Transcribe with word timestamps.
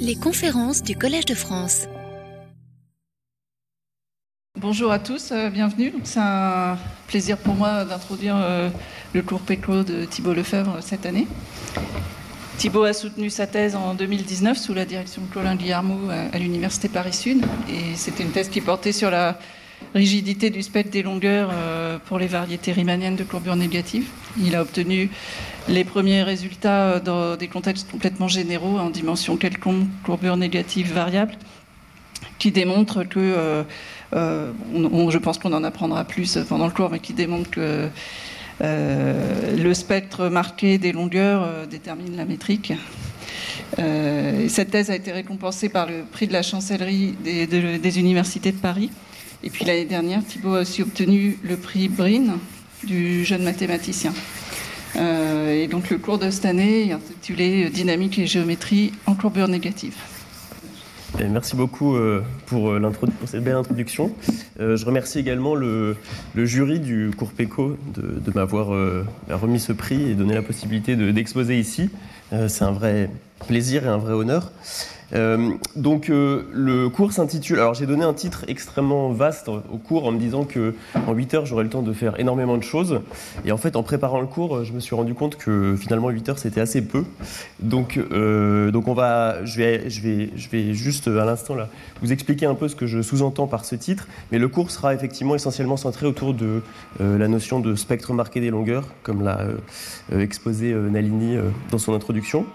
Les 0.00 0.16
conférences 0.16 0.82
du 0.82 0.96
Collège 0.96 1.24
de 1.24 1.34
France. 1.34 1.86
Bonjour 4.58 4.92
à 4.92 4.98
tous, 4.98 5.32
euh, 5.32 5.50
bienvenue. 5.50 5.92
C'est 6.04 6.20
un 6.20 6.78
plaisir 7.08 7.38
pour 7.38 7.54
moi 7.54 7.84
d'introduire 7.84 8.36
euh, 8.36 8.68
le 9.12 9.22
cours 9.22 9.40
PECO 9.40 9.82
de 9.82 10.04
Thibault 10.04 10.34
Lefebvre 10.34 10.78
cette 10.80 11.06
année. 11.06 11.26
Thibault 12.58 12.84
a 12.84 12.92
soutenu 12.92 13.30
sa 13.30 13.46
thèse 13.46 13.74
en 13.74 13.94
2019 13.94 14.56
sous 14.56 14.74
la 14.74 14.84
direction 14.84 15.22
de 15.22 15.32
Colin 15.32 15.56
Guillermo 15.56 16.10
à, 16.10 16.38
l'Université 16.38 16.88
Paris-Sud. 16.88 17.44
Et 17.68 17.96
c'était 17.96 18.22
une 18.22 18.30
thèse 18.30 18.48
qui 18.48 18.60
portait 18.60 18.92
sur 18.92 19.10
la 19.10 19.38
rigidité 19.94 20.50
du 20.50 20.62
spectre 20.62 20.90
des 20.90 21.02
longueurs 21.02 21.50
euh, 21.52 21.98
pour 22.06 22.18
les 22.18 22.28
variétés 22.28 22.72
riemanniennes 22.72 23.16
de 23.16 23.24
courbure 23.24 23.56
négative. 23.56 24.08
Il 24.40 24.56
a 24.56 24.62
obtenu 24.62 25.10
les 25.68 25.84
premiers 25.84 26.22
résultats 26.22 27.00
dans 27.00 27.36
des 27.36 27.48
contextes 27.48 27.90
complètement 27.90 28.28
généraux 28.28 28.78
en 28.78 28.90
dimension 28.90 29.36
quelconque, 29.36 29.86
courbure 30.04 30.36
négative 30.36 30.92
variable, 30.92 31.34
qui 32.38 32.50
démontrent 32.50 33.04
que, 33.04 33.18
euh, 33.18 33.62
euh, 34.14 34.52
je 35.10 35.18
pense 35.18 35.38
qu'on 35.38 35.52
en 35.52 35.64
apprendra 35.64 36.04
plus 36.04 36.38
pendant 36.48 36.66
le 36.66 36.72
cours, 36.72 36.90
mais 36.90 36.98
qui 36.98 37.12
démontrent 37.12 37.50
que 37.50 37.88
euh, 38.62 39.56
le 39.56 39.74
spectre 39.74 40.28
marqué 40.28 40.78
des 40.78 40.92
longueurs 40.92 41.42
euh, 41.42 41.66
détermine 41.66 42.16
la 42.16 42.24
métrique. 42.24 42.72
Euh, 43.78 44.48
cette 44.48 44.70
thèse 44.70 44.90
a 44.90 44.96
été 44.96 45.10
récompensée 45.10 45.68
par 45.68 45.86
le 45.86 46.04
prix 46.10 46.26
de 46.26 46.32
la 46.32 46.42
chancellerie 46.42 47.14
des, 47.24 47.46
de, 47.46 47.76
des 47.78 47.98
universités 47.98 48.52
de 48.52 48.58
Paris. 48.58 48.90
Et 49.42 49.50
puis 49.50 49.64
l'année 49.64 49.84
dernière, 49.84 50.24
Thibault 50.24 50.54
a 50.54 50.60
aussi 50.60 50.82
obtenu 50.82 51.38
le 51.42 51.56
prix 51.56 51.88
Brin 51.88 52.38
du 52.84 53.24
jeune 53.24 53.42
mathématicien. 53.42 54.12
Euh, 54.96 55.54
et 55.54 55.68
donc 55.68 55.90
le 55.90 55.98
cours 55.98 56.18
de 56.18 56.30
cette 56.30 56.44
année 56.44 56.88
est 56.88 56.92
intitulé 56.92 57.70
Dynamique 57.70 58.18
et 58.18 58.26
géométrie 58.26 58.92
en 59.06 59.14
courbure 59.14 59.48
négative. 59.48 59.94
Merci 61.18 61.56
beaucoup 61.56 61.94
euh, 61.94 62.22
pour, 62.46 62.72
pour, 62.80 63.28
cette 63.28 63.44
belle 63.44 63.56
introduction. 63.56 64.14
Euh, 64.60 64.76
je 64.76 64.86
remercie 64.86 65.18
également 65.18 65.54
le, 65.54 65.96
jury 66.36 66.80
du 66.80 67.10
cours 67.16 67.32
PECO 67.32 67.76
de, 67.94 68.32
m'avoir 68.34 68.74
euh, 68.74 69.06
remis 69.30 69.60
ce 69.60 69.72
prix 69.72 70.10
et 70.10 70.14
donné 70.14 70.34
la 70.34 70.42
possibilité 70.42 70.96
d'exposer 70.96 71.54
de, 71.54 71.60
ici. 71.60 71.90
C'est 72.48 72.64
un 72.64 72.72
vrai 72.72 73.10
plaisir 73.46 73.84
et 73.84 73.88
un 73.88 73.98
vrai 73.98 74.14
honneur. 74.14 74.52
Euh, 75.14 75.52
donc 75.76 76.08
euh, 76.08 76.44
le 76.52 76.88
cours 76.88 77.12
s'intitule. 77.12 77.58
Alors 77.58 77.74
j'ai 77.74 77.86
donné 77.86 78.04
un 78.04 78.14
titre 78.14 78.44
extrêmement 78.48 79.10
vaste 79.10 79.48
au 79.48 79.78
cours 79.78 80.06
en 80.06 80.12
me 80.12 80.18
disant 80.18 80.44
que 80.44 80.74
en 81.06 81.12
8 81.12 81.34
heures 81.34 81.46
j'aurais 81.46 81.64
le 81.64 81.70
temps 81.70 81.82
de 81.82 81.92
faire 81.92 82.18
énormément 82.18 82.56
de 82.56 82.62
choses. 82.62 83.00
Et 83.44 83.52
en 83.52 83.56
fait 83.56 83.76
en 83.76 83.82
préparant 83.82 84.20
le 84.20 84.26
cours, 84.26 84.64
je 84.64 84.72
me 84.72 84.80
suis 84.80 84.94
rendu 84.94 85.14
compte 85.14 85.36
que 85.36 85.76
finalement 85.78 86.08
8 86.08 86.28
heures 86.30 86.38
c'était 86.38 86.60
assez 86.60 86.82
peu. 86.82 87.04
Donc 87.60 87.98
euh, 87.98 88.70
donc 88.70 88.88
on 88.88 88.94
va, 88.94 89.44
je 89.44 89.58
vais 89.58 89.90
je 89.90 90.00
vais 90.00 90.30
je 90.36 90.48
vais 90.48 90.72
juste 90.72 91.08
à 91.08 91.24
l'instant 91.24 91.54
là 91.54 91.68
vous 92.00 92.12
expliquer 92.12 92.46
un 92.46 92.54
peu 92.54 92.68
ce 92.68 92.76
que 92.76 92.86
je 92.86 93.02
sous-entends 93.02 93.46
par 93.46 93.64
ce 93.64 93.76
titre. 93.76 94.08
Mais 94.30 94.38
le 94.38 94.48
cours 94.48 94.70
sera 94.70 94.94
effectivement 94.94 95.34
essentiellement 95.34 95.76
centré 95.76 96.06
autour 96.06 96.34
de 96.34 96.62
la 97.00 97.28
notion 97.28 97.60
de 97.60 97.74
spectre 97.74 98.12
marqué 98.12 98.40
des 98.40 98.50
longueurs, 98.50 98.86
comme 99.02 99.22
l'a 99.22 99.40
exposé 100.18 100.72
Nalini 100.74 101.36
dans 101.70 101.78
son 101.78 101.94
introduction. 101.94 102.46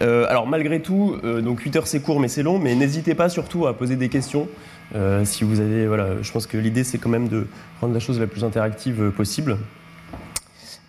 Alors 0.00 0.46
malgré 0.46 0.80
tout, 0.80 1.16
donc 1.42 1.60
8 1.60 1.76
heures 1.76 1.86
c'est 1.90 2.00
court 2.00 2.20
mais 2.20 2.28
c'est 2.28 2.44
long, 2.44 2.58
mais 2.58 2.74
n'hésitez 2.74 3.14
pas 3.14 3.28
surtout 3.28 3.66
à 3.66 3.76
poser 3.76 3.96
des 3.96 4.08
questions. 4.08 4.48
Euh, 4.94 5.24
si 5.24 5.44
vous 5.44 5.60
avez, 5.60 5.86
voilà, 5.86 6.22
je 6.22 6.32
pense 6.32 6.46
que 6.46 6.56
l'idée 6.56 6.84
c'est 6.84 6.98
quand 6.98 7.08
même 7.08 7.28
de 7.28 7.46
rendre 7.80 7.92
la 7.94 8.00
chose 8.00 8.20
la 8.20 8.28
plus 8.28 8.44
interactive 8.44 9.10
possible. 9.10 9.58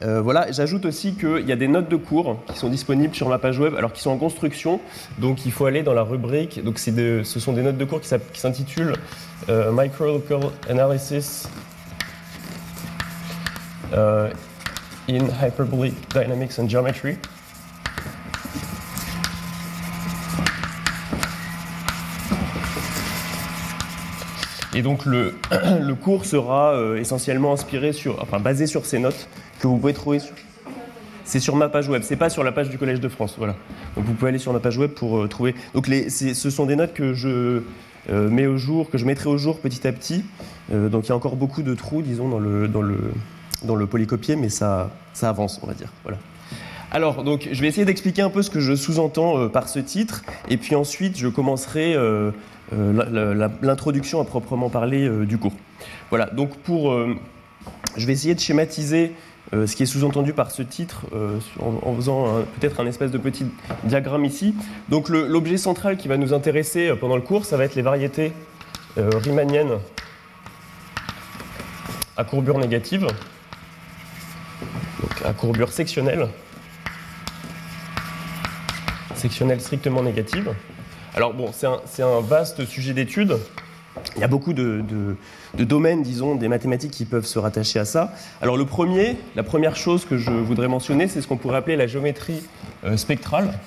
Euh, 0.03 0.22
voilà, 0.22 0.52
j'ajoute 0.52 0.85
aussi 0.85 1.13
qu'il 1.13 1.47
y 1.47 1.52
a 1.52 1.55
des 1.55 1.67
notes 1.67 1.89
de 1.89 1.95
cours 1.95 2.38
qui 2.47 2.57
sont 2.57 2.69
disponibles 2.69 3.13
sur 3.13 3.29
ma 3.29 3.38
page 3.38 3.59
web, 3.59 3.75
alors 3.75 3.94
qui 3.94 4.02
sont 4.02 4.09
en 4.11 4.17
construction, 4.17 4.79
donc 5.19 5.45
il 5.45 5.52
faut 5.52 5.66
aller 5.66 5.83
dans 5.83 5.94
la 5.94 6.03
rubrique. 6.03 6.63
Donc 6.63 6.83
de, 6.89 7.22
ce 7.23 7.39
sont 7.39 7.53
des 7.53 7.63
notes 7.63 7.77
de 7.77 7.85
cours 7.85 8.02
qui 8.02 8.09
s'intitulent 8.33 8.94
euh, 9.49 9.72
Microlocal 9.72 10.52
Analysis 10.69 11.47
in 13.94 15.25
Hyperbolic 15.41 15.94
Dynamics 16.13 16.59
and 16.59 16.69
Geometry. 16.69 17.17
Et 24.74 24.82
donc 24.82 25.06
le, 25.06 25.36
le 25.82 25.96
cours 25.96 26.26
sera 26.26 26.74
euh, 26.74 26.98
essentiellement 26.98 27.54
inspiré 27.54 27.94
sur, 27.94 28.22
enfin 28.22 28.40
basé 28.40 28.68
sur 28.68 28.86
ces 28.86 29.00
notes 29.00 29.28
que 29.59 29.68
vous 29.68 29.78
pouvez 29.78 29.94
trouver 29.94 30.20
sur. 30.20 30.34
C'est 31.24 31.40
sur 31.40 31.56
ma 31.56 31.70
page 31.70 31.88
web, 31.88 32.02
c'est 32.04 32.16
pas 32.16 32.30
sur 32.30 32.44
la 32.44 32.52
page 32.52 32.70
du 32.70 32.78
Collège 32.78 33.00
de 33.00 33.08
France, 33.08 33.36
voilà. 33.38 33.56
Donc 33.96 34.06
vous 34.06 34.14
pouvez 34.14 34.30
aller 34.30 34.40
sur 34.40 34.52
ma 34.54 34.59
page 34.59 34.78
web 34.78 34.92
pour 34.92 35.20
euh, 35.20 35.28
trouver. 35.28 35.56
Donc 35.74 35.88
les, 35.88 36.09
ce 36.09 36.50
sont 36.50 36.66
des 36.66 36.76
notes 36.76 36.94
que 36.94 37.14
je 37.14 37.62
euh, 38.09 38.30
mets 38.30 38.48
au 38.48 38.58
jour, 38.58 38.90
que 38.90 38.98
je 38.98 39.06
mettrai 39.06 39.30
au 39.30 39.38
jour 39.38 39.59
petit 39.59 39.88
à 39.88 39.92
petit. 39.92 40.24
Donc 40.70 41.06
il 41.06 41.09
y 41.09 41.12
a 41.12 41.16
encore 41.16 41.36
beaucoup 41.36 41.64
de 41.64 41.76
trous, 41.76 42.02
disons, 42.02 42.30
dans 42.30 42.40
le 42.40 42.68
dans 42.68 42.82
le 42.82 42.98
dans 43.64 43.76
le 43.76 43.86
polycopier, 43.88 44.38
mais 44.38 44.48
ça 44.48 44.90
ça 45.14 45.28
avance, 45.28 45.59
on 45.62 45.68
va 45.68 45.74
dire, 45.74 45.90
voilà. 46.03 46.18
Alors, 46.94 47.24
donc, 47.24 47.48
je 47.52 47.62
vais 47.62 47.68
essayer 47.68 47.86
d'expliquer 47.86 48.22
un 48.22 48.30
peu 48.30 48.42
ce 48.42 48.50
que 48.50 48.59
je 48.59 48.76
sous-entends 48.76 49.48
par 49.48 49.70
ce 49.70 49.80
titre, 49.80 50.24
et 50.50 50.58
puis 50.58 50.76
ensuite, 50.76 51.18
je 51.18 51.28
commencerai 51.28 51.96
l'introduction 52.72 54.22
à 54.22 54.26
proprement 54.26 54.70
parler 54.70 55.08
euh, 55.08 55.26
du 55.26 55.38
cours. 55.38 55.54
Voilà, 56.09 56.28
donc 56.28 56.58
pour... 56.58 56.92
Euh, 56.92 57.16
je 57.98 58.08
vais 58.08 58.14
essayer 58.14 58.34
de 58.34 58.40
schématiser 58.40 59.14
euh, 59.54 59.68
ce 59.68 59.76
qui 59.76 59.84
est 59.84 59.86
sous-entendu 59.86 60.34
par 60.34 60.52
ce 60.52 60.62
titre 60.62 61.06
en, 61.59 61.94
faisant 61.96 62.42
peut-être 62.59 62.80
un 62.80 62.88
espèce 62.88 63.12
de 63.12 63.18
petit 63.18 63.46
diagramme 63.84 64.24
ici. 64.24 64.56
Donc 64.88 65.09
l'objet 65.09 65.58
central 65.58 65.98
qui 65.98 66.08
va 66.08 66.18
nous 66.18 66.34
intéresser 66.34 66.94
pendant 67.00 67.18
le 67.18 67.22
cours, 67.22 67.46
ça 67.46 67.58
va 67.58 67.66
être 67.66 67.76
les 67.76 67.82
variétés 67.82 68.32
riemanniennes 68.98 69.74
à 72.16 72.24
courbure 72.24 72.59
négative, 72.59 73.08
donc 75.02 75.26
à 75.26 75.34
courbure 75.34 75.72
sectionnelle 75.72 76.28
sectionnelle 79.22 79.62
strictement 79.62 80.02
négative. 80.02 80.52
Alors 81.13 81.33
bon, 81.33 81.51
c'est 81.53 82.03
un, 82.03 82.22
vaste 82.22 82.66
sujet 82.66 82.94
d'étude. 82.94 83.38
Il 84.16 84.22
y 84.22 84.23
a 84.23 84.27
beaucoup 84.27 84.53
de, 84.53 84.83
domaines, 85.57 86.03
disons, 86.03 86.35
des 86.35 86.47
mathématiques 86.47 86.91
qui 86.91 87.03
peuvent 87.03 87.25
se 87.25 87.38
rattacher 87.38 87.79
à 87.79 87.85
ça. 87.85 88.13
Alors 88.41 88.55
le 88.55 88.66
premier, 88.66 89.17
la 89.35 89.44
première 89.44 89.75
chose 89.75 90.05
que 90.05 90.17
je 90.17 90.31
voudrais 90.31 90.69
mentionner, 90.69 91.09
c'est 91.09 91.22
ce 91.22 91.27
qu'on 91.27 91.38
pourrait 91.38 91.57
appeler 91.57 91.75
la 91.75 91.88
géométrie 91.88 92.41
euh, 92.85 92.95
spectrale. 92.95 93.59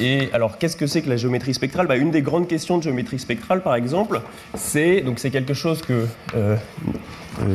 Et 0.00 0.30
alors, 0.32 0.56
qu'est-ce 0.56 0.76
que 0.76 0.86
c'est 0.86 1.02
que 1.02 1.10
la 1.10 1.18
géométrie 1.18 1.52
spectrale? 1.52 1.86
Bah, 1.86 1.96
Une 1.96 2.10
des 2.10 2.22
grandes 2.22 2.48
questions 2.48 2.78
de 2.78 2.82
géométrie 2.82 3.18
spectrale, 3.18 3.62
par 3.62 3.74
exemple, 3.74 4.22
c'est 4.54 5.02
donc 5.02 5.20
quelque 5.20 5.52
chose 5.52 5.82
que 5.82 6.06
euh, 6.34 6.56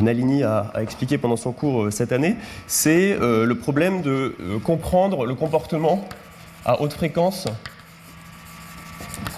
Nalini 0.02 0.44
a, 0.44 0.72
expliqué 0.80 1.18
pendant 1.18 1.38
son 1.38 1.52
cours 1.52 1.86
euh, 1.86 1.92
cette 1.92 2.12
année, 2.12 2.36
c'est 2.68 3.14
euh, 3.20 3.48
le 3.48 3.56
problème 3.56 4.04
de 4.04 4.36
euh, 4.40 4.60
comprendre 4.60 5.26
le 5.26 5.34
comportement 5.34 6.08
à 6.66 6.82
haute 6.82 6.94
fréquence, 6.94 7.48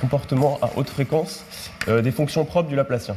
comportement 0.02 0.60
à 0.62 0.72
haute 0.76 0.90
fréquence 0.90 1.46
euh, 1.88 2.02
des 2.02 2.12
fonctions 2.12 2.44
propres 2.44 2.68
du 2.68 2.76
Laplacien. 2.76 3.16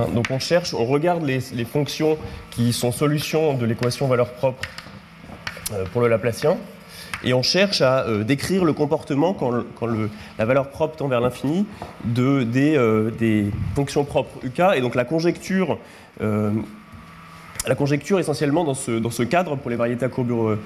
Hein, 0.00 0.08
donc 0.14 0.26
on 0.30 0.38
cherche, 0.38 0.74
on 0.74 0.84
regarde 0.84 1.24
les, 1.24 1.40
fonctions 1.64 2.16
qui 2.50 2.72
sont 2.72 2.92
solutions 2.92 3.54
de 3.54 3.66
l'équation 3.66 4.06
valeur 4.06 4.32
propre 4.32 4.60
euh, 5.72 5.84
pour 5.92 6.00
le 6.00 6.08
Laplacien, 6.08 6.56
et 7.22 7.34
on 7.34 7.42
cherche 7.42 7.80
à 7.80 8.06
euh, 8.06 8.24
décrire 8.24 8.64
le 8.64 8.72
comportement 8.72 9.34
quand, 9.34 9.52
la 10.38 10.44
valeur 10.44 10.70
propre 10.70 10.96
tend 10.96 11.08
vers 11.08 11.20
l'infini 11.20 11.66
de, 12.04 12.42
des, 12.42 12.76
euh, 12.76 13.10
des, 13.10 13.46
fonctions 13.74 14.04
propres 14.04 14.44
UK, 14.44 14.62
et 14.76 14.80
donc 14.80 14.94
la 14.94 15.04
conjecture, 15.04 15.78
la 17.66 17.74
conjecture 17.74 18.18
essentiellement 18.18 18.64
dans 18.64 18.74
ce, 18.74 19.22
cadre 19.22 19.56
pour 19.56 19.70
les 19.70 19.76
variétés 19.76 20.04
à 20.04 20.08
courbure 20.08 20.56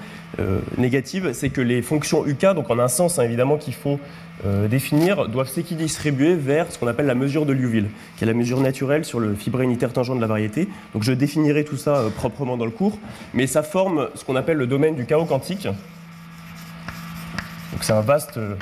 négative, 0.77 1.31
c'est 1.33 1.49
que 1.49 1.61
les 1.61 1.81
fonctions 1.81 2.25
UK, 2.25 2.53
donc 2.55 2.69
en 2.69 2.79
un 2.79 2.87
sens 2.87 3.19
hein, 3.19 3.23
évidemment 3.23 3.57
qu'il 3.57 3.73
faut 3.73 3.99
euh, 4.45 4.67
définir 4.67 5.29
doivent 5.29 5.47
s'équidistribuer 5.47 6.35
vers 6.35 6.69
ce 6.69 6.77
qu'on 6.77 6.87
appelle 6.87 7.05
la 7.05 7.15
mesure 7.15 7.45
de 7.45 7.53
Liouville, 7.53 7.87
qui 8.17 8.25
est 8.25 8.27
la 8.27 8.33
mesure 8.33 8.59
naturelle 8.59 9.05
sur 9.05 9.21
le 9.21 9.33
fibré 9.33 9.63
unitaire 9.63 9.93
tangent 9.93 10.13
de 10.13 10.19
la 10.19 10.27
variété. 10.27 10.67
Donc 10.93 11.03
je 11.03 11.13
définirai 11.13 11.63
tout 11.63 11.77
ça 11.77 11.95
euh, 11.95 12.09
proprement 12.09 12.57
dans 12.57 12.65
le 12.65 12.71
cours, 12.71 12.99
mais 13.33 13.47
ça 13.47 13.63
forme 13.63 14.09
ce 14.13 14.25
qu'on 14.25 14.35
appelle 14.35 14.57
le 14.57 14.67
domaine 14.67 14.95
du 14.95 15.05
chaos 15.05 15.23
quantique. 15.23 15.63
Donc 15.63 15.75
c'est 17.81 17.93
un 17.93 18.01
vaste 18.01 18.35
euh, 18.37 18.55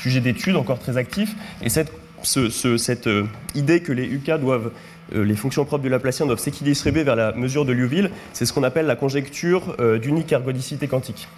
sujet 0.00 0.20
d'étude, 0.20 0.56
encore 0.56 0.80
très 0.80 0.96
actif, 0.96 1.36
et 1.62 1.68
cette, 1.68 1.92
ce, 2.22 2.50
ce, 2.50 2.76
cette 2.76 3.06
euh, 3.06 3.24
idée 3.54 3.80
que 3.80 3.92
les 3.92 4.04
UK 4.04 4.32
doivent 4.40 4.72
les 5.12 5.36
fonctions 5.36 5.64
propres 5.64 5.82
du 5.82 5.88
Laplacien 5.88 6.26
doivent 6.26 6.38
s'équidistribuer 6.38 7.04
vers 7.04 7.16
la 7.16 7.32
mesure 7.32 7.64
de 7.64 7.72
Liouville, 7.72 8.10
c'est 8.32 8.46
ce 8.46 8.52
qu'on 8.52 8.62
appelle 8.62 8.86
la 8.86 8.96
conjecture 8.96 9.76
d'unique 10.00 10.32
ergodicité 10.32 10.88
quantique. 10.88 11.28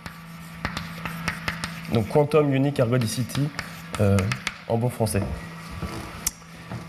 Donc 1.93 2.09
quantum 2.09 2.53
unique 2.53 2.79
ergodicity 2.79 3.49
euh, 4.01 4.17
en 4.69 4.77
bon 4.77 4.89
français. 4.89 5.23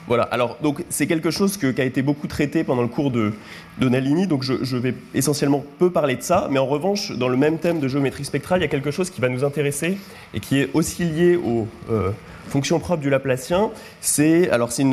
Voilà, 0.08 0.24
alors 0.24 0.58
donc 0.62 0.84
c'est 0.90 1.06
quelque 1.06 1.32
chose 1.32 1.58
qui 1.58 1.66
a 1.66 1.84
été 1.84 2.02
beaucoup 2.02 2.28
traité 2.28 2.64
pendant 2.64 2.82
le 2.82 2.88
cours 2.88 3.12
de, 3.12 3.34
de 3.78 3.90
Nalini, 3.90 4.26
donc 4.26 4.42
je, 4.42 4.78
vais 4.78 4.96
essentiellement 5.14 5.66
peu 5.80 5.92
parler 5.92 6.16
de 6.16 6.22
ça, 6.22 6.48
mais 6.50 6.60
en 6.60 6.66
revanche, 6.66 7.12
dans 7.12 7.28
le 7.28 7.36
même 7.36 7.58
thème 7.58 7.82
de 7.82 7.90
géométrie 7.90 8.24
spectrale, 8.24 8.60
il 8.60 8.64
y 8.64 8.66
a 8.66 8.70
quelque 8.70 8.90
chose 8.90 9.10
qui 9.10 9.20
va 9.20 9.28
nous 9.28 9.44
intéresser 9.44 9.98
et 10.34 10.40
qui 10.40 10.60
est 10.60 10.70
aussi 10.74 11.04
lié 11.04 11.36
aux 11.36 11.68
euh, 11.90 12.12
fonctions 12.48 12.80
propres 12.80 13.02
du 13.02 13.10
Laplacien. 13.10 13.70
C'est 14.00 14.50
alors 14.50 14.72
c'est 14.72 14.86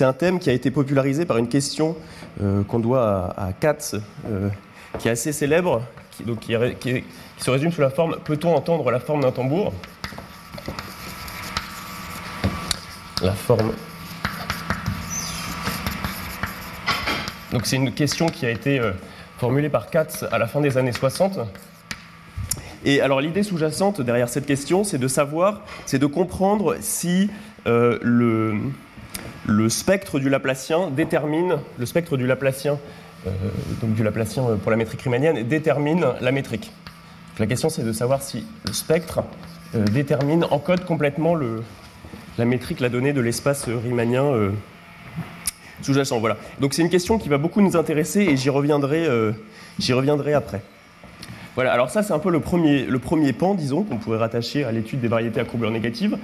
un 0.00 0.12
thème 0.12 0.38
qui 0.38 0.50
a 0.50 0.52
été 0.52 0.70
popularisé 0.70 1.24
par 1.26 1.36
une 1.36 1.48
question 1.48 1.96
euh, 2.42 2.62
qu'on 2.64 2.78
doit 2.78 3.34
à, 3.36 3.52
Katz, 3.52 3.96
euh, 4.26 4.48
qui 4.98 5.08
est 5.08 5.10
assez 5.10 5.32
célèbre, 5.32 5.82
qui, 6.10 6.24
donc, 6.24 6.40
qui, 6.40 7.04
se 7.38 7.50
résume 7.50 7.72
sous 7.72 7.80
la 7.80 7.90
forme 7.90 8.16
peut-on 8.24 8.54
entendre 8.54 8.90
la 8.90 9.00
forme 9.00 9.22
d'un 9.22 9.32
tambour? 9.32 9.72
La 13.22 13.32
forme 13.32 13.72
Donc 17.52 17.66
c'est 17.66 17.76
une 17.76 17.92
question 17.92 18.28
qui 18.28 18.46
a 18.46 18.50
été 18.50 18.78
euh, 18.78 18.92
formulée 19.38 19.68
par 19.68 19.90
Katz 19.90 20.24
à 20.30 20.38
la 20.38 20.46
fin 20.46 20.60
des 20.60 20.78
années 20.78 20.92
60. 20.92 21.40
Et 22.84 23.02
alors 23.02 23.20
l'idée 23.20 23.42
sous-jacente 23.42 24.00
derrière 24.00 24.28
cette 24.28 24.46
question, 24.46 24.84
c'est 24.84 24.98
de 24.98 25.08
savoir, 25.08 25.62
c'est 25.84 25.98
de 25.98 26.06
comprendre 26.06 26.76
si 26.80 27.28
le, 27.66 28.58
le, 29.50 29.68
spectre 29.68 30.18
du 30.18 30.28
Laplacien 30.28 30.90
détermine, 30.90 31.58
le 31.78 31.86
spectre 31.86 32.16
du 32.16 32.26
Laplacien, 32.26 32.78
euh, 33.26 33.30
donc 33.80 33.94
du 33.94 34.02
Laplacien 34.02 34.44
pour 34.62 34.70
la 34.70 34.76
métrique 34.76 35.02
riemannienne, 35.02 35.42
détermine 35.46 36.06
la 36.20 36.32
métrique. 36.32 36.72
la 37.38 37.46
question 37.46 37.68
c'est 37.68 37.82
de 37.82 37.92
savoir 37.92 38.22
si 38.22 38.44
le 38.66 38.72
spectre 38.72 39.22
détermine, 39.74 40.44
encode 40.50 40.84
complètement 40.84 41.34
le, 41.34 41.62
la 42.38 42.44
métrique, 42.44 42.80
la 42.80 42.88
donnée 42.88 43.12
de 43.12 43.20
l'espace 43.20 43.66
riemannien 43.66 44.52
sous-jacent. 45.82 46.18
Voilà. 46.18 46.36
Donc 46.60 46.74
c'est 46.74 46.82
une 46.82 46.90
question 46.90 47.18
qui 47.18 47.28
va 47.28 47.38
beaucoup 47.38 47.60
nous 47.60 47.76
intéresser 47.76 48.20
et 48.20 48.36
j'y 48.36 48.50
reviendrai, 48.50 49.06
euh, 49.06 49.32
j'y 49.78 49.92
reviendrai 49.92 50.34
après. 50.34 50.62
Voilà, 51.56 51.72
alors 51.72 51.90
ça 51.90 52.02
c'est 52.02 52.12
un 52.12 52.18
peu 52.18 52.30
le 52.30 52.40
premier, 52.40 52.84
le 52.84 52.98
premier 52.98 53.32
pan, 53.32 53.54
disons, 53.54 53.82
qu'on 53.82 53.96
pourrait 53.96 54.18
rattacher 54.18 54.64
à 54.64 54.72
l'étude 54.72 55.00
des 55.00 55.08
variétés 55.08 55.40
à 55.40 55.44
courbure 55.44 55.70
négative. 55.70 56.16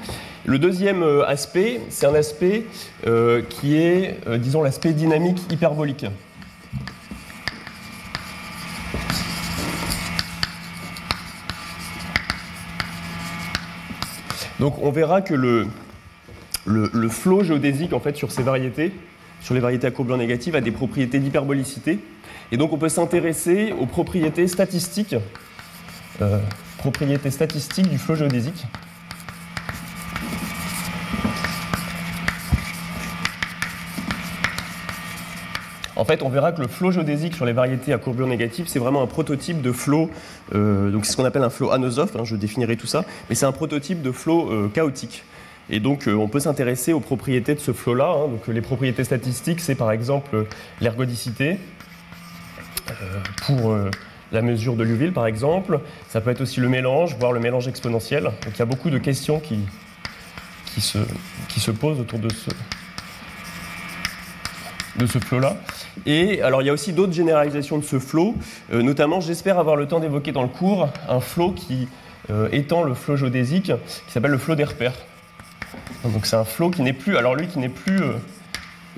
Le 0.44 0.58
deuxième 0.58 1.02
euh, 1.02 1.26
aspect, 1.26 1.80
c'est 1.88 2.06
un 2.06 2.14
aspect 2.14 2.64
euh, 3.06 3.42
qui 3.42 3.76
est, 3.76 4.18
disons, 4.38 4.62
l'aspect 4.62 4.92
dynamique 4.92 5.40
hyperbolique. 5.50 6.06
Donc 14.58 14.82
on 14.82 14.90
verra 14.90 15.20
que 15.20 15.34
le, 15.34 15.66
le, 16.64 16.90
le 16.92 17.08
flot 17.08 17.44
géodésique 17.44 17.92
en 17.92 18.00
fait 18.00 18.16
sur 18.16 18.32
ces 18.32 18.42
variétés 18.42 18.92
sur 19.42 19.54
les 19.54 19.60
variétés 19.60 19.86
à 19.86 19.90
courbure 19.90 20.16
négative 20.16 20.56
a 20.56 20.60
des 20.60 20.72
propriétés 20.72 21.18
d'hyperbolicité. 21.20 21.98
Et 22.52 22.56
donc 22.56 22.72
on 22.72 22.78
peut 22.78 22.88
s'intéresser 22.88 23.72
aux 23.72 23.86
propriétés 23.86 24.46
statistiques, 24.46 25.16
euh, 26.22 26.38
propriétés 26.78 27.30
statistiques 27.30 27.88
du 27.88 27.98
flot 27.98 28.14
géodésique. 28.14 28.66
En 35.98 36.04
fait, 36.04 36.22
on 36.22 36.28
verra 36.28 36.52
que 36.52 36.60
le 36.60 36.68
flot 36.68 36.90
géodésique 36.90 37.34
sur 37.34 37.46
les 37.46 37.54
variétés 37.54 37.94
à 37.94 37.98
courbure 37.98 38.26
négative, 38.26 38.66
c'est 38.68 38.78
vraiment 38.78 39.02
un 39.02 39.06
prototype 39.06 39.62
de 39.62 39.72
flot, 39.72 40.10
euh, 40.54 40.90
donc 40.90 41.06
c'est 41.06 41.12
ce 41.12 41.16
qu'on 41.16 41.24
appelle 41.24 41.42
un 41.42 41.50
flot 41.50 41.72
anosophe, 41.72 42.14
hein, 42.16 42.24
je 42.24 42.36
définirai 42.36 42.76
tout 42.76 42.86
ça, 42.86 43.04
mais 43.28 43.34
c'est 43.34 43.46
un 43.46 43.52
prototype 43.52 44.02
de 44.02 44.12
flot 44.12 44.52
euh, 44.52 44.68
chaotique. 44.68 45.24
Et 45.68 45.80
donc, 45.80 46.06
on 46.06 46.28
peut 46.28 46.38
s'intéresser 46.38 46.92
aux 46.92 47.00
propriétés 47.00 47.56
de 47.56 47.58
ce 47.58 47.72
flot-là. 47.72 48.08
Hein. 48.08 48.28
Donc, 48.28 48.46
les 48.46 48.60
propriétés 48.60 49.02
statistiques, 49.02 49.58
c'est 49.58 49.74
par 49.74 49.90
exemple 49.90 50.46
l'ergodicité 50.80 51.58
pour 53.46 53.72
euh, 53.72 53.90
la 54.32 54.42
mesure 54.42 54.76
de 54.76 54.82
Liouville, 54.82 55.12
par 55.12 55.26
exemple. 55.26 55.80
Ça 56.08 56.20
peut 56.20 56.30
être 56.30 56.40
aussi 56.40 56.60
le 56.60 56.68
mélange, 56.68 57.16
voire 57.18 57.32
le 57.32 57.40
mélange 57.40 57.68
exponentiel. 57.68 58.24
Donc, 58.24 58.54
il 58.54 58.58
y 58.58 58.62
a 58.62 58.66
beaucoup 58.66 58.90
de 58.90 58.98
questions 58.98 59.40
qui, 59.40 59.58
qui, 60.66 60.80
se, 60.80 60.98
qui 61.48 61.60
se 61.60 61.70
posent 61.70 62.00
autour 62.00 62.18
de 62.18 62.32
ce, 62.32 62.50
de 64.98 65.06
ce 65.06 65.18
flot-là. 65.18 65.56
Et 66.04 66.42
alors, 66.42 66.62
il 66.62 66.66
y 66.66 66.70
a 66.70 66.72
aussi 66.72 66.92
d'autres 66.92 67.12
généralisations 67.12 67.78
de 67.78 67.84
ce 67.84 67.98
flot. 67.98 68.34
notamment, 68.72 69.20
j'espère 69.20 69.58
avoir 69.58 69.76
le 69.76 69.86
temps 69.86 70.00
d'évoquer 70.00 70.32
dans 70.32 70.42
le 70.42 70.48
cours 70.48 70.88
un 71.08 71.20
flot 71.20 71.52
qui 71.52 71.88
étend 72.52 72.82
le 72.82 72.94
flot 72.94 73.16
géodésique, 73.16 73.72
qui 74.06 74.12
s'appelle 74.12 74.32
le 74.32 74.38
flot 74.38 74.56
des 74.56 74.64
repères. 74.64 74.94
Donc 76.04 76.26
c'est 76.26 76.36
un 76.36 76.44
flot 76.44 76.70
qui 76.70 76.82
n'est 76.82 76.92
plus, 76.92 77.16
alors 77.16 77.34
lui 77.34 77.46
qui 77.46 77.58
n'est 77.58 77.68
plus 77.68 78.02
euh, 78.02 78.12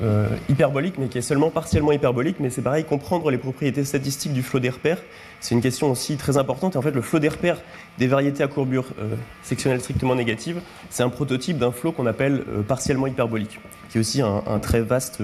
euh, 0.03 0.29
hyperbolique, 0.49 0.95
mais 0.99 1.09
qui 1.09 1.19
est 1.19 1.23
seulement 1.23 1.51
partiellement 1.51 1.93
hyperbolique. 1.93 2.37
Mais 2.41 2.51
c'est 2.51 2.63
pareil, 2.63 2.85
comprendre 2.85 3.31
les 3.31 3.39
propriétés 3.39 3.85
statistiques 3.85 4.33
du 4.33 4.43
flot 4.43 4.61
des 4.61 4.71
repères, 4.71 5.03
c'est 5.41 5.55
une 5.55 5.61
question 5.61 5.91
aussi 5.91 6.17
très 6.17 6.37
importante. 6.37 6.75
Et 6.75 6.79
en 6.79 6.83
fait, 6.83 6.91
le 6.93 7.03
flot 7.03 7.19
des 7.19 7.29
repères 7.29 7.59
des 7.99 8.07
variétés 8.07 8.43
à 8.43 8.49
courbure 8.49 8.87
euh, 9.01 9.15
sectionnelle 9.43 9.81
strictement 9.81 10.15
négative, 10.15 10.61
c'est 10.91 11.03
un 11.03 11.09
prototype 11.09 11.59
d'un 11.59 11.73
flot 11.73 11.93
qu'on 11.93 12.07
appelle 12.07 12.43
partiellement 12.67 13.07
hyperbolique, 13.07 13.61
qui 13.91 13.99
est 13.99 14.01
aussi 14.01 14.23
un, 14.23 14.59
très 14.61 14.81
vaste 14.81 15.23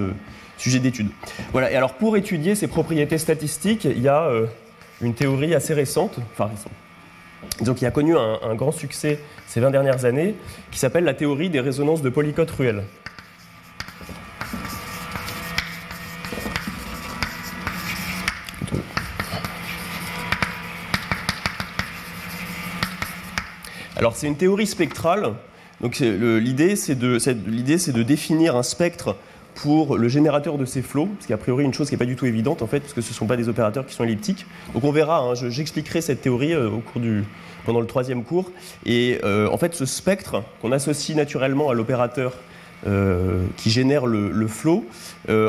sujet 0.56 0.78
d'étude. 0.78 1.08
Voilà. 1.52 1.70
Et 1.70 1.76
alors 1.76 1.94
pour 1.94 2.16
étudier 2.16 2.54
ces 2.54 2.66
propriétés 2.66 3.18
statistiques, 3.18 3.84
il 3.84 4.00
y 4.00 4.08
a 4.08 4.28
une 5.00 5.14
théorie 5.14 5.54
assez 5.54 5.74
récente, 5.74 6.18
enfin 6.32 6.46
récente, 6.46 6.72
donc, 7.62 7.76
qui 7.76 7.86
a 7.86 7.90
connu 7.90 8.16
un, 8.16 8.54
grand 8.54 8.72
succès 8.72 9.18
ces 9.46 9.60
20 9.60 9.70
dernières 9.70 10.04
années, 10.04 10.34
qui 10.70 10.78
s'appelle 10.78 11.04
la 11.04 11.14
théorie 11.14 11.50
des 11.50 11.60
résonances 11.60 12.02
de 12.02 12.08
Polycott-Ruel. 12.08 12.82
Alors, 23.96 24.16
c'est 24.16 24.26
une 24.26 24.36
théorie 24.36 24.66
spectrale. 24.66 25.34
Donc, 25.80 25.98
l'idée, 26.00 26.76
c'est 26.76 26.94
de, 26.94 27.18
de 27.18 28.02
définir 28.02 28.56
un 28.56 28.62
spectre 28.62 29.16
pour 29.54 29.96
le 29.96 30.08
générateur 30.08 30.58
de 30.58 30.64
ces 30.64 30.82
flots, 30.82 31.08
ce 31.20 31.26
qui 31.26 31.32
est 31.32 31.34
a 31.34 31.38
priori 31.38 31.64
une 31.64 31.72
chose 31.72 31.88
qui 31.88 31.94
n'est 31.94 31.98
pas 31.98 32.06
du 32.06 32.16
tout 32.16 32.26
évidente 32.26 32.62
en 32.62 32.66
fait, 32.66 32.80
parce 32.80 32.92
que 32.92 33.00
ce 33.00 33.10
ne 33.10 33.14
sont 33.14 33.26
pas 33.26 33.36
des 33.36 33.48
opérateurs 33.48 33.86
qui 33.86 33.94
sont 33.94 34.04
elliptiques. 34.04 34.46
Donc 34.72 34.84
on 34.84 34.92
verra, 34.92 35.20
hein, 35.20 35.34
j'expliquerai 35.34 36.00
cette 36.00 36.22
théorie 36.22 36.52
euh, 36.54 36.68
au 36.68 36.78
cours 36.78 37.00
du, 37.00 37.24
pendant 37.64 37.80
le 37.80 37.86
troisième 37.86 38.24
cours. 38.24 38.50
Et 38.84 39.20
euh, 39.24 39.48
en 39.48 39.56
fait, 39.56 39.74
ce 39.74 39.86
spectre 39.86 40.42
qu'on 40.60 40.72
associe 40.72 41.16
naturellement 41.16 41.70
à 41.70 41.74
l'opérateur 41.74 42.32
euh, 42.86 43.44
qui 43.56 43.70
génère 43.70 44.06
le, 44.06 44.30
le 44.30 44.46
flot 44.46 44.84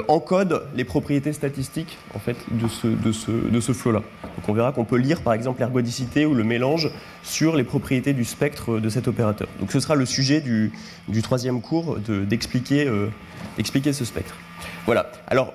encode 0.08 0.64
les 0.74 0.86
propriétés 0.86 1.34
statistiques 1.34 1.98
en 2.14 2.20
fait, 2.20 2.38
de 2.50 2.68
ce, 2.68 2.88
de 2.88 3.12
ce, 3.12 3.32
de 3.32 3.60
ce 3.60 3.74
flot-là. 3.74 4.00
Donc 4.24 4.48
on 4.48 4.54
verra 4.54 4.72
qu'on 4.72 4.86
peut 4.86 4.96
lire 4.96 5.22
par 5.22 5.34
exemple 5.34 5.60
l'ergodicité 5.60 6.26
ou 6.26 6.34
le 6.34 6.46
mélange 6.46 6.92
sur 7.24 7.58
les 7.58 7.66
propriétés 7.66 8.14
du 8.14 8.24
spectre 8.24 8.80
de 8.80 8.90
cet 8.90 9.10
opérateur. 9.10 9.50
Donc 9.60 9.74
ce 9.74 9.82
sera 9.82 9.96
le 9.96 10.06
sujet 10.06 10.40
du, 10.40 10.72
du 11.10 11.22
troisième 11.22 11.62
cours 11.62 11.98
d'expliquer 12.00 12.90
expliquer 13.58 13.94
ce 13.94 14.06
spectre. 14.06 14.36
Voilà. 14.86 15.12
Alors, 15.28 15.54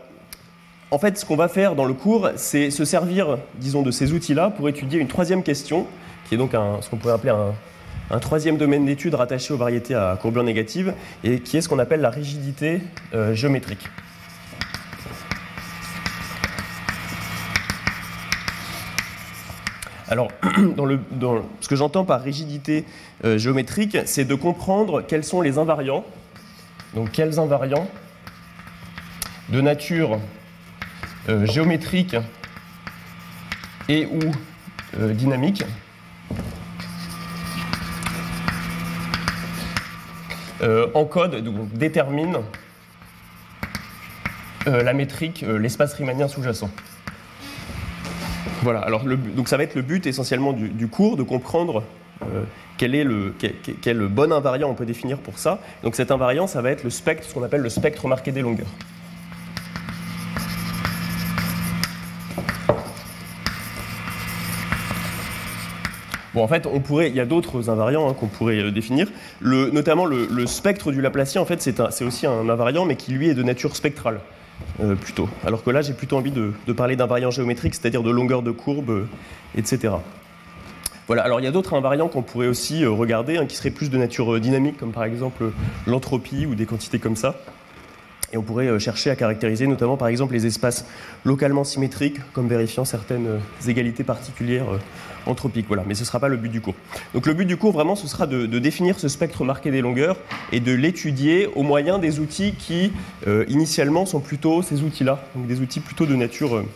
en 0.90 0.98
fait, 0.98 1.18
ce 1.18 1.24
qu'on 1.24 1.36
va 1.36 1.48
faire 1.48 1.74
dans 1.74 1.84
le 1.84 1.94
cours, 1.94 2.30
c'est 2.36 2.70
se 2.70 2.84
servir, 2.84 3.38
disons, 3.58 3.82
de 3.82 3.90
ces 3.90 4.12
outils-là 4.12 4.50
pour 4.50 4.68
étudier 4.68 4.98
une 4.98 5.08
troisième 5.08 5.42
question, 5.42 5.86
qui 6.28 6.34
est 6.34 6.38
donc 6.38 6.54
un, 6.54 6.78
ce 6.80 6.90
qu'on 6.90 6.96
pourrait 6.96 7.14
appeler 7.14 7.32
un, 7.32 7.54
troisième 8.18 8.56
domaine 8.56 8.84
d'étude 8.84 9.14
rattaché 9.14 9.54
aux 9.54 9.56
variétés 9.56 9.94
à 9.94 10.18
courbure 10.20 10.42
négative, 10.42 10.94
et 11.22 11.40
qui 11.40 11.56
est 11.56 11.60
ce 11.60 11.68
qu'on 11.68 11.78
appelle 11.78 12.00
la 12.00 12.10
rigidité 12.10 12.80
euh, 13.14 13.34
géométrique. 13.34 13.88
Alors, 20.08 20.32
ce 21.60 21.68
que 21.68 21.76
j'entends 21.76 22.04
par 22.04 22.20
rigidité 22.20 22.84
euh, 23.24 23.38
géométrique, 23.38 23.96
c'est 24.06 24.24
de 24.24 24.34
comprendre 24.34 25.02
quels 25.02 25.24
sont 25.24 25.40
les 25.40 25.58
invariants 25.58 26.04
donc 26.94 27.12
quels 27.12 27.38
invariants 27.38 27.86
de 29.50 29.60
nature 29.60 30.18
euh, 31.28 31.46
géométrique 31.46 32.16
et 33.88 34.06
ou 34.06 34.18
dynamique 35.12 35.62
euh, 40.62 40.88
encodent, 40.94 41.42
donc 41.42 41.72
déterminent 41.72 42.42
la 44.66 44.92
métrique, 44.92 45.42
l'espace 45.58 45.94
riemanien 45.94 46.28
sous-jacent. 46.28 46.70
Voilà, 48.62 48.80
alors 48.80 49.04
donc 49.04 49.48
ça 49.48 49.56
va 49.56 49.62
être 49.62 49.74
le 49.74 49.80
but 49.80 50.06
essentiellement 50.06 50.52
du 50.52 50.86
cours, 50.86 51.16
de 51.16 51.22
comprendre 51.22 51.82
quel 52.76 52.94
est 52.94 53.04
le, 53.04 53.34
quel, 53.82 53.98
bon 54.08 54.32
invariant 54.32 54.68
on 54.68 54.74
peut 54.74 54.84
définir 54.84 55.18
pour 55.18 55.38
ça. 55.38 55.60
Donc 55.82 55.96
cet 55.96 56.10
invariant, 56.10 56.46
ça 56.46 56.60
va 56.60 56.70
être 56.70 56.84
le 56.84 56.90
spectre, 56.90 57.26
ce 57.26 57.34
qu'on 57.34 57.42
appelle 57.42 57.62
le 57.62 57.70
spectre 57.70 58.06
marqué 58.06 58.32
des 58.32 58.42
longueurs. 58.42 58.68
Bon, 66.34 66.44
en 66.44 66.48
fait, 66.48 66.66
on 66.66 66.78
pourrait, 66.80 67.08
il 67.08 67.16
y 67.16 67.20
a 67.20 67.26
d'autres 67.26 67.70
invariants 67.70 68.08
hein, 68.08 68.14
qu'on 68.14 68.28
pourrait 68.28 68.60
euh, 68.60 68.70
définir. 68.70 69.08
Notamment 69.42 70.06
le, 70.06 70.46
spectre 70.46 70.92
du 70.92 71.00
Laplacien, 71.00 71.40
en 71.40 71.44
fait, 71.44 71.60
c'est 71.60 72.04
aussi 72.04 72.26
un 72.26 72.48
invariant, 72.48 72.84
mais 72.84 72.96
qui 72.96 73.12
lui 73.12 73.28
est 73.28 73.34
de 73.34 73.42
nature 73.42 73.74
spectrale, 73.74 74.20
euh, 74.80 74.94
plutôt. 74.94 75.28
Alors 75.44 75.64
que 75.64 75.70
là, 75.70 75.82
j'ai 75.82 75.92
plutôt 75.92 76.16
envie 76.16 76.30
de, 76.30 76.52
parler 76.72 76.94
d'invariant 76.94 77.30
géométrique, 77.30 77.74
c'est-à-dire 77.74 78.02
de 78.02 78.10
longueur 78.10 78.42
de 78.42 78.52
courbe, 78.52 78.90
euh, 78.90 79.08
etc. 79.56 79.94
Voilà, 81.08 81.24
alors 81.24 81.40
il 81.40 81.44
y 81.44 81.48
a 81.48 81.50
d'autres 81.50 81.74
invariants 81.74 82.06
qu'on 82.06 82.22
pourrait 82.22 82.46
aussi 82.46 82.86
regarder, 82.86 83.36
hein, 83.36 83.46
qui 83.46 83.56
seraient 83.56 83.70
plus 83.70 83.90
de 83.90 83.98
nature 83.98 84.38
dynamique, 84.38 84.76
comme 84.76 84.92
par 84.92 85.02
exemple 85.02 85.50
l'entropie 85.88 86.46
ou 86.46 86.54
des 86.54 86.66
quantités 86.66 87.00
comme 87.00 87.16
ça. 87.16 87.34
Et 88.32 88.36
on 88.36 88.42
pourrait 88.42 88.78
chercher 88.78 89.10
à 89.10 89.16
caractériser 89.16 89.66
notamment 89.66 89.96
par 89.96 90.06
exemple 90.06 90.34
les 90.34 90.46
espaces 90.46 90.86
localement 91.24 91.64
symétriques, 91.64 92.20
comme 92.32 92.46
vérifiant 92.46 92.84
certaines 92.84 93.40
égalités 93.66 94.04
particulières 94.04 94.66
anthropique. 95.26 95.66
Voilà, 95.68 95.84
mais 95.86 95.94
ce 95.94 96.00
ne 96.00 96.06
sera 96.06 96.20
pas 96.20 96.28
le 96.28 96.36
but 96.36 96.48
du 96.48 96.60
cours. 96.60 96.74
Donc 97.14 97.26
le 97.26 97.34
but 97.34 97.46
du 97.46 97.56
cours, 97.56 97.72
vraiment, 97.72 97.96
ce 97.96 98.06
sera 98.06 98.26
de, 98.26 98.46
définir 98.58 98.98
ce 98.98 99.08
spectre 99.08 99.44
marqué 99.44 99.70
des 99.70 99.80
longueurs 99.80 100.16
et 100.52 100.60
de 100.60 100.72
l'étudier 100.72 101.48
au 101.54 101.62
moyen 101.62 101.98
des 101.98 102.20
outils 102.20 102.54
qui, 102.58 102.92
euh, 103.26 103.44
initialement, 103.48 104.06
sont 104.06 104.20
plutôt 104.20 104.62
ces 104.62 104.82
outils-là, 104.82 105.24
donc 105.34 105.46
des 105.46 105.60
outils 105.60 105.80
plutôt 105.80 106.06
de 106.06 106.14
nature 106.14 106.56
euh, 106.56 106.66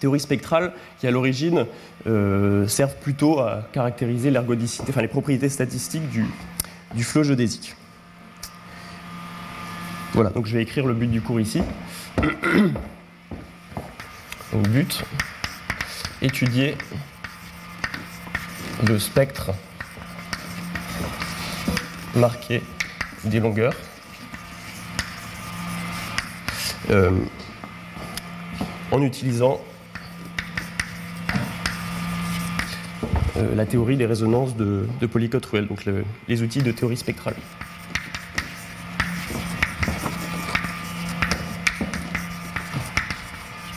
théorie 0.00 0.20
spectrale, 0.20 0.72
qui 1.00 1.06
à 1.06 1.10
l'origine 1.10 1.66
euh, 2.06 2.66
servent 2.68 2.96
plutôt 2.96 3.40
à 3.40 3.68
caractériser 3.72 4.30
l'ergodicité, 4.30 4.84
enfin 4.88 5.02
les 5.02 5.08
propriétés 5.08 5.48
statistiques 5.48 6.08
du, 6.10 6.26
du 6.94 7.04
flot 7.04 7.22
géodésique. 7.22 7.74
Voilà, 10.14 10.30
donc 10.30 10.46
je 10.46 10.54
vais 10.54 10.62
écrire 10.62 10.86
le 10.86 10.94
but 10.94 11.08
du 11.08 11.20
cours 11.20 11.40
ici. 11.40 11.62
Donc 14.52 14.66
but, 14.68 15.04
étudier 16.22 16.74
le 18.86 18.98
spectre 18.98 19.50
marqué 22.14 22.62
des 23.24 23.40
longueurs. 23.40 23.74
Euh, 26.90 27.10
en 28.90 29.02
utilisant 29.02 29.60
euh, 33.36 33.54
la 33.54 33.66
théorie 33.66 33.98
des 33.98 34.06
résonances 34.06 34.56
de, 34.56 34.86
de 34.98 35.06
Polycott-Ruel, 35.06 35.66
donc 35.66 35.84
les 36.28 36.42
outils 36.42 36.62
de 36.62 36.72
théorie 36.72 36.96
spectrale. 36.96 37.34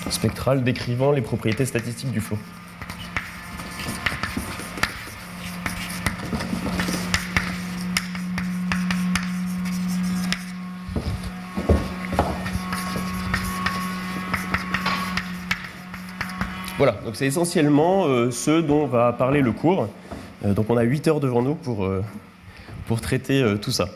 Spectrale 0.10 0.64
décrivant 0.64 1.12
les 1.12 1.22
propriétés 1.22 1.66
statistiques 1.66 2.12
du 2.12 2.22
flot. 2.22 2.38
Voilà, 16.82 16.96
donc 17.06 17.16
c'est 17.16 17.28
essentiellement 17.28 18.08
euh, 18.08 18.32
ce 18.32 18.60
dont 18.60 18.88
va 18.88 19.14
parler 19.14 19.42
le 19.42 19.52
cours. 19.52 19.88
Euh, 20.44 20.56
donc 20.56 20.68
on 20.72 20.78
a 20.78 20.82
8 20.82 21.10
heures 21.10 21.20
devant 21.20 21.44
nous 21.44 21.54
pour, 21.54 21.86
euh, 21.86 22.02
traiter 23.04 23.46
tout 23.62 23.70
ça. 23.70 23.88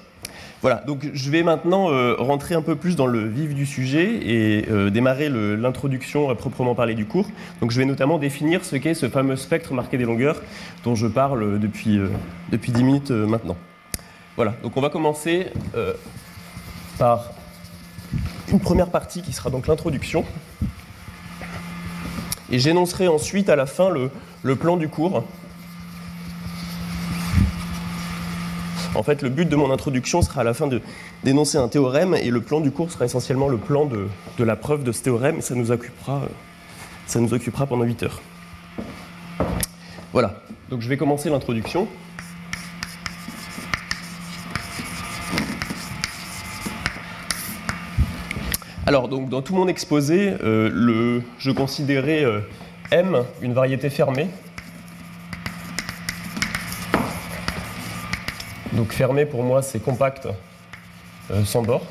Voilà, 0.62 0.84
donc 0.86 1.10
je 1.12 1.32
vais 1.32 1.42
maintenant 1.42 1.88
rentrer 2.18 2.54
un 2.54 2.62
peu 2.62 2.76
plus 2.76 2.96
dans 2.96 3.08
le 3.08 3.28
vif 3.28 3.56
du 3.56 3.66
sujet 3.66 4.20
et 4.24 4.66
démarrer 4.92 5.30
l'introduction 5.30 6.30
à 6.30 6.36
proprement 6.36 6.76
parler 6.76 6.94
du 6.94 7.06
cours. 7.06 7.28
Donc 7.60 7.72
je 7.72 7.80
vais 7.80 7.86
notamment 7.86 8.20
définir 8.20 8.64
ce 8.64 8.76
qu'est 8.76 8.94
ce 8.94 9.10
fameux 9.10 9.36
spectre 9.36 9.74
marqué 9.74 9.98
des 9.98 10.06
longueurs 10.06 10.42
dont 10.84 10.96
je 10.96 11.08
parle 11.08 11.60
depuis, 11.60 12.00
depuis 12.52 12.72
10 12.72 12.84
minutes 12.84 13.12
maintenant. 13.12 13.58
Voilà, 14.38 14.54
donc 14.64 14.78
on 14.78 14.82
va 14.82 14.90
commencer 14.90 15.48
par 16.98 17.32
une 18.50 18.60
première 18.60 18.92
partie 18.92 19.24
qui 19.24 19.34
sera 19.34 19.50
donc 19.50 19.68
l'introduction. 19.68 20.24
Et 22.52 22.60
j'énoncerai 22.60 23.08
ensuite 23.08 23.50
à 23.50 23.56
la 23.56 23.66
fin 23.66 23.90
le, 23.90 24.56
plan 24.56 24.78
du 24.78 24.88
cours. 24.88 25.24
En 28.94 29.04
fait, 29.04 29.22
le 29.22 29.30
but 29.30 29.50
de 29.50 29.56
mon 29.56 29.72
introduction 29.72 30.22
sera 30.22 30.42
à 30.42 30.44
la 30.44 30.54
fin 30.54 30.70
d'énoncer 31.24 31.58
un 31.58 31.68
théorème 31.68 32.16
et 32.16 32.30
le 32.30 32.42
plan 32.42 32.62
du 32.62 32.72
cours 32.72 32.92
sera 32.92 33.06
essentiellement 33.06 33.50
le 33.50 33.58
plan 33.58 33.86
de, 33.86 34.08
la 34.44 34.56
preuve 34.56 34.84
de 34.84 34.92
ce 34.92 35.04
théorème 35.04 35.38
et 35.40 35.42
ça 35.42 35.56
nous 35.56 35.72
occupera, 35.72 36.22
ça 37.08 37.20
nous 37.20 37.34
occupera 37.34 37.66
pendant 37.66 37.84
8 37.84 38.04
heures. 38.04 38.22
Voilà, 40.14 40.42
donc 40.70 40.82
je 40.82 40.88
vais 40.88 40.98
commencer 40.98 41.30
l'introduction. 41.30 41.90
Alors, 48.88 49.08
donc, 49.08 49.30
dans 49.30 49.42
tout 49.42 49.56
mon 49.56 49.68
exposé, 49.68 50.36
euh, 50.44 51.20
je 51.40 51.50
considérais 51.50 52.24
euh, 52.24 52.42
M 52.92 53.24
une 53.42 53.54
variété 53.54 53.90
fermée. 53.90 54.28
Donc 58.74 58.92
fermé 58.92 59.26
pour 59.26 59.42
moi, 59.42 59.64
c'est 59.64 59.80
compact 59.80 60.28
euh, 61.32 61.44
sans 61.46 61.64
bord. 61.64 61.84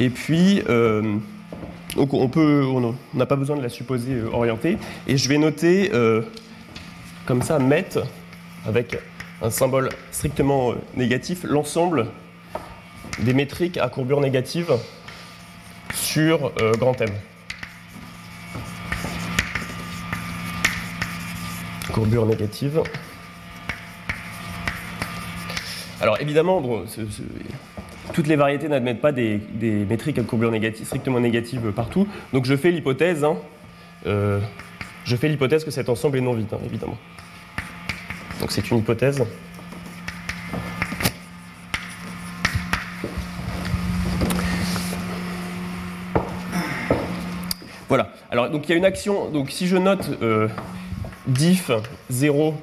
Et 0.00 0.08
puis, 0.08 0.62
donc 1.96 2.14
on 2.14 2.28
peut, 2.28 2.64
on 2.64 2.94
n'a 3.14 3.26
pas 3.26 3.34
besoin 3.36 3.56
de 3.56 3.62
la 3.62 3.68
supposer 3.68 4.22
orientée. 4.22 4.78
Et 5.08 5.18
je 5.18 5.28
vais 5.28 5.38
noter 5.38 5.90
comme 7.26 7.42
ça, 7.42 7.58
met 7.58 7.88
avec 8.64 8.96
un 9.42 9.50
symbole 9.50 9.90
strictement 10.10 10.72
euh, 10.72 10.74
négatif, 10.96 11.44
l'ensemble 11.44 12.06
des 13.20 13.34
métriques 13.34 13.78
à 13.78 13.88
courbure 13.88 14.20
négative 14.20 14.72
sur 15.94 16.52
euh, 16.60 16.72
grand 16.72 17.00
M. 17.00 17.08
Courbure 21.92 22.26
négative. 22.26 22.82
Alors 26.00 26.20
évidemment, 26.20 26.62
toutes 28.12 28.28
les 28.28 28.36
variétés 28.36 28.68
n'admettent 28.68 29.00
pas 29.00 29.10
des, 29.10 29.40
métriques 29.60 30.18
à 30.18 30.22
courbure 30.22 30.50
négative, 30.50 30.86
strictement 30.86 31.18
négative 31.18 31.72
partout. 31.72 32.06
Donc 32.32 32.44
je 32.44 32.54
fais 32.56 32.70
l'hypothèse, 32.70 33.24
hein, 33.24 33.36
euh, 34.06 34.38
je 35.04 35.16
fais 35.16 35.28
l'hypothèse 35.28 35.64
que 35.64 35.70
cet 35.70 35.88
ensemble 35.88 36.18
est 36.18 36.20
non 36.20 36.34
vide, 36.34 36.46
hein, 36.52 36.58
évidemment. 36.64 36.98
Donc 38.40 38.52
c'est 38.52 38.70
une 38.70 38.78
hypothèse. 38.78 39.24
Voilà. 47.88 48.12
Alors 48.30 48.50
donc 48.50 48.68
il 48.68 48.72
y 48.72 48.74
a 48.74 48.76
une 48.76 48.84
action. 48.84 49.30
Donc 49.30 49.50
si 49.50 49.66
je 49.66 49.76
note 49.76 50.10
euh, 50.22 50.48
diff 51.26 51.70
0 52.10 52.54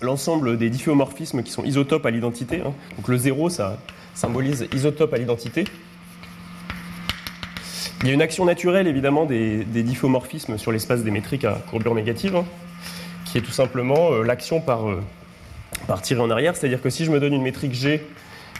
l'ensemble 0.00 0.58
des 0.58 0.68
difféomorphismes 0.68 1.42
qui 1.42 1.50
sont 1.52 1.64
isotopes 1.64 2.06
à 2.06 2.10
l'identité. 2.10 2.60
Hein. 2.64 2.72
donc 2.96 3.08
le 3.08 3.16
0 3.16 3.50
ça 3.50 3.78
symbolise 4.14 4.68
isotope 4.72 5.12
à 5.12 5.18
l'identité. 5.18 5.64
Il 8.02 8.08
y 8.08 8.10
a 8.10 8.14
une 8.14 8.22
action 8.22 8.44
naturelle 8.44 8.86
évidemment 8.86 9.26
des, 9.26 9.64
des 9.64 9.82
difféomorphismes 9.82 10.58
sur 10.58 10.70
l'espace 10.70 11.02
des 11.02 11.10
métriques 11.10 11.44
à 11.44 11.62
courbure 11.70 11.94
négative. 11.94 12.36
Hein 12.36 12.44
qui 13.40 13.46
tout 13.46 13.52
simplement 13.52 14.12
euh, 14.12 14.22
l'action 14.22 14.60
par, 14.60 14.88
euh, 14.88 15.02
par 15.86 16.00
tirer 16.00 16.20
en 16.20 16.30
arrière. 16.30 16.56
C'est-à-dire 16.56 16.80
que 16.80 16.90
si 16.90 17.04
je 17.04 17.10
me 17.10 17.20
donne 17.20 17.34
une 17.34 17.42
métrique 17.42 17.74
G 17.74 18.02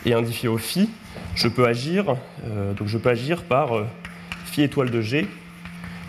et 0.05 0.13
un 0.13 0.23
difféo 0.23 0.59
phi, 0.59 0.91
je 1.35 1.49
peux 1.49 1.67
agir, 1.67 2.17
euh, 2.47 2.75
donc 2.75 2.89
je 2.89 2.99
peux 2.99 3.09
agir 3.09 3.43
par 3.45 3.71
phi 4.45 4.63
étoile 4.63 4.91
de 4.91 5.01
G, 5.01 5.27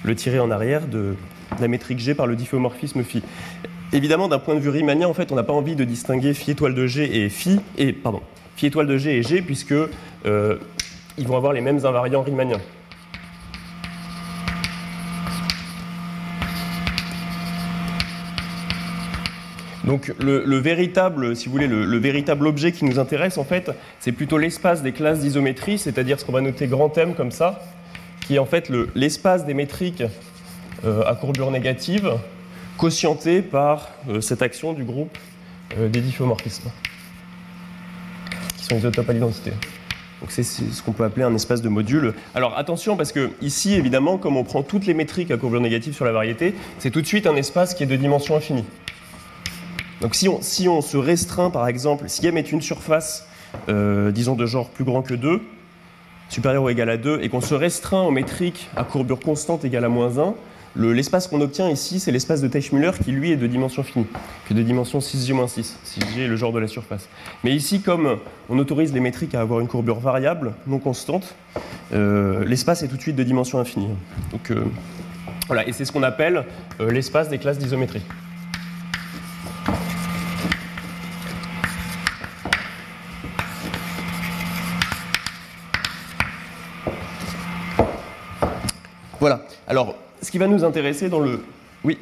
le 0.03 0.15
tirer 0.15 0.39
en 0.39 0.51
arrière 0.51 0.85
de, 0.85 1.15
la 1.61 1.67
métrique 1.67 1.99
G 1.99 2.13
par 2.13 2.27
le 2.27 2.35
difféomorphisme 2.35 3.03
phi. 3.03 3.23
Évidemment, 3.93 4.27
d'un 4.27 4.39
point 4.39 4.55
de 4.55 4.59
vue 4.59 4.69
riemanien, 4.69 5.07
en 5.07 5.13
fait, 5.13 5.31
on 5.31 5.35
n'a 5.35 5.43
pas 5.43 5.53
envie 5.53 5.75
de 5.75 5.85
distinguer 5.85 6.33
phi 6.33 6.51
étoile 6.51 6.75
de 6.75 6.87
G 6.87 7.23
et 7.23 7.29
phi, 7.29 7.61
et 7.77 7.93
pardon, 7.93 8.21
phi 8.57 8.65
étoile 8.65 8.87
de 8.87 8.97
G 8.97 9.17
et 9.17 9.23
G, 9.23 9.41
puisque 9.41 9.75
ils 10.25 11.27
vont 11.27 11.37
avoir 11.37 11.53
les 11.53 11.61
mêmes 11.61 11.85
invariants 11.85 12.21
riemanniens. 12.21 12.59
Donc 19.87 20.13
le, 20.19 20.57
véritable, 20.57 21.33
si 21.35 21.45
vous 21.45 21.53
voulez, 21.53 21.67
le, 21.67 21.97
véritable 21.97 22.45
objet 22.45 22.73
qui 22.73 22.83
nous 22.83 22.99
intéresse, 22.99 23.37
en 23.37 23.45
fait, 23.45 23.71
c'est 24.01 24.11
plutôt 24.11 24.37
l'espace 24.37 24.83
des 24.83 24.91
classes 24.91 25.19
d'isométrie, 25.21 25.77
c'est-à-dire 25.77 26.19
ce 26.19 26.25
qu'on 26.25 26.33
va 26.33 26.41
noter 26.41 26.67
grand 26.67 26.95
M 26.97 27.15
comme 27.15 27.31
ça, 27.31 27.61
qui 28.25 28.35
est 28.35 28.39
en 28.39 28.45
fait 28.45 28.69
l'espace 28.95 29.45
des 29.45 29.53
métriques 29.53 30.03
euh, 30.83 31.03
à 31.05 31.15
courbure 31.15 31.51
négative, 31.51 32.11
quotienté 32.77 33.41
par 33.41 33.91
euh, 34.09 34.19
cette 34.19 34.41
action 34.41 34.73
du 34.73 34.83
groupe 34.83 35.17
euh, 35.77 35.87
des 35.87 36.01
difféomorphismes, 36.01 36.69
qui 38.57 38.65
sont 38.65 38.75
isotopes 38.77 39.09
à 39.09 39.13
l'identité. 39.13 39.51
Donc 40.19 40.31
c'est 40.31 40.43
ce 40.43 40.81
qu'on 40.81 40.91
peut 40.91 41.05
appeler 41.05 41.23
un 41.23 41.33
espace 41.33 41.61
de 41.61 41.69
module. 41.69 42.13
Alors 42.35 42.57
attention 42.57 42.97
parce 42.97 43.11
que 43.11 43.29
ici 43.41 43.75
évidemment 43.75 44.17
comme 44.17 44.35
on 44.35 44.43
prend 44.43 44.63
toutes 44.63 44.85
les 44.85 44.95
métriques 44.95 45.31
à 45.31 45.37
courbure 45.37 45.61
négative 45.61 45.93
sur 45.93 46.05
la 46.05 46.11
variété, 46.11 46.55
c'est 46.79 46.89
tout 46.89 47.01
de 47.01 47.05
suite 47.07 47.27
un 47.27 47.35
espace 47.35 47.73
qui 47.73 47.83
est 47.83 47.87
de 47.87 47.95
dimension 47.95 48.35
infinie. 48.35 48.65
Donc 50.01 50.15
si 50.15 50.27
on, 50.29 50.81
se 50.81 50.97
restreint 50.97 51.49
par 51.49 51.67
exemple, 51.67 52.05
si 52.07 52.25
M 52.25 52.37
est 52.37 52.51
une 52.51 52.61
surface 52.61 53.27
euh, 53.69 54.11
disons 54.11 54.35
de 54.35 54.45
genre 54.45 54.69
plus 54.69 54.83
grand 54.83 55.01
que 55.01 55.13
2, 55.13 55.41
supérieur 56.29 56.63
ou 56.63 56.69
égal 56.69 56.89
à 56.89 56.97
2, 56.97 57.19
et 57.21 57.29
qu'on 57.29 57.41
se 57.41 57.55
restreint 57.55 58.01
aux 58.01 58.11
métriques 58.11 58.69
à 58.75 58.83
courbure 58.83 59.19
constante 59.19 59.65
égale 59.65 59.85
à 59.85 59.89
moins 59.89 60.19
1, 60.19 60.33
l'espace 60.75 61.27
qu'on 61.27 61.41
obtient 61.41 61.69
ici, 61.69 61.99
c'est 61.99 62.11
l'espace 62.11 62.41
de 62.41 62.47
Teichmüller 62.47 62.91
qui, 63.03 63.11
lui, 63.11 63.31
est 63.31 63.37
de 63.37 63.47
dimension 63.47 63.83
finie, 63.83 64.05
qui 64.45 64.53
est 64.53 64.55
de 64.55 64.61
dimension 64.61 64.99
6G-6, 64.99 65.73
si 65.83 65.99
G 66.13 66.27
le 66.27 66.35
genre 66.35 66.51
de 66.51 66.59
la 66.59 66.67
surface. 66.67 67.07
Mais 67.43 67.55
ici, 67.55 67.81
comme 67.81 68.17
on 68.49 68.59
autorise 68.59 68.93
les 68.93 68.99
métriques 68.99 69.33
à 69.33 69.41
avoir 69.41 69.59
une 69.59 69.67
courbure 69.67 69.99
variable, 69.99 70.53
non 70.67 70.79
constante, 70.79 71.35
euh, 71.93 72.45
l'espace 72.45 72.83
est 72.83 72.87
tout 72.87 72.97
de 72.97 73.01
suite 73.01 73.15
de 73.15 73.23
dimension 73.23 73.59
infinie. 73.59 73.89
Donc, 74.31 74.51
euh, 74.51 74.65
voilà, 75.47 75.67
et 75.67 75.71
c'est 75.71 75.85
ce 75.85 75.91
qu'on 75.91 76.03
appelle 76.03 76.43
l'espace 76.79 77.29
des 77.29 77.37
classes 77.37 77.57
d'isométrie. 77.57 78.01
Alors, 89.67 89.95
ce 90.21 90.31
qui 90.31 90.37
va 90.37 90.47
nous 90.47 90.63
intéresser 90.63 91.09
dans 91.09 91.19
le. 91.19 91.41
Oui. 91.83 91.97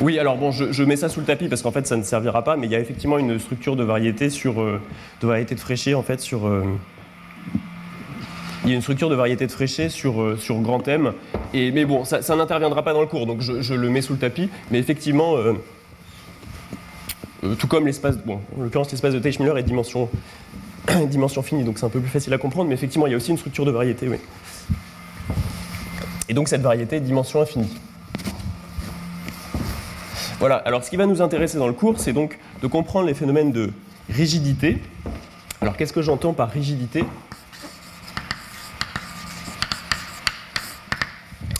Oui, 0.00 0.18
alors 0.18 0.36
bon, 0.36 0.50
je, 0.50 0.82
mets 0.82 0.96
ça 0.96 1.08
sous 1.08 1.20
le 1.20 1.26
tapis 1.26 1.48
parce 1.48 1.62
qu'en 1.62 1.70
fait 1.70 1.86
ça 1.86 1.96
ne 1.96 2.02
servira 2.02 2.44
pas, 2.44 2.56
mais 2.56 2.66
il 2.66 2.72
y 2.72 2.76
a 2.76 2.80
effectivement 2.80 3.18
une 3.18 3.38
structure 3.38 3.76
de 3.76 3.84
variété 3.84 4.30
sur 4.30 4.60
euh, 4.60 4.80
de 5.20 5.26
variété 5.26 5.54
de 5.54 5.94
en 5.94 6.02
fait 6.02 6.20
sur. 6.20 6.46
Euh, 6.46 6.64
il 8.64 8.70
y 8.70 8.72
a 8.72 8.76
une 8.76 8.82
structure 8.82 9.10
de 9.10 9.14
variété 9.14 9.46
de 9.46 9.52
Fréchet 9.52 9.90
sur, 9.90 10.22
euh, 10.22 10.38
sur 10.38 10.58
grand 10.60 10.86
M, 10.88 11.12
et, 11.52 11.70
mais 11.70 11.84
bon, 11.84 12.04
ça, 12.04 12.20
n'interviendra 12.34 12.82
pas 12.82 12.94
dans 12.94 13.02
le 13.02 13.06
cours, 13.06 13.26
donc 13.26 13.42
je, 13.42 13.74
le 13.74 13.90
mets 13.90 14.00
sous 14.00 14.14
le 14.14 14.18
tapis, 14.18 14.48
mais 14.70 14.78
effectivement, 14.78 15.36
tout 17.58 17.66
comme 17.66 17.86
l'espace, 17.86 18.16
bon, 18.16 18.40
en 18.58 18.62
l'occurrence 18.62 18.90
l'espace 18.90 19.12
de 19.12 19.18
Teichmüller 19.18 19.60
est 19.60 19.64
dimension 19.64 20.08
dimension 21.08 21.42
finie, 21.42 21.64
donc 21.64 21.78
c'est 21.78 21.86
un 21.86 21.90
peu 21.90 22.00
plus 22.00 22.10
facile 22.10 22.32
à 22.34 22.38
comprendre, 22.38 22.68
mais 22.68 22.74
effectivement, 22.74 23.06
il 23.06 23.10
y 23.10 23.14
a 23.14 23.16
aussi 23.16 23.30
une 23.30 23.38
structure 23.38 23.64
de 23.64 23.70
variété, 23.70 24.08
oui. 24.08 24.18
Et 26.28 26.34
donc 26.34 26.48
cette 26.48 26.62
variété 26.62 26.96
est 26.96 27.00
dimension 27.00 27.40
infinie. 27.40 27.72
Voilà, 30.38 30.56
alors 30.56 30.84
ce 30.84 30.90
qui 30.90 30.96
va 30.96 31.06
nous 31.06 31.22
intéresser 31.22 31.58
dans 31.58 31.66
le 31.66 31.72
cours, 31.72 31.98
c'est 31.98 32.12
donc 32.12 32.38
de 32.60 32.66
comprendre 32.66 33.06
les 33.06 33.14
phénomènes 33.14 33.52
de 33.52 33.72
rigidité. 34.10 34.78
Alors 35.60 35.76
qu'est-ce 35.76 35.92
que 35.92 36.02
j'entends 36.02 36.32
par 36.32 36.50
rigidité? 36.50 37.04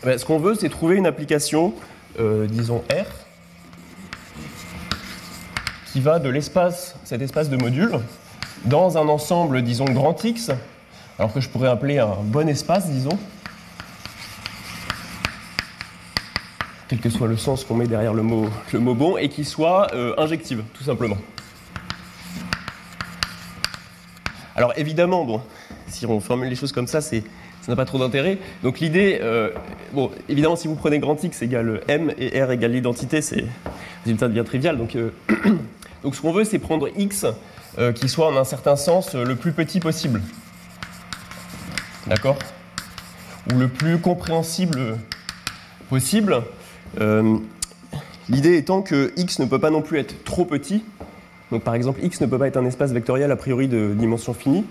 Ben, 0.02 0.18
Ce 0.18 0.24
qu'on 0.24 0.38
veut, 0.38 0.54
c'est 0.54 0.68
trouver 0.68 0.96
une 0.96 1.06
application, 1.06 1.72
euh, 2.18 2.46
disons 2.46 2.84
R, 2.90 3.06
qui 5.92 6.00
va 6.00 6.18
de 6.18 6.28
l'espace, 6.28 6.96
cet 7.04 7.22
espace 7.22 7.48
de 7.48 7.56
module, 7.56 8.00
dans 8.64 8.98
un 8.98 9.08
ensemble, 9.08 9.62
disons, 9.62 9.84
grand 9.84 10.22
X, 10.22 10.50
alors 11.18 11.32
que 11.32 11.40
je 11.40 11.48
pourrais 11.48 11.68
appeler 11.68 11.98
un 11.98 12.16
bon 12.22 12.48
espace, 12.48 12.88
disons, 12.88 13.18
quel 16.88 16.98
que 16.98 17.10
soit 17.10 17.28
le 17.28 17.36
sens 17.36 17.64
qu'on 17.64 17.74
met 17.74 17.86
derrière 17.86 18.14
le 18.14 18.22
mot, 18.22 18.48
le 18.72 18.78
mot 18.78 18.94
bon, 18.94 19.16
et 19.16 19.28
qui 19.28 19.44
soit 19.44 19.92
euh, 19.94 20.14
injective, 20.18 20.62
tout 20.74 20.84
simplement. 20.84 21.16
Alors 24.56 24.72
évidemment, 24.76 25.24
bon, 25.24 25.40
si 25.88 26.06
on 26.06 26.20
formule 26.20 26.48
les 26.48 26.56
choses 26.56 26.72
comme 26.72 26.86
ça, 26.86 27.00
ça 27.00 27.16
n'a 27.66 27.76
pas 27.76 27.84
trop 27.84 27.98
d'intérêt. 27.98 28.38
Donc 28.62 28.80
l'idée, 28.80 29.18
euh, 29.20 29.50
bon, 29.92 30.10
évidemment, 30.28 30.56
si 30.56 30.68
vous 30.68 30.76
prenez 30.76 30.98
grand 31.00 31.22
X 31.22 31.42
égale 31.42 31.80
M 31.88 32.12
et 32.18 32.42
R 32.42 32.52
égale 32.52 32.72
l'identité, 32.72 33.20
c'est 33.20 33.44
résultat 34.04 34.28
devient 34.28 34.44
trivial. 34.44 34.78
Donc, 34.78 34.94
euh, 34.94 35.10
donc 36.04 36.14
ce 36.14 36.20
qu'on 36.20 36.32
veut, 36.32 36.44
c'est 36.44 36.58
prendre 36.58 36.88
X 36.96 37.26
euh, 37.78 37.92
qui 37.92 38.08
soit 38.08 38.28
en 38.28 38.36
un 38.36 38.44
certain 38.44 38.76
sens 38.76 39.14
euh, 39.14 39.24
le 39.24 39.34
plus 39.34 39.52
petit 39.52 39.80
possible. 39.80 40.22
D'accord? 42.06 42.36
Ou 43.52 43.58
le 43.58 43.68
plus 43.68 43.98
compréhensible 43.98 44.96
possible. 45.88 46.42
Euh, 47.00 47.36
l'idée 48.28 48.56
étant 48.56 48.82
que 48.82 49.12
x 49.16 49.40
ne 49.40 49.46
peut 49.46 49.58
pas 49.58 49.70
non 49.70 49.82
plus 49.82 49.98
être 49.98 50.22
trop 50.22 50.44
petit. 50.44 50.84
Donc 51.50 51.64
par 51.64 51.74
exemple, 51.74 51.98
x 52.02 52.20
ne 52.20 52.26
peut 52.26 52.38
pas 52.38 52.46
être 52.46 52.56
un 52.56 52.64
espace 52.64 52.92
vectoriel 52.92 53.32
a 53.32 53.36
priori 53.36 53.66
de 53.66 53.92
dimension 53.92 54.34
finie 54.34 54.64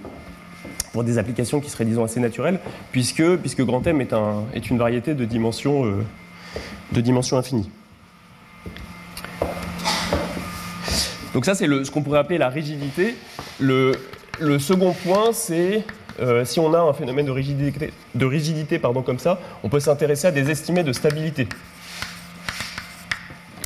pour 0.94 1.04
des 1.04 1.18
applications 1.18 1.60
qui 1.60 1.70
seraient 1.70 1.86
disons 1.86 2.06
assez 2.06 2.22
naturelles, 2.22 2.60
puisque, 2.92 3.36
puisque 3.38 3.64
grand 3.64 3.86
M 3.86 4.00
est, 4.00 4.14
un, 4.14 4.44
est 4.54 4.70
une 4.70 4.78
variété 4.78 5.14
de 5.14 5.26
dimension, 5.26 5.86
de 6.92 7.02
dimension 7.02 7.38
infinie. 7.38 7.70
Donc 11.34 11.46
ça, 11.46 11.56
c'est 11.56 11.66
ce 11.66 11.90
qu'on 11.90 12.04
pourrait 12.04 12.20
appeler 12.20 12.38
la 12.38 12.50
rigidité. 12.50 13.16
Le, 13.60 13.94
second 14.60 14.94
point, 14.94 15.34
c'est 15.34 15.84
euh, 16.20 16.46
si 16.46 16.60
on 16.60 16.74
a 16.74 16.80
un 16.80 16.94
phénomène 16.94 17.26
de 17.26 17.32
rigidité, 17.32 17.92
de 18.14 18.26
rigidité 18.26 18.78
pardon, 18.78 19.02
comme 19.02 19.20
ça, 19.20 19.40
on 19.64 19.70
peut 19.70 19.80
s'intéresser 19.80 20.28
à 20.28 20.32
des 20.32 20.52
estimés 20.52 20.84
de 20.84 20.94
stabilité. 20.94 21.48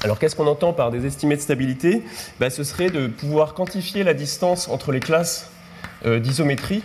Alors 0.03 0.17
qu'est-ce 0.19 0.35
qu'on 0.35 0.47
entend 0.47 0.71
par 0.71 0.91
des 0.91 1.05
estimés 1.05 1.35
de 1.35 1.41
stabilité? 1.41 2.03
Bah, 2.39 2.49
Ce 2.49 2.63
serait 2.63 2.89
de 2.89 3.07
pouvoir 3.07 3.53
quantifier 3.53 4.03
la 4.03 4.13
distance 4.13 4.69
entre 4.69 4.93
les 4.93 5.01
classes 5.01 5.51
euh, 6.05 6.19
d'isométrie, 6.19 6.83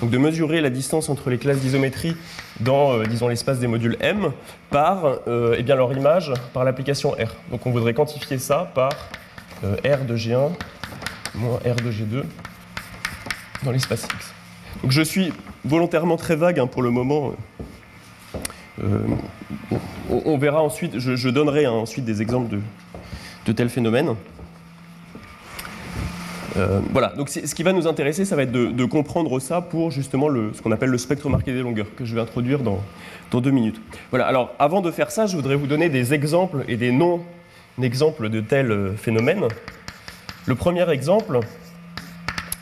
donc 0.00 0.10
de 0.10 0.18
mesurer 0.18 0.60
la 0.60 0.70
distance 0.70 1.08
entre 1.08 1.30
les 1.30 1.38
classes 1.38 1.58
d'isométrie 1.58 2.14
dans, 2.60 2.92
euh, 2.92 3.04
disons, 3.06 3.26
l'espace 3.26 3.58
des 3.58 3.66
modules 3.66 3.96
M 4.00 4.30
par 4.70 5.18
eh 5.26 5.62
bien, 5.64 5.74
leur 5.74 5.92
image 5.92 6.32
par 6.52 6.62
l'application 6.62 7.10
R. 7.12 7.34
Donc 7.50 7.66
on 7.66 7.72
voudrait 7.72 7.94
quantifier 7.94 8.38
ça 8.38 8.70
par 8.74 8.92
R 9.62 10.04
de 10.06 10.16
G1 10.16 10.50
moins 11.34 11.58
R 11.58 11.76
de 11.76 11.90
G2 11.90 12.24
dans 13.64 13.70
l'espace 13.70 14.04
X. 14.04 14.34
Donc 14.82 14.92
je 14.92 15.02
suis 15.02 15.32
volontairement 15.64 16.16
très 16.16 16.36
vague 16.36 16.58
hein, 16.58 16.66
pour 16.66 16.82
le 16.82 16.90
moment. 16.90 17.34
Euh, 18.82 18.98
on, 20.10 20.38
verra 20.38 20.62
ensuite, 20.62 20.98
je, 20.98 21.28
donnerai 21.28 21.64
hein, 21.64 21.72
ensuite 21.72 22.04
des 22.04 22.22
exemples 22.22 22.56
de, 23.44 23.52
tels 23.52 23.70
phénomènes. 23.70 24.14
Euh, 26.56 26.80
voilà, 26.92 27.08
donc 27.08 27.28
ce 27.28 27.54
qui 27.54 27.62
va 27.62 27.72
nous 27.72 27.86
intéresser, 27.86 28.24
ça 28.24 28.36
va 28.36 28.42
être 28.42 28.52
de, 28.52 28.84
comprendre 28.84 29.38
ça 29.40 29.60
pour 29.60 29.90
justement 29.90 30.28
le, 30.28 30.52
ce 30.54 30.62
qu'on 30.62 30.72
appelle 30.72 30.90
le 30.90 30.98
spectre 30.98 31.28
marqué 31.28 31.52
des 31.52 31.62
longueurs, 31.62 31.86
que 31.96 32.04
je 32.04 32.14
vais 32.14 32.20
introduire 32.20 32.60
dans, 32.60 32.80
dans 33.30 33.40
deux 33.40 33.50
minutes. 33.50 33.80
Voilà, 34.10 34.26
alors 34.26 34.54
avant 34.58 34.80
de 34.80 34.90
faire 34.90 35.10
ça, 35.10 35.26
je 35.26 35.36
voudrais 35.36 35.56
vous 35.56 35.66
donner 35.66 35.88
des 35.88 36.14
exemples 36.14 36.64
et 36.68 36.76
des 36.76 36.92
noms 36.92 37.22
exemple 37.84 38.28
de 38.28 38.40
tel 38.40 38.70
euh, 38.70 38.92
phénomène. 38.96 39.44
Le 40.46 40.54
premier 40.54 40.88
exemple, 40.90 41.40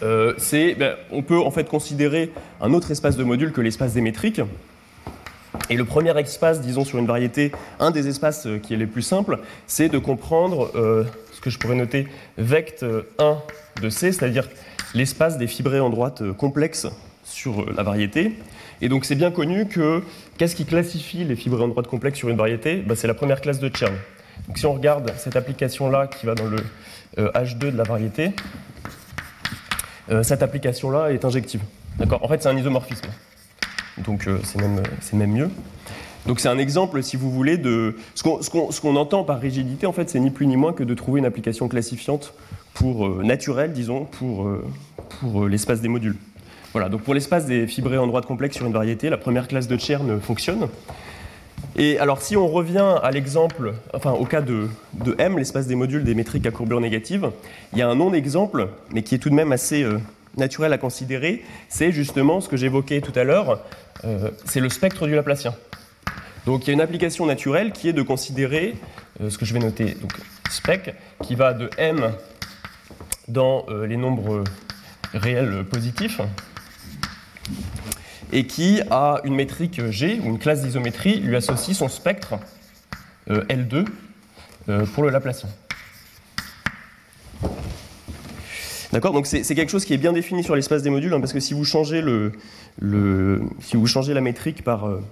euh, 0.02 0.34
c'est, 0.38 0.74
ben, 0.74 0.94
on 1.10 1.22
peut 1.22 1.38
en 1.38 1.50
fait 1.50 1.68
considérer 1.68 2.32
un 2.60 2.72
autre 2.72 2.90
espace 2.90 3.16
de 3.16 3.24
module 3.24 3.52
que 3.52 3.60
l'espace 3.60 3.94
démétrique. 3.94 4.40
Et 5.70 5.76
le 5.76 5.84
premier 5.84 6.16
espace, 6.18 6.60
disons 6.60 6.84
sur 6.84 6.98
une 6.98 7.06
variété, 7.06 7.50
un 7.80 7.90
des 7.90 8.08
espaces 8.08 8.46
euh, 8.46 8.58
qui 8.58 8.74
est 8.74 8.76
les 8.76 8.86
plus 8.86 9.02
simples, 9.02 9.38
c'est 9.66 9.88
de 9.88 9.98
comprendre 9.98 10.70
ce 11.32 11.40
que 11.40 11.50
je 11.50 11.58
pourrais 11.58 11.76
noter 11.76 12.08
vect 12.38 12.84
1 13.18 13.38
de 13.82 13.90
C, 13.90 14.12
c'est-à-dire 14.12 14.48
l'espace 14.94 15.38
des 15.38 15.46
fibrés 15.46 15.80
en 15.80 15.90
droite 15.90 16.22
complexes 16.32 16.86
sur 17.24 17.70
la 17.72 17.82
variété. 17.82 18.32
Et 18.80 18.88
donc 18.88 19.04
c'est 19.04 19.14
bien 19.14 19.30
connu 19.30 19.66
que 19.66 20.02
qu'est-ce 20.36 20.54
qui 20.54 20.64
classifie 20.64 21.24
les 21.24 21.36
fibrés 21.36 21.62
en 21.62 21.68
droite 21.68 21.86
complexes 21.86 22.18
sur 22.18 22.28
une 22.28 22.36
variété? 22.36 22.76
Ben, 22.76 22.94
C'est 22.94 23.08
la 23.08 23.14
première 23.14 23.40
classe 23.40 23.58
de 23.58 23.70
Chern. 23.74 23.94
Donc 24.46 24.58
si 24.58 24.66
on 24.66 24.74
regarde 24.74 25.12
cette 25.18 25.36
application-là 25.36 26.06
qui 26.06 26.26
va 26.26 26.34
dans 26.34 26.46
le 26.46 26.58
H2 27.16 27.66
euh, 27.66 27.70
de 27.70 27.76
la 27.76 27.84
variété, 27.84 28.32
euh, 30.10 30.22
cette 30.22 30.42
application-là 30.42 31.12
est 31.12 31.24
injective. 31.24 31.60
D'accord? 31.98 32.22
En 32.22 32.28
fait, 32.28 32.42
c'est 32.42 32.48
un 32.48 32.56
isomorphisme. 32.56 33.08
Donc 33.98 34.28
euh, 34.28 34.38
c'est 34.44 34.60
même, 34.60 34.82
même, 35.14 35.32
mieux. 35.32 35.50
Donc 36.26 36.40
c'est 36.40 36.48
un 36.48 36.58
exemple, 36.58 37.02
si 37.02 37.16
vous 37.16 37.30
voulez, 37.30 37.56
de 37.56 37.96
ce 38.14 38.22
qu'on 38.80 38.96
entend 38.96 39.24
par 39.24 39.40
rigidité, 39.40 39.86
en 39.86 39.92
fait, 39.92 40.10
c'est 40.10 40.20
ni 40.20 40.30
plus 40.30 40.46
ni 40.46 40.56
moins 40.56 40.72
que 40.72 40.84
de 40.84 40.94
trouver 40.94 41.20
une 41.20 41.26
application 41.26 41.68
classifiante 41.68 42.34
pour 42.74 43.08
naturelle, 43.22 43.72
disons, 43.72 44.04
pour, 44.04 44.50
pour 45.20 45.46
l'espace 45.46 45.80
des 45.80 45.88
modules. 45.88 46.16
Voilà, 46.72 46.90
donc 46.90 47.02
pour 47.02 47.14
l'espace 47.14 47.46
des 47.46 47.66
fibrés 47.66 47.96
en 47.96 48.06
droite 48.06 48.26
complexe 48.26 48.56
sur 48.56 48.66
une 48.66 48.72
variété, 48.72 49.08
la 49.08 49.16
première 49.16 49.48
classe 49.48 49.66
de 49.66 49.78
Chern 49.78 50.20
fonctionne. 50.20 50.68
Et 51.78 51.98
alors, 51.98 52.22
si 52.22 52.36
on 52.36 52.48
revient 52.48 52.96
à 53.02 53.10
l'exemple, 53.10 53.74
enfin 53.92 54.12
au 54.12 54.24
cas 54.24 54.40
de, 54.40 54.68
M, 55.18 55.36
l'espace 55.36 55.66
des 55.66 55.74
modules 55.74 56.04
des 56.04 56.14
métriques 56.14 56.46
à 56.46 56.50
courbure 56.50 56.80
négative, 56.80 57.30
il 57.72 57.78
y 57.78 57.82
a 57.82 57.88
un 57.88 57.94
non-exemple, 57.94 58.68
mais 58.92 59.02
qui 59.02 59.14
est 59.14 59.18
tout 59.18 59.28
de 59.28 59.34
même 59.34 59.52
assez 59.52 59.82
euh, 59.82 59.98
naturel 60.38 60.72
à 60.72 60.78
considérer, 60.78 61.44
c'est 61.68 61.92
justement 61.92 62.40
ce 62.40 62.48
que 62.48 62.56
j'évoquais 62.56 63.02
tout 63.02 63.12
à 63.14 63.24
l'heure, 63.24 63.60
euh, 64.04 64.30
c'est 64.46 64.60
le 64.60 64.70
spectre 64.70 65.06
du 65.06 65.14
Laplacien. 65.14 65.54
Donc 66.46 66.64
il 66.64 66.68
y 66.68 66.70
a 66.70 66.72
une 66.72 66.80
application 66.80 67.26
naturelle 67.26 67.72
qui 67.72 67.88
est 67.90 67.92
de 67.92 68.02
considérer 68.02 68.74
euh, 69.20 69.28
ce 69.28 69.36
que 69.36 69.44
je 69.44 69.52
vais 69.52 69.60
noter, 69.60 69.96
donc 70.00 70.12
spec, 70.48 70.94
qui 71.24 71.34
va 71.34 71.52
de 71.52 71.68
M 71.76 72.12
dans 73.28 73.66
les 73.84 73.96
nombres 73.96 74.44
réels 75.12 75.64
positifs 75.64 76.20
et 78.36 78.46
qui, 78.46 78.80
a 78.90 79.20
une 79.24 79.34
métrique 79.34 79.80
G 79.90 80.20
ou 80.22 80.26
une 80.26 80.38
classe 80.38 80.62
d'isométrie, 80.62 81.20
lui 81.20 81.36
associe 81.36 81.76
son 81.76 81.88
spectre 81.88 82.34
L2 83.28 83.86
pour 84.94 85.02
le 85.02 85.10
Laplacien. 85.10 85.48
D'accord? 88.96 89.12
Donc 89.12 89.26
c'est 89.26 89.42
quelque 89.54 89.70
chose 89.70 89.84
qui 89.84 89.92
est 89.92 89.98
bien 89.98 90.14
défini 90.14 90.42
sur 90.42 90.56
l'espace 90.56 90.82
des 90.82 90.88
modules, 90.88 91.12
hein, 91.12 91.20
parce 91.20 91.34
que 91.34 91.40
si 91.40 91.52
vous 91.52 91.64
changez, 91.64 92.00
le, 92.00 92.32
si 93.60 93.76
vous 93.76 93.86
changez 93.86 94.14
la 94.14 94.22
métrique 94.22 94.62
par. 94.64 94.86
Euh, 94.86 95.02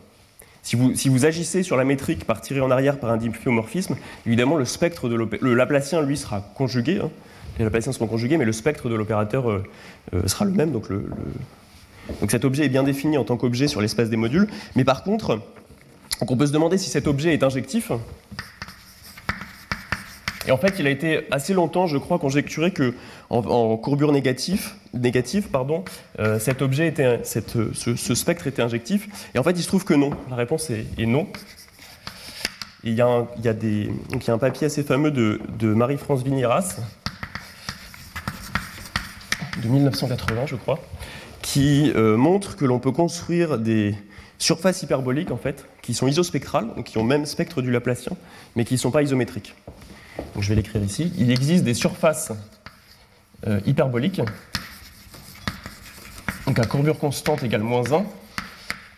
si, 0.62 0.76
vous, 0.76 0.94
si 0.94 1.10
vous, 1.10 1.26
agissez 1.26 1.62
sur 1.62 1.76
la 1.76 1.84
métrique 1.84 2.24
par 2.24 2.40
tirer 2.40 2.60
en 2.60 2.70
arrière 2.70 2.98
par 2.98 3.10
un 3.10 3.18
difféomorphisme, 3.18 3.96
évidemment 4.26 4.56
le 4.56 4.64
spectre 4.64 5.10
de 5.10 5.16
le 5.16 5.54
Laplacien, 5.54 6.00
lui, 6.00 6.16
sera 6.16 6.40
conjugué. 6.40 7.00
Hein. 7.02 7.10
les 7.58 7.64
Laplaciens 7.64 7.92
seront 7.92 8.06
conjugués, 8.06 8.38
mais 8.38 8.46
le 8.46 8.52
spectre 8.52 8.88
de 8.88 8.94
l'opérateur 8.94 9.50
euh, 9.50 9.62
euh, 10.14 10.26
sera 10.26 10.46
le 10.46 10.52
même. 10.52 10.72
Donc, 10.72 10.88
le, 10.88 11.04
donc 12.20 12.30
cet 12.30 12.44
objet 12.44 12.64
est 12.64 12.68
bien 12.68 12.82
défini 12.82 13.18
en 13.18 13.24
tant 13.24 13.36
qu'objet 13.36 13.68
sur 13.68 13.80
l'espace 13.80 14.10
des 14.10 14.16
modules. 14.16 14.48
Mais 14.76 14.84
par 14.84 15.02
contre, 15.02 15.40
on 16.20 16.36
peut 16.36 16.46
se 16.46 16.52
demander 16.52 16.78
si 16.78 16.90
cet 16.90 17.06
objet 17.06 17.34
est 17.34 17.42
injectif. 17.42 17.90
Et 20.46 20.50
en 20.50 20.58
fait, 20.58 20.74
il 20.78 20.86
a 20.86 20.90
été 20.90 21.26
assez 21.30 21.54
longtemps, 21.54 21.86
je 21.86 21.96
crois, 21.96 22.18
conjecturé 22.18 22.70
que 22.70 22.94
en, 23.30 23.76
courbure 23.76 24.12
négative, 24.12 24.72
négative 24.92 25.48
pardon, 25.48 25.84
euh, 26.18 26.38
cet 26.38 26.60
objet 26.60 26.86
était, 26.86 27.20
ce, 27.24 28.14
spectre 28.14 28.46
était 28.46 28.62
injectif. 28.62 29.08
Et 29.34 29.38
en 29.38 29.42
fait, 29.42 29.52
il 29.52 29.62
se 29.62 29.68
trouve 29.68 29.84
que 29.84 29.94
non. 29.94 30.10
La 30.28 30.36
réponse 30.36 30.70
est, 30.70 31.06
non. 31.06 31.26
il, 32.84 32.92
y 32.94 33.00
a 33.00 33.06
un, 33.06 34.38
papier 34.38 34.66
assez 34.66 34.82
fameux 34.82 35.10
de, 35.10 35.40
Marie-France 35.62 36.22
Vigneras, 36.22 36.76
de 39.62 39.68
1980, 39.68 40.46
je 40.46 40.56
crois, 40.56 40.78
qui 41.44 41.92
euh, 41.94 42.16
montre 42.16 42.56
que 42.56 42.64
l'on 42.64 42.80
peut 42.80 42.90
construire 42.90 43.58
des 43.58 43.94
surfaces 44.38 44.82
hyperboliques, 44.82 45.30
en 45.30 45.36
fait, 45.36 45.66
qui 45.82 45.94
sont 45.94 46.08
isospectrales, 46.08 46.74
donc 46.74 46.86
qui 46.86 46.98
ont 46.98 47.04
même 47.04 47.26
spectre 47.26 47.62
du 47.62 47.70
Laplacien, 47.70 48.16
mais 48.56 48.64
qui 48.64 48.74
ne 48.74 48.78
sont 48.78 48.90
pas 48.90 49.02
isométriques 49.02 49.54
je 50.38 50.48
vais 50.48 50.54
l'écrire 50.54 50.82
ici. 50.82 51.12
Il 51.18 51.30
existe 51.30 51.64
des 51.64 51.74
surfaces 51.74 52.32
euh, 53.46 53.60
hyperboliques, 53.66 54.20
donc 56.46 56.58
à 56.58 56.64
courbure 56.64 56.98
constante 56.98 57.42
égale 57.42 57.62
moins 57.62 57.92
1, 57.92 58.04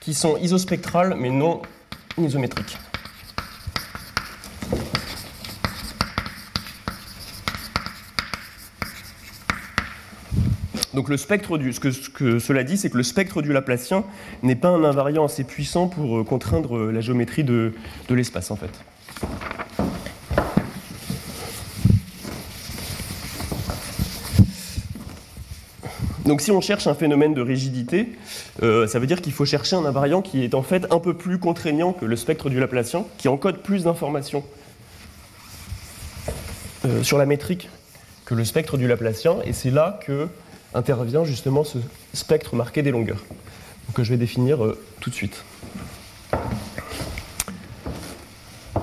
qui 0.00 0.14
sont 0.14 0.36
isospectrales 0.38 1.16
mais 1.18 1.30
non 1.30 1.62
isométriques. 2.18 2.78
Donc 10.96 11.10
le 11.10 11.18
spectre 11.18 11.58
du, 11.58 11.74
ce, 11.74 11.78
que, 11.78 12.38
cela 12.38 12.64
dit, 12.64 12.78
c'est 12.78 12.88
que 12.88 12.96
le 12.96 13.02
spectre 13.02 13.42
du 13.42 13.52
Laplacien 13.52 14.02
n'est 14.42 14.56
pas 14.56 14.68
un 14.68 14.82
invariant 14.82 15.26
assez 15.26 15.44
puissant 15.44 15.88
pour 15.88 16.16
euh, 16.16 16.24
contraindre 16.24 16.90
la 16.90 17.02
géométrie 17.02 17.44
de 17.44 17.74
l'espace 18.08 18.50
en 18.50 18.56
fait. 18.56 18.70
Donc 26.24 26.40
si 26.40 26.50
on 26.50 26.62
cherche 26.62 26.86
un 26.86 26.94
phénomène 26.94 27.34
de 27.34 27.42
rigidité, 27.42 28.08
euh, 28.62 28.86
ça 28.86 28.98
veut 28.98 29.06
dire 29.06 29.20
qu'il 29.20 29.34
faut 29.34 29.44
chercher 29.44 29.76
un 29.76 29.84
invariant 29.84 30.22
qui 30.22 30.44
est 30.44 30.54
en 30.54 30.62
fait 30.62 30.86
un 30.90 30.98
peu 30.98 31.12
plus 31.12 31.38
contraignant 31.38 31.92
que 31.92 32.06
le 32.06 32.16
spectre 32.16 32.48
du 32.48 32.58
Laplacien, 32.58 33.04
qui 33.18 33.28
encode 33.28 33.58
plus 33.58 33.84
d'informations 33.84 34.44
euh, 36.86 37.02
sur 37.02 37.18
la 37.18 37.26
métrique 37.26 37.68
que 38.24 38.34
le 38.34 38.46
spectre 38.46 38.78
du 38.78 38.88
Laplacien, 38.88 39.36
et 39.44 39.52
c'est 39.52 39.70
là 39.70 40.00
que 40.06 40.28
intervient 40.76 41.24
justement 41.24 41.64
ce 41.64 41.78
spectre 42.12 42.54
marqué 42.54 42.82
des 42.82 42.90
longueurs, 42.90 43.24
que 43.94 44.04
je 44.04 44.10
vais 44.10 44.18
définir 44.18 44.64
euh, 44.64 44.78
tout 45.00 45.10
de 45.10 45.14
suite. 45.14 45.42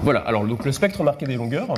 Voilà, 0.01 0.19
alors 0.21 0.43
donc 0.43 0.65
le 0.65 0.71
spectre 0.71 1.03
marqué 1.03 1.25
des 1.25 1.35
longueurs, 1.35 1.73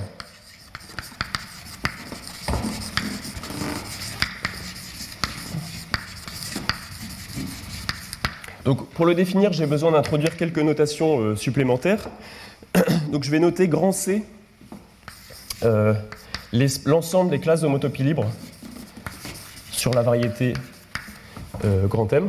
Donc, 8.64 8.90
pour 8.90 9.06
le 9.06 9.14
définir, 9.14 9.54
j'ai 9.54 9.68
besoin 9.68 9.92
d'introduire 9.92 10.36
quelques 10.36 10.58
notations 10.58 11.20
euh, 11.20 11.36
supplémentaires. 11.36 12.10
Donc, 13.12 13.24
je 13.24 13.30
vais 13.30 13.38
noter 13.38 13.68
grand 13.68 13.92
C, 13.92 14.24
euh, 15.64 15.94
l'ensemble 16.88 17.30
des 17.30 17.38
classes 17.38 17.62
d'homotopie 17.62 18.02
libre 18.02 18.26
sur 19.86 19.94
la 19.94 20.02
variété 20.02 20.54
euh, 21.64 21.86
grand 21.86 22.12
M. 22.12 22.28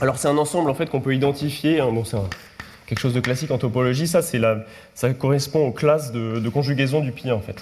Alors 0.00 0.18
c'est 0.18 0.28
un 0.28 0.38
ensemble 0.38 0.70
en 0.70 0.74
fait 0.74 0.88
qu'on 0.88 1.00
peut 1.00 1.16
identifier. 1.16 1.80
Hein. 1.80 1.90
bon, 1.90 2.04
c'est 2.04 2.16
quelque 2.86 3.00
chose 3.00 3.12
de 3.12 3.18
classique 3.18 3.50
en 3.50 3.58
topologie. 3.58 4.06
Ça, 4.06 4.22
c'est 4.22 4.38
la, 4.38 4.66
ça 4.94 5.12
correspond 5.14 5.66
aux 5.66 5.72
classes 5.72 6.12
de, 6.12 6.48
conjugaison 6.48 7.00
du 7.00 7.10
pi 7.10 7.32
en 7.32 7.40
fait. 7.40 7.60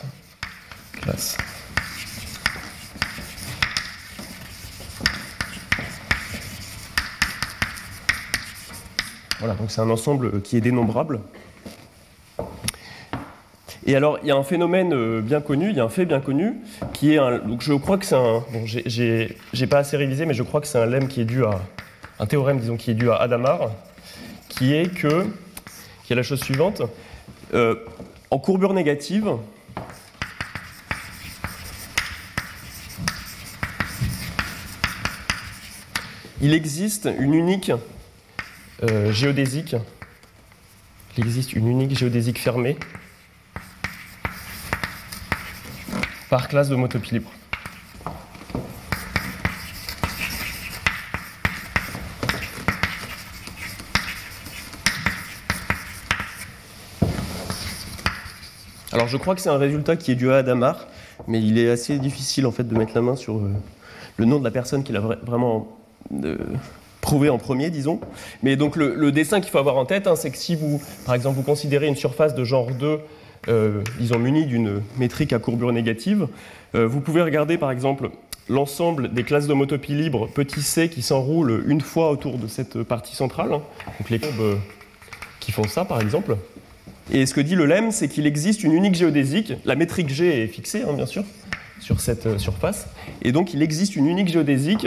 Classe. 1.00 1.38
Voilà, 9.38 9.55
donc 9.55 9.70
c'est 9.70 9.81
un 9.81 9.88
ensemble 9.88 10.42
qui 10.42 10.59
est 10.59 10.61
dénombrable. 10.61 11.20
Et 13.87 13.94
alors, 13.97 14.18
il 14.23 14.29
y 14.29 14.31
a 14.31 14.37
un 14.37 14.42
phénomène 14.42 14.94
euh, 14.94 15.20
bien 15.20 15.42
connu, 15.42 15.68
il 15.68 15.77
y 15.77 15.81
a 15.81 15.85
un 15.85 15.90
fait 15.90 16.07
bien 16.07 16.20
connu, 16.20 16.55
qui 16.94 17.12
est 17.12 17.18
un. 17.18 17.38
Donc, 17.38 17.61
je 17.61 17.75
crois 17.75 17.99
que 17.99 18.07
c'est 18.07 18.14
un. 18.14 18.42
Bon, 18.51 18.64
j'ai 18.64 19.66
pas 19.68 19.79
assez 19.79 19.99
révisé, 19.99 20.25
mais 20.25 20.33
je 20.33 20.42
crois 20.42 20.62
que 20.62 20.66
c'est 20.66 20.79
un 20.79 20.87
lemme 20.87 21.07
qui 21.07 21.20
est 21.20 21.27
dû 21.27 21.44
à. 21.44 21.61
Un 22.18 22.27
théorème, 22.27 22.59
disons, 22.61 22.77
qui 22.77 22.92
est 22.92 22.94
dû 22.94 23.11
à 23.11 23.16
Hadamard, 23.16 23.73
qui 24.49 24.73
est 24.75 24.88
que. 24.88 25.27
qui 26.05 26.14
est 26.14 26.16
la 26.16 26.23
chose 26.23 26.40
suivante. 26.40 26.81
Euh, 27.53 27.75
en 28.31 28.38
courbure 28.38 28.73
négative, 28.73 29.33
il 36.40 36.55
existe 36.55 37.09
une 37.18 37.35
unique 37.35 37.70
euh, 38.83 39.12
géodésique. 39.12 39.77
Il 41.18 41.25
existe 41.25 41.53
une 41.53 41.68
unique 41.68 41.97
géodésique 41.97 42.40
fermée 42.40 42.79
par 46.35 46.49
classe 46.49 46.68
de 46.68 46.75
motopie 46.75 47.14
libre. 47.14 47.31
Alors 58.90 59.07
je 59.07 59.16
crois 59.16 59.37
que 59.37 59.40
c'est 59.40 59.49
un 59.49 59.59
résultat 59.59 59.94
qui 59.94 60.11
est 60.11 60.16
dû 60.16 60.33
à 60.33 60.38
Adamar, 60.38 60.88
mais 61.29 61.40
il 61.40 61.57
est 61.57 61.70
assez 61.70 62.01
difficile 62.01 62.47
en 62.47 62.51
fait 62.51 62.64
de 62.64 62.77
mettre 62.77 62.97
la 62.97 63.03
main 63.03 63.14
sur 63.14 63.37
euh, 63.37 63.53
le 64.16 64.25
nom 64.25 64.40
de 64.40 64.44
la 64.44 64.51
personne 64.51 64.83
qui 64.83 64.90
l'a 64.92 64.99
vraiment 64.99 65.68
euh, 66.25 66.37
prouvé 67.01 67.29
en 67.29 67.38
premier, 67.38 67.70
disons. 67.70 68.01
Mais 68.42 68.57
donc 68.57 68.75
le, 68.75 69.12
dessin 69.12 69.40
qu'il 69.40 69.53
faut 69.53 69.59
avoir 69.59 69.77
en 69.77 69.85
tête, 69.85 70.09
hein, 70.09 70.16
c'est 70.16 70.33
que 70.33 70.37
si 70.37 70.57
vous, 70.57 70.83
par 71.07 71.14
exemple, 71.14 71.37
vous 71.37 71.44
considérez 71.44 71.87
une 71.87 71.94
surface 71.94 72.35
de 72.35 72.42
genre 72.42 72.73
2, 72.73 72.99
euh, 73.48 73.83
disons 73.98 74.18
munie 74.18 74.46
d'une 74.46 74.80
métrique 74.98 75.33
à 75.33 75.38
courbure 75.38 75.72
négative, 75.72 76.28
euh, 76.74 76.87
vous 76.87 77.00
pouvez 77.00 77.22
regarder 77.22 77.59
par 77.59 77.70
exemple 77.70 78.11
l'ensemble 78.48 79.12
des 79.12 79.22
classes 79.22 79.46
d'homotopie 79.46 79.94
libre 79.94 80.28
petit 80.28 80.62
c 80.62 80.88
qui 80.88 81.02
s'enroulent 81.02 81.64
une 81.66 81.80
fois 81.80 82.11
autour 82.11 82.38
de 82.38 82.46
cette 82.46 82.83
partie 82.83 83.16
centrale, 83.16 83.52
hein. 83.52 83.62
donc 83.98 84.11
les 84.11 84.18
courbes 84.18 84.40
euh, 84.40 84.54
qui 85.40 85.52
font 85.52 85.64
ça 85.64 85.85
par 85.85 86.00
exemple. 86.00 86.37
Et 87.12 87.26
ce 87.26 87.35
que 87.35 87.40
dit 87.40 87.54
le 87.54 87.66
lemme, 87.66 87.90
c'est 87.90 88.09
qu'il 88.09 88.26
existe 88.26 88.64
une 88.64 88.72
unique 88.72 88.94
géodésique, 88.94 89.52
la 89.64 89.74
métrique 89.74 90.09
G 90.09 90.42
est 90.42 90.46
fixée 90.46 90.83
hein, 90.83 90.94
bien 90.94 91.07
sûr 91.07 91.24
sur 91.80 92.00
cette 92.00 92.38
surface, 92.38 92.87
et 93.20 93.30
donc 93.30 93.52
il 93.52 93.62
existe 93.62 93.94
une 93.94 94.07
unique 94.07 94.28
géodésique 94.28 94.87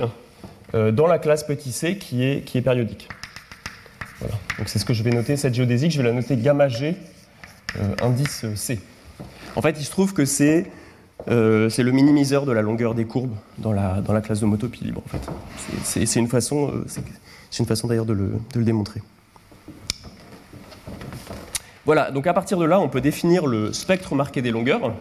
dans 0.73 1.05
la 1.05 1.19
classe 1.19 1.43
petit 1.43 1.71
c 1.71 1.97
qui 1.97 2.23
est, 2.23 2.43
qui 2.43 2.57
est 2.57 2.61
périodique. 2.61 3.07
Voilà. 4.19 4.35
Donc 4.57 4.67
c'est 4.67 4.79
ce 4.79 4.85
que 4.85 4.93
je 4.93 5.03
vais 5.03 5.11
noter, 5.11 5.37
cette 5.37 5.53
géodésique, 5.53 5.91
je 5.91 5.97
vais 6.01 6.07
la 6.07 6.13
noter 6.13 6.37
gamma 6.37 6.69
G, 6.69 6.95
indice 8.01 8.45
C. 8.55 8.79
En 9.55 9.61
fait, 9.61 9.75
il 9.79 9.83
se 9.83 9.91
trouve 9.91 10.13
que 10.13 10.25
c'est 10.25 10.71
euh, 11.29 11.69
le 11.77 11.91
minimiseur 11.91 12.45
de 12.45 12.51
la 12.51 12.61
longueur 12.61 12.93
des 12.95 13.05
courbes 13.05 13.35
dans 13.57 13.73
la, 13.73 14.01
dans 14.01 14.13
la 14.13 14.21
classe 14.21 14.39
d'homotopie 14.39 14.83
libre. 14.83 15.01
En 15.05 15.09
fait. 15.09 15.27
C'est 15.83 16.19
une 16.19 16.27
façon, 16.27 16.71
c'est 16.87 17.59
une 17.59 17.65
façon 17.65 17.87
d'ailleurs 17.87 18.05
de 18.05 18.13
le, 18.13 18.31
de 18.53 18.59
le 18.59 18.65
démontrer. 18.65 19.01
Voilà, 21.85 22.11
donc 22.11 22.27
à 22.27 22.33
partir 22.33 22.57
de 22.57 22.65
là, 22.65 22.79
on 22.79 22.89
peut 22.89 23.01
définir 23.01 23.47
le 23.47 23.71
spectre 23.73 24.13
marqué 24.13 24.41
des 24.41 24.51
longueurs. 24.51 24.93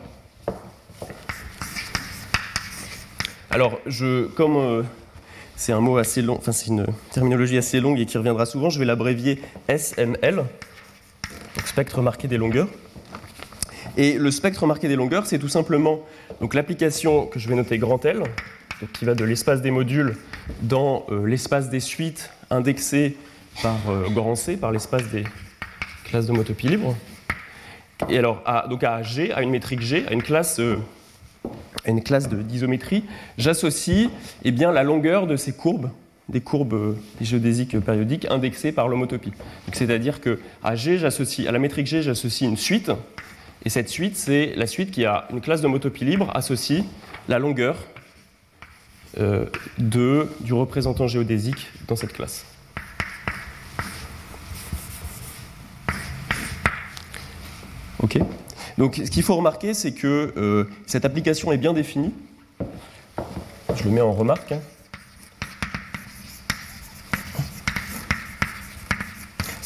Alors, 3.50 3.78
je, 3.86 4.26
comme 4.26 4.84
c'est 5.56 5.72
un 5.72 5.80
mot 5.80 5.96
assez 5.96 6.20
long, 6.20 6.36
enfin 6.36 6.52
c'est 6.52 6.66
une 6.66 6.86
terminologie 7.10 7.56
assez 7.56 7.80
longue 7.80 7.98
et 7.98 8.06
qui 8.06 8.18
reviendra 8.18 8.46
souvent. 8.46 8.68
Je 8.68 8.78
vais 8.78 8.84
l'abrévier 8.84 9.40
SML, 9.68 10.44
spectre 11.64 12.02
marqué 12.02 12.28
des 12.28 12.36
longueurs. 12.36 12.68
Et 13.96 14.18
le 14.18 14.30
spectre 14.30 14.66
marqué 14.66 14.88
des 14.88 14.96
longueurs, 14.96 15.26
c'est 15.26 15.38
tout 15.38 15.48
simplement 15.48 16.00
l'application 16.54 17.26
que 17.26 17.38
je 17.38 17.48
vais 17.48 17.54
noter 17.54 17.78
grand 17.78 18.04
L, 18.04 18.22
qui 18.92 19.04
va 19.04 19.14
de 19.14 19.24
l'espace 19.24 19.62
des 19.62 19.70
modules 19.70 20.16
dans 20.62 21.06
euh, 21.10 21.26
l'espace 21.26 21.70
des 21.70 21.80
suites 21.80 22.30
indexées 22.50 23.16
par 23.62 23.78
euh, 23.88 24.08
grand 24.10 24.34
C, 24.34 24.56
par 24.56 24.70
l'espace 24.70 25.04
des 25.08 25.24
classes 26.04 26.26
de 26.26 26.32
motopie 26.32 26.68
libre. 26.68 26.94
Et 28.10 28.18
alors, 28.18 28.42
à, 28.44 28.66
donc 28.68 28.84
à 28.84 29.02
G, 29.02 29.32
à 29.32 29.42
une 29.42 29.50
métrique 29.50 29.80
G, 29.80 30.04
à 30.06 30.12
une 30.12 30.22
classe, 30.22 30.60
euh, 30.60 30.76
une 31.86 32.02
classe 32.02 32.28
d'isométrie, 32.28 33.04
j'associe 33.38 34.10
eh 34.44 34.50
la 34.52 34.82
longueur 34.82 35.26
de 35.26 35.36
ces 35.36 35.52
courbes, 35.52 35.90
des 36.28 36.40
courbes 36.40 36.96
géodésiques 37.20 37.78
périodiques 37.80 38.26
indexées 38.30 38.72
par 38.72 38.88
l'homotopie. 38.88 39.32
C'est-à-dire 39.72 40.20
j'associe, 40.74 41.46
à 41.46 41.52
la 41.52 41.58
métrique 41.58 41.86
G, 41.86 42.02
j'associe 42.02 42.50
une 42.50 42.56
suite 42.56 42.90
et 43.66 43.68
cette 43.68 43.88
suite, 43.88 44.16
c'est 44.16 44.54
la 44.54 44.68
suite 44.68 44.92
qui 44.92 45.04
a 45.04 45.26
une 45.32 45.40
classe 45.40 45.60
d'homotopie 45.60 46.04
libre 46.04 46.30
associe 46.34 46.84
la 47.28 47.40
longueur 47.40 47.84
euh, 49.18 49.46
de, 49.78 50.28
du 50.40 50.52
représentant 50.52 51.08
géodésique 51.08 51.66
dans 51.88 51.96
cette 51.96 52.12
classe. 52.12 52.44
OK 58.00 58.18
Donc 58.78 59.00
ce 59.04 59.10
qu'il 59.10 59.24
faut 59.24 59.34
remarquer, 59.34 59.74
c'est 59.74 59.92
que 59.92 60.32
euh, 60.36 60.70
cette 60.86 61.04
application 61.04 61.50
est 61.50 61.58
bien 61.58 61.72
définie. 61.72 62.12
Je 63.74 63.82
le 63.82 63.90
mets 63.90 64.00
en 64.00 64.12
remarque. 64.12 64.52
Hein. 64.52 64.60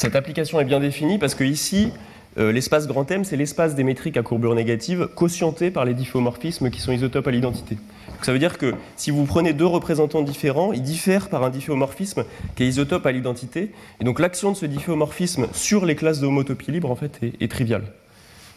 Cette 0.01 0.17
application 0.17 0.59
est 0.59 0.65
bien 0.65 0.81
définie 0.81 1.19
parce 1.19 1.35
que 1.35 1.45
ici, 1.45 1.93
euh, 2.39 2.53
l'espace 2.53 2.87
grand 2.87 3.11
M, 3.11 3.23
c'est 3.23 3.37
l'espace 3.37 3.75
des 3.75 3.85
métriques 3.85 4.17
à 4.17 4.23
courbure 4.23 4.55
négative 4.55 5.11
quotienté 5.15 5.71
par 5.71 5.85
les 5.85 5.93
difféomorphismes 5.93 6.71
qui 6.71 6.81
sont 6.81 6.93
isotopes 6.93 7.29
à 7.29 7.31
l'identité. 7.31 7.77
ça 8.23 8.33
veut 8.33 8.39
dire 8.39 8.57
que 8.57 8.73
si 8.97 9.11
vous 9.11 9.27
prenez 9.27 9.53
deux 9.53 9.67
représentants 9.67 10.23
différents, 10.23 10.73
ils 10.73 10.81
diffèrent 10.81 11.29
par 11.29 11.45
un 11.45 11.51
difféomorphisme 11.51 12.25
qui 12.57 12.63
est 12.63 12.67
isotope 12.67 13.05
à 13.05 13.13
l'identité. 13.13 13.73
Et 14.01 14.05
donc 14.05 14.21
l'action 14.21 14.53
de 14.53 14.57
ce 14.57 14.65
difféomorphisme 14.65 15.49
sur 15.53 15.85
les 15.85 15.97
classes 15.97 16.21
de 16.21 16.27
homotopie 16.27 16.73
libre 16.73 16.91
en 16.91 16.97
fait, 16.97 17.21
est, 17.39 17.51
triviale. 17.51 17.85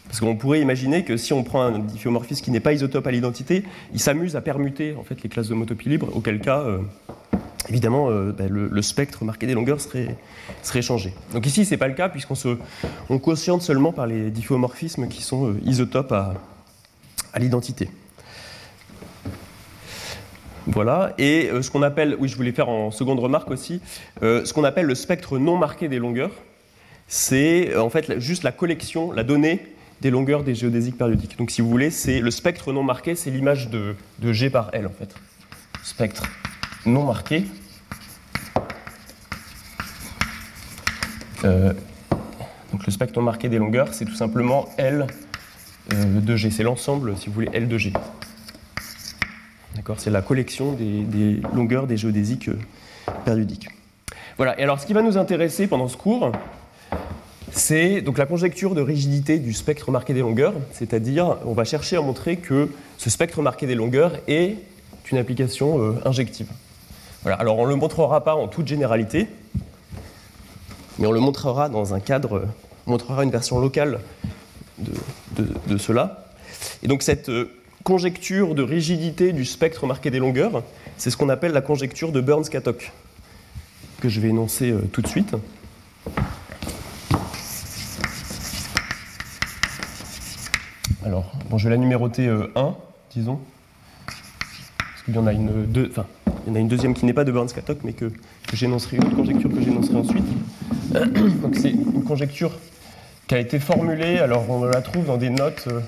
Parce 0.06 0.20
qu'on 0.20 0.36
pourrait 0.36 0.62
imaginer 0.62 1.04
que 1.04 1.18
si 1.18 1.34
on 1.34 1.44
prend 1.44 1.60
un 1.60 1.78
difféomorphisme 1.78 2.42
qui 2.42 2.52
n'est 2.52 2.60
pas 2.60 2.72
isotope 2.72 3.06
à 3.06 3.10
l'identité, 3.10 3.64
il 3.92 4.00
s'amuse 4.00 4.34
à 4.34 4.40
permuter 4.40 4.94
en 4.98 5.04
fait, 5.04 5.22
les 5.22 5.28
classes 5.28 5.48
de 5.48 5.52
homotopie 5.52 5.90
libre, 5.90 6.08
auquel 6.14 6.40
cas, 6.40 6.60
euh, 6.60 6.78
évidemment, 7.68 8.10
euh, 8.10 8.32
ben, 8.32 8.48
le, 8.50 8.82
spectre 8.82 9.24
marqué 9.24 9.46
des 9.46 9.54
longueurs 9.54 9.80
serait, 9.80 10.16
serait 10.62 10.82
changé. 10.82 11.14
Donc 11.32 11.46
ici, 11.46 11.64
ce 11.64 11.70
n'est 11.70 11.76
pas 11.76 11.88
le 11.88 11.94
cas, 11.94 12.08
puisqu'on 12.08 12.34
se, 12.34 12.56
on 13.08 13.18
quotiente 13.18 13.62
seulement 13.62 13.92
par 13.92 14.06
les 14.06 14.30
difféomorphismes 14.30 15.08
qui 15.08 15.22
sont 15.22 15.48
euh, 15.48 15.60
isotopes 15.64 16.12
à, 16.12 16.34
à 17.32 17.38
l'identité. 17.38 17.88
Voilà, 20.66 21.14
et 21.18 21.50
euh, 21.50 21.62
ce 21.62 21.70
qu'on 21.70 21.82
appelle, 21.82 22.16
oui, 22.18 22.28
je 22.28 22.36
voulais 22.36 22.52
faire 22.52 22.68
en 22.68 22.90
seconde 22.90 23.20
remarque 23.20 23.50
aussi, 23.50 23.80
ce 24.22 24.52
qu'on 24.52 24.64
appelle 24.64 24.86
le 24.86 24.94
spectre 24.94 25.38
non 25.38 25.56
marqué 25.56 25.88
des 25.88 25.98
longueurs, 25.98 26.32
c'est 27.06 27.76
en 27.76 27.90
fait 27.90 28.18
juste 28.18 28.44
la 28.44 28.52
collection, 28.52 29.12
la 29.12 29.24
donnée 29.24 29.60
des 30.00 30.10
longueurs 30.10 30.42
des 30.42 30.54
géodésiques 30.54 30.96
périodiques. 30.96 31.36
Donc 31.36 31.50
si 31.50 31.60
vous 31.60 31.68
voulez, 31.68 31.90
c'est 31.90 32.20
le 32.20 32.30
spectre 32.30 32.72
non 32.72 32.82
marqué, 32.82 33.14
c'est 33.14 33.30
l'image 33.30 33.68
de, 33.68 33.94
de 34.20 34.32
G 34.32 34.48
par 34.48 34.70
L 34.72 34.86
en 34.86 34.90
fait. 34.90 35.14
Spectre 35.82 36.24
non 36.86 37.04
marqué. 37.04 37.44
Euh, 41.44 41.72
donc 42.72 42.86
le 42.86 42.92
spectre 42.92 43.20
marqué 43.20 43.48
des 43.48 43.58
longueurs, 43.58 43.92
c'est 43.92 44.04
tout 44.04 44.14
simplement 44.14 44.68
L 44.78 45.06
euh, 45.92 46.20
de 46.20 46.36
G. 46.36 46.50
C'est 46.50 46.62
l'ensemble, 46.62 47.16
si 47.16 47.26
vous 47.26 47.32
voulez, 47.32 47.50
L 47.52 47.68
de 47.68 47.78
G. 47.78 47.92
D'accord 49.76 50.00
C'est 50.00 50.10
la 50.10 50.22
collection 50.22 50.72
des, 50.72 51.40
longueurs 51.54 51.86
des 51.86 51.96
géodésiques 51.96 52.48
euh, 52.48 52.58
périodiques. 53.24 53.68
Voilà, 54.36 54.58
et 54.58 54.62
alors 54.62 54.80
ce 54.80 54.86
qui 54.86 54.92
va 54.92 55.02
nous 55.02 55.16
intéresser 55.16 55.66
pendant 55.66 55.88
ce 55.88 55.96
cours, 55.96 56.32
c'est 57.52 58.00
donc 58.00 58.18
la 58.18 58.26
conjecture 58.26 58.74
de 58.74 58.80
rigidité 58.80 59.38
du 59.38 59.52
spectre 59.52 59.92
marqué 59.92 60.12
des 60.12 60.20
longueurs, 60.20 60.54
c'est-à-dire 60.72 61.36
on 61.44 61.52
va 61.52 61.64
chercher 61.64 61.96
à 61.96 62.00
montrer 62.00 62.38
que 62.38 62.70
ce 62.98 63.10
spectre 63.10 63.42
marqué 63.42 63.66
des 63.66 63.76
longueurs 63.76 64.12
est 64.26 64.56
une 65.12 65.18
application 65.18 65.96
injective. 66.04 66.48
Alors 67.26 67.58
on 67.58 67.64
ne 67.64 67.70
le 67.70 67.76
montrera 67.76 68.22
pas 68.22 68.34
en 68.34 68.48
toute 68.48 68.66
généralité, 68.68 69.28
mais 70.98 71.06
on 71.06 71.12
le 71.12 71.20
montrera 71.20 71.70
dans 71.70 71.94
un 71.94 72.00
cadre, 72.00 72.48
on 72.86 72.90
montrera 72.90 73.24
une 73.24 73.30
version 73.30 73.58
locale 73.58 74.00
de, 74.78 75.78
cela. 75.78 76.26
Et 76.82 76.88
donc 76.88 77.02
cette 77.02 77.30
euh, 77.30 77.50
conjecture 77.82 78.54
de 78.54 78.62
rigidité 78.62 79.32
du 79.32 79.46
spectre 79.46 79.86
marqué 79.86 80.10
des 80.10 80.18
longueurs, 80.18 80.62
c'est 80.98 81.10
ce 81.10 81.16
qu'on 81.16 81.30
appelle 81.30 81.52
la 81.52 81.62
conjecture 81.62 82.12
de 82.12 82.20
Burns-Katok, 82.20 82.92
que 84.00 84.08
je 84.10 84.20
vais 84.20 84.28
énoncer 84.28 84.70
euh, 84.70 84.82
tout 84.92 85.00
de 85.00 85.08
suite. 85.08 85.34
Alors, 91.06 91.32
bon, 91.48 91.58
je 91.58 91.64
vais 91.64 91.74
la 91.74 91.80
numéroter 91.80 92.28
1, 92.28 92.30
euh, 92.30 92.70
disons. 93.14 93.40
Parce 94.06 95.02
qu'il 95.04 95.14
y 95.14 95.18
en 95.18 95.26
a 95.26 95.32
une, 95.32 95.64
deux, 95.66 95.88
enfin, 95.90 96.06
il 96.46 96.50
y 96.50 96.52
en 96.52 96.56
a 96.56 96.58
une 96.58 96.68
deuxième 96.68 96.94
qui 96.94 97.06
n'est 97.06 97.14
pas 97.14 97.24
de 97.24 97.32
Burns-Katok, 97.32 97.78
mais 97.84 97.92
que, 97.92 98.10
j'énoncerai, 98.52 98.98
une 98.98 99.14
conjecture 99.14 99.50
que 99.50 99.60
j'énoncerai 99.60 99.96
ensuite. 99.96 100.24
Donc 101.42 101.56
c'est 101.56 101.70
une 101.70 102.04
conjecture 102.04 102.52
qui 103.26 103.34
a 103.34 103.38
été 103.38 103.58
formulée, 103.58 104.18
alors 104.18 104.48
on 104.50 104.64
la 104.64 104.82
trouve 104.82 105.06
dans 105.06 105.16
des 105.16 105.30
notes 105.30 105.64
euh, 105.68 105.80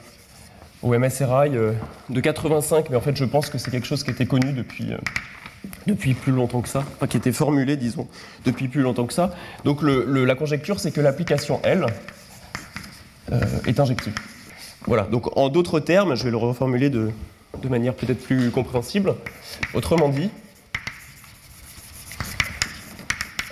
au 0.82 0.96
MSRI 0.96 1.54
euh, 1.56 1.72
de 2.08 2.20
85, 2.20 2.88
mais 2.88 2.96
en 2.96 3.00
fait 3.00 3.16
je 3.16 3.24
pense 3.26 3.50
que 3.50 3.58
c'est 3.58 3.70
quelque 3.70 3.86
chose 3.86 4.02
qui 4.02 4.10
était 4.10 4.24
connu 4.24 4.52
depuis, 4.52 4.92
euh, 4.92 4.96
depuis 5.86 6.14
plus 6.14 6.32
longtemps 6.32 6.62
que 6.62 6.68
ça, 6.70 6.82
enfin 6.94 7.06
qui 7.06 7.18
était 7.18 7.32
formulé, 7.32 7.76
disons, 7.76 8.08
depuis 8.46 8.68
plus 8.68 8.80
longtemps 8.80 9.06
que 9.06 9.12
ça. 9.12 9.34
Donc 9.64 9.80
la 9.82 10.34
conjecture, 10.34 10.80
c'est 10.80 10.92
que 10.92 11.02
l'application 11.02 11.60
L 11.64 11.84
est 13.66 13.78
injective. 13.78 14.14
Voilà, 14.86 15.02
donc 15.02 15.36
en 15.36 15.50
d'autres 15.50 15.80
termes, 15.80 16.14
je 16.14 16.24
vais 16.24 16.30
le 16.30 16.36
reformuler 16.36 16.88
de, 16.88 17.10
de 17.60 17.68
manière 17.68 17.92
peut-être 17.92 18.22
plus 18.22 18.50
compréhensible. 18.50 19.14
Autrement 19.74 20.08
dit, 20.08 20.30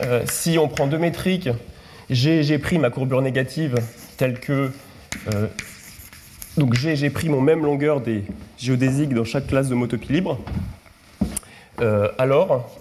Euh, 0.03 0.25
si 0.27 0.59
on 0.59 0.69
prend 0.69 0.87
deux 0.87 0.99
métriques, 0.99 1.49
G, 2.11 2.43
G' 2.43 2.61
à 2.85 2.91
courbure 2.91 3.23
négative, 3.23 3.77
telle 4.17 4.41
que 4.41 4.73
euh, 5.33 5.47
donc 6.57 6.75
G, 6.75 6.97
G' 6.97 7.11
ont 7.29 7.41
même 7.41 7.65
longueur 7.65 8.01
des 8.01 8.25
géodésiques 8.59 9.15
dans 9.15 9.25
chaque 9.25 9.47
classe 9.47 9.69
de 9.69 9.75
motopie 9.75 10.13
libre, 10.13 10.41
euh, 11.81 12.09
alors 12.19 12.77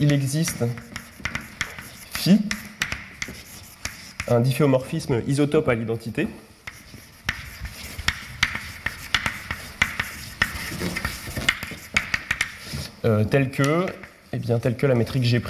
il 0.00 0.12
existe 0.12 0.64
phi, 2.14 2.40
un 4.28 4.40
difféomorphisme 4.40 5.22
isotope 5.26 5.68
à 5.68 5.74
l'identité, 5.74 6.28
tel 13.30 13.50
que 13.50 13.86
eh 14.32 14.38
bien, 14.38 14.58
tel 14.58 14.76
que 14.76 14.86
la 14.86 14.94
métrique 14.94 15.24
G' 15.24 15.42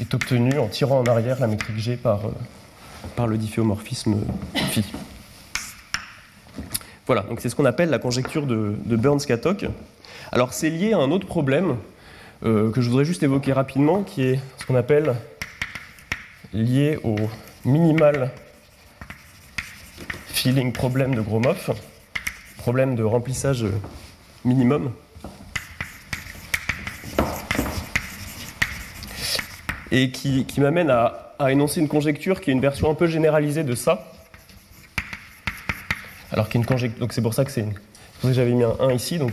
est 0.00 0.14
obtenue 0.14 0.58
en 0.58 0.68
tirant 0.68 1.00
en 1.00 1.04
arrière 1.04 1.38
la 1.40 1.46
métrique 1.46 1.78
G 1.78 1.96
par, 1.96 2.26
euh, 2.26 2.30
par 3.16 3.26
le 3.26 3.36
difféomorphisme 3.36 4.16
phi. 4.70 4.84
Voilà, 7.06 7.22
donc 7.22 7.40
c'est 7.40 7.48
ce 7.48 7.56
qu'on 7.56 7.64
appelle 7.66 7.90
la 7.90 7.98
conjecture 7.98 8.46
de, 8.46 8.74
Burns-Katok. 8.86 9.66
Alors 10.32 10.54
c'est 10.54 10.70
lié 10.70 10.92
à 10.92 10.98
un 10.98 11.10
autre 11.10 11.26
problème 11.26 11.76
euh, 12.44 12.70
que 12.70 12.80
je 12.80 12.88
voudrais 12.88 13.04
juste 13.04 13.22
évoquer 13.22 13.52
rapidement, 13.52 14.02
qui 14.02 14.22
est 14.22 14.40
ce 14.58 14.64
qu'on 14.64 14.76
appelle 14.76 15.14
lié 16.54 16.98
au 17.04 17.16
minimal 17.64 18.30
filling 20.28 20.72
problème 20.72 21.14
de 21.14 21.20
Gromov, 21.20 21.74
problème 22.56 22.94
de 22.94 23.02
remplissage 23.02 23.66
minimum. 24.44 24.90
Et 29.92 30.10
qui, 30.10 30.46
m'amène 30.58 30.90
à, 30.90 31.34
énoncer 31.48 31.80
une 31.80 31.88
conjecture 31.88 32.40
qui 32.40 32.50
est 32.50 32.52
une 32.52 32.60
version 32.60 32.90
un 32.90 32.94
peu 32.94 33.06
généralisée 33.06 33.64
de 33.64 33.74
ça. 33.74 34.12
Alors 36.32 36.48
c'est 37.10 37.22
pour 37.22 37.34
ça 37.34 37.44
que. 37.44 37.50
J'avais 38.24 38.52
mis 38.52 38.62
un 38.62 38.76
1 38.78 38.92
ici, 38.92 39.18
donc 39.18 39.32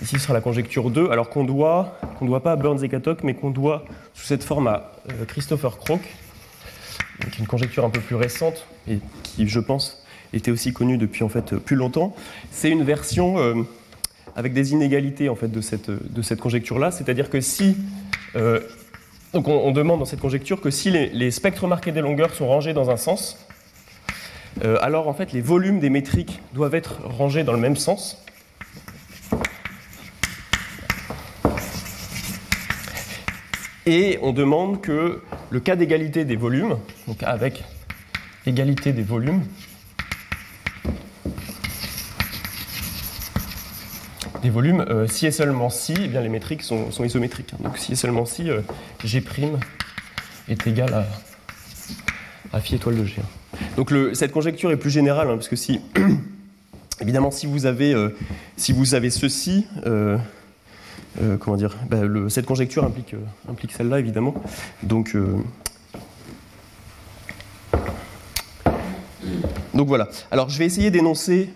ici 0.00 0.18
sera 0.18 0.32
la 0.32 0.40
conjecture 0.40 0.90
2, 0.90 1.10
alors 1.10 1.28
qu'on 1.28 1.44
doit, 1.44 1.98
qu'on 2.18 2.24
doit 2.24 2.42
pas 2.42 2.52
à 2.52 2.56
Burns 2.56 2.82
et 2.82 2.88
Katok, 2.88 3.22
mais 3.22 3.34
qu'on 3.34 3.50
doit 3.50 3.84
sous 4.14 4.24
cette 4.24 4.42
forme 4.42 4.66
à 4.66 4.92
euh, 5.10 5.24
Christopher 5.26 5.76
Crook, 5.76 6.00
donc 7.20 7.38
une 7.38 7.46
conjecture 7.46 7.84
un 7.84 7.90
peu 7.90 8.00
plus 8.00 8.16
récente 8.16 8.66
et 8.88 8.98
qui, 9.22 9.46
je 9.46 9.60
pense, 9.60 10.02
était 10.32 10.50
aussi 10.50 10.72
connue 10.72 10.96
depuis 10.96 11.22
en 11.22 11.28
fait 11.28 11.54
plus 11.56 11.76
longtemps. 11.76 12.16
C'est 12.50 12.70
une 12.70 12.82
version 12.82 13.38
euh, 13.38 13.62
avec 14.34 14.54
des 14.54 14.72
inégalités 14.72 15.28
en 15.28 15.36
fait 15.36 15.48
de 15.48 15.60
cette, 15.60 15.90
de 15.90 16.22
cette 16.22 16.40
conjecture-là, 16.40 16.90
c'est-à-dire 16.90 17.30
que 17.30 17.40
si 17.40 17.76
euh, 18.34 18.60
donc 19.32 19.48
on, 19.48 19.70
demande 19.72 19.98
dans 19.98 20.04
cette 20.04 20.20
conjecture 20.20 20.60
que 20.60 20.70
si 20.70 20.90
les, 20.90 21.30
spectres 21.30 21.66
marqués 21.66 21.92
des 21.92 22.02
longueurs 22.02 22.34
sont 22.34 22.46
rangés 22.46 22.74
dans 22.74 22.90
un 22.90 22.98
sens, 22.98 23.46
euh, 24.62 24.76
alors 24.82 25.08
en 25.08 25.14
fait 25.14 25.32
les 25.32 25.40
volumes 25.40 25.80
des 25.80 25.88
métriques 25.88 26.40
doivent 26.52 26.74
être 26.74 27.00
rangés 27.04 27.42
dans 27.42 27.52
le 27.52 27.58
même 27.58 27.76
sens. 27.76 28.22
Et 33.86 34.18
on 34.22 34.32
demande 34.32 34.80
que 34.80 35.22
le 35.50 35.60
cas 35.60 35.76
d'égalité 35.76 36.24
des 36.24 36.36
volumes, 36.36 36.76
donc 37.08 37.22
avec 37.22 37.64
égalité 38.46 38.92
des 38.92 39.02
volumes, 39.02 39.42
des 44.42 44.50
volumes, 44.50 44.84
euh, 44.88 45.06
si 45.06 45.26
et 45.26 45.30
seulement 45.30 45.70
si, 45.70 45.94
eh 45.96 46.08
bien 46.08 46.20
les 46.20 46.28
métriques 46.28 46.62
sont, 46.62 46.90
isométriques. 47.04 47.54
Donc 47.60 47.78
si 47.78 47.92
et 47.92 47.96
seulement 47.96 48.26
si 48.26 48.50
euh, 48.50 48.60
G' 49.04 49.22
est 50.48 50.66
égal 50.66 50.92
à, 50.92 51.06
à 52.52 52.60
phi 52.60 52.74
étoile 52.74 52.96
de 52.96 53.04
G. 53.04 53.16
Donc 53.76 53.92
cette 54.14 54.32
conjecture 54.32 54.72
est 54.72 54.76
plus 54.76 54.90
générale, 54.90 55.28
hein, 55.30 55.34
parce 55.34 55.48
que 55.48 55.56
si, 55.56 55.80
évidemment, 57.00 57.30
si 57.30 57.46
vous 57.46 57.66
avez, 57.66 57.94
euh, 57.94 58.16
si 58.56 58.72
vous 58.72 58.94
avez 58.94 59.10
ceci, 59.10 59.66
comment 61.38 61.56
dire, 61.56 61.76
bah, 61.88 62.00
cette 62.28 62.46
conjecture 62.46 62.84
implique, 62.84 63.14
implique 63.48 63.72
celle-là, 63.72 64.00
évidemment. 64.00 64.34
Donc 64.82 65.14
voilà. 69.88 70.08
Alors 70.30 70.48
je 70.48 70.58
vais 70.58 70.66
essayer 70.66 70.90
d'énoncer 70.90 71.50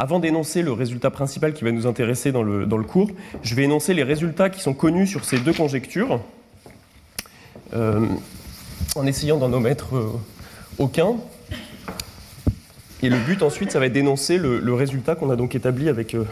avant 0.00 0.18
d'énoncer 0.18 0.62
le 0.62 0.72
résultat 0.72 1.10
principal 1.10 1.52
qui 1.52 1.62
va 1.62 1.72
nous 1.72 1.86
intéresser 1.86 2.32
dans 2.32 2.42
le, 2.42 2.82
cours, 2.84 3.10
je 3.42 3.54
vais 3.54 3.64
énoncer 3.64 3.92
les 3.92 4.02
résultats 4.02 4.48
qui 4.48 4.62
sont 4.62 4.72
connus 4.72 5.06
sur 5.06 5.26
ces 5.26 5.38
deux 5.38 5.52
conjectures, 5.52 6.22
euh, 7.74 8.06
en 8.96 9.06
essayant 9.06 9.36
d'en 9.36 9.52
omettre 9.52 9.94
euh, 9.94 10.08
aucun. 10.78 11.16
Et 13.02 13.10
le 13.10 13.18
but 13.18 13.42
ensuite, 13.42 13.72
ça 13.72 13.78
va 13.78 13.86
être 13.86 13.92
d'énoncer 13.92 14.38
le, 14.38 14.72
résultat 14.72 15.16
qu'on 15.16 15.28
a 15.28 15.36
donc 15.36 15.54
établi 15.54 15.90
avec 15.90 16.14
euh, 16.14 16.24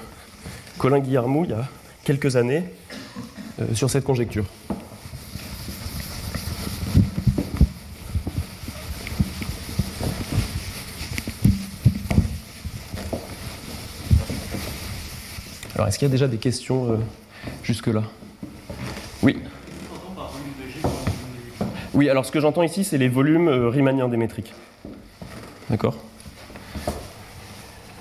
Colin 0.78 1.00
Guillermo 1.00 1.44
il 1.44 1.50
y 1.50 1.52
a 1.54 1.68
quelques 2.04 2.36
années 2.36 2.64
sur 3.74 3.90
cette 3.90 4.04
conjecture. 4.04 4.46
Alors, 15.78 15.86
est-ce 15.86 15.98
qu'il 16.00 16.08
y 16.08 16.10
a 16.10 16.12
déjà 16.12 16.26
des 16.26 16.38
questions 16.38 16.90
euh, 16.90 16.96
jusque-là? 17.62 18.02
Oui. 19.22 19.36
Oui, 21.94 22.10
alors 22.10 22.26
ce 22.26 22.32
que 22.32 22.40
j'entends 22.40 22.64
ici, 22.64 22.82
c'est 22.82 22.98
les 22.98 23.06
volumes 23.06 23.46
euh, 23.46 23.68
riemanniens 23.68 24.08
des 24.08 24.16
métriques. 24.16 24.52
D'accord? 25.70 25.96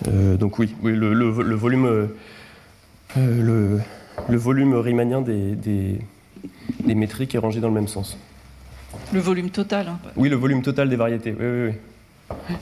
Euh, 0.08 0.38
Donc 0.38 0.58
oui, 0.58 0.74
oui 0.82 0.94
le, 0.96 1.30
volume, 1.30 2.10
le, 3.16 3.80
volume 4.30 4.74
riemanien 4.74 5.22
des, 5.22 5.54
des, 5.54 6.96
métriques 6.96 7.36
est 7.36 7.40
rangé 7.40 7.60
dans 7.60 7.68
le 7.68 7.76
même 7.76 7.88
sens. 7.88 8.18
Le 9.14 9.20
volume 9.20 9.52
total. 9.52 9.88
Hein. 9.88 10.00
Oui, 10.16 10.30
le 10.30 10.36
volume 10.36 10.64
total 10.64 10.90
des 10.90 10.96
variétés. 10.96 11.36
Oui, 11.40 11.46
oui, 11.46 11.74
oui. 12.50 12.56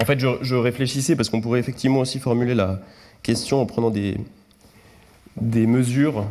En 0.00 0.04
fait, 0.06 0.18
je, 0.18 0.54
réfléchissais 0.54 1.14
parce 1.14 1.28
qu'on 1.28 1.42
pourrait 1.42 1.60
effectivement 1.60 2.00
aussi 2.00 2.18
formuler 2.18 2.54
la 2.54 2.80
question 3.22 3.60
en 3.60 3.66
prenant 3.66 3.90
des, 3.90 4.16
des 5.38 5.66
mesures 5.66 6.24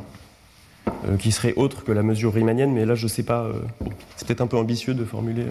euh, 0.87 1.17
qui 1.17 1.31
seraient 1.31 1.53
autres 1.55 1.83
que 1.83 1.91
la 1.91 2.01
mesure 2.01 2.33
riemannienne, 2.33 2.73
mais 2.73 2.83
là, 2.85 2.95
je 2.95 3.03
ne 3.03 3.09
sais 3.09 3.21
pas. 3.21 3.43
Euh, 3.43 3.53
c'est 4.15 4.27
peut-être 4.27 4.41
un 4.41 4.47
peu 4.47 4.57
ambitieux 4.57 4.95
de 4.95 5.05
formuler 5.05 5.43
une 5.43 5.49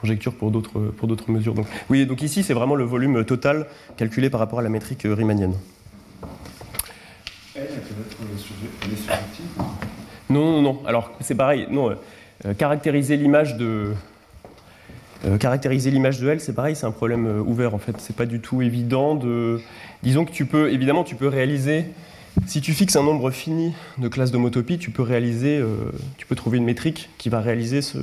conjecture 0.00 0.34
pour 0.34 0.50
d'autres, 0.50 0.80
pour 0.80 1.08
d'autres 1.08 1.30
mesures. 1.30 1.52
Donc, 1.52 1.66
oui, 1.90 2.06
donc 2.06 2.22
ici, 2.22 2.42
c'est 2.42 2.54
vraiment 2.54 2.74
le 2.74 2.84
volume 2.84 3.22
total 3.24 3.66
calculé 3.98 4.30
par 4.30 4.40
rapport 4.40 4.60
à 4.60 4.62
la 4.62 4.70
métrique 4.70 5.02
riemannienne. 5.04 5.54
Elle, 7.54 7.62
elle 7.62 7.80
peut 7.80 9.02
être 9.10 9.20
Non, 10.30 10.52
non, 10.52 10.62
non. 10.62 10.82
Alors, 10.86 11.12
c'est 11.20 11.34
pareil. 11.34 11.66
Non, 11.70 11.94
euh, 12.46 12.54
caractériser 12.54 13.16
l'image 13.16 13.56
de 13.56 13.92
euh, 15.24 15.36
caractériser 15.36 15.90
l'image 15.90 16.20
de 16.20 16.28
L, 16.28 16.40
c'est 16.40 16.52
pareil, 16.52 16.76
c'est 16.76 16.86
un 16.86 16.92
problème 16.92 17.26
euh, 17.26 17.40
ouvert 17.40 17.74
en 17.74 17.78
fait. 17.78 17.96
C'est 17.98 18.14
pas 18.14 18.26
du 18.26 18.40
tout 18.40 18.62
évident 18.62 19.14
de. 19.14 19.60
Disons 20.02 20.24
que 20.24 20.30
tu 20.30 20.46
peux, 20.46 20.72
évidemment, 20.72 21.02
tu 21.02 21.16
peux 21.16 21.26
réaliser. 21.26 21.86
Si 22.46 22.60
tu 22.60 22.72
fixes 22.72 22.94
un 22.94 23.02
nombre 23.02 23.32
fini 23.32 23.72
de 23.98 24.06
classes 24.06 24.30
d'homotopie, 24.30 24.78
tu 24.78 24.90
peux 24.90 25.02
réaliser, 25.02 25.58
euh, 25.58 25.90
tu 26.18 26.26
peux 26.26 26.36
trouver 26.36 26.58
une 26.58 26.64
métrique 26.64 27.10
qui 27.18 27.28
va 27.28 27.40
réaliser 27.40 27.82
ce. 27.82 27.98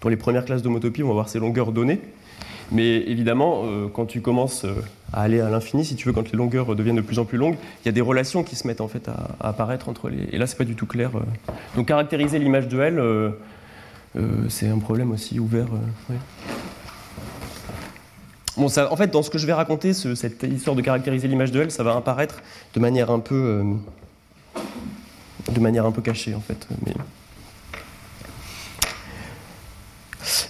Dans 0.00 0.08
les 0.08 0.16
premières 0.16 0.46
classes 0.46 0.62
d'homotopie, 0.62 1.02
on 1.02 1.08
va 1.08 1.12
voir 1.12 1.28
ces 1.28 1.38
longueurs 1.38 1.72
données. 1.72 2.00
Mais 2.72 2.98
évidemment, 2.98 3.64
quand 3.92 4.06
tu 4.06 4.22
commences 4.22 4.64
à 5.12 5.20
aller 5.20 5.40
à 5.40 5.50
l'infini, 5.50 5.84
si 5.84 5.94
tu 5.94 6.06
veux, 6.06 6.14
quand 6.14 6.32
les 6.32 6.38
longueurs 6.38 6.74
deviennent 6.74 6.96
de 6.96 7.02
plus 7.02 7.18
en 7.18 7.26
plus 7.26 7.36
longues, 7.36 7.56
il 7.84 7.86
y 7.86 7.90
a 7.90 7.92
des 7.92 8.00
relations 8.00 8.42
qui 8.42 8.56
se 8.56 8.66
mettent 8.66 8.80
en 8.80 8.88
fait 8.88 9.08
à, 9.08 9.36
apparaître 9.46 9.90
entre 9.90 10.08
les. 10.08 10.22
Et 10.32 10.38
là, 10.38 10.46
c'est 10.46 10.56
pas 10.56 10.64
du 10.64 10.74
tout 10.74 10.86
clair. 10.86 11.10
Donc, 11.76 11.88
caractériser 11.88 12.38
l'image 12.38 12.68
de 12.68 12.80
L, 12.80 13.34
c'est 14.48 14.68
un 14.68 14.78
problème 14.78 15.12
aussi 15.12 15.38
ouvert 15.38 15.68
en 18.56 18.96
fait, 18.96 19.08
dans 19.08 19.22
ce 19.22 19.30
que 19.30 19.38
je 19.38 19.46
vais 19.46 19.52
raconter, 19.52 19.92
cette 19.92 20.42
histoire 20.42 20.76
de 20.76 20.82
caractériser 20.82 21.28
l'image 21.28 21.52
de 21.52 21.60
L, 21.60 21.70
ça 21.70 21.82
va 21.82 21.96
apparaître 21.96 22.42
de 22.74 22.80
manière 22.80 23.10
un 23.10 23.20
peu, 23.20 23.34
euh, 23.34 24.62
de 25.52 25.60
manière 25.60 25.86
un 25.86 25.92
peu 25.92 26.02
cachée, 26.02 26.34
en 26.34 26.40
fait. 26.40 26.66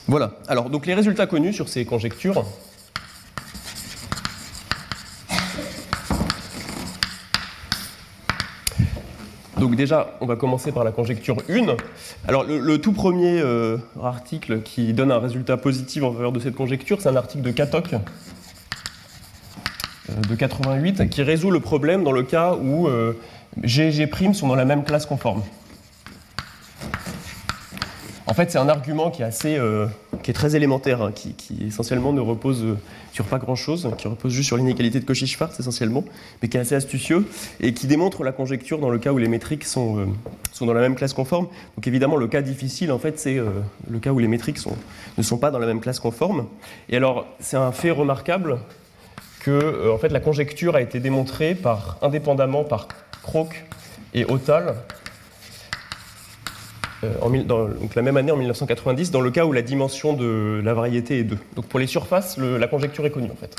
Voilà. 0.09 0.33
Alors, 0.49 0.71
donc 0.71 0.87
les 0.87 0.95
résultats 0.95 1.27
connus 1.27 1.53
sur 1.53 1.69
ces 1.69 1.85
conjectures. 1.85 2.45
Donc 9.61 9.77
déjà, 9.77 10.17
on 10.23 10.27
va 10.27 10.37
commencer 10.37 10.73
par 10.73 10.85
la 10.85 10.91
conjecture 10.91 11.37
1. 11.51 11.77
Alors 12.27 12.45
le, 12.45 12.79
tout 12.79 12.93
premier 12.93 13.41
euh, 13.41 13.77
article 14.03 14.63
qui 14.63 14.95
donne 14.95 15.13
un 15.13 15.19
résultat 15.19 15.59
positif 15.59 16.03
en 16.03 16.13
faveur 16.13 16.33
de 16.33 16.41
cette 16.41 16.55
conjecture, 16.55 17.03
c'est 17.03 17.11
un 17.11 17.17
article 17.17 17.45
de 17.45 17.51
Katok 17.51 17.93
euh, 17.93 17.99
de 20.29 20.35
88 20.35 21.11
qui 21.11 21.23
résout 21.23 21.51
le 21.51 21.61
problème 21.61 22.05
dans 22.05 22.13
le 22.13 22.23
cas 22.23 22.55
où 22.55 22.89
euh, 22.89 23.13
G 23.63 23.89
et 23.89 23.93
G' 23.93 24.09
sont 24.33 24.49
dans 24.49 24.55
la 24.55 24.65
même 24.65 24.83
classe 24.83 25.05
conforme. 25.05 25.43
En 28.31 28.35
fait, 28.35 28.49
c'est 28.49 28.59
un 28.59 28.69
argument 28.69 29.11
qui 29.11 29.23
est 29.23 29.25
assez, 29.25 29.59
euh, 29.59 29.89
qui 30.23 30.31
est 30.31 30.35
très 30.35 30.55
élémentaire, 30.55 31.03
hein, 31.03 31.11
qui, 31.11 31.35
essentiellement 31.67 32.13
ne 32.13 32.21
repose 32.21 32.63
euh, 32.63 32.79
sur 33.13 33.25
pas 33.25 33.39
grand-chose, 33.39 33.91
qui 33.99 34.07
repose 34.07 34.33
juste 34.33 34.47
sur 34.47 34.57
l'inégalité 34.57 35.01
de 35.01 35.05
Cauchy-Schwarz 35.05 35.59
essentiellement, 35.59 36.05
mais 36.41 36.49
qui 36.49 36.57
est 36.57 36.61
assez 36.61 36.77
astucieux 36.77 37.27
et 37.59 37.75
qui 37.75 37.89
démontre 37.89 38.23
la 38.23 38.31
conjecture 38.31 38.79
dans 38.79 38.89
le 38.89 39.01
cas 39.01 39.11
où 39.11 39.19
les 39.19 39.27
métriques 39.27 39.65
sont, 39.65 39.99
euh, 39.99 40.07
sont 40.53 40.65
dans 40.65 40.75
la 40.75 40.81
même 40.81 40.95
classe 40.95 41.13
conforme. 41.13 41.49
Donc 41.75 41.89
évidemment, 41.89 42.15
le 42.15 42.29
cas 42.29 42.41
difficile, 42.41 42.93
en 42.93 43.01
fait, 43.01 43.19
c'est 43.19 43.41
le 43.91 43.99
cas 43.99 44.13
où 44.13 44.21
les 44.21 44.29
métriques 44.29 44.61
ne 45.19 45.23
sont 45.25 45.39
pas 45.39 45.51
dans 45.51 45.59
la 45.59 45.67
même 45.67 45.81
classe 45.81 45.99
conforme. 45.99 46.47
Et 46.89 46.97
alors, 46.97 47.27
c'est 47.41 47.57
un 47.57 47.73
fait 47.73 47.91
remarquable 47.91 48.61
que, 49.41 49.91
en 49.91 49.99
fait, 49.99 50.11
la 50.11 50.21
conjecture 50.21 50.77
a 50.77 50.83
été 50.83 51.01
démontrée 51.01 51.57
par, 51.57 51.99
indépendamment 52.01 52.63
par 52.63 52.87
Croc 53.25 53.65
et 54.15 54.25
Otal 54.25 54.77
euh, 57.05 57.15
en, 57.23 57.31
donc 57.31 57.95
la 57.95 58.03
même 58.03 58.17
année, 58.17 58.33
en 58.33 58.37
1990, 58.37 59.11
dans 59.11 59.21
le 59.21 59.31
cas 59.31 59.47
où 59.47 59.53
la 59.53 59.63
dimension 59.63 60.13
de 60.13 60.61
la 60.63 60.75
variété 60.75 61.21
est 61.21 61.25
2. 61.25 61.39
Donc 61.57 61.67
pour 61.67 61.81
les 61.81 61.87
surfaces, 61.87 62.37
la 62.39 62.67
conjecture 62.67 63.07
est 63.07 63.11
connue 63.11 63.31
en 63.31 63.37
fait. 63.37 63.57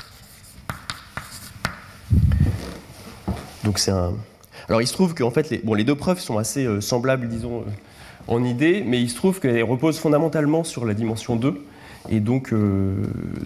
Donc 3.64 3.78
c'est 3.78 3.90
un. 3.90 4.14
Alors 4.68 4.80
il 4.80 4.86
se 4.86 4.92
trouve 4.92 5.14
que 5.14 5.28
fait, 5.30 5.50
les, 5.50 5.58
bon, 5.58 5.74
les 5.74 5.84
deux 5.84 5.94
preuves 5.94 6.20
sont 6.20 6.38
assez 6.38 6.64
euh, 6.64 6.80
semblables, 6.80 7.28
disons, 7.28 7.60
euh, 7.60 7.70
en 8.28 8.44
idée, 8.44 8.84
mais 8.86 9.00
il 9.00 9.10
se 9.10 9.16
trouve 9.16 9.40
qu'elles 9.40 9.64
reposent 9.64 9.98
fondamentalement 9.98 10.62
sur 10.62 10.84
la 10.84 10.94
dimension 10.94 11.36
2. 11.36 11.60
Et 12.10 12.20
donc, 12.20 12.52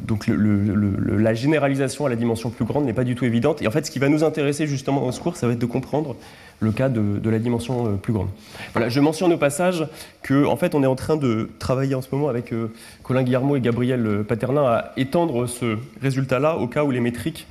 donc 0.06 0.26
la 0.28 1.34
généralisation 1.34 2.06
à 2.06 2.08
la 2.08 2.16
dimension 2.16 2.50
plus 2.50 2.64
grande 2.64 2.84
n'est 2.84 2.94
pas 2.94 3.04
du 3.04 3.14
tout 3.14 3.24
évidente. 3.24 3.60
Et 3.62 3.68
en 3.68 3.70
fait, 3.70 3.84
ce 3.84 3.90
qui 3.90 3.98
va 3.98 4.08
nous 4.08 4.24
intéresser 4.24 4.66
justement 4.66 5.00
dans 5.02 5.12
ce 5.12 5.20
cours, 5.20 5.36
ça 5.36 5.46
va 5.46 5.52
être 5.52 5.58
de 5.58 5.66
comprendre 5.66 6.16
le 6.60 6.72
cas 6.72 6.88
de, 6.88 7.30
la 7.30 7.38
dimension 7.38 7.86
euh, 7.86 7.96
plus 7.96 8.12
grande. 8.12 8.28
Voilà, 8.72 8.88
je 8.88 9.00
mentionne 9.00 9.32
au 9.32 9.36
passage 9.36 9.86
qu'en 10.26 10.44
en 10.44 10.56
fait, 10.56 10.74
on 10.74 10.82
est 10.82 10.86
en 10.86 10.94
train 10.94 11.16
de 11.16 11.50
travailler 11.58 11.94
en 11.94 12.02
ce 12.02 12.08
moment 12.12 12.28
avec 12.28 12.52
euh, 12.52 12.72
Colin 13.02 13.22
Guillermo 13.22 13.56
et 13.56 13.60
Gabriel 13.60 14.06
euh, 14.06 14.22
Paternin 14.22 14.64
à 14.64 14.92
étendre 14.96 15.46
ce 15.46 15.76
résultat-là 16.00 16.56
au 16.56 16.66
cas 16.66 16.84
où 16.84 16.90
les 16.90 17.00
métriques 17.00 17.46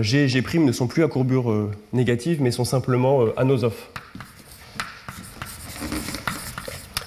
G 0.00 0.24
et 0.24 0.28
G' 0.28 0.42
ne 0.54 0.72
sont 0.72 0.86
plus 0.86 1.04
à 1.04 1.08
courbure 1.08 1.68
négative, 1.92 2.40
mais 2.40 2.50
sont 2.50 2.64
simplement 2.64 3.26
anosophes. 3.36 3.90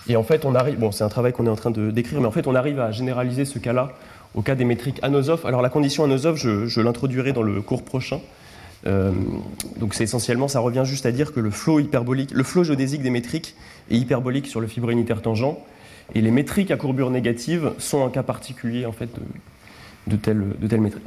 Et 0.07 0.15
en 0.15 0.23
fait, 0.23 0.45
on 0.45 0.55
arrive, 0.55 0.79
bon, 0.79 0.91
c'est 0.91 1.03
un 1.03 1.09
travail 1.09 1.31
qu'on 1.33 1.45
est 1.45 1.49
en 1.49 1.55
train 1.55 1.71
de 1.71 1.91
décrire, 1.91 2.19
mais 2.21 2.27
en 2.27 2.31
fait, 2.31 2.47
on 2.47 2.55
arrive 2.55 2.79
à 2.79 2.91
généraliser 2.91 3.45
ce 3.45 3.59
cas-là 3.59 3.91
au 4.33 4.41
cas 4.41 4.55
des 4.55 4.65
métriques 4.65 4.99
anosophes. 5.01 5.45
Alors, 5.45 5.61
la 5.61 5.69
condition 5.69 6.03
anosophe, 6.03 6.37
je, 6.37 6.65
je 6.65 6.81
l'introduirai 6.81 7.33
dans 7.33 7.43
le 7.43 7.61
cours 7.61 7.83
prochain. 7.83 8.19
Euh, 8.87 9.11
donc 9.77 9.93
c'est 9.93 10.03
essentiellement, 10.05 10.47
ça 10.47 10.59
revient 10.59 10.83
juste 10.85 11.05
à 11.05 11.11
dire 11.11 11.33
que 11.33 11.39
le 11.39 11.51
flot 11.51 11.79
hyperbolique, 11.79 12.31
le 12.31 12.43
flot 12.43 12.63
géodésique 12.63 13.03
des 13.03 13.09
métriques 13.09 13.55
est 13.89 13.97
hyperbolique 13.97 14.47
sur 14.47 14.59
le 14.59 14.67
fibre 14.67 14.89
unitaire 14.89 15.21
tangent, 15.21 15.55
Et 16.15 16.21
les 16.21 16.31
métriques 16.31 16.71
à 16.71 16.77
courbure 16.77 17.11
négative 17.11 17.73
sont 17.77 18.05
un 18.05 18.09
cas 18.09 18.23
particulier 18.23 18.85
en 18.85 18.91
fait 18.91 19.09
de, 19.13 19.21
de 20.07 20.15
telle, 20.15 20.43
de 20.59 20.67
telle 20.67 20.81
métrique. 20.81 21.05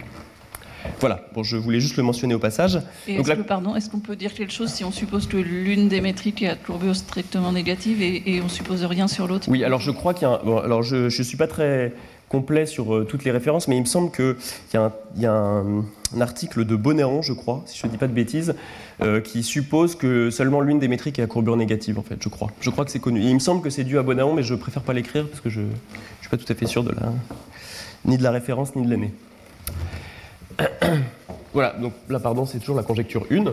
Voilà, 1.01 1.27
bon, 1.35 1.43
je 1.43 1.57
voulais 1.57 1.81
juste 1.81 1.97
le 1.97 2.03
mentionner 2.03 2.35
au 2.35 2.39
passage. 2.39 2.81
Et 3.09 3.13
Donc 3.17 3.21
est-ce 3.23 3.29
la- 3.31 3.37
que, 3.37 3.43
pardon, 3.43 3.75
est-ce 3.77 3.89
qu'on 3.91 4.01
peut 4.01 4.17
dire 4.17 4.33
quelque 4.35 4.53
chose 4.53 4.71
si 4.71 4.85
on 4.85 4.91
suppose 4.93 5.27
que 5.27 5.37
l'une 5.37 5.89
des 5.89 6.01
métriques 6.01 6.43
est 6.43 6.49
à 6.49 6.57
courbure 6.57 6.95
strictement 6.97 7.53
négative 7.53 8.03
et, 8.03 8.23
et 8.37 8.41
on 8.43 8.49
suppose 8.49 8.85
rien 8.85 9.09
sur 9.09 9.27
l'autre? 9.27 9.49
Oui, 9.49 9.65
alors 9.65 9.81
je 9.81 9.91
crois 9.91 10.15
qu'il 10.15 10.29
y 10.29 10.31
a 10.31 10.35
un- 10.35 10.41
bon, 10.45 10.59
alors 10.59 10.83
je 10.83 11.05
ne 11.05 11.09
suis 11.09 11.37
pas 11.37 11.47
très 11.47 11.93
complet 12.29 12.67
sur 12.67 12.95
euh, 12.95 13.05
toutes 13.05 13.25
les 13.25 13.31
références, 13.31 13.69
mais 13.69 13.77
il 13.77 13.81
me 13.81 13.87
semble 13.87 14.11
qu'il 14.11 14.35
y 14.73 14.77
a, 14.77 14.85
un, 14.87 14.93
il 15.17 15.23
y 15.23 15.27
a 15.27 15.33
un, 15.33 15.81
un 15.81 16.21
article 16.21 16.65
de 16.65 16.75
Bonéron, 16.77 17.23
je 17.23 17.33
crois, 17.33 17.63
si 17.67 17.79
je 17.79 17.87
ne 17.87 17.93
dis 17.93 17.99
pas 17.99 18.09
de 18.09 18.13
bêtises, 18.13 18.55
euh, 19.03 19.21
qui 19.21 19.43
suppose 19.43 19.95
que 19.95 20.31
seulement 20.31 20.61
l'une 20.61 20.79
des 20.79 20.89
métriques 20.89 21.19
est 21.19 21.23
à 21.23 21.27
courbure 21.27 21.57
négative, 21.57 21.99
en 21.99 22.03
fait, 22.03 22.17
je 22.21 22.29
crois. 22.29 22.51
Je 22.61 22.71
crois 22.71 22.85
que 22.85 22.91
c'est 22.91 22.99
connu. 22.99 23.21
Et 23.23 23.27
il 23.29 23.35
me 23.35 23.41
semble 23.41 23.63
que 23.63 23.71
c'est 23.71 23.85
dû 23.85 23.99
à 23.99 24.03
Bonéron, 24.03 24.35
mais 24.35 24.43
je 24.43 24.55
préfère 24.55 24.83
pas 24.83 24.93
l'écrire 24.95 25.27
parce 25.29 25.41
que 25.41 25.51
je 25.51 25.61
ne 25.61 25.67
suis 26.21 26.31
pas 26.31 26.37
tout 26.37 26.51
à 26.51 26.55
fait 26.55 26.67
sûr 26.67 26.83
de 26.83 26.91
la, 26.91 27.13
ni 28.05 28.19
de 28.19 28.23
la 28.23 28.31
référence 28.33 28.75
ni 28.75 28.85
de 28.85 28.91
l'année. 28.91 29.13
Voilà, 31.53 31.73
donc 31.81 31.93
là, 32.09 32.19
pardon, 32.19 32.47
c'est 32.47 32.59
toujours 32.59 32.77
la 32.77 32.83
conjecture 32.83 33.27
1. 33.31 33.45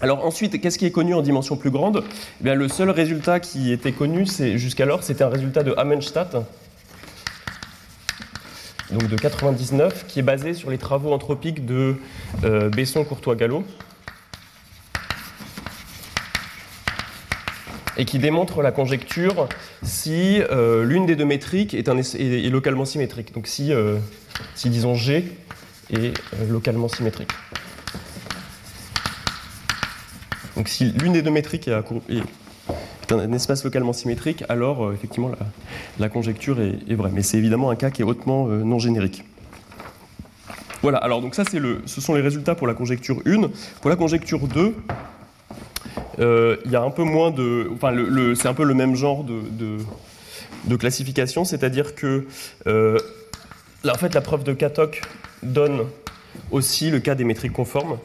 Alors 0.00 0.24
ensuite, 0.24 0.60
qu'est-ce 0.60 0.78
qui 0.78 0.86
est 0.86 0.90
connu 0.90 1.14
en 1.14 1.22
dimension 1.22 1.56
plus 1.56 1.70
grande? 1.70 2.04
Eh 2.44 2.54
Le 2.54 2.68
seul 2.68 2.90
résultat 2.90 3.40
qui 3.40 3.72
était 3.72 3.92
connu 3.92 4.26
jusqu'alors, 4.56 5.02
c'était 5.02 5.24
un 5.24 5.28
résultat 5.28 5.62
de 5.62 5.74
Hammenstadt, 5.76 6.36
donc 8.92 9.08
de 9.08 9.16
99, 9.16 10.04
qui 10.06 10.18
est 10.18 10.22
basé 10.22 10.54
sur 10.54 10.70
les 10.70 10.78
travaux 10.78 11.12
anthropiques 11.12 11.64
de 11.64 11.96
euh, 12.44 12.68
Besson, 12.68 13.04
Courtois, 13.04 13.34
Gallo, 13.34 13.64
et 17.96 18.04
qui 18.04 18.18
démontre 18.18 18.62
la 18.62 18.72
conjecture 18.72 19.48
si 19.82 20.40
euh, 20.50 20.84
l'une 20.84 21.06
des 21.06 21.16
deux 21.16 21.24
métriques 21.24 21.74
est 21.74 22.50
localement 22.50 22.84
symétrique. 22.84 23.32
Donc 23.34 23.46
si, 23.46 23.72
euh, 23.72 23.96
si 24.54 24.68
disons 24.70 24.94
G 24.94 25.24
est 25.92 26.18
euh, 26.34 26.50
localement 26.50 26.88
symétrique. 26.88 27.30
Donc 30.56 30.68
si 30.68 30.92
l'une 30.92 31.12
des 31.12 31.22
deux 31.22 31.30
métriques 31.30 31.68
est, 31.68 32.22
un 33.10 33.32
espace 33.32 33.64
localement 33.64 33.92
symétrique, 33.92 34.44
alors 34.48 34.86
euh, 34.86 34.92
effectivement 34.92 35.30
la, 35.98 36.08
conjecture 36.08 36.60
est, 36.60 36.94
vraie. 36.94 37.10
Mais 37.12 37.22
c'est 37.22 37.38
évidemment 37.38 37.70
un 37.70 37.76
cas 37.76 37.90
qui 37.90 38.02
est 38.02 38.04
hautement 38.04 38.48
euh, 38.48 38.62
non 38.62 38.78
générique. 38.78 39.24
Voilà, 40.82 40.98
alors 40.98 41.20
donc 41.20 41.34
ça 41.34 41.44
le, 41.52 41.82
ce 41.86 42.00
sont 42.00 42.14
les 42.14 42.20
résultats 42.20 42.54
pour 42.54 42.66
la 42.66 42.74
conjecture 42.74 43.20
1. 43.24 43.50
Pour 43.80 43.90
la 43.90 43.96
conjecture 43.96 44.46
2, 44.48 44.74
euh, 46.18 46.56
il 46.64 46.70
y 46.70 46.76
a 46.76 46.82
un 46.82 46.90
peu 46.90 47.04
moins 47.04 47.30
de... 47.30 47.68
Enfin, 47.72 47.92
le- 47.92 48.34
c'est 48.34 48.48
un 48.48 48.54
peu 48.54 48.64
le 48.64 48.74
même 48.74 48.96
genre 48.96 49.24
de, 49.24 50.76
classification, 50.76 51.44
c'est-à-dire 51.44 51.94
que 51.94 52.26
en 52.66 53.94
fait, 53.98 54.14
la 54.14 54.20
preuve 54.20 54.44
de 54.44 54.52
Katok 54.52 55.02
donne 55.42 55.86
aussi 56.50 56.90
le 56.90 57.00
cas 57.00 57.14
des 57.14 57.24
métriques 57.24 57.52
conformes. 57.52 57.98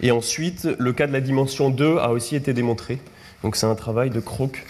Et 0.00 0.10
ensuite, 0.10 0.68
le 0.78 0.92
cas 0.92 1.06
de 1.06 1.12
la 1.12 1.20
dimension 1.20 1.70
2 1.70 1.98
a 1.98 2.10
aussi 2.10 2.36
été 2.36 2.52
démontré. 2.52 2.98
Donc 3.42 3.56
c'est 3.56 3.66
un 3.66 3.74
travail 3.74 4.10
de 4.10 4.20
Krook 4.20 4.64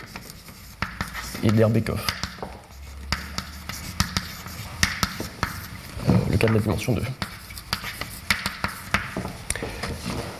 et 1.43 1.51
d'Herbekoff. 1.51 2.07
Euh, 6.09 6.13
le 6.31 6.37
cas 6.37 6.47
de 6.47 6.55
la 6.55 6.61
dimension 6.61 6.95
2. 6.95 7.03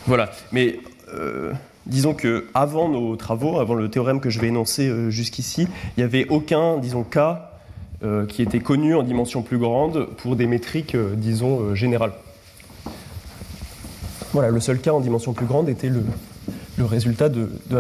Voilà, 0.07 0.31
mais 0.53 0.79
euh, 1.13 1.53
disons 1.87 2.15
que 2.15 2.47
avant 2.55 2.89
nos 2.89 3.17
travaux, 3.17 3.59
avant 3.59 3.75
le 3.75 3.91
théorème 3.91 4.21
que 4.21 4.31
je 4.31 4.39
vais 4.39 4.49
énoncer 4.49 4.89
euh, 4.89 5.11
jusqu'ici, 5.11 5.67
il 5.97 6.01
n'y 6.01 6.05
avait 6.05 6.29
aucun, 6.29 6.79
disons, 6.79 7.03
cas 7.03 7.56
euh, 8.05 8.27
qui 8.27 8.43
était 8.43 8.61
connu 8.61 8.95
en 8.95 9.03
dimension 9.03 9.43
plus 9.43 9.59
grande 9.59 10.07
pour 10.19 10.37
des 10.37 10.47
métriques, 10.47 10.95
euh, 10.95 11.15
disons, 11.17 11.61
euh, 11.61 11.75
générales. 11.75 12.13
Voilà, 14.33 14.51
le 14.51 14.61
seul 14.61 14.79
cas 14.81 14.93
en 14.93 15.01
dimension 15.01 15.33
plus 15.33 15.47
grande 15.47 15.69
était 15.69 15.89
le, 15.89 16.05
le 16.77 16.85
résultat 16.85 17.29
de, 17.29 17.51
de. 17.71 17.77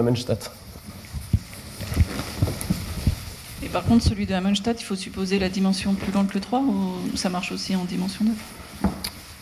Et 3.62 3.68
par 3.68 3.84
contre, 3.84 4.04
celui 4.04 4.26
de 4.26 4.32
Hammenstadt, 4.32 4.80
il 4.80 4.84
faut 4.84 4.96
supposer 4.96 5.38
la 5.38 5.48
dimension 5.48 5.92
plus 5.94 6.12
grande 6.12 6.28
que 6.28 6.38
3 6.38 6.60
ou 6.60 7.16
ça 7.16 7.28
marche 7.28 7.52
aussi 7.52 7.76
en 7.76 7.84
dimension 7.84 8.24
9 8.24 8.34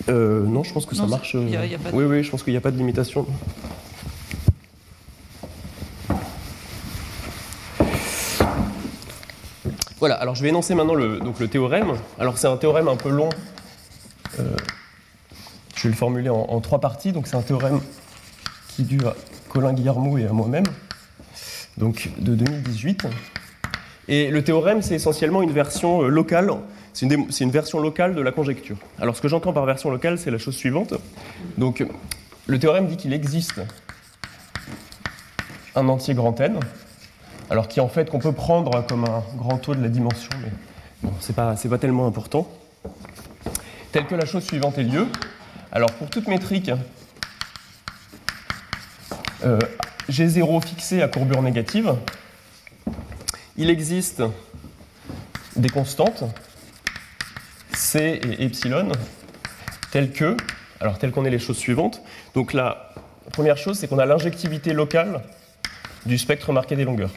Euh, 0.08 0.44
non, 0.44 0.64
je 0.64 0.72
pense 0.72 0.86
que 0.86 0.94
ça 0.96 1.02
Non, 1.02 1.08
ça- 1.08 1.16
marche. 1.16 1.34
il 1.40 1.50
y 1.50 1.56
a- 1.56 1.64
il 1.64 1.72
y 1.72 1.74
a 1.74 1.78
pas 1.78 1.90
de- 1.92 1.96
Oui, 1.96 2.04
oui, 2.04 2.22
je 2.24 2.30
pense 2.30 2.42
qu'il 2.42 2.52
n'y 2.52 2.56
a 2.58 2.60
pas 2.60 2.70
de 2.72 2.76
limitation. 2.76 3.26
Voilà, 10.00 10.16
alors 10.16 10.34
je 10.34 10.42
vais 10.42 10.48
énoncer 10.48 10.74
maintenant 10.74 10.94
le, 10.94 11.18
donc 11.18 11.38
le 11.38 11.48
théorème. 11.48 11.92
Alors 12.18 12.36
c'est 12.36 12.48
un 12.48 12.56
théorème 12.56 12.88
un 12.88 12.96
peu 12.96 13.10
long. 13.10 13.28
Euh, 14.40 14.56
je 15.76 15.84
vais 15.84 15.88
le 15.90 15.94
formuler 15.94 16.28
en, 16.28 16.60
trois 16.60 16.80
parties. 16.80 17.12
Donc 17.12 17.26
c'est 17.26 17.36
un 17.36 17.42
théorème 17.42 17.80
qui 18.68 18.82
est 18.82 19.06
à 19.06 19.14
Colin 19.48 19.72
Guillermo 19.72 20.18
et 20.18 20.26
à 20.26 20.32
moi-même, 20.32 20.64
donc 21.76 22.10
de 22.18 22.34
2018. 22.34 23.06
Et 24.08 24.30
le 24.30 24.42
théorème, 24.42 24.82
c'est 24.82 24.96
essentiellement 24.96 25.42
une 25.42 25.52
version 25.52 26.02
euh, 26.02 26.08
locale, 26.08 26.50
c'est 26.92 27.06
une, 27.06 27.26
une 27.40 27.50
version 27.50 27.78
locale 27.78 28.14
de 28.14 28.20
la 28.20 28.32
conjecture. 28.32 28.76
Alors 29.00 29.16
ce 29.16 29.22
que 29.22 29.28
j'entends 29.28 29.52
par 29.52 29.64
version 29.64 29.90
locale, 29.90 30.18
c'est 30.18 30.30
la 30.30 30.38
chose 30.38 30.56
suivante. 30.56 30.94
Donc 31.56 31.84
le 32.46 32.58
théorème 32.58 32.88
dit 32.88 32.96
qu'il 32.96 33.12
existe 33.12 33.60
un 35.76 35.88
entier 35.88 36.14
grand 36.14 36.38
N, 36.40 36.58
alors 37.50 37.68
qui 37.68 37.80
en 37.80 37.88
fait 37.88 38.10
qu'on 38.10 38.18
peut 38.18 38.32
prendre 38.32 38.84
comme 38.86 39.04
un 39.04 39.22
grand 39.36 39.58
taux 39.58 39.74
de 39.74 39.82
la 39.82 39.88
dimension, 39.88 40.30
mais 40.40 40.50
bon, 41.02 41.12
c'est 41.20 41.34
pas, 41.34 41.56
tellement 41.78 42.06
important. 42.06 42.48
Tel 43.92 44.06
que 44.06 44.14
la 44.14 44.26
chose 44.26 44.44
suivante 44.44 44.78
ait 44.78 44.82
lieu. 44.82 45.06
Alors 45.72 45.92
pour 45.92 46.08
toute 46.10 46.28
métrique, 46.28 46.70
euh, 49.44 49.58
G0 50.10 50.64
fixé 50.64 51.02
à 51.02 51.08
courbure 51.08 51.42
négative, 51.42 51.94
il 53.56 53.70
existe 53.70 54.22
des 55.56 55.68
constantes 55.68 56.24
C 57.72 58.20
et 58.22 58.44
epsilon 58.44 58.90
telles 59.90 60.12
que, 60.12 60.36
alors 60.80 60.98
telles 60.98 61.12
qu'on 61.12 61.24
ait 61.24 61.30
les 61.30 61.38
choses 61.38 61.58
suivantes. 61.58 62.02
Donc 62.34 62.52
la 62.52 62.92
première 63.32 63.56
chose, 63.56 63.78
c'est 63.78 63.88
qu'on 63.88 63.98
a 63.98 64.06
l'injectivité 64.06 64.72
locale 64.72 65.22
du 66.06 66.18
spectre 66.18 66.52
marqué 66.52 66.76
des 66.76 66.84
longueurs. 66.84 67.12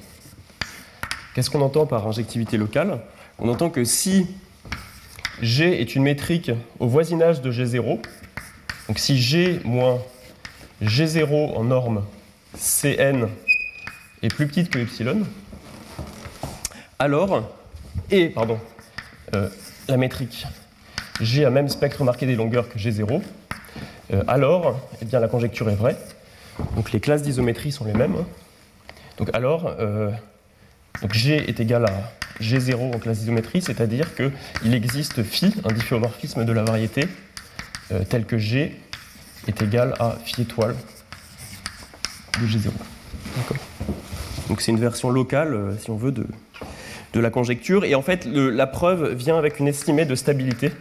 Qu'est-ce 1.38 1.51
qu'on 1.51 1.61
entend 1.61 1.85
par 1.85 2.07
injectivité 2.07 2.57
locale? 2.57 2.97
On 3.38 3.47
entend 3.47 3.69
que 3.69 3.83
si 3.83 4.25
G 5.39 5.79
est 5.79 5.93
une 5.93 6.01
métrique 6.01 6.49
au 6.79 6.88
voisinage 6.88 7.41
de 7.41 7.51
G0, 7.51 7.99
donc 8.88 8.97
si 8.97 9.19
G 9.21 9.59
moins 9.63 9.99
G0 10.81 11.55
en 11.55 11.63
norme 11.65 12.03
Cn 12.55 13.27
est 14.23 14.33
plus 14.33 14.47
petite 14.47 14.71
que 14.71 14.79
epsilon, 14.79 15.27
alors, 16.97 17.47
et, 18.09 18.29
pardon, 18.29 18.57
euh, 19.35 19.47
la 19.88 19.97
métrique 19.97 20.47
G 21.21 21.45
a 21.45 21.51
même 21.51 21.69
spectre 21.69 22.03
marqué 22.03 22.25
des 22.25 22.35
longueurs 22.35 22.67
que 22.67 22.79
G0, 22.79 23.21
euh, 24.11 24.23
alors, 24.27 24.79
eh 25.03 25.05
bien, 25.05 25.19
la 25.19 25.27
conjecture 25.27 25.69
est 25.69 25.75
vraie. 25.75 25.97
Donc 26.75 26.91
les 26.91 26.99
classes 26.99 27.21
d'isométrie 27.21 27.71
sont 27.71 27.85
les 27.85 27.93
mêmes. 27.93 28.25
Donc 29.19 29.29
alors, 29.33 29.75
euh, 29.79 30.09
donc 31.01 31.13
G 31.13 31.35
est 31.47 31.59
égal 31.59 31.85
à 31.85 32.13
G0 32.41 32.95
en 32.95 32.99
classe 32.99 33.19
d'isométrie, 33.19 33.61
c'est-à-dire 33.61 34.15
qu'il 34.15 34.73
existe 34.73 35.23
phi, 35.23 35.53
un 35.63 35.73
difféomorphisme 35.73 36.45
de 36.45 36.51
la 36.51 36.63
variété, 36.63 37.07
euh, 37.91 38.03
tel 38.07 38.25
que 38.25 38.38
G 38.38 38.75
est 39.47 39.61
égal 39.61 39.93
à 39.99 40.17
phi 40.23 40.41
étoile 40.41 40.75
de 42.41 42.47
G0. 42.47 42.71
D'accord 43.35 43.57
Donc 44.49 44.61
c'est 44.61 44.71
une 44.71 44.79
version 44.79 45.09
locale, 45.09 45.53
euh, 45.53 45.77
si 45.77 45.89
on 45.89 45.97
veut, 45.97 46.11
de, 46.11 46.25
de 47.13 47.19
la 47.19 47.29
conjecture. 47.29 47.85
Et 47.85 47.95
en 47.95 48.01
fait, 48.01 48.25
la 48.25 48.67
preuve 48.67 49.13
vient 49.13 49.38
avec 49.38 49.59
une 49.59 49.67
estimée 49.67 50.05
de 50.05 50.15
stabilité. 50.15 50.71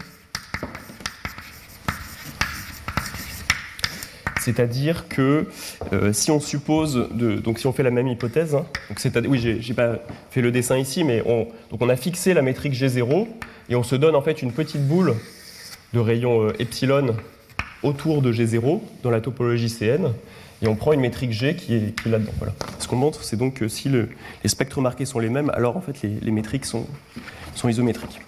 C'est-à-dire 4.47 5.09
que 5.09 5.49
euh, 5.93 6.13
si 6.13 6.31
on 6.31 6.39
suppose, 6.39 7.09
donc 7.11 7.59
si 7.59 7.67
on 7.67 7.73
fait 7.73 7.83
la 7.83 7.91
même 7.91 8.07
hypothèse, 8.07 8.55
hein, 8.55 8.65
donc 8.89 9.01
c'est-à-dire- 9.01 9.29
oui, 9.29 9.57
j'ai 9.59 9.75
pas 9.75 9.99
fait 10.31 10.41
le 10.41 10.53
dessin 10.53 10.79
ici, 10.79 11.03
mais 11.03 11.21
on, 11.27 11.89
a 11.89 11.97
fixé 11.97 12.33
la 12.33 12.43
métrique 12.43 12.73
G0 12.73 13.27
et 13.71 13.75
on 13.75 13.83
se 13.83 13.97
donne 13.97 14.15
en 14.15 14.23
fait 14.23 14.43
une 14.43 14.53
petite 14.53 14.87
boule 14.87 15.17
de 15.95 15.99
rayon 15.99 16.47
euh, 16.47 16.53
epsilon 16.61 17.17
autour 17.83 18.23
de 18.23 18.33
G0 18.33 18.83
dans 19.03 19.11
la 19.11 19.21
topologie 19.21 19.69
CN 19.69 20.13
et 20.63 20.69
on 20.69 20.77
prend 20.77 20.93
une 20.93 21.01
métrique 21.01 21.33
G 21.33 21.57
qui 21.57 21.75
est, 21.75 22.07
là-dedans. 22.07 22.31
Voilà. 22.39 22.55
Ce 22.79 22.87
qu'on 22.87 22.95
montre, 22.95 23.25
c'est 23.25 23.37
donc 23.37 23.55
que 23.55 23.67
si 23.67 23.89
le- 23.89 24.11
les 24.45 24.49
spectres 24.49 24.81
marqués 24.81 25.07
sont 25.07 25.19
les 25.19 25.29
mêmes, 25.29 25.51
alors 25.55 25.77
en 25.77 25.81
fait 25.81 26.03
les, 26.03 26.31
métriques 26.31 26.67
sont, 26.67 26.87
isométriques. 27.69 28.21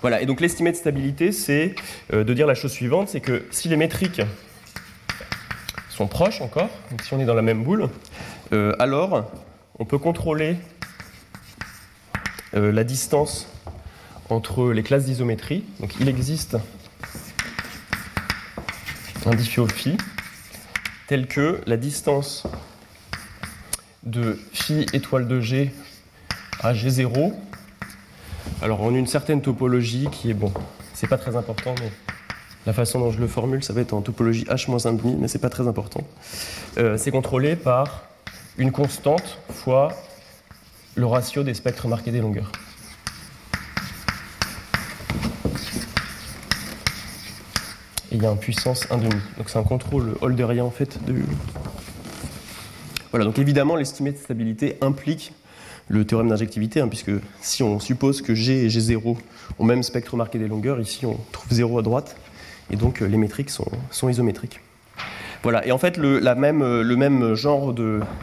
Voilà, 0.00 0.22
et 0.22 0.26
donc 0.26 0.40
l'estimée 0.40 0.72
de 0.72 0.76
stabilité, 0.76 1.32
c'est 1.32 1.74
euh, 2.14 2.24
de 2.24 2.32
dire 2.32 2.46
la 2.46 2.54
chose 2.54 2.72
suivante, 2.72 3.10
c'est 3.10 3.20
que 3.20 3.44
si 3.50 3.68
les 3.68 3.76
métriques 3.76 4.22
sont 5.96 6.08
proches 6.08 6.42
encore, 6.42 6.68
donc 6.90 7.00
si 7.00 7.14
on 7.14 7.20
est 7.20 7.24
dans 7.24 7.34
la 7.34 7.40
même 7.40 7.64
boule, 7.64 7.88
euh, 8.52 8.74
alors 8.78 9.30
on 9.78 9.86
peut 9.86 9.96
contrôler 9.96 10.58
euh, 12.54 12.70
la 12.70 12.84
distance 12.84 13.48
entre 14.28 14.72
les 14.72 14.82
classes 14.82 15.06
d'isométrie. 15.06 15.64
Donc 15.80 15.94
il 15.98 16.08
existe 16.08 16.58
un 19.24 19.34
diffio 19.34 19.66
phi 19.66 19.96
tel 21.08 21.26
que 21.26 21.62
la 21.66 21.78
distance 21.78 22.44
de 24.04 24.38
phi 24.52 24.86
étoile 24.92 25.26
de 25.26 25.40
G 25.40 25.72
à 26.60 26.74
G0. 26.74 27.32
Alors 28.60 28.82
en 28.82 28.94
une 28.94 29.06
certaine 29.06 29.40
topologie 29.40 30.08
qui 30.12 30.30
est 30.30 30.34
bon, 30.34 30.52
c'est 30.92 31.08
pas 31.08 31.18
très 31.18 31.36
important, 31.36 31.74
mais 31.80 31.90
la 32.66 32.72
façon 32.72 32.98
dont 32.98 33.12
je 33.12 33.20
le 33.20 33.28
formule, 33.28 33.62
ça 33.62 33.72
va 33.72 33.80
être 33.80 33.94
en 33.94 34.02
topologie 34.02 34.44
H-1,5, 34.44 35.00
mais 35.20 35.28
c'est 35.28 35.38
pas 35.38 35.50
très 35.50 35.68
important. 35.68 36.02
Euh, 36.78 36.98
c'est 36.98 37.12
contrôlé 37.12 37.54
par 37.54 38.02
une 38.58 38.72
constante 38.72 39.38
fois 39.50 39.92
le 40.96 41.06
ratio 41.06 41.44
des 41.44 41.54
spectres 41.54 41.86
marqués 41.86 42.10
des 42.10 42.20
longueurs. 42.20 42.50
Et 48.10 48.16
il 48.16 48.22
y 48.22 48.26
a 48.26 48.30
un 48.30 48.36
puissance 48.36 48.86
1,5. 48.86 49.10
Donc 49.38 49.48
c'est 49.48 49.58
un 49.58 49.62
contrôle 49.62 50.16
holderien 50.20 50.64
en 50.64 50.70
fait. 50.70 50.98
Voilà, 53.12 53.24
donc 53.24 53.38
évidemment 53.38 53.76
l'estimé 53.76 54.10
de 54.10 54.16
stabilité 54.16 54.76
implique 54.80 55.32
le 55.88 56.04
théorème 56.04 56.30
d'injectivité, 56.30 56.80
hein, 56.80 56.88
puisque 56.88 57.12
si 57.40 57.62
on 57.62 57.78
suppose 57.78 58.20
que 58.22 58.34
G 58.34 58.64
et 58.64 58.68
G0 58.68 59.16
ont 59.58 59.64
même 59.64 59.84
spectre 59.84 60.16
marqué 60.16 60.38
des 60.38 60.48
longueurs, 60.48 60.80
ici 60.80 61.06
on 61.06 61.16
trouve 61.30 61.52
0 61.52 61.78
à 61.78 61.82
droite, 61.82 62.16
et 62.70 62.76
donc 62.76 63.00
les 63.00 63.16
métriques 63.16 63.50
sont, 63.50 63.68
isométriques. 64.08 64.60
Voilà, 65.42 65.66
et 65.66 65.72
en 65.72 65.78
fait 65.78 65.96
le, 65.96 66.18
la 66.18 66.34
même, 66.34 67.34
genre 67.34 67.74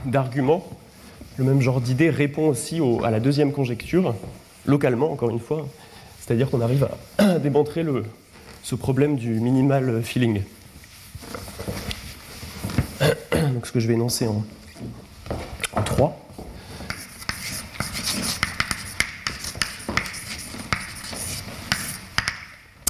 d'argument, 0.06 0.68
le 1.38 1.44
même 1.44 1.62
genre 1.62 1.82
d'idée 1.82 2.10
répond 2.10 2.48
aussi 2.48 2.82
au, 2.82 3.04
à 3.04 3.12
la 3.12 3.20
deuxième 3.20 3.52
conjecture, 3.52 4.16
localement 4.66 5.12
encore 5.12 5.30
une 5.30 5.40
fois, 5.40 5.68
c'est-à-dire 6.20 6.50
qu'on 6.50 6.62
arrive 6.62 6.88
à 7.18 7.40
démontrer 7.40 7.86
ce 8.64 8.76
problème 8.76 9.16
du 9.16 9.40
minimal 9.40 10.02
feeling. 10.04 10.42
Donc 13.02 13.68
ce 13.68 13.72
que 13.72 13.80
je 13.80 13.88
vais 13.88 13.94
énoncer 13.94 14.28
en, 14.28 14.44
en 15.76 15.82
3. 15.82 16.23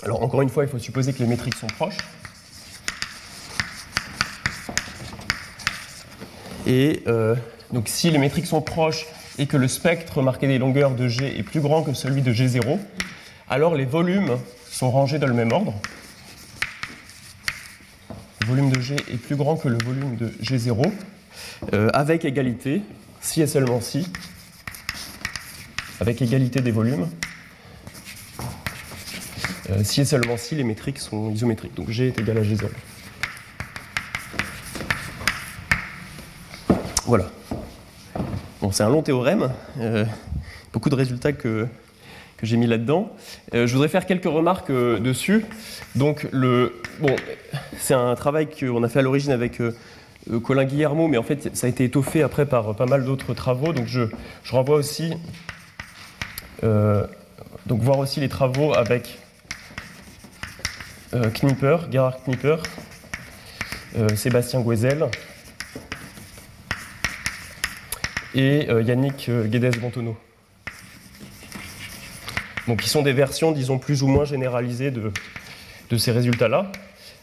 Alors 0.04 0.22
encore 0.22 0.42
une 0.42 0.50
fois, 0.50 0.64
il 0.66 0.70
faut 0.70 0.80
supposer 0.80 1.14
que 1.14 1.20
les 1.20 1.28
métriques 1.28 1.56
sont 1.56 1.68
proches. 1.68 1.98
Et 6.68 7.04
euh, 7.08 7.36
donc 7.72 7.88
si 7.88 8.12
les 8.12 8.18
métriques 8.18 8.46
sont 8.46 8.62
proches 8.62 9.06
et 9.38 9.48
que 9.48 9.58
le 9.58 9.68
spectre 9.68 10.22
marqué 10.22 10.48
des 10.48 10.58
longueurs 10.58 10.92
de 10.92 11.08
G 11.08 11.38
est 11.38 11.44
plus 11.44 11.62
grand 11.62 11.84
que 11.84 11.94
celui 11.94 12.22
de 12.22 12.34
G0, 12.34 12.80
alors 13.50 13.76
les 13.76 13.86
volumes 13.86 14.38
sont 14.70 14.92
rangés 14.92 15.20
dans 15.20 15.28
le 15.28 15.34
même 15.34 15.52
ordre. 15.52 15.74
Le 18.42 18.48
volume 18.48 18.72
de 18.72 18.82
G 18.82 18.96
est 19.10 19.18
plus 19.18 19.38
grand 19.38 19.56
que 19.56 19.70
le 19.70 19.78
volume 19.84 20.18
de 20.18 20.28
G0, 20.42 20.92
euh, 21.74 21.90
avec 21.94 22.26
égalité, 22.26 22.82
si 23.22 23.42
et 23.42 23.48
seulement 23.48 23.80
si, 23.80 24.08
avec 26.02 26.22
égalité 26.22 26.60
des 26.60 26.72
volumes, 26.72 27.08
si 29.84 30.02
et 30.02 30.06
seulement 30.06 30.38
si 30.38 30.56
les 30.56 30.64
métriques 30.64 31.00
sont 31.00 31.32
isométriques. 31.32 31.76
Donc 31.76 31.90
G 31.90 32.08
est 32.08 32.20
égal 32.20 32.38
à 32.38 32.42
G0. 32.42 32.68
Voilà. 37.06 37.26
Bon, 38.62 38.72
c'est 38.72 38.84
un 38.84 38.90
long 38.90 39.02
théorème, 39.02 39.52
euh, 39.80 40.06
beaucoup 40.72 40.90
de 40.90 40.96
résultats 40.96 41.34
que, 41.34 41.68
que 42.38 42.46
j'ai 42.46 42.56
mis 42.56 42.66
là-dedans. 42.66 43.12
Euh, 43.54 43.68
je 43.68 43.74
voudrais 43.74 43.90
faire 43.90 44.06
quelques 44.06 44.24
remarques 44.24 44.70
euh, 44.70 45.00
dessus. 45.00 45.46
Donc, 45.96 46.28
le, 46.32 46.82
bon, 47.02 47.14
c'est 47.78 47.94
un 47.94 48.16
travail 48.16 48.48
qu'on 48.48 48.84
a 48.84 48.88
fait 48.88 49.00
à 49.00 49.02
l'origine 49.02 49.34
avec 49.34 49.60
euh, 49.60 49.74
Colin 50.42 50.64
Guillermo, 50.64 51.10
mais 51.10 51.18
en 51.18 51.24
fait, 51.24 51.54
ça 51.54 51.68
a 51.68 51.70
été 51.70 51.84
étoffé 51.84 52.24
après 52.24 52.46
par 52.46 52.74
pas 52.74 52.86
mal 52.86 53.04
d'autres 53.04 53.34
travaux. 53.34 53.74
Donc, 53.74 53.88
je, 53.88 54.04
je 54.44 54.52
renvoie 54.54 54.78
aussi, 54.78 55.14
euh, 56.64 57.06
donc 57.66 57.82
voir 57.82 58.00
aussi 58.00 58.22
les 58.22 58.30
travaux 58.30 58.74
avec 58.74 59.18
euh, 59.18 59.23
Knipper, 61.34 61.78
Gerhard 61.92 62.24
Knipper, 62.24 62.58
euh, 63.96 64.16
Sébastien 64.16 64.62
Guezel 64.62 65.08
et 68.36 68.70
euh, 68.70 68.82
Yannick 68.82 69.30
euh, 69.30 69.46
Guedes-Bontonneau. 69.46 70.16
Donc, 72.68 72.82
qui 72.82 72.90
sont 72.90 73.02
des 73.02 73.14
versions, 73.14 73.52
disons, 73.52 73.78
plus 73.78 74.04
ou 74.04 74.08
moins 74.08 74.26
généralisées 74.26 74.92
de, 74.92 75.12
ces 75.98 76.12
résultats-là. 76.12 76.72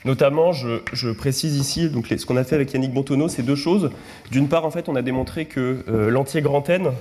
Notamment, 0.05 0.53
je, 0.53 1.11
précise 1.13 1.57
ici, 1.57 1.89
donc 1.89 2.07
ce 2.07 2.25
qu'on 2.25 2.37
a 2.37 2.45
fait 2.45 2.55
avec 2.55 2.73
Yannick 2.73 2.93
Bontonneau, 2.93 3.29
c'est 3.29 3.43
deux 3.43 3.57
choses. 3.57 3.91
D'une 4.31 4.49
part, 4.49 4.65
en 4.65 4.71
fait, 4.71 4.89
on 4.89 4.97
a 4.97 5.03
démontré 5.03 5.47
que 5.47 5.85
euh, 5.89 6.11
l'entier 6.11 6.41
grand 6.41 6.69
N, 6.69 6.93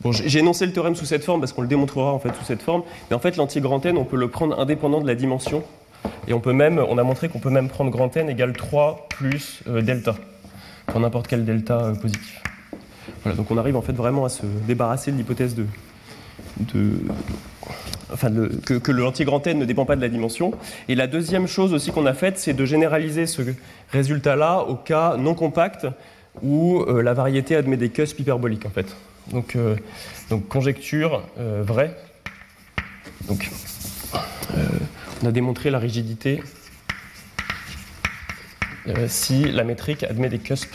bon, 0.00 0.12
j'ai 0.12 0.38
énoncé 0.38 0.66
le 0.66 0.72
théorème 0.72 0.94
sous 0.94 1.04
cette 1.06 1.24
forme 1.24 1.40
parce 1.40 1.52
qu'on 1.52 1.62
le 1.62 1.68
démontrera 1.68 2.12
en 2.12 2.18
fait 2.18 2.34
sous 2.34 2.44
cette 2.44 2.62
forme, 2.62 2.82
mais 3.10 3.16
en 3.16 3.18
fait, 3.18 3.36
l'entier 3.36 3.60
grand 3.60 3.84
N, 3.86 3.96
on 3.96 4.04
peut 4.04 4.16
le 4.16 4.28
prendre 4.28 4.58
indépendant 4.58 5.00
de 5.00 5.06
la 5.06 5.14
dimension, 5.14 5.62
et 6.26 6.32
on 6.32 6.40
peut 6.40 6.52
même, 6.52 6.78
on 6.88 6.98
a 6.98 7.02
montré 7.02 7.28
qu'on 7.28 7.40
peut 7.40 7.50
même 7.50 7.68
prendre 7.68 7.90
grand 7.90 8.16
N 8.16 8.28
égale 8.28 8.52
3 8.52 9.06
plus 9.10 9.60
euh, 9.68 9.82
delta, 9.82 10.14
pour 10.86 11.00
n'importe 11.00 11.26
quel 11.26 11.44
delta 11.44 11.78
euh, 11.80 11.94
positif. 11.94 12.42
Voilà, 13.22 13.36
donc 13.36 13.50
on 13.50 13.56
arrive 13.58 13.76
en 13.76 13.82
fait 13.82 13.92
vraiment 13.94 14.24
à 14.24 14.28
se 14.28 14.42
débarrasser 14.66 15.10
de 15.12 15.16
l'hypothèse 15.16 15.54
de, 15.54 15.64
enfin, 18.12 18.28
le- 18.28 18.48
que, 18.48 18.74
que 18.74 18.92
le 18.92 19.04
entier 19.04 19.24
grand 19.24 19.44
N 19.46 19.58
ne 19.58 19.64
dépend 19.64 19.84
pas 19.84 19.96
de 19.96 20.00
la 20.00 20.08
dimension. 20.08 20.52
Et 20.88 20.94
la 20.94 21.06
deuxième 21.06 21.46
chose 21.46 21.72
aussi 21.72 21.90
qu'on 21.90 22.06
a 22.06 22.14
faite, 22.14 22.38
c'est 22.38 22.52
de 22.54 22.64
généraliser 22.64 23.26
ce 23.26 23.42
résultat-là 23.92 24.64
au 24.68 24.74
cas 24.74 25.16
non 25.16 25.34
compact 25.34 25.86
où 26.42 26.80
euh, 26.82 27.02
la 27.02 27.14
variété 27.14 27.56
admet 27.56 27.76
des 27.76 27.88
cusps 27.88 28.18
hyperboliques 28.20 28.66
en 28.66 28.70
fait. 28.70 28.86
Donc, 29.32 29.56
euh, 29.56 29.76
donc 30.30 30.48
conjecture 30.48 31.22
euh, 31.38 31.62
vraie. 31.62 31.94
Donc, 33.26 33.50
euh, 34.14 34.64
on 35.22 35.26
a 35.26 35.32
démontré 35.32 35.70
la 35.70 35.78
rigidité 35.78 36.42
si 39.06 39.44
la 39.44 39.64
métrique 39.64 40.02
admet 40.04 40.30
des 40.30 40.38
cusps 40.38 40.66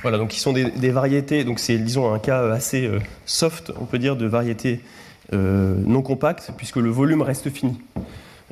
Voilà, 0.00 0.16
donc 0.16 0.30
qui 0.30 0.40
sont 0.40 0.54
des, 0.54 0.90
variétés, 0.90 1.44
donc 1.44 1.60
c'est 1.60 1.76
disons 1.76 2.14
un 2.14 2.18
cas 2.18 2.50
assez 2.50 2.90
soft, 3.26 3.72
on 3.78 3.84
peut 3.84 3.98
dire, 3.98 4.16
de 4.16 4.26
variétés 4.26 4.80
non 5.32 6.00
compactes, 6.00 6.52
puisque 6.56 6.76
le 6.76 6.88
volume 6.88 7.20
reste 7.20 7.50
fini. 7.50 7.78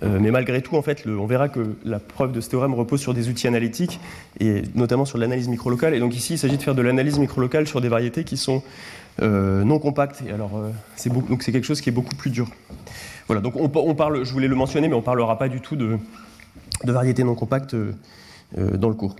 Euh, 0.02 0.18
mais 0.20 0.30
malgré 0.30 0.62
tout, 0.62 0.76
en 0.76 0.82
fait, 0.82 1.04
on 1.06 1.26
verra 1.26 1.48
que 1.48 1.76
la 1.84 1.98
preuve 1.98 2.32
de 2.32 2.40
ce 2.40 2.48
théorème 2.48 2.74
repose 2.74 3.00
sur 3.00 3.14
des 3.14 3.28
outils 3.28 3.46
analytiques, 3.46 4.00
et 4.38 4.62
notamment 4.74 5.04
sur 5.04 5.18
l'analyse 5.18 5.48
microlocale. 5.48 5.94
Et 5.94 6.00
donc 6.00 6.14
ici, 6.14 6.34
il 6.34 6.38
s'agit 6.38 6.56
de 6.56 6.62
faire 6.62 6.74
de 6.74 6.82
l'analyse 6.82 7.18
microlocale 7.18 7.66
sur 7.66 7.80
des 7.80 7.88
variétés 7.88 8.24
qui 8.24 8.36
sont 8.36 8.62
euh, 9.22 9.64
non 9.64 9.78
compactes. 9.78 10.22
Et 10.26 10.32
alors, 10.32 10.56
euh, 10.56 10.70
c'est 10.96 11.52
quelque 11.52 11.66
chose 11.66 11.80
qui 11.80 11.90
est 11.90 11.92
beaucoup 11.92 12.16
plus 12.16 12.30
dur. 12.30 12.48
Voilà, 13.26 13.42
donc 13.42 13.54
on, 13.56 13.94
parle, 13.94 14.24
je 14.24 14.32
voulais 14.32 14.48
le 14.48 14.56
mentionner, 14.56 14.88
mais 14.88 14.94
on 14.94 15.00
ne 15.00 15.04
parlera 15.04 15.38
pas 15.38 15.48
du 15.48 15.60
tout 15.60 15.76
de, 15.76 15.98
variétés 16.84 17.22
non 17.22 17.34
compactes 17.34 17.76
dans 18.56 18.88
le 18.88 18.94
cours. 18.94 19.14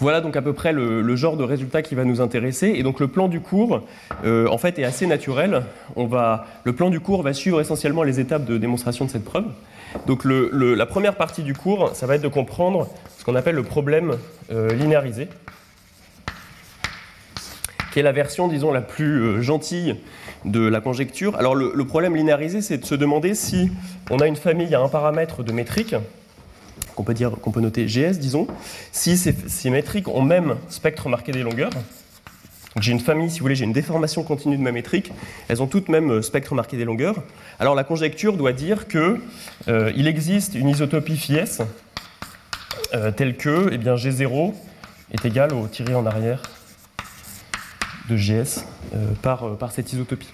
Voilà 0.00 0.20
donc 0.20 0.36
à 0.36 0.42
peu 0.42 0.52
près 0.52 0.72
le, 0.72 1.16
genre 1.16 1.36
de 1.36 1.42
résultat 1.42 1.82
qui 1.82 1.94
va 1.94 2.04
nous 2.04 2.20
intéresser. 2.20 2.68
Et 2.76 2.82
donc 2.82 3.00
le 3.00 3.08
plan 3.08 3.28
du 3.28 3.40
cours, 3.40 3.82
euh, 4.24 4.46
en 4.48 4.58
fait, 4.58 4.78
est 4.78 4.84
assez 4.84 5.06
naturel. 5.06 5.62
Le 5.96 6.72
plan 6.72 6.90
du 6.90 7.00
cours 7.00 7.22
va 7.22 7.32
suivre 7.32 7.60
essentiellement 7.60 8.04
les 8.04 8.20
étapes 8.20 8.44
de 8.44 8.58
démonstration 8.58 9.04
de 9.04 9.10
cette 9.10 9.24
preuve. 9.24 9.46
Donc 10.06 10.24
la 10.24 10.86
première 10.86 11.16
partie 11.16 11.42
du 11.42 11.54
cours, 11.54 11.90
ça 11.94 12.06
va 12.06 12.14
être 12.16 12.22
de 12.22 12.28
comprendre 12.28 12.88
ce 13.18 13.24
qu'on 13.24 13.34
appelle 13.34 13.56
le 13.56 13.62
problème 13.62 14.16
euh, 14.52 14.68
linéarisé, 14.74 15.28
qui 17.92 17.98
est 17.98 18.02
la 18.02 18.12
version, 18.12 18.48
disons, 18.48 18.70
la 18.70 18.82
plus 18.82 19.22
euh, 19.22 19.42
gentille 19.42 19.96
de 20.44 20.60
la 20.60 20.80
conjecture. 20.80 21.36
Alors 21.36 21.54
le, 21.54 21.72
le 21.74 21.84
problème 21.86 22.14
linéarisé, 22.14 22.60
c'est 22.60 22.78
de 22.78 22.84
se 22.84 22.94
demander 22.94 23.34
si 23.34 23.70
on 24.10 24.18
a 24.18 24.26
une 24.26 24.36
famille 24.36 24.74
à 24.74 24.80
un 24.80 24.88
paramètre 24.88 25.42
de 25.42 25.52
métrique 25.52 25.96
qu'on 26.98 27.04
peut, 27.04 27.52
peut 27.52 27.60
noter 27.60 27.86
GS, 27.86 28.18
disons, 28.18 28.46
si 28.92 29.16
ces, 29.16 29.70
métriques 29.70 30.08
ont 30.08 30.22
même 30.22 30.56
spectre 30.68 31.08
marqué 31.08 31.32
des 31.32 31.42
longueurs. 31.42 31.70
J'ai 32.80 32.92
une 32.92 33.00
famille, 33.00 33.30
si 33.30 33.38
vous 33.38 33.44
voulez, 33.44 33.54
j'ai 33.54 33.64
une 33.64 33.72
déformation 33.72 34.22
continue 34.22 34.56
de 34.56 34.62
ma 34.62 34.72
métrique, 34.72 35.12
elles 35.48 35.62
ont 35.62 35.66
toutes 35.66 35.88
même 35.88 36.10
euh, 36.10 36.22
spectre 36.22 36.54
marqué 36.54 36.76
des 36.76 36.84
longueurs. 36.84 37.22
Alors 37.58 37.74
la 37.74 37.82
conjecture 37.82 38.36
doit 38.36 38.52
dire 38.52 38.88
que 38.88 39.20
euh, 39.68 39.92
il 39.96 40.06
existe 40.06 40.54
une 40.54 40.68
isotopie 40.68 41.16
phi 41.16 41.36
S 41.36 41.62
euh, 42.94 43.10
telle 43.10 43.36
que 43.36 43.70
eh 43.72 43.78
bien, 43.78 43.94
G0 43.94 44.54
est 45.12 45.24
égal 45.24 45.54
au 45.54 45.66
tiré 45.66 45.94
en 45.94 46.04
arrière 46.04 46.42
de 48.08 48.16
GS 48.16 48.64
par, 49.22 49.56
par 49.56 49.72
cette 49.72 49.92
isotopie. 49.92 50.28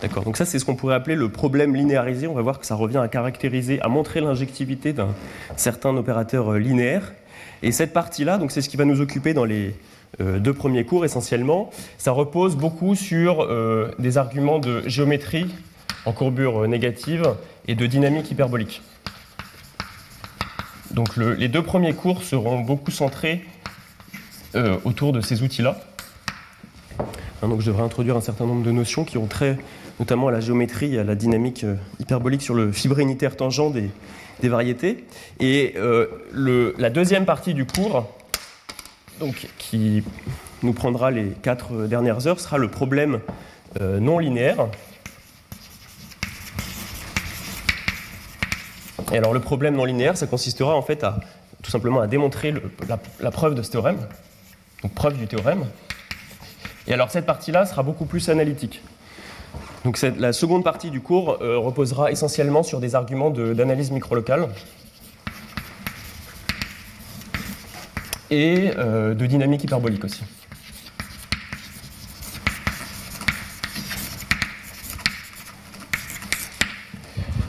D'accord. 0.00 0.24
Donc 0.24 0.36
ça, 0.36 0.44
c'est 0.44 0.58
ce 0.58 0.64
qu'on 0.64 0.76
pourrait 0.76 0.94
appeler 0.94 1.16
le 1.16 1.28
problème 1.28 1.74
linéarisé. 1.74 2.26
On 2.26 2.34
va 2.34 2.42
voir 2.42 2.58
que 2.58 2.66
ça 2.66 2.74
revient 2.74 2.98
à 2.98 3.08
caractériser, 3.08 3.80
à 3.82 3.88
montrer 3.88 4.20
l'injectivité 4.20 4.92
d'un 4.92 5.14
certain 5.56 5.96
opérateur 5.96 6.54
linéaire. 6.54 7.12
Et 7.62 7.72
cette 7.72 7.92
partie-là, 7.92 8.38
donc 8.38 8.50
c'est 8.50 8.62
ce 8.62 8.68
qui 8.68 8.76
va 8.76 8.86
nous 8.86 9.00
occuper 9.00 9.34
dans 9.34 9.44
les 9.44 9.74
deux 10.18 10.54
premiers 10.54 10.84
cours 10.84 11.04
essentiellement. 11.04 11.70
Ça 11.98 12.12
repose 12.12 12.56
beaucoup 12.56 12.94
sur 12.94 13.46
des 13.98 14.18
arguments 14.18 14.58
de 14.58 14.82
géométrie 14.86 15.46
en 16.06 16.12
courbure 16.12 16.66
négative 16.66 17.34
et 17.68 17.74
de 17.74 17.86
dynamique 17.86 18.30
hyperbolique. 18.30 18.82
Donc 20.90 21.16
les 21.16 21.48
deux 21.48 21.62
premiers 21.62 21.94
cours 21.94 22.22
seront 22.22 22.60
beaucoup 22.60 22.90
centrés 22.90 23.44
euh, 24.56 24.76
autour 24.84 25.12
de 25.12 25.20
ces 25.20 25.42
outils-là. 25.42 25.80
Hein, 26.98 27.48
donc 27.48 27.60
je 27.60 27.66
devrais 27.66 27.84
introduire 27.84 28.16
un 28.16 28.20
certain 28.20 28.46
nombre 28.46 28.64
de 28.64 28.72
notions 28.72 29.04
qui 29.04 29.16
ont 29.18 29.26
trait 29.26 29.56
notamment 30.00 30.28
à 30.28 30.32
la 30.32 30.40
géométrie 30.40 30.98
à 30.98 31.04
la 31.04 31.14
dynamique 31.14 31.62
euh, 31.62 31.76
hyperbolique 32.00 32.42
sur 32.42 32.54
le 32.54 32.72
fibre 32.72 32.98
unitaire 32.98 33.36
tangent 33.36 33.70
des, 33.72 33.90
variétés. 34.48 35.04
Et 35.38 35.74
euh, 35.76 36.06
la 36.78 36.90
deuxième 36.90 37.26
partie 37.26 37.54
du 37.54 37.66
cours, 37.66 38.10
donc, 39.20 39.46
qui 39.58 40.02
nous 40.62 40.72
prendra 40.72 41.10
les 41.10 41.26
quatre 41.42 41.86
dernières 41.86 42.26
heures, 42.26 42.40
sera 42.40 42.56
le 42.56 42.68
problème 42.68 43.20
non 43.78 44.18
linéaire. 44.18 44.66
Et 49.12 49.18
alors 49.18 49.34
le 49.34 49.40
problème 49.40 49.74
non 49.74 49.84
linéaire, 49.84 50.16
ça 50.16 50.26
consistera 50.26 50.74
en 50.74 50.82
fait 50.82 51.02
à 51.04 51.20
tout 51.62 51.70
simplement 51.70 52.00
à 52.00 52.06
démontrer 52.06 52.54
la, 52.88 53.30
preuve 53.30 53.54
de 53.54 53.62
ce 53.62 53.70
théorème, 53.70 53.98
donc 54.82 54.94
preuve 54.94 55.16
du 55.18 55.26
théorème. 55.26 55.66
Et 56.86 56.92
alors 56.92 57.10
cette 57.10 57.26
partie-là 57.26 57.66
sera 57.66 57.82
beaucoup 57.82 58.06
plus 58.06 58.28
analytique. 58.28 58.82
Donc 59.84 59.98
la 60.02 60.32
seconde 60.34 60.62
partie 60.62 60.90
du 60.90 61.00
cours 61.00 61.38
euh, 61.40 61.56
reposera 61.56 62.12
essentiellement 62.12 62.62
sur 62.62 62.80
des 62.80 62.94
arguments 62.94 63.30
d'analyse 63.30 63.90
microlocale 63.90 64.48
et 68.30 68.72
euh, 68.76 69.14
de 69.14 69.24
dynamique 69.24 69.64
hyperbolique 69.64 70.04
aussi. 70.04 70.22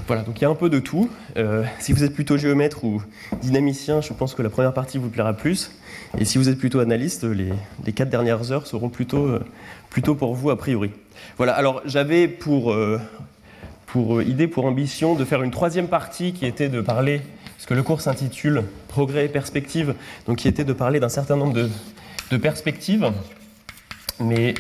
Voilà, 0.08 0.24
donc 0.24 0.40
il 0.40 0.44
y 0.44 0.46
a 0.46 0.50
un 0.50 0.56
peu 0.56 0.70
de 0.70 0.80
tout. 0.80 1.10
Euh, 1.36 1.64
si 1.80 1.92
vous 1.92 2.04
êtes 2.04 2.14
plutôt 2.14 2.38
géomètre 2.38 2.84
ou 2.86 3.02
dynamicien, 3.42 4.00
je 4.00 4.14
pense 4.14 4.36
que 4.36 4.42
la 4.42 4.50
première 4.50 4.74
partie 4.74 4.98
vous 4.98 5.10
plaira 5.10 5.34
plus. 5.34 5.72
Et 6.18 6.26
si 6.26 6.38
vous 6.38 6.48
êtes 6.48 6.58
plutôt 6.58 6.80
analyste, 6.80 7.26
les, 7.26 7.54
quatre 7.94 8.10
dernières 8.10 8.52
heures 8.52 8.68
seront 8.68 8.90
plutôt, 8.90 9.38
plutôt 9.90 10.16
pour 10.16 10.34
vous 10.34 10.50
a 10.50 10.58
priori. 10.58 10.92
Voilà, 11.38 11.54
alors 11.54 11.82
j'avais 11.86 12.28
pour, 12.28 12.72
euh, 12.72 13.00
pour 13.88 14.22
idée, 14.22 14.48
pour 14.48 14.66
ambition 14.66 15.16
de 15.16 15.26
faire 15.26 15.44
une 15.44 15.52
troisième 15.52 15.88
partie 15.88 16.34
qui 16.34 16.46
était 16.46 16.70
de 16.70 16.82
parler, 16.82 17.22
ce 17.58 17.68
que 17.68 17.74
le 17.74 17.84
cours 17.84 18.02
s'intitule 18.02 18.64
Progrès 18.88 19.26
et 19.26 19.30
perspectives, 19.30 19.96
donc 20.28 20.40
qui 20.40 20.48
était 20.48 20.66
de 20.66 20.74
parler 20.74 21.00
d'un 21.00 21.10
certain 21.10 21.38
nombre 21.38 21.54
de, 21.54 22.38
perspectives. 22.38 23.12
Mais 24.20 24.54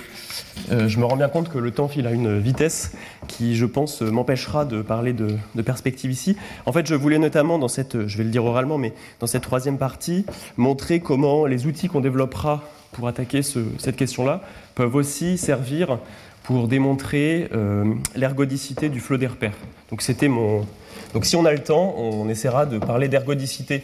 euh, 0.71 0.87
je 0.87 0.99
me 0.99 1.05
rends 1.05 1.17
bien 1.17 1.29
compte 1.29 1.49
que 1.49 1.57
le 1.57 1.71
temps 1.71 1.87
file 1.87 2.07
à 2.07 2.11
une 2.11 2.39
vitesse 2.39 2.93
qui, 3.27 3.55
je 3.55 3.65
pense, 3.65 4.01
m'empêchera 4.01 4.65
de 4.65 4.81
parler 4.81 5.13
de, 5.13 5.37
perspective 5.61 6.11
ici. 6.11 6.37
En 6.65 6.71
fait, 6.71 6.87
je 6.87 6.95
voulais 6.95 7.19
notamment, 7.19 7.59
dans 7.59 7.67
cette, 7.67 8.07
je 8.07 8.17
vais 8.17 8.23
le 8.23 8.29
dire 8.29 8.45
oralement, 8.45 8.77
mais 8.77 8.93
dans 9.19 9.27
cette 9.27 9.43
troisième 9.43 9.77
partie, 9.77 10.25
montrer 10.57 10.99
comment 10.99 11.45
les 11.45 11.67
outils 11.67 11.87
qu'on 11.87 12.01
développera 12.01 12.63
pour 12.91 13.07
attaquer 13.07 13.41
cette 13.41 13.95
question-là 13.95 14.41
peuvent 14.75 14.95
aussi 14.95 15.37
servir 15.37 15.99
pour 16.43 16.67
démontrer 16.67 17.49
euh, 17.53 17.93
l'ergodicité 18.15 18.89
du 18.89 18.99
flot 18.99 19.17
des 19.17 19.27
repères. 19.27 19.57
Donc, 19.89 20.03
mon... 20.23 20.65
Donc, 21.13 21.25
si 21.25 21.35
on 21.35 21.45
a 21.45 21.51
le 21.51 21.59
temps, 21.59 21.95
on 21.97 22.29
essaiera 22.29 22.65
de 22.65 22.77
parler 22.77 23.07
d'ergodicité 23.07 23.83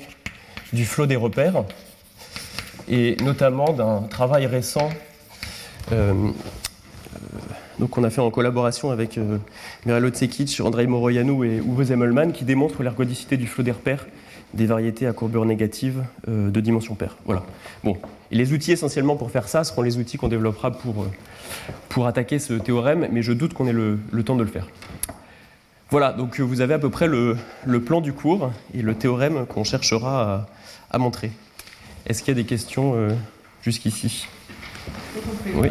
du 0.74 0.86
flot 0.86 1.06
des 1.06 1.16
repères 1.16 1.64
et 2.90 3.18
notamment 3.22 3.74
d'un 3.74 4.02
travail 4.02 4.46
récent 4.48 4.90
euh, 5.92 6.14
donc 7.80 7.98
on 7.98 8.04
a 8.04 8.10
fait 8.10 8.22
en 8.22 8.32
collaboration 8.32 8.90
avec 8.90 9.18
euh, 9.18 9.38
Mirelo 9.86 10.10
Tsekic, 10.10 10.60
Andrei 10.62 10.88
Moroyanou 10.88 11.44
et 11.44 11.58
Uwe 11.58 11.84
Zemmelmann 11.84 12.34
qui 12.34 12.44
démontrent 12.44 12.82
l'ergodicité 12.82 13.38
du 13.38 13.46
flot 13.46 13.64
des 13.64 13.72
repères 13.72 14.08
des 14.54 14.66
variétés 14.66 15.08
à 15.08 15.14
courbure 15.14 15.46
négative 15.46 16.04
euh, 16.28 16.50
de 16.50 16.60
dimension 16.62 16.96
paire. 16.96 17.18
Voilà. 17.26 17.44
Bon. 17.84 17.98
Les 18.32 18.52
outils 18.52 18.72
essentiellement 18.72 19.16
pour 19.16 19.32
faire 19.32 19.48
ça 19.48 19.64
seront 19.64 19.82
les 19.82 19.98
outils 19.98 20.18
qu'on 20.18 20.28
développera 20.28 20.72
pour, 20.72 21.04
euh, 21.04 21.08
pour 21.90 22.08
attaquer 22.08 22.40
ce 22.40 22.54
théorème, 22.54 23.08
mais 23.12 23.22
je 23.22 23.32
doute 23.32 23.54
qu'on 23.54 23.68
ait 23.68 23.74
le, 23.74 24.00
temps 24.26 24.36
de 24.36 24.44
le 24.44 24.50
faire. 24.50 24.68
Voilà, 25.90 26.12
donc 26.12 26.40
vous 26.42 26.60
avez 26.60 26.74
à 26.74 26.80
peu 26.80 26.90
près 26.90 27.08
le, 27.08 27.38
plan 27.86 28.02
du 28.02 28.12
cours 28.12 28.52
et 28.74 28.82
le 28.82 28.96
théorème 28.96 29.46
qu'on 29.46 29.64
cherchera 29.64 30.48
à, 30.92 30.98
montrer. 30.98 31.32
Est-ce 32.06 32.22
qu'il 32.22 32.34
y 32.34 32.38
a 32.38 32.42
des 32.42 32.48
questions 32.48 33.08
jusqu'ici? 33.62 34.28
Oui. 35.56 35.70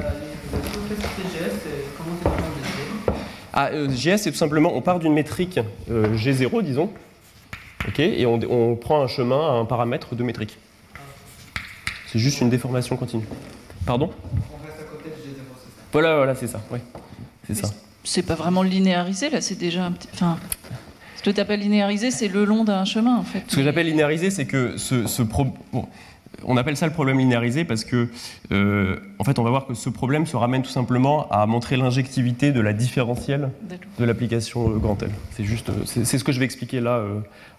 Ah, 3.58 3.70
euh, 3.72 3.88
GS, 3.88 4.18
c'est 4.18 4.30
tout 4.30 4.36
simplement, 4.36 4.76
on 4.76 4.82
part 4.82 4.98
d'une 4.98 5.14
métrique 5.14 5.58
euh, 5.90 6.14
G0, 6.14 6.62
disons, 6.62 6.90
ok, 7.88 7.98
et 8.00 8.26
on, 8.26 8.76
prend 8.76 9.02
un 9.02 9.06
chemin 9.06 9.48
à 9.48 9.52
un 9.52 9.64
paramètre 9.64 10.14
de 10.14 10.22
métrique. 10.22 10.58
C'est 12.06 12.18
juste 12.18 12.40
une 12.40 12.50
déformation 12.50 12.96
continue. 12.96 13.26
Pardon? 13.84 14.10
On 14.52 14.66
reste 14.66 14.80
à 14.80 14.84
côté 14.84 15.10
G0, 15.10 15.12
c'est 15.14 15.76
ça 15.76 15.82
Voilà, 15.92 16.16
voilà, 16.16 16.34
c'est 16.34 16.46
ça, 16.46 16.60
oui. 16.70 16.78
C'est 17.46 17.54
ça. 17.54 17.68
C'est 18.04 18.22
pas 18.22 18.34
vraiment 18.34 18.62
linéarisé, 18.62 19.30
là, 19.30 19.40
c'est 19.40 19.56
déjà 19.58 19.84
un 19.84 19.92
petit. 19.92 20.08
Enfin, 20.14 20.38
ce 21.16 21.22
que 21.22 21.30
tu 21.30 21.40
appelles 21.40 21.60
linéarisé, 21.60 22.10
c'est 22.10 22.28
le 22.28 22.44
long 22.44 22.64
d'un 22.64 22.84
chemin, 22.84 23.16
en 23.16 23.24
fait. 23.24 23.42
Ce 23.48 23.56
que 23.56 23.62
j'appelle 23.62 23.86
linéarisé, 23.86 24.30
c'est 24.30 24.46
que 24.46 24.76
ce, 24.76 25.06
ce 25.06 25.22
pro 25.22 25.46
on 26.44 26.56
appelle 26.56 26.76
ça 26.76 26.86
le 26.86 26.92
problème 26.92 27.18
linéarisé 27.18 27.64
parce 27.64 27.84
que, 27.84 28.08
euh, 28.52 28.96
en 29.18 29.24
fait, 29.24 29.38
on 29.38 29.42
va 29.42 29.50
voir 29.50 29.66
que 29.66 29.74
ce 29.74 29.88
problème 29.88 30.26
se 30.26 30.36
ramène 30.36 30.62
tout 30.62 30.70
simplement 30.70 31.28
à 31.30 31.46
montrer 31.46 31.76
l'injectivité 31.76 32.52
de 32.52 32.60
la 32.60 32.72
différentielle 32.72 33.50
de 33.98 34.04
l'application 34.04 34.70
euh, 34.70 34.76
grand 34.76 35.02
L. 35.02 35.10
C'est 35.32 35.44
juste, 35.44 35.70
euh, 35.70 35.72
c'est 35.84 36.18
ce 36.18 36.24
que 36.24 36.32
je 36.32 36.38
vais 36.38 36.44
expliquer 36.44 36.80
là 36.80 37.02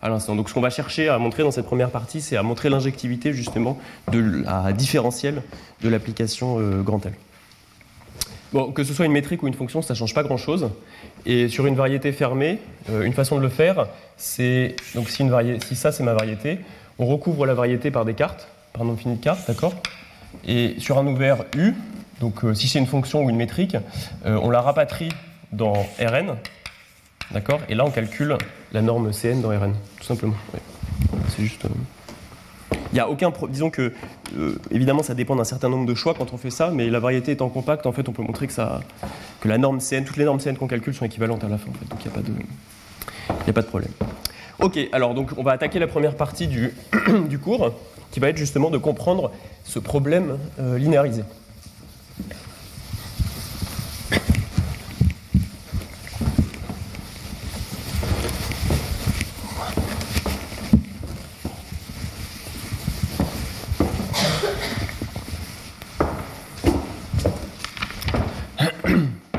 à 0.02 0.10
l'instant. 0.10 0.36
Donc, 0.36 0.50
ce 0.50 0.54
qu'on 0.54 0.62
va 0.62 0.70
chercher 0.70 1.10
à 1.10 1.18
montrer 1.18 1.44
dans 1.44 1.52
cette 1.52 1.66
première 1.66 1.90
partie, 1.90 2.22
c'est 2.22 2.38
à 2.38 2.44
montrer 2.44 2.70
l'injectivité 2.70 3.34
justement 3.34 3.78
de 4.12 4.44
la 4.44 4.74
différentielle 4.74 5.42
de 5.82 5.90
l'application 5.90 6.60
grand 6.82 7.06
L. 7.06 7.14
Bon, 8.54 8.72
que 8.72 8.84
ce 8.84 8.94
soit 8.94 9.06
une 9.06 9.12
métrique 9.12 9.44
ou 9.44 9.48
une 9.48 9.54
fonction, 9.54 9.82
ça 9.82 9.94
ne 9.94 9.98
change 9.98 10.14
pas 10.14 10.24
grand-chose. 10.24 10.70
Et 11.26 11.50
sur 11.50 11.66
une 11.66 11.76
variété 11.76 12.12
fermée, 12.12 12.60
une 12.90 13.14
façon 13.14 13.38
de 13.38 13.42
le 13.42 13.50
faire, 13.50 13.88
c'est 14.16 14.76
donc 14.96 15.10
si, 15.10 15.24
une 15.24 15.62
si 15.62 15.76
ça 15.76 15.92
c'est 15.92 16.04
ma 16.04 16.14
variété, 16.14 16.60
on 17.00 17.06
recouvre 17.06 17.46
la 17.46 17.54
variété 17.54 17.92
par 17.92 18.06
des 18.06 18.14
cartes 18.14 18.48
par 18.78 18.86
nombre 18.86 19.00
fini 19.00 19.16
de 19.16 19.24
cartes, 19.24 19.48
d'accord 19.48 19.74
Et 20.46 20.76
sur 20.78 20.98
un 21.00 21.08
ouvert 21.08 21.44
U, 21.58 21.74
donc 22.22 22.46
euh, 22.46 22.54
si 22.54 22.68
c'est 22.68 22.80
une 22.80 22.86
fonction 22.86 23.24
ou 23.24 23.30
une 23.30 23.36
métrique, 23.36 23.76
euh, 24.26 24.40
on 24.42 24.50
la 24.52 24.62
rapatrie 24.62 25.10
dans 25.52 25.74
Rn, 26.00 26.36
d'accord 27.32 27.60
Et 27.70 27.76
là, 27.76 27.86
on 27.86 27.92
calcule 27.92 28.38
la 28.74 28.82
norme 28.82 29.12
Cn 29.12 29.42
dans 29.42 29.50
Rn, 29.50 29.74
tout 30.00 30.04
simplement. 30.04 30.36
C'est 31.30 31.44
juste. 31.44 31.66
Euh, 31.66 31.70
il 32.92 32.94
n'y 32.94 33.00
a 33.00 33.10
aucun. 33.10 33.34
Disons 33.50 33.70
que, 33.70 33.94
évidemment, 34.72 35.04
ça 35.04 35.14
dépend 35.14 35.36
d'un 35.36 35.44
certain 35.44 35.70
nombre 35.70 35.86
de 35.86 35.94
choix 35.94 36.14
quand 36.14 36.34
on 36.34 36.38
fait 36.38 36.50
ça, 36.50 36.72
mais 36.74 36.90
la 36.90 37.00
variété 37.00 37.34
étant 37.34 37.50
compacte, 37.50 37.86
en 37.86 37.92
fait, 37.92 38.08
on 38.08 38.14
peut 38.14 38.24
montrer 38.24 38.48
que, 38.48 38.54
ça, 38.54 38.82
que 39.42 39.48
la 39.48 39.58
norme 39.58 39.80
Cn, 39.82 40.06
toutes 40.06 40.18
les 40.18 40.26
normes 40.26 40.40
Cn 40.40 40.56
qu'on 40.56 40.68
calcule 40.68 40.94
sont 40.94 41.06
équivalentes 41.06 41.44
à 41.44 41.50
la 41.50 41.58
fin, 41.58 41.70
en 41.70 41.74
fait, 41.74 41.88
donc 41.90 42.00
il 42.06 42.08
n'y 42.08 42.14
a, 42.14 42.16
pas 42.16 42.22
de, 42.22 43.50
a 43.50 43.54
pas 43.54 43.62
de 43.62 43.68
problème. 43.68 43.92
Ok, 44.60 44.80
alors 44.92 45.14
donc 45.14 45.32
on 45.38 45.44
va 45.44 45.52
attaquer 45.52 45.80
la 45.80 45.88
première 45.88 46.16
partie 46.16 46.48
du 46.48 46.74
cours 47.44 47.74
qui 48.12 48.20
va 48.20 48.30
être 48.30 48.38
justement 48.38 48.70
de 48.70 48.78
comprendre 48.78 49.32
ce 49.64 49.80
problème 49.80 50.38
euh, 50.60 50.78
linéarisé. 50.78 51.24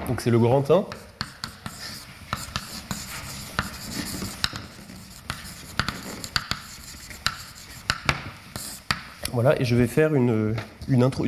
Donc 0.08 0.20
c'est 0.20 0.30
le 0.30 0.38
grand 0.38 0.70
1. 0.70 0.84
Voilà, 9.40 9.54
et 9.62 9.64
je 9.64 9.76
vais 9.76 9.86
faire 9.86 10.16
une, 10.16 10.56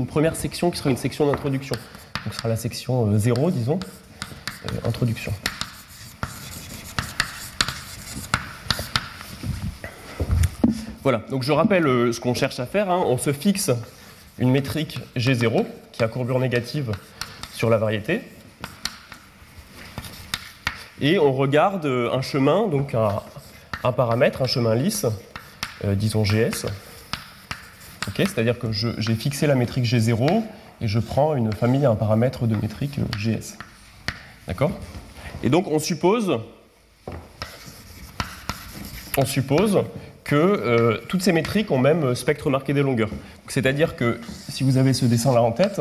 première 0.09 0.35
section 0.35 0.73
qui 0.73 0.79
sera 0.79 0.91
une 0.91 0.97
section 0.97 1.31
d'introduction. 1.31 1.77
Donc 2.25 2.33
ce 2.33 2.39
sera 2.39 2.49
la 2.49 2.57
section 2.57 3.17
0, 3.17 3.47
euh, 3.47 3.51
disons, 3.53 3.79
euh, 4.67 4.89
introduction. 4.89 5.33
Voilà, 11.05 11.19
donc 11.31 11.45
je 11.45 11.53
rappelle 11.53 11.87
euh, 11.87 12.13
ce 12.13 12.19
qu'on 12.19 12.35
cherche 12.35 12.59
à 12.59 12.67
faire. 12.67 12.91
Hein. 12.91 13.01
On 13.07 13.17
se 13.17 13.33
fixe 13.33 13.71
une 14.41 14.51
métrique 14.51 14.99
G0 15.17 15.65
qui 15.93 16.03
a 16.03 16.09
courbure 16.09 16.41
négative 16.41 16.91
sur 17.53 17.71
la 17.71 17.79
variété. 17.79 18.23
Et 21.01 21.21
on 21.21 21.33
regarde 21.33 21.87
un 21.87 22.23
chemin, 22.23 22.67
donc 22.67 22.93
un, 23.85 23.93
paramètre, 23.93 24.43
un 24.43 24.49
chemin 24.49 24.75
lisse, 24.75 25.07
disons 25.85 26.25
GS. 26.25 26.67
C'est-à-dire 28.16 28.59
que 28.59 28.72
j'ai 28.72 29.14
fixé 29.14 29.46
la 29.46 29.55
métrique 29.55 29.84
G0 29.84 30.42
et 30.80 30.88
je 30.88 30.98
prends 30.98 31.34
une 31.34 31.53
famille, 31.53 31.84
un 31.84 31.94
paramètre 31.94 32.46
de 32.46 32.57
métrique 32.57 32.98
euh, 32.98 33.18
GS. 33.18 33.57
D'accord? 34.46 34.72
Et 35.42 35.51
donc 35.51 35.68
on 35.68 35.78
suppose, 35.78 36.38
que 40.24 40.36
euh, 40.36 40.98
toutes 41.09 41.22
ces 41.22 41.32
métriques 41.32 41.70
ont 41.70 41.78
même 41.78 42.14
spectre 42.14 42.51
marqué 42.51 42.72
des 42.72 42.82
longueurs. 42.82 43.11
C'est-à-dire 43.48 43.96
que 43.96 44.20
si 44.48 44.64
vous 44.64 44.76
avez 44.76 44.92
ce 44.92 45.05
dessin-là 45.05 45.42
en 45.42 45.53
tête, 45.53 45.80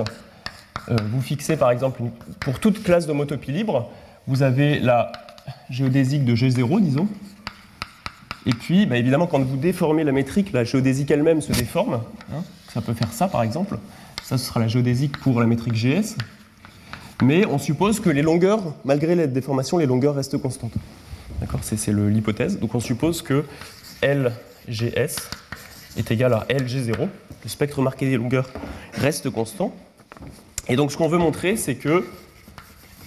vous 0.89 1.22
fixez 1.22 1.55
par 1.55 1.70
exemple, 1.70 2.01
pour 2.39 2.59
toute 2.59 2.82
classe 2.84 3.05
d'homotopie 3.05 3.51
libre, 3.51 3.91
vous 4.28 4.41
avez 4.41 4.80
la 4.80 5.11
géodésique 5.70 6.26
de 6.26 6.36
G0, 6.36 6.82
disons, 6.82 7.07
et 8.50 8.54
puis, 8.54 8.88
bah, 8.88 8.97
évidemment, 8.97 9.28
quand 9.28 9.43
vous 9.43 9.58
déformez 9.58 10.04
la 10.04 10.12
métrique, 10.12 10.54
la 10.54 10.64
géodésique 10.64 11.12
elle-même 11.12 11.39
se 11.39 11.52
déforme. 11.52 12.02
Hein. 12.34 12.41
ça 12.74 12.82
peut 12.82 12.95
faire 12.95 13.14
ça, 13.14 13.28
par 13.28 13.43
exemple. 13.43 13.78
Ça, 14.24 14.39
ce 14.39 14.45
sera 14.47 14.60
la 14.60 14.68
géodésique 14.68 15.18
pour 15.20 15.39
la 15.39 15.45
métrique 15.45 15.76
GS. 15.76 16.16
Mais 17.22 17.45
on 17.45 17.60
suppose 17.60 18.00
que 18.00 18.10
les 18.10 18.24
longueurs, 18.24 18.74
malgré 18.86 19.14
la 19.14 19.28
déformation, 19.28 19.78
les 19.78 19.86
longueurs 19.86 20.16
restent 20.16 20.39
constantes. 20.39 20.74
D'accord? 21.39 21.60
C'est 21.62 21.93
l'hypothèse. 21.93 22.58
Donc 22.58 22.74
on 22.74 22.80
suppose 22.80 23.22
que 23.22 23.45
LGS 24.02 25.30
est 25.95 26.10
égal 26.10 26.34
à 26.34 26.47
LG0. 26.50 26.95
Le 27.43 27.50
spectre 27.50 27.84
marqué 27.84 28.10
des 28.10 28.18
longueurs 28.18 28.50
reste 28.95 29.30
constant. 29.30 29.76
Et 30.68 30.76
donc 30.76 30.91
ce 30.91 30.97
qu'on 30.97 31.08
veut 31.08 31.20
montrer, 31.20 31.56
c'est 31.56 31.76
que 31.76 32.04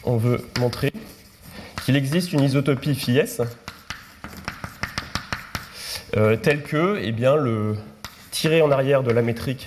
on 0.05 0.19
veut 0.19 0.47
montrer 0.61 0.93
qu'il 1.85 1.97
existe 1.97 2.33
une 2.33 2.45
isotopie 2.45 2.95
phi 2.95 3.19
S 3.19 3.41
euh, 6.17 6.37
tel 6.37 6.63
que 6.63 6.99
eh 7.03 7.13
bien, 7.13 7.37
le 7.37 7.77
tiré 8.31 8.63
en 8.63 8.71
arrière 8.71 9.03
de 9.03 9.11
la 9.11 9.23
métrique 9.23 9.65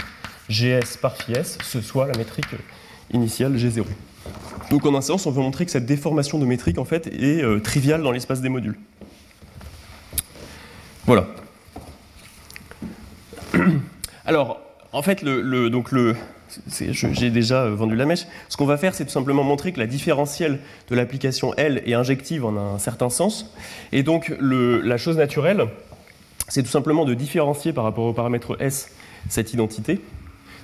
GS 0.50 0.98
par 1.02 1.16
phi 1.18 1.34
S, 1.34 1.58
ce 1.64 1.82
soit 1.82 2.08
la 2.08 2.18
métrique 2.18 2.46
initiale 3.12 3.56
G0. 3.56 3.86
Donc 4.70 4.86
en 4.86 4.96
un 4.96 5.02
sens, 5.02 5.26
on 5.26 5.32
veut 5.32 5.42
montrer 5.42 5.66
que 5.66 5.72
cette 5.72 5.86
déformation 5.86 6.40
de 6.40 6.46
métrique 6.46 6.78
en 6.78 6.86
fait, 6.86 7.08
est 7.08 7.44
euh, 7.44 7.60
triviale 7.60 8.02
dans 8.02 8.12
l'espace 8.12 8.42
des 8.42 8.50
modules. 8.50 8.78
Voilà. 11.06 11.28
Alors, 14.26 14.60
en 14.92 15.02
fait, 15.02 15.22
le, 15.22 15.70
donc 15.70 15.92
le, 15.92 16.16
j'ai 16.70 17.30
déjà 17.30 17.68
vendu 17.68 17.96
la 17.96 18.06
mèche. 18.06 18.26
Ce 18.50 18.58
qu'on 18.58 18.66
va 18.66 18.78
faire, 18.78 18.96
c'est 18.96 19.06
tout 19.06 19.12
simplement 19.12 19.44
montrer 19.44 19.72
que 19.72 19.80
la 19.80 19.88
différentielle 19.88 20.60
de 20.90 20.96
l'application 20.96 21.54
L 21.56 21.82
est 21.86 21.94
injective 21.94 22.46
en 22.46 22.56
un 22.58 22.80
certain 22.80 23.10
sens. 23.10 23.54
Et 23.92 24.04
donc, 24.04 24.34
le, 24.40 24.82
la 24.82 24.98
chose 24.98 25.18
naturelle, 25.18 25.68
c'est 26.48 26.64
tout 26.64 26.70
simplement 26.70 27.06
de 27.06 27.14
différencier 27.14 27.74
par 27.74 27.84
rapport 27.84 28.06
au 28.06 28.14
paramètre 28.14 28.58
S 28.60 28.92
cette 29.30 29.54
identité. 29.54 30.02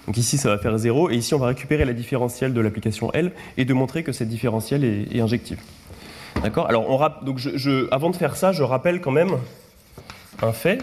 Donc 0.07 0.17
ici, 0.17 0.37
ça 0.37 0.49
va 0.49 0.57
faire 0.57 0.77
0, 0.77 1.11
et 1.11 1.15
ici, 1.15 1.33
on 1.33 1.39
va 1.39 1.47
récupérer 1.47 1.85
la 1.85 1.93
différentielle 1.93 2.53
de 2.53 2.61
l'application 2.61 3.11
L 3.13 3.31
et 3.57 3.65
de 3.65 3.73
montrer 3.73 4.03
que 4.03 4.11
cette 4.11 4.29
différentielle 4.29 4.83
est, 4.83 5.19
injective. 5.19 5.59
D'accord? 6.41 6.67
Alors, 6.67 6.89
on, 6.89 7.25
donc 7.25 7.39
avant 7.91 8.09
de 8.09 8.15
faire 8.15 8.35
ça, 8.35 8.51
je 8.51 8.63
rappelle 8.63 8.99
quand 9.01 9.11
même 9.11 9.37
un 10.41 10.53
fait, 10.53 10.79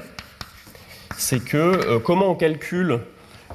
c'est 1.17 1.45
que 1.45 1.57
euh, 1.57 1.99
comment 1.99 2.31
on 2.31 2.35
calcule 2.37 3.01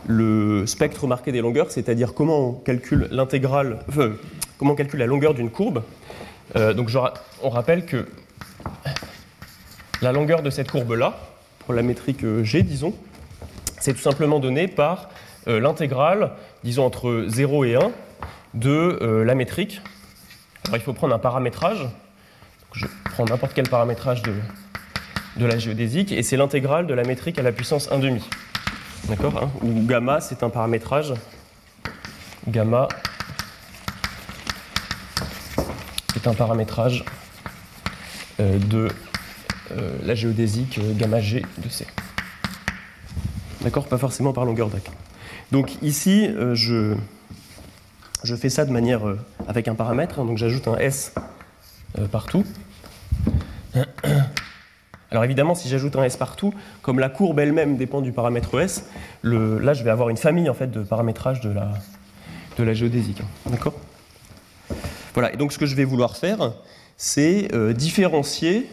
le 0.08 0.66
spectre 0.68 1.08
marqué 1.08 1.32
des 1.32 1.40
longueurs, 1.40 1.72
c'est-à-dire 1.72 2.14
comment 2.14 2.50
on 2.50 2.54
calcule 2.54 3.08
l'intégrale, 3.12 3.80
comment 4.58 4.74
on 4.74 4.76
calcule 4.76 5.00
la 5.00 5.06
longueur 5.06 5.34
d'une 5.34 5.50
courbe. 5.50 5.84
Euh, 6.58 6.74
donc, 6.74 6.90
on 7.42 7.50
rappelle 7.50 7.86
que 7.86 8.06
la 10.02 10.12
longueur 10.12 10.42
de 10.42 10.50
cette 10.50 10.70
courbe-là, 10.70 11.18
pour 11.66 11.74
la 11.74 11.82
métrique 11.82 12.24
euh, 12.24 12.44
G, 12.44 12.64
disons, 12.64 12.94
c'est 13.80 13.94
tout 13.94 14.02
simplement 14.02 14.40
donné 14.40 14.68
par 14.68 15.10
euh, 15.48 15.60
l'intégrale, 15.60 16.32
disons 16.64 16.86
entre 16.86 17.26
0 17.28 17.66
et 17.66 17.76
1, 17.76 17.92
de 18.54 18.70
euh, 18.70 19.24
la 19.24 19.36
métrique. 19.36 19.82
Alors 20.66 20.78
il 20.78 20.82
faut 20.82 20.94
prendre 20.94 21.14
un 21.14 21.20
paramétrage. 21.20 21.88
je 22.74 22.86
prends 23.12 23.26
n'importe 23.26 23.54
quel 23.54 23.68
paramétrage 23.68 24.22
de, 24.22 24.34
de 25.38 25.46
la 25.46 25.58
géodésique, 25.58 26.12
et 26.12 26.24
c'est 26.24 26.38
l'intégrale 26.38 26.88
de 26.88 26.94
la 26.94 27.04
métrique 27.04 27.40
à 27.40 27.42
la 27.42 27.52
puissance 27.52 27.90
1,5. 27.90 28.22
D'accord 29.10 29.38
hein 29.38 29.52
Ou 29.62 29.86
gamma, 29.86 30.22
c'est 30.22 30.44
un 30.44 30.50
paramétrage. 30.50 31.14
Gamma 32.48 32.88
est 36.16 36.28
un 36.28 36.34
paramétrage 36.34 37.04
de 38.40 38.90
la 40.04 40.16
géodésique 40.16 40.78
euh, 40.78 40.94
gamma 40.94 41.20
G 41.20 41.46
de 41.58 41.70
C. 41.70 41.86
D'accord 43.62 43.88
Pas 43.88 43.98
forcément 43.98 44.34
par 44.34 44.46
longueur 44.46 44.70
d'acre. 44.70 44.92
Donc 45.52 45.82
ici, 45.82 46.28
euh, 46.28 46.56
je, 46.56 46.96
je 48.24 48.36
fais 48.36 48.50
ça 48.50 48.66
de 48.66 48.72
manière 48.72 49.02
avec 49.48 49.68
un 49.68 49.76
paramètre, 49.76 50.20
hein, 50.20 50.26
donc 50.26 50.38
j'ajoute 50.38 50.68
un 50.68 50.78
S 50.78 51.14
partout. 52.12 52.44
Alors 55.12 55.24
évidemment, 55.24 55.54
si 55.54 55.70
j'ajoute 55.70 55.96
un 55.96 56.04
S 56.04 56.18
partout, 56.18 56.54
comme 56.82 56.98
la 56.98 57.10
courbe 57.10 57.40
elle-même 57.40 57.78
dépend 57.78 58.02
du 58.02 58.12
paramètre 58.12 58.60
S, 58.60 58.86
le, 59.22 59.60
là 59.60 59.74
je 59.74 59.84
vais 59.84 59.92
avoir 59.92 60.10
une 60.10 60.18
famille 60.18 60.50
en 60.50 60.56
fait 60.56 60.72
de 60.72 60.82
paramétrage 60.82 61.40
de 61.42 61.52
la, 61.52 61.72
de 62.58 62.64
la 62.64 62.74
géodésique. 62.74 63.22
Hein. 63.22 63.52
D'accord? 63.52 63.76
Voilà, 65.14 65.32
et 65.32 65.38
donc 65.38 65.54
ce 65.54 65.60
que 65.60 65.68
je 65.68 65.76
vais 65.76 65.86
vouloir 65.86 66.18
faire, 66.18 66.54
c'est 66.98 67.48
différencier 67.76 68.68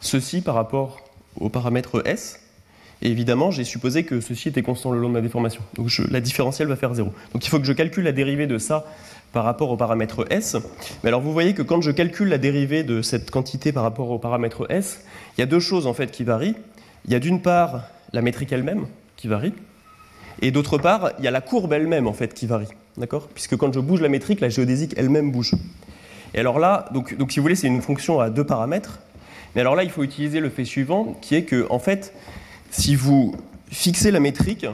ceci 0.00 0.40
par 0.40 0.54
rapport 0.54 1.00
au 1.40 1.48
paramètre 1.48 2.02
S. 2.06 2.40
Et 3.02 3.10
évidemment, 3.10 3.50
j'ai 3.50 3.64
supposé 3.64 4.04
que 4.04 4.20
ceci 4.20 4.48
était 4.48 4.62
constant 4.62 4.90
le 4.90 4.98
long 4.98 5.08
de 5.08 5.14
ma 5.14 5.20
déformation. 5.20 5.62
Donc 5.74 5.90
la 6.10 6.20
différentielle 6.20 6.68
va 6.68 6.76
faire 6.76 6.94
0. 6.94 7.12
Donc 7.34 7.44
il 7.44 7.50
faut 7.50 7.58
que 7.58 7.66
je 7.66 7.72
calcule 7.72 8.04
la 8.04 8.12
dérivée 8.12 8.46
de 8.46 8.56
ça 8.56 8.86
par 9.32 9.44
rapport 9.44 9.70
au 9.70 9.76
paramètre 9.76 10.24
S. 10.30 10.56
Mais 11.02 11.08
alors 11.08 11.20
vous 11.20 11.32
voyez 11.32 11.52
que 11.52 11.62
quand 11.62 11.82
je 11.82 11.90
calcule 11.90 12.28
la 12.28 12.38
dérivée 12.38 12.84
de 12.84 13.02
cette 13.02 13.30
quantité 13.30 13.72
par 13.72 13.82
rapport 13.82 14.10
au 14.10 14.18
paramètre 14.18 14.66
S, 14.70 15.04
il 15.36 15.40
y 15.40 15.44
a 15.44 15.46
deux 15.46 15.60
choses 15.60 15.86
en 15.86 15.92
fait 15.92 16.10
qui 16.10 16.24
varient. 16.24 16.56
Il 17.04 17.12
y 17.12 17.14
a 17.14 17.20
d'une 17.20 17.42
part 17.42 17.82
la 18.12 18.22
métrique 18.22 18.50
elle-même 18.52 18.86
qui 19.16 19.28
varie, 19.28 19.52
et 20.42 20.50
d'autre 20.50 20.78
part, 20.78 21.12
il 21.18 21.24
y 21.24 21.28
a 21.28 21.30
la 21.30 21.40
courbe 21.40 21.72
elle-même 21.72 22.06
en 22.06 22.12
fait 22.12 22.34
qui 22.34 22.46
varie. 22.46 22.68
D'accord? 22.96 23.28
Puisque 23.28 23.56
quand 23.56 23.72
je 23.72 23.80
bouge 23.80 24.00
la 24.00 24.08
métrique, 24.08 24.40
la 24.40 24.48
géodésique 24.48 24.94
elle-même 24.96 25.30
bouge. 25.30 25.52
Et 26.34 26.40
alors 26.40 26.58
là, 26.58 26.86
donc, 26.92 27.16
donc 27.16 27.32
si 27.32 27.38
vous 27.38 27.44
voulez, 27.44 27.54
c'est 27.54 27.66
une 27.66 27.82
fonction 27.82 28.20
à 28.20 28.30
deux 28.30 28.44
paramètres. 28.44 29.00
Mais 29.56 29.62
alors 29.62 29.74
là, 29.74 29.84
il 29.84 29.90
faut 29.90 30.02
utiliser 30.02 30.40
le 30.40 30.50
fait 30.50 30.66
suivant, 30.66 31.16
qui 31.22 31.34
est 31.34 31.44
que, 31.44 31.66
en 31.70 31.78
fait, 31.78 32.12
si 32.70 32.94
vous 32.94 33.34
fixez 33.70 34.10
la 34.10 34.20
métrique, 34.20 34.66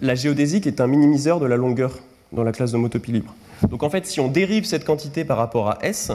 la 0.00 0.14
géodésique 0.14 0.68
est 0.68 0.80
un 0.80 0.86
minimiseur 0.86 1.40
de 1.40 1.46
la 1.46 1.56
longueur 1.56 1.98
dans 2.32 2.44
la 2.44 2.52
classe 2.52 2.70
d'homotopie 2.70 3.10
libre. 3.10 3.34
Donc 3.68 3.82
en 3.82 3.90
fait, 3.90 4.06
si 4.06 4.20
on 4.20 4.28
dérive 4.28 4.66
cette 4.66 4.84
quantité 4.84 5.24
par 5.24 5.36
rapport 5.36 5.68
à 5.68 5.78
S, 5.82 6.12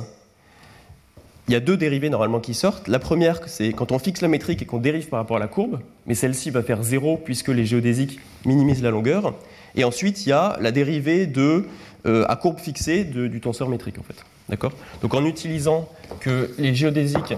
il 1.50 1.54
y 1.54 1.56
a 1.58 1.60
deux 1.60 1.76
dérivées 1.76 2.10
normalement 2.10 2.40
qui 2.40 2.54
sortent. 2.54 2.88
La 2.88 3.00
première, 3.00 3.42
c'est 3.50 3.74
quand 3.74 3.92
on 3.92 4.00
fixe 4.00 4.22
la 4.22 4.30
métrique 4.30 4.62
et 4.62 4.66
qu'on 4.66 4.80
dérive 4.80 5.10
par 5.10 5.20
rapport 5.20 5.36
à 5.36 5.42
la 5.42 5.48
courbe, 5.48 5.82
mais 6.08 6.16
celle-ci 6.16 6.52
va 6.52 6.64
faire 6.64 6.84
0 6.84 7.18
puisque 7.18 7.50
les 7.50 7.66
géodésiques 7.66 8.22
minimisent 8.46 8.84
la 8.84 8.92
longueur. 8.92 9.34
Et 9.76 9.84
ensuite, 9.84 10.26
il 10.26 10.30
y 10.30 10.32
a 10.32 10.58
la 10.62 10.72
dérivée 10.72 11.28
de, 11.28 11.66
euh, 12.06 12.26
à 12.30 12.38
courbe 12.38 12.60
fixée 12.60 13.04
du 13.04 13.42
tenseur 13.42 13.68
métrique 13.68 14.00
en 14.00 14.04
fait. 14.04 14.24
D'accord? 14.48 14.72
Donc 15.02 15.14
en 15.16 15.26
utilisant 15.26 15.90
que 16.22 16.52
les 16.58 16.74
géodésiques 16.74 17.34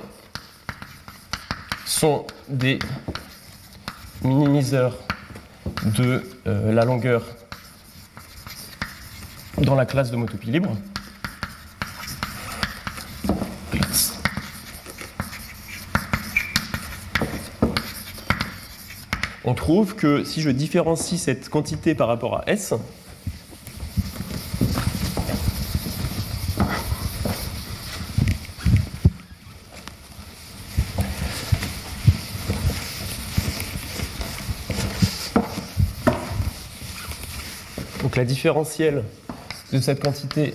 sont 1.91 2.25
des 2.47 2.79
minimiseurs 4.23 4.97
de 5.83 6.23
euh, 6.47 6.71
la 6.71 6.85
longueur 6.85 7.23
dans 9.57 9.75
la 9.75 9.85
classe 9.85 10.09
de 10.09 10.15
motopie 10.15 10.51
libre. 10.51 10.77
On 19.43 19.53
trouve 19.53 19.95
que 19.95 20.23
si 20.23 20.41
je 20.41 20.49
différencie 20.49 21.19
cette 21.19 21.49
quantité 21.49 21.93
par 21.93 22.07
rapport 22.07 22.37
à 22.37 22.43
S, 22.47 22.73
la 38.21 38.25
différentielle 38.25 39.03
de 39.73 39.79
cette 39.79 39.99
quantité 39.99 40.53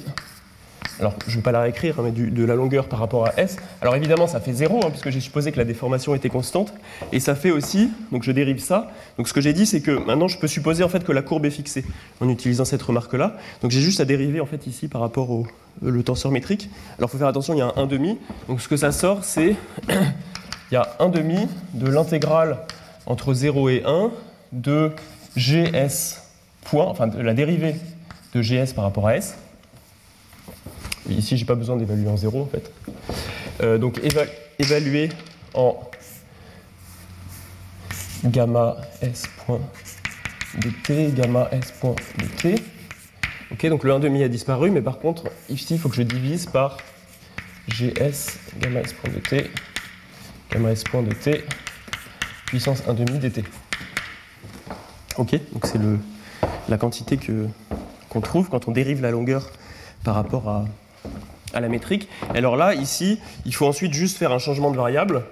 alors 1.01 1.15
je 1.27 1.33
ne 1.33 1.37
vais 1.37 1.43
pas 1.43 1.51
la 1.51 1.61
réécrire, 1.61 1.99
hein, 1.99 2.05
mais 2.05 2.11
de 2.13 2.45
la 2.45 2.55
longueur 2.55 2.89
par 2.89 3.01
rapport 3.01 3.27
à 3.27 3.33
S. 3.37 3.57
Alors 3.83 3.97
évidemment, 3.97 4.27
ça 4.27 4.41
fait 4.41 4.53
0, 4.53 4.81
hein, 4.83 4.91
puisque 4.91 5.11
j'ai 5.11 5.21
supposé 5.21 5.53
que 5.53 5.59
la 5.59 5.65
déformation 5.65 6.15
était 6.15 6.31
constante. 6.31 6.73
Et 7.13 7.21
ça 7.21 7.35
fait 7.35 7.51
aussi, 7.51 7.91
donc 8.13 8.23
je 8.23 8.31
dérive 8.31 8.61
ça. 8.61 8.91
Donc 9.19 9.29
ce 9.29 9.35
que 9.35 9.43
j'ai 9.43 9.53
dit, 9.53 9.67
c'est 9.67 9.83
que 9.83 9.91
maintenant, 9.91 10.27
je 10.27 10.39
peux 10.39 10.47
supposer 10.47 10.85
en 10.85 10.89
fait 10.89 11.05
que 11.05 11.13
la 11.13 11.21
courbe 11.21 11.45
est 11.45 11.51
fixée 11.51 11.85
en 12.21 12.31
utilisant 12.31 12.65
cette 12.65 12.81
remarque-là. 12.81 13.37
Donc 13.61 13.73
j'ai 13.73 13.83
juste 13.83 14.01
à 14.01 14.07
dériver 14.07 14.41
en 14.41 14.47
fait 14.47 14.67
ici 14.69 14.89
par 14.89 15.03
rapport 15.03 15.31
au 15.31 15.47
le 15.83 16.03
tenseur 16.03 16.31
métrique. 16.31 16.71
Alors 16.97 17.11
il 17.11 17.13
faut 17.13 17.19
faire 17.19 17.27
attention, 17.27 17.53
il 17.53 17.59
y 17.59 17.63
a 17.63 17.73
un 17.77 17.87
1,5. 17.87 18.17
Donc 18.49 18.63
ce 18.63 18.69
que 18.69 18.79
ça 18.79 18.93
sort, 18.93 19.25
c'est 19.25 19.57
il 19.91 20.75
y 20.75 20.77
a 20.77 20.97
1,5 21.01 21.49
de 21.75 21.91
l'intégrale 21.91 22.59
entre 23.05 23.35
0 23.35 23.69
et 23.69 23.83
1 23.85 24.11
de 24.53 24.93
gs 25.37 26.26
point, 26.71 26.87
enfin 26.87 27.07
de 27.07 27.21
la 27.21 27.35
dérivée 27.35 27.77
de 28.35 28.43
gs 28.43 28.73
par 28.75 28.85
rapport 28.85 29.09
à 29.09 29.17
s 29.17 29.37
Ici, 31.09 31.37
je 31.37 31.43
n'ai 31.43 31.47
pas 31.47 31.55
besoin 31.55 31.77
d'évaluer 31.77 32.09
en 32.09 32.17
zéro, 32.17 32.43
en 32.43 32.47
fait. 32.47 32.73
Euh, 33.63 33.79
donc, 33.79 34.01
évaluer 34.59 35.11
en 35.55 35.79
gamma 38.25 38.77
s 39.01 39.29
point 39.45 39.61
de 40.61 40.71
t, 40.83 41.13
gamma 41.13 41.49
s 41.53 41.73
point 41.81 41.95
de 42.19 42.27
t. 42.27 42.55
Ok, 43.53 43.67
donc 43.67 43.85
le 43.85 43.93
1,5 43.93 44.25
a 44.25 44.29
disparu, 44.29 44.71
mais 44.71 44.83
par 44.83 44.99
contre, 44.99 45.25
ici, 45.49 45.75
il 45.75 45.79
faut 45.79 45.89
que 45.89 45.95
je 45.95 46.03
divise 46.03 46.47
par 46.47 46.79
gs 47.69 47.93
gamma 48.59 48.81
s 48.81 48.93
point 48.93 49.13
de 49.13 49.21
t, 49.21 49.51
gamma 50.51 50.73
s 50.73 50.83
point 50.83 51.03
de 51.03 51.15
t, 51.15 51.45
puissance 52.47 52.83
1,5 52.83 53.19
dt. 53.21 53.45
Ok, 55.19 55.31
donc 55.53 55.67
c'est 55.67 55.79
la 56.69 56.79
quantité 56.79 57.19
qu'on 58.09 58.21
trouve 58.21 58.49
quand 58.49 58.69
on 58.69 58.73
dérive 58.73 59.03
la 59.03 59.11
longueur 59.11 59.51
par 60.05 60.15
rapport 60.15 60.49
à, 60.49 60.65
la 61.61 61.69
métrique. 61.69 62.09
alors 62.35 62.57
là, 62.57 62.75
ici, 62.75 63.19
il 63.47 63.55
faut 63.55 63.67
ensuite 63.67 63.95
juste 63.95 64.19
faire 64.19 64.31
un 64.33 64.39
changement 64.39 64.71
de 64.71 64.77
variable. 64.77 65.23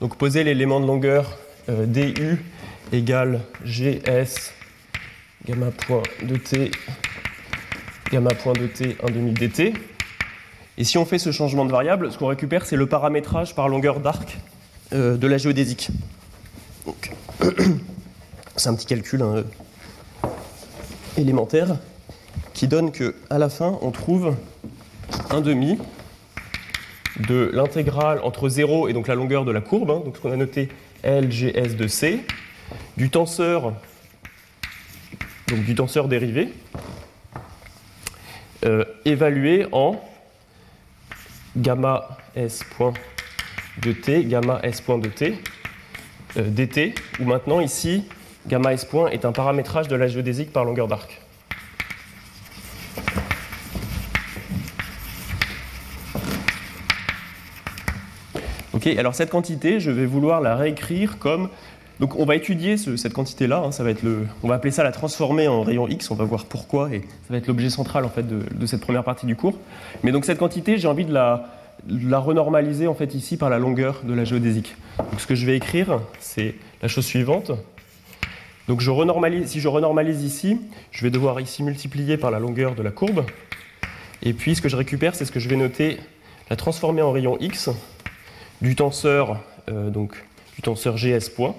Donc 0.00 0.16
poser 0.16 0.44
l'élément 0.44 0.78
de 0.78 0.86
longueur 0.86 1.38
euh, 1.70 1.86
du 1.86 2.44
égale 2.92 3.40
gs 3.64 4.52
gamma 5.46 5.70
point 5.70 6.02
de 6.22 6.36
t 6.36 6.70
gamma 8.12 8.30
point 8.30 8.52
de 8.52 8.66
t 8.66 8.96
1 9.02 9.10
demi 9.10 9.32
dt. 9.32 9.72
Et 10.78 10.84
si 10.84 10.98
on 10.98 11.04
fait 11.04 11.18
ce 11.18 11.32
changement 11.32 11.64
de 11.64 11.70
variable, 11.70 12.10
ce 12.12 12.18
qu'on 12.18 12.26
récupère, 12.26 12.66
c'est 12.66 12.76
le 12.76 12.86
paramétrage 12.86 13.54
par 13.54 13.68
longueur 13.68 14.00
d'arc 14.00 14.38
euh, 14.92 15.16
de 15.16 15.26
la 15.26 15.38
géodésique. 15.38 15.90
C'est 18.56 18.68
un 18.68 18.74
petit 18.74 18.86
calcul 18.86 19.22
hein, 19.22 19.44
élémentaire 21.16 21.76
qui 22.54 22.68
donne 22.68 22.92
que 22.92 23.14
à 23.30 23.38
la 23.38 23.48
fin, 23.48 23.78
on 23.82 23.90
trouve 23.90 24.34
1 25.30 25.40
demi 25.40 25.78
de 27.18 27.50
l'intégrale 27.52 28.20
entre 28.22 28.48
0 28.48 28.88
et 28.88 28.92
donc 28.92 29.08
la 29.08 29.14
longueur 29.14 29.44
de 29.44 29.52
la 29.52 29.60
courbe, 29.60 29.90
hein, 29.90 30.00
donc 30.04 30.16
ce 30.16 30.20
qu'on 30.20 30.32
a 30.32 30.36
noté 30.36 30.68
LGS 31.04 31.76
de 31.76 31.86
C, 31.86 32.20
du 32.96 33.10
tenseur, 33.10 33.74
donc 35.48 35.64
du 35.64 35.74
tenseur 35.74 36.08
dérivé, 36.08 36.52
euh, 38.64 38.84
évalué 39.04 39.66
en 39.72 40.00
gamma 41.56 42.18
S 42.36 42.62
point 42.76 42.92
de 43.82 43.92
T, 43.92 44.24
gamma 44.24 44.60
S 44.62 44.80
point 44.80 44.98
de 44.98 45.08
T, 45.08 45.38
euh, 46.36 46.42
dt, 46.42 46.94
où 47.18 47.24
maintenant 47.24 47.60
ici, 47.60 48.04
gamma 48.46 48.72
S 48.72 48.84
point 48.84 49.08
est 49.10 49.24
un 49.24 49.32
paramétrage 49.32 49.88
de 49.88 49.96
la 49.96 50.08
géodésique 50.08 50.52
par 50.52 50.64
longueur 50.64 50.88
d'arc. 50.88 51.20
alors 58.98 59.14
cette 59.14 59.30
quantité, 59.30 59.80
je 59.80 59.90
vais 59.90 60.06
vouloir 60.06 60.40
la 60.40 60.56
réécrire 60.56 61.18
comme. 61.18 61.48
Donc 61.98 62.16
on 62.16 62.24
va 62.24 62.34
étudier 62.34 62.78
cette 62.78 63.12
quantité-là, 63.12 63.62
hein, 63.66 63.72
ça 63.72 63.84
va 63.84 63.90
être 63.90 64.02
le, 64.02 64.26
on 64.42 64.48
va 64.48 64.54
appeler 64.54 64.70
ça 64.70 64.82
la 64.82 64.90
transformer 64.90 65.48
en 65.48 65.62
rayon 65.62 65.86
X, 65.86 66.10
on 66.10 66.14
va 66.14 66.24
voir 66.24 66.46
pourquoi, 66.46 66.88
et 66.94 67.00
ça 67.00 67.28
va 67.28 67.36
être 67.36 67.46
l'objet 67.46 67.68
central 67.68 68.06
en 68.06 68.08
fait 68.08 68.26
de, 68.26 68.66
cette 68.66 68.80
première 68.80 69.04
partie 69.04 69.26
du 69.26 69.36
cours. 69.36 69.58
Mais 70.02 70.10
donc 70.10 70.24
cette 70.24 70.38
quantité, 70.38 70.78
j'ai 70.78 70.88
envie 70.88 71.04
de 71.04 71.12
la, 71.12 71.50
la, 71.90 72.18
renormaliser 72.18 72.86
en 72.86 72.94
fait 72.94 73.14
ici 73.14 73.36
par 73.36 73.50
la 73.50 73.58
longueur 73.58 74.00
de 74.02 74.14
la 74.14 74.24
géodésique. 74.24 74.76
Donc 74.96 75.20
ce 75.20 75.26
que 75.26 75.34
je 75.34 75.44
vais 75.44 75.58
écrire, 75.58 76.00
c'est 76.20 76.54
la 76.80 76.88
chose 76.88 77.04
suivante. 77.04 77.52
Donc 78.70 78.80
je 78.82 78.92
renormalise, 78.92 79.48
si 79.48 79.58
je 79.58 79.66
renormalise 79.66 80.22
ici, 80.22 80.60
je 80.92 81.02
vais 81.02 81.10
devoir 81.10 81.40
ici 81.40 81.64
multiplier 81.64 82.16
par 82.16 82.30
la 82.30 82.38
longueur 82.38 82.76
de 82.76 82.84
la 82.84 82.92
courbe. 82.92 83.26
Et 84.22 84.32
puis 84.32 84.54
ce 84.54 84.62
que 84.62 84.68
je 84.68 84.76
récupère, 84.76 85.16
c'est 85.16 85.24
ce 85.24 85.32
que 85.32 85.40
je 85.40 85.48
vais 85.48 85.56
noter, 85.56 85.98
la 86.50 86.54
transformer 86.54 87.02
en 87.02 87.10
rayon 87.10 87.36
X 87.40 87.68
du 88.62 88.76
tenseur, 88.76 89.40
euh, 89.68 89.90
donc, 89.90 90.14
du 90.54 90.62
tenseur 90.62 90.94
GS 90.94 91.30
point, 91.34 91.56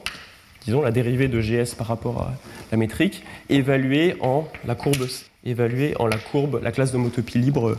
disons 0.64 0.82
la 0.82 0.92
dérivée 0.92 1.28
de 1.28 1.42
GS 1.42 1.76
par 1.78 1.88
rapport 1.88 2.22
à 2.22 2.34
la 2.72 2.78
métrique, 2.78 3.26
évaluée 3.50 4.16
en 4.22 4.48
la 4.64 4.76
courbe, 4.76 5.06
évaluée 5.44 5.94
en 6.00 6.08
la 6.08 6.18
courbe, 6.18 6.62
la 6.64 6.72
classe 6.72 6.94
d'homotopie 6.94 7.40
libre 7.40 7.76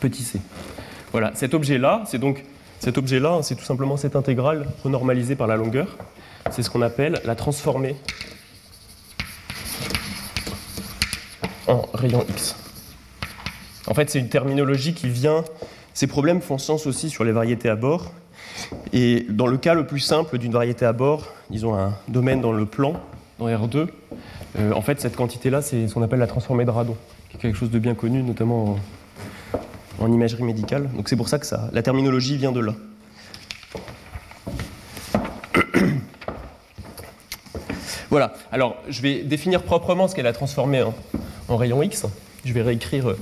petit 0.00 0.22
c. 0.22 0.38
Voilà, 1.12 1.32
cet 1.34 1.54
objet-là, 1.54 2.04
c'est 2.06 2.18
donc 2.18 2.44
cet 2.78 2.98
objet-là, 2.98 3.40
c'est 3.40 3.54
tout 3.54 3.64
simplement 3.64 3.96
cette 3.96 4.16
intégrale 4.16 4.66
renormalisée 4.84 5.34
par 5.34 5.46
la 5.46 5.56
longueur. 5.56 5.96
C'est 6.50 6.62
ce 6.62 6.70
qu'on 6.70 6.82
appelle 6.82 7.20
la 7.24 7.34
transformée 7.34 7.96
en 11.66 11.82
rayon 11.94 12.24
X. 12.28 12.56
En 13.86 13.94
fait, 13.94 14.10
c'est 14.10 14.18
une 14.18 14.28
terminologie 14.28 14.94
qui 14.94 15.08
vient 15.08 15.44
ces 15.98 16.06
problèmes 16.06 16.40
font 16.40 16.58
sens 16.58 16.86
aussi 16.86 17.10
sur 17.10 17.24
les 17.24 17.32
variétés 17.32 17.68
à 17.68 17.74
bord. 17.74 18.12
Et 18.92 19.26
dans 19.30 19.48
le 19.48 19.56
cas 19.56 19.74
le 19.74 19.84
plus 19.84 19.98
simple 19.98 20.38
d'une 20.38 20.52
variété 20.52 20.84
à 20.84 20.92
bord, 20.92 21.26
disons 21.50 21.74
un 21.76 21.92
domaine 22.06 22.40
dans 22.40 22.52
le 22.52 22.66
plan, 22.66 22.92
dans 23.40 23.48
R2, 23.48 23.88
euh, 24.60 24.72
en 24.74 24.80
fait, 24.80 25.00
cette 25.00 25.16
quantité-là, 25.16 25.60
c'est 25.60 25.88
ce 25.88 25.94
qu'on 25.94 26.02
appelle 26.02 26.20
la 26.20 26.28
transformée 26.28 26.64
de 26.64 26.70
radon, 26.70 26.96
qui 27.28 27.36
est 27.36 27.40
quelque 27.40 27.58
chose 27.58 27.72
de 27.72 27.80
bien 27.80 27.96
connu, 27.96 28.22
notamment 28.22 28.78
en, 29.98 30.12
imagerie 30.12 30.44
médicale. 30.44 30.88
Donc 30.94 31.08
c'est 31.08 31.16
pour 31.16 31.28
ça 31.28 31.40
que 31.40 31.46
ça, 31.46 31.68
la 31.72 31.82
terminologie 31.82 32.36
vient 32.36 32.52
de 32.52 32.60
là. 32.60 32.74
Voilà, 38.10 38.32
alors 38.52 38.76
je 38.88 39.02
vais 39.02 39.22
définir 39.22 39.62
proprement 39.62 40.08
ce 40.08 40.14
qu'elle 40.14 40.26
a 40.26 40.32
transformé 40.32 40.82
en, 41.48 41.56
rayon 41.56 41.82
X. 41.82 42.06
Je 42.44 42.52
vais 42.52 42.62
réécrire 42.62 43.10
euh, 43.10 43.18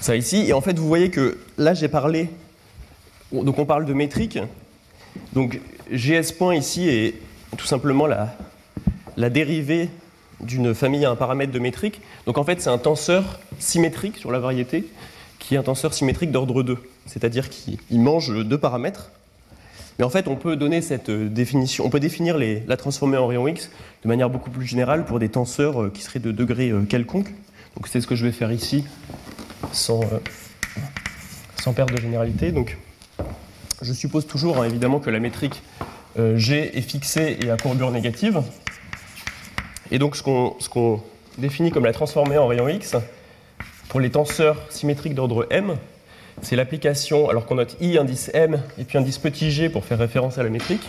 ça 0.00 0.16
ici. 0.16 0.44
Et 0.48 0.52
en 0.52 0.60
fait, 0.60 0.78
vous 0.78 0.88
voyez 0.88 1.10
que 1.10 1.38
là, 1.58 1.74
j'ai 1.74 1.88
parlé. 1.88 2.28
Donc, 3.32 3.58
on 3.58 3.64
parle 3.64 3.86
de 3.86 3.92
métrique. 3.92 4.38
Donc, 5.34 5.60
GS 5.92 6.32
point 6.36 6.56
ici 6.56 6.88
est 6.88 7.14
tout 7.56 7.66
simplement 7.66 8.06
la, 8.06 8.34
la 9.16 9.30
dérivée 9.30 9.88
d'une 10.40 10.74
famille 10.74 11.04
à 11.04 11.10
un 11.10 11.16
paramètre 11.16 11.52
de 11.52 11.58
métrique. 11.60 12.00
Donc, 12.26 12.38
en 12.38 12.44
fait, 12.44 12.60
c'est 12.60 12.70
un 12.70 12.78
tenseur 12.78 13.38
symétrique 13.58 14.18
sur 14.18 14.32
la 14.32 14.40
variété 14.40 14.88
qui 15.38 15.54
est 15.54 15.58
un 15.58 15.62
tenseur 15.62 15.94
symétrique 15.94 16.30
d'ordre 16.32 16.62
2. 16.62 16.78
C'est-à-dire 17.06 17.48
qu'il 17.50 17.78
mange 18.00 18.44
deux 18.44 18.58
paramètres. 18.58 19.10
Mais 19.98 20.04
en 20.04 20.10
fait, 20.10 20.28
on 20.28 20.36
peut 20.36 20.56
donner 20.56 20.82
cette 20.82 21.10
définition, 21.10 21.84
on 21.84 21.90
peut 21.90 22.00
définir 22.00 22.38
la 22.38 22.76
transformer 22.76 23.16
en 23.18 23.26
rayon 23.26 23.46
X 23.46 23.70
de 24.02 24.08
manière 24.08 24.30
beaucoup 24.30 24.50
plus 24.50 24.66
générale 24.66 25.04
pour 25.04 25.18
des 25.18 25.28
tenseurs 25.28 25.82
euh, 25.82 25.90
qui 25.90 26.02
seraient 26.02 26.18
de 26.18 26.32
degré 26.32 26.70
euh, 26.70 26.82
quelconque. 26.82 27.32
Donc 27.76 27.88
c'est 27.88 28.00
ce 28.00 28.06
que 28.06 28.14
je 28.14 28.24
vais 28.24 28.32
faire 28.32 28.52
ici 28.52 28.84
sans, 29.72 30.02
euh, 30.02 30.18
sans 31.60 31.72
perte 31.72 31.92
de 31.92 32.00
généralité. 32.00 32.52
Donc, 32.52 32.78
je 33.80 33.92
suppose 33.92 34.26
toujours 34.26 34.58
hein, 34.58 34.64
évidemment 34.64 35.00
que 35.00 35.10
la 35.10 35.20
métrique 35.20 35.62
euh, 36.18 36.36
G 36.36 36.76
est 36.76 36.82
fixée 36.82 37.38
et 37.42 37.50
à 37.50 37.56
courbure 37.56 37.90
négative. 37.90 38.42
Et 39.90 39.98
donc 39.98 40.16
ce 40.16 40.22
qu'on 40.22 41.02
définit 41.38 41.70
comme 41.70 41.84
la 41.84 41.92
transformée 41.92 42.38
en 42.38 42.46
rayon 42.46 42.68
X, 42.68 42.96
pour 43.88 44.00
les 44.00 44.10
tenseurs 44.10 44.56
symétriques 44.70 45.14
d'ordre 45.14 45.46
M, 45.50 45.76
c'est 46.40 46.56
l'application, 46.56 47.28
alors 47.28 47.46
qu'on 47.46 47.56
note 47.56 47.76
I 47.80 47.98
indice 47.98 48.30
M 48.32 48.62
et 48.78 48.84
puis 48.84 48.98
indice 48.98 49.18
petit 49.18 49.50
g 49.50 49.68
pour 49.68 49.84
faire 49.84 49.98
référence 49.98 50.38
à 50.38 50.42
la 50.42 50.48
métrique, 50.48 50.88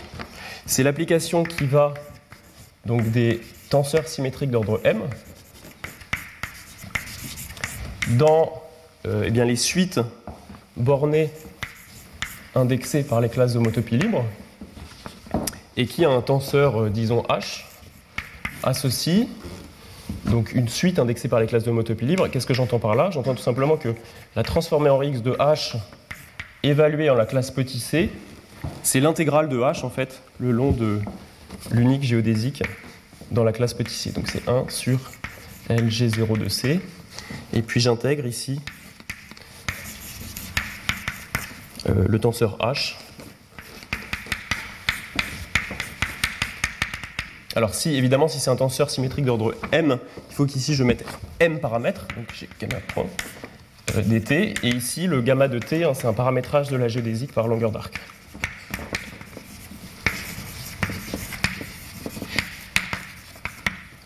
c'est 0.66 0.82
l'application 0.82 1.44
qui 1.44 1.66
va 1.66 1.94
donc 2.86 3.10
des 3.10 3.40
tenseurs 3.70 4.08
symétriques 4.08 4.50
d'ordre 4.50 4.80
M 4.84 5.02
dans 8.10 8.62
euh, 9.06 9.24
eh 9.26 9.30
bien, 9.30 9.44
les 9.44 9.56
suites 9.56 10.00
bornées 10.76 11.30
indexées 12.54 13.02
par 13.02 13.20
les 13.20 13.28
classes 13.28 13.54
d'homotopie 13.54 13.98
libre 13.98 14.24
et 15.76 15.86
qui 15.86 16.04
a 16.04 16.10
un 16.10 16.22
tenseur, 16.22 16.84
euh, 16.84 16.90
disons, 16.90 17.22
H, 17.28 17.64
associe 18.62 19.26
donc 20.26 20.52
une 20.52 20.68
suite 20.68 20.98
indexée 20.98 21.28
par 21.28 21.40
les 21.40 21.46
classes 21.46 21.64
de 21.64 21.70
homotopie 21.70 22.06
libre. 22.06 22.28
Qu'est-ce 22.28 22.46
que 22.46 22.54
j'entends 22.54 22.78
par 22.78 22.94
là? 22.94 23.10
J'entends 23.10 23.34
tout 23.34 23.42
simplement 23.42 23.76
que 23.76 23.94
la 24.36 24.42
transformée 24.42 24.90
en 24.90 25.00
X 25.02 25.22
de 25.22 25.32
H 25.32 25.76
évaluée 26.62 27.10
en 27.10 27.14
la 27.14 27.26
classe 27.26 27.50
petit 27.50 27.80
c, 27.80 28.10
c'est 28.82 29.00
l'intégrale 29.00 29.48
de 29.48 29.58
H 29.58 29.84
en 29.84 29.90
fait 29.90 30.22
le 30.38 30.50
long 30.50 30.72
de 30.72 31.00
l'unique 31.70 32.02
géodésique 32.02 32.62
dans 33.30 33.44
la 33.44 33.52
classe 33.52 33.74
petit 33.74 33.94
c. 33.94 34.10
Donc 34.10 34.28
c'est 34.28 34.48
1 34.48 34.66
sur 34.68 34.98
LG0 35.68 36.38
de 36.38 36.48
C. 36.48 36.80
Et 37.52 37.62
puis 37.62 37.80
j'intègre 37.80 38.26
ici 38.26 38.60
euh, 41.88 42.04
le 42.08 42.18
tenseur 42.18 42.58
H 42.58 42.96
Alors 47.56 47.72
si, 47.72 47.94
évidemment, 47.94 48.26
si 48.26 48.40
c'est 48.40 48.50
un 48.50 48.56
tenseur 48.56 48.90
symétrique 48.90 49.24
d'ordre 49.24 49.54
m, 49.70 49.98
il 50.28 50.34
faut 50.34 50.44
qu'ici 50.44 50.74
je 50.74 50.82
mette 50.82 51.04
m 51.38 51.60
paramètres, 51.60 52.06
donc 52.16 52.26
j'ai 52.34 52.48
gamma 52.60 52.80
point 52.80 53.06
dt, 53.94 54.54
et 54.64 54.68
ici 54.68 55.06
le 55.06 55.22
gamma 55.22 55.46
de 55.46 55.60
t, 55.60 55.84
hein, 55.84 55.92
c'est 55.94 56.08
un 56.08 56.12
paramétrage 56.12 56.68
de 56.68 56.76
la 56.76 56.88
géodésique 56.88 57.32
par 57.32 57.46
longueur 57.46 57.70
d'arc. 57.70 57.94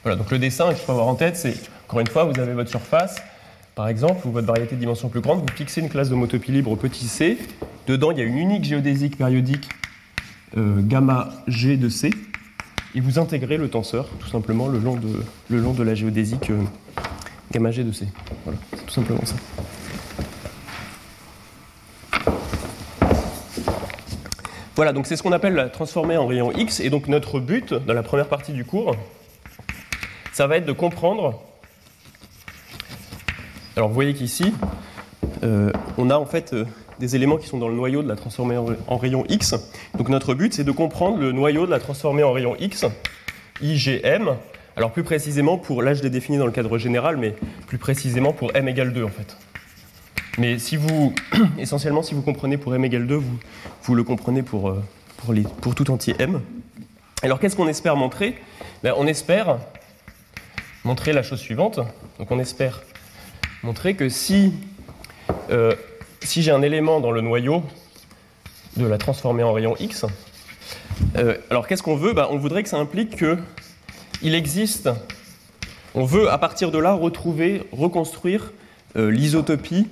Voilà, 0.03 0.17
donc 0.17 0.31
le 0.31 0.39
dessin 0.39 0.69
qu'il 0.75 0.85
faut 0.85 0.93
avoir 0.93 1.07
en 1.07 1.15
tête, 1.15 1.37
c'est, 1.37 1.55
encore 1.87 2.01
une 2.01 2.07
fois, 2.07 2.25
vous 2.25 2.39
avez 2.39 2.53
votre 2.53 2.69
surface, 2.69 3.17
par 3.75 3.89
exemple, 3.89 4.27
ou 4.27 4.31
votre 4.31 4.47
variété 4.47 4.75
de 4.75 4.81
dimension 4.81 5.09
plus 5.09 5.23
grande, 5.23 5.41
vous 5.41 5.57
fixez 5.57 5.81
une 5.81 5.89
classe 5.89 6.11
de 6.11 6.15
motopie 6.15 6.53
libre 6.53 6.77
petit 6.77 7.09
c, 7.09 7.39
dedans 7.87 8.11
il 8.11 8.19
y 8.19 8.21
a 8.21 8.25
une 8.25 8.37
unique 8.37 8.65
géodésique 8.65 9.17
périodique 9.17 9.71
euh, 10.59 10.81
gamma 10.81 11.31
g 11.47 11.79
de 11.79 11.89
c, 11.89 12.11
et 12.95 13.01
vous 13.01 13.19
intégrez 13.19 13.57
le 13.57 13.69
tenseur 13.69 14.09
tout 14.19 14.29
simplement 14.29 14.69
le 14.69 14.79
long 14.79 14.97
de, 14.97 15.23
le 15.51 15.61
long 15.61 15.73
de 15.73 15.83
la 15.83 15.95
géodésique 15.95 16.51
gamma 17.53 17.71
g 17.71 17.85
de 17.85 17.93
c. 17.93 18.07
Voilà, 18.45 18.59
c'est 18.75 18.87
tout 18.87 18.93
simplement 18.93 19.25
ça. 19.25 19.37
Voilà, 24.79 24.93
donc 24.93 25.09
c'est 25.09 25.17
ce 25.17 25.25
qu'on 25.25 25.33
appelle 25.33 25.55
la 25.55 25.69
transformée 25.69 26.17
en 26.17 26.29
rayon 26.29 26.53
X, 26.53 26.79
et 26.79 26.89
donc 26.89 27.09
notre 27.09 27.41
but 27.41 27.75
dans 27.75 27.95
la 27.95 28.05
première 28.05 28.29
partie 28.29 28.53
du 28.53 28.65
cours, 28.65 28.95
ça 30.33 30.47
va 30.47 30.57
être 30.57 30.67
de 30.67 30.73
comprendre. 30.73 31.43
Alors 33.75 33.89
vous 33.89 33.95
voyez 33.95 34.15
qu'ici, 34.15 34.55
euh, 35.43 35.73
on 35.97 36.11
a 36.11 36.17
en 36.17 36.27
fait 36.27 36.53
euh, 36.53 36.65
des 36.99 37.17
éléments 37.17 37.37
qui 37.37 37.47
sont 37.47 37.59
dans 37.59 37.69
le 37.69 37.75
noyau 37.75 38.03
de 38.03 38.09
la 38.09 38.17
transformée 38.17 38.57
en, 38.57 38.97
rayon 38.97 39.25
X. 39.29 39.55
Donc 39.97 40.09
notre 40.09 40.35
but, 40.35 40.55
c'est 40.55 40.65
de 40.65 40.73
comprendre 40.73 41.19
le 41.19 41.33
noyau 41.33 41.67
de 41.67 41.71
la 41.71 41.79
transformée 41.79 42.23
en 42.23 42.33
rayon 42.33 42.57
X, 42.59 42.87
IGM. 43.61 44.37
Alors 44.77 44.93
plus 44.93 45.03
précisément 45.03 45.59
pour, 45.59 45.83
là 45.83 45.95
je 45.95 46.03
l'ai 46.03 46.11
défini 46.11 46.39
dans 46.39 46.47
le 46.47 46.53
cadre 46.53 46.79
général, 46.79 47.17
mais 47.17 47.35
plus 47.67 47.79
précisément 47.79 48.33
pour 48.33 48.55
m 48.55 48.69
égale 48.69 48.93
2 48.93 49.05
en 49.05 49.09
fait. 49.09 49.37
Mais 50.39 50.59
si 50.59 50.77
vous, 50.77 51.13
essentiellement, 51.59 52.03
si 52.03 52.15
vous 52.15 52.23
comprenez 52.23 52.57
pour 52.57 52.75
m 52.75 52.85
égale 52.85 53.07
2, 53.07 53.21
vous, 53.83 53.95
le 53.95 54.05
comprenez 54.05 54.43
pour, 54.43 54.71
euh, 54.71 54.83
pour 55.61 55.75
tout 55.75 55.91
entier 55.91 56.15
m. 56.19 56.41
Alors 57.23 57.41
qu'est-ce 57.41 57.57
qu'on 57.57 57.67
espère 57.67 57.97
montrer? 57.97 58.37
Ben, 58.85 58.95
On 58.97 59.09
espère 59.09 59.59
montrer 60.85 61.13
la 61.13 61.23
chose 61.23 61.41
suivante. 61.41 61.81
Donc 62.19 62.31
on 62.31 62.39
espère 62.39 62.83
montrer 63.63 63.95
que 63.95 64.09
si, 64.09 64.53
euh, 65.51 65.75
si 66.23 66.43
j'ai 66.43 66.51
un 66.51 66.63
élément 66.63 67.01
dans 67.01 67.11
le 67.11 67.21
noyau 67.21 67.63
de 68.77 68.87
la 68.87 68.99
transformée 68.99 69.43
en 69.43 69.53
rayon 69.53 69.75
X, 69.79 70.07
euh, 71.17 71.37
alors 71.51 71.67
qu'est-ce 71.67 71.83
qu'on 71.83 71.97
veut? 71.97 72.13
Ben, 72.13 72.29
On 72.31 72.39
voudrait 72.39 72.63
que 72.63 72.69
ça 72.69 72.79
implique 72.79 73.17
qu'il 73.17 74.35
existe, 74.35 74.89
on 75.95 76.05
veut 76.05 76.31
à 76.31 76.39
partir 76.39 76.71
de 76.71 76.79
là 76.79 76.93
retrouver, 76.93 77.63
reconstruire 77.73 78.53
euh, 78.97 79.11
l'isotopie 79.11 79.87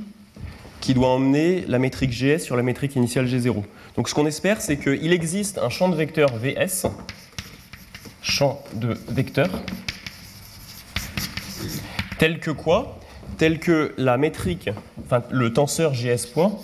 qui 0.80 0.94
doit 0.94 1.08
emmener 1.08 1.64
la 1.66 1.78
métrique 1.78 2.10
GS 2.10 2.38
sur 2.38 2.56
la 2.56 2.62
métrique 2.62 2.96
initiale 2.96 3.26
G0. 3.26 3.62
Donc 3.96 4.08
ce 4.08 4.14
qu'on 4.14 4.26
espère, 4.26 4.60
c'est 4.60 4.76
qu'il 4.76 5.12
existe 5.12 5.58
un 5.58 5.70
champ 5.70 5.88
de 5.88 5.96
vecteurs 5.96 6.36
VS, 6.36 6.86
champ 8.22 8.62
de 8.74 8.96
vecteurs, 9.08 9.50
tel 12.18 12.38
que 12.40 12.50
quoi? 12.50 12.98
Tel 13.39 13.59
que 13.59 13.95
la 13.99 14.16
métrique, 14.16 14.70
enfin 15.05 15.22
le 15.30 15.53
tenseur 15.53 15.93
GS 15.93 16.26
point, 16.32 16.57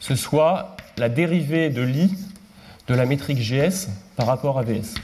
ce 0.00 0.14
soit 0.14 0.76
la 0.98 1.08
dérivée 1.08 1.70
de 1.70 1.82
l'I 1.82 2.10
de 2.88 2.94
la 2.94 3.06
métrique 3.06 3.38
GS 3.38 3.88
par 4.16 4.26
rapport 4.26 4.58
à 4.58 4.62
VS. 4.62 4.94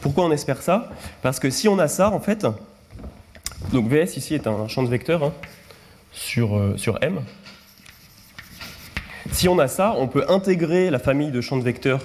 Pourquoi 0.00 0.24
on 0.24 0.30
espère 0.30 0.62
ça? 0.62 0.90
Parce 1.22 1.40
que 1.40 1.50
si 1.50 1.68
on 1.68 1.78
a 1.78 1.88
ça, 1.88 2.10
en 2.10 2.20
fait, 2.20 2.46
donc 3.72 3.88
VS 3.88 4.16
ici 4.16 4.34
est 4.34 4.46
un 4.46 4.68
champ 4.68 4.82
de 4.82 4.88
vecteurs 4.88 5.24
hein, 5.24 5.32
sur, 6.12 6.56
euh, 6.56 6.76
sur 6.76 6.98
M. 7.02 7.20
Si 9.32 9.48
on 9.48 9.58
a 9.58 9.68
ça, 9.68 9.94
on 9.96 10.06
peut 10.06 10.24
intégrer 10.28 10.90
la 10.90 10.98
famille 10.98 11.30
de 11.30 11.40
champs 11.40 11.56
de 11.56 11.62
vecteurs 11.62 12.02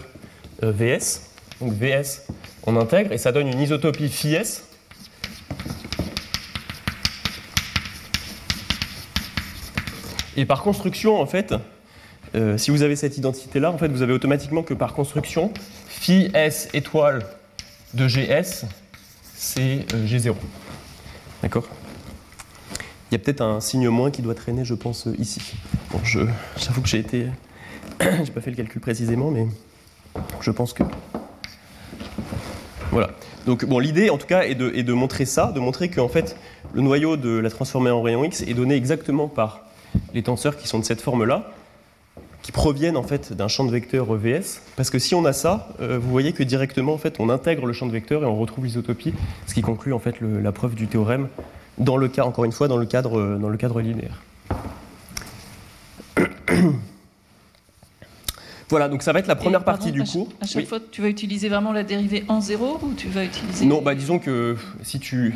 euh, 0.63 0.71
VS. 0.71 1.29
Donc 1.59 1.73
VS, 1.73 2.25
on 2.65 2.75
intègre 2.77 3.11
et 3.11 3.17
ça 3.17 3.31
donne 3.31 3.47
une 3.47 3.59
isotopie 3.59 4.09
phi 4.09 4.33
S 4.33 4.67
Et 10.37 10.45
par 10.45 10.63
construction, 10.63 11.19
en 11.19 11.25
fait, 11.25 11.53
euh, 12.35 12.57
si 12.57 12.71
vous 12.71 12.83
avez 12.83 12.95
cette 12.95 13.17
identité-là, 13.17 13.71
en 13.71 13.77
fait, 13.77 13.89
vous 13.89 14.01
avez 14.01 14.13
automatiquement 14.13 14.63
que 14.63 14.73
par 14.73 14.93
construction, 14.93 15.51
phi 15.87 16.31
s 16.33 16.69
étoile 16.73 17.25
de 17.93 18.07
gs, 18.07 18.65
c'est 19.35 19.85
euh, 19.93 20.07
g0. 20.07 20.33
D'accord? 21.41 21.67
Il 23.09 23.15
y 23.15 23.15
a 23.15 23.19
peut-être 23.19 23.41
un 23.41 23.59
signe 23.59 23.89
moins 23.89 24.11
qui 24.11 24.21
doit 24.21 24.35
traîner, 24.35 24.63
je 24.63 24.73
pense, 24.73 25.07
euh, 25.07 25.15
ici. 25.19 25.41
Bon, 25.91 25.99
j'avoue 26.05 26.81
que 26.81 26.87
j'ai 26.87 26.99
été. 26.99 27.27
j'ai 27.99 28.31
pas 28.31 28.39
fait 28.39 28.51
le 28.51 28.55
calcul 28.55 28.79
précisément, 28.79 29.31
mais 29.31 29.47
je 30.39 30.51
pense 30.51 30.71
que. 30.71 30.83
Voilà. 32.91 33.09
Donc, 33.45 33.65
bon, 33.65 33.79
l'idée, 33.79 34.09
en 34.09 34.17
tout 34.17 34.27
cas, 34.27 34.43
est 34.43 34.55
de, 34.55 34.69
de 34.69 34.93
montrer 34.93 35.25
ça, 35.25 35.51
de 35.51 35.59
montrer 35.59 35.89
qu'en 35.89 36.07
fait, 36.07 36.37
le 36.73 36.81
noyau 36.81 37.17
de 37.17 37.31
la 37.31 37.49
transformée 37.49 37.89
en 37.89 38.01
rayon 38.01 38.23
X 38.23 38.43
est 38.43 38.53
donné 38.53 38.75
exactement 38.75 39.27
par 39.27 39.70
les 40.13 40.23
tenseurs 40.23 40.57
qui 40.57 40.67
sont 40.67 40.79
de 40.79 40.85
cette 40.85 41.01
forme-là, 41.01 41.51
qui 42.41 42.51
proviennent 42.51 42.97
en 42.97 43.03
fait 43.03 43.33
d'un 43.33 43.47
champ 43.47 43.63
de 43.65 43.71
vecteurs 43.71 44.07
EVS, 44.15 44.61
parce 44.75 44.89
que 44.89 44.97
si 44.99 45.13
on 45.15 45.25
a 45.25 45.33
ça, 45.33 45.69
euh, 45.79 45.99
vous 45.99 46.09
voyez 46.09 46.33
que 46.33 46.43
directement 46.43 46.93
en 46.93 46.97
fait 46.97 47.19
on 47.19 47.29
intègre 47.29 47.65
le 47.67 47.73
champ 47.73 47.85
de 47.85 47.91
vecteurs 47.91 48.23
et 48.23 48.25
on 48.25 48.35
retrouve 48.35 48.65
l'isotopie, 48.65 49.13
ce 49.45 49.53
qui 49.53 49.61
conclut 49.61 49.93
en 49.93 49.99
fait 49.99 50.19
le, 50.19 50.41
la 50.41 50.51
preuve 50.51 50.73
du 50.75 50.87
théorème 50.87 51.27
dans 51.77 51.97
le 51.97 52.07
cas 52.07 52.23
encore 52.25 52.45
une 52.45 52.51
fois 52.51 52.67
dans 52.67 52.77
le 52.77 52.85
cadre 52.85 53.19
euh, 53.19 53.37
dans 53.37 53.49
le 53.49 53.57
cadre 53.57 53.81
linéaire. 53.81 54.21
Voilà, 58.69 58.87
donc 58.87 59.03
ça 59.03 59.11
va 59.11 59.19
être 59.19 59.27
la 59.27 59.35
première 59.35 59.59
Et, 59.59 59.63
pardon, 59.65 59.79
partie 59.79 59.91
du 59.91 60.01
à 60.01 60.05
cours. 60.05 60.29
À 60.39 60.45
chaque 60.45 60.61
Oui. 60.61 60.65
fois, 60.65 60.79
tu 60.91 61.01
vas 61.01 61.09
utiliser 61.09 61.49
vraiment 61.49 61.73
la 61.73 61.83
dérivée 61.83 62.23
en 62.29 62.39
zéro 62.39 62.79
ou 62.81 62.93
tu 62.93 63.09
vas 63.09 63.25
utiliser. 63.25 63.65
Non, 63.65 63.81
bah 63.81 63.95
disons 63.95 64.17
que 64.17 64.55
si 64.81 64.97
tu. 64.97 65.35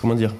Comment 0.00 0.14
dire 0.14 0.34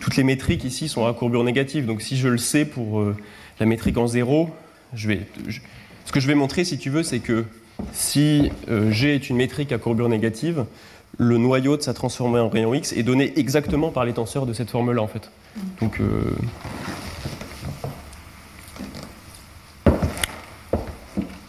Toutes 0.00 0.16
les 0.16 0.24
métriques 0.24 0.64
ici 0.64 0.88
sont 0.88 1.06
à 1.06 1.12
courbure 1.14 1.44
négative. 1.44 1.86
Donc 1.86 2.02
si 2.02 2.16
je 2.16 2.28
le 2.28 2.38
sais 2.38 2.64
pour 2.64 3.00
euh, 3.00 3.16
la 3.60 3.66
métrique 3.66 3.96
en 3.96 4.06
zéro, 4.06 4.50
ce 4.94 6.12
que 6.12 6.20
je 6.20 6.26
vais 6.26 6.34
montrer, 6.34 6.64
si 6.64 6.78
tu 6.78 6.90
veux, 6.90 7.02
c'est 7.02 7.18
que 7.20 7.44
si 7.92 8.50
euh, 8.68 8.90
G 8.90 9.14
est 9.14 9.28
une 9.30 9.36
métrique 9.36 9.72
à 9.72 9.78
courbure 9.78 10.08
négative, 10.08 10.64
le 11.18 11.38
noyau 11.38 11.76
de 11.76 11.82
sa 11.82 11.94
transformée 11.94 12.38
en 12.40 12.48
rayon 12.48 12.74
X 12.74 12.92
est 12.92 13.02
donné 13.02 13.32
exactement 13.36 13.90
par 13.90 14.04
les 14.04 14.12
tenseurs 14.12 14.46
de 14.46 14.52
cette 14.52 14.70
forme-là, 14.70 15.02
en 15.02 15.08
fait. 15.08 15.30
Donc. 15.80 16.00
euh, 16.00 16.22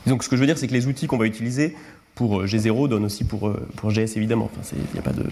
Donc 0.06 0.24
ce 0.24 0.30
que 0.30 0.38
je 0.38 0.42
veux 0.42 0.48
dire, 0.48 0.58
c'est 0.58 0.68
que 0.70 0.74
les 0.74 0.88
outils 0.88 1.06
qu'on 1.06 1.18
va 1.18 1.26
utiliser 1.26 1.76
pour 2.16 2.40
euh, 2.40 2.46
G0 2.46 2.88
donnent 2.88 3.04
aussi 3.04 3.26
pour, 3.26 3.52
pour 3.76 3.92
GS 3.92 4.16
évidemment. 4.16 4.50
Il 4.72 4.80
n'y 4.94 5.00
a 5.00 5.02
pas 5.02 5.12
de. 5.12 5.26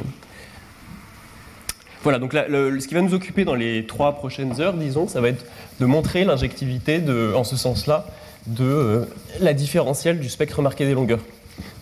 Voilà, 2.06 2.20
donc 2.20 2.34
ce 2.34 2.88
qui 2.88 2.94
va 2.94 3.02
nous 3.02 3.16
occuper 3.16 3.46
dans 3.46 3.56
les 3.56 3.88
trois 3.88 4.14
prochaines 4.14 4.62
heures, 4.62 4.76
disons, 4.76 5.08
ça 5.08 5.22
va 5.22 5.30
être 5.30 5.44
de 5.80 5.88
montrer 5.88 6.24
l'injectivité, 6.24 7.02
en 7.36 7.44
ce 7.44 7.58
sens-là, 7.58 8.06
de 8.46 8.64
euh, 8.64 9.06
la 9.40 9.56
différentielle 9.56 10.20
du 10.20 10.30
spectre 10.30 10.62
marqué 10.62 10.86
des 10.86 10.94
longueurs. 10.94 11.22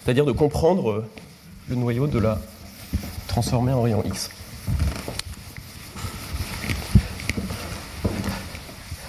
C'est-à-dire 0.01 0.23
de 0.23 0.31
comprendre 0.31 0.91
euh, 0.91 1.05
le 1.67 1.75
noyau 1.75 2.07
de 2.07 2.19
la 2.19 2.39
transformée 3.27 3.73
en 3.73 3.81
rayon 3.81 4.01
X. 4.05 4.29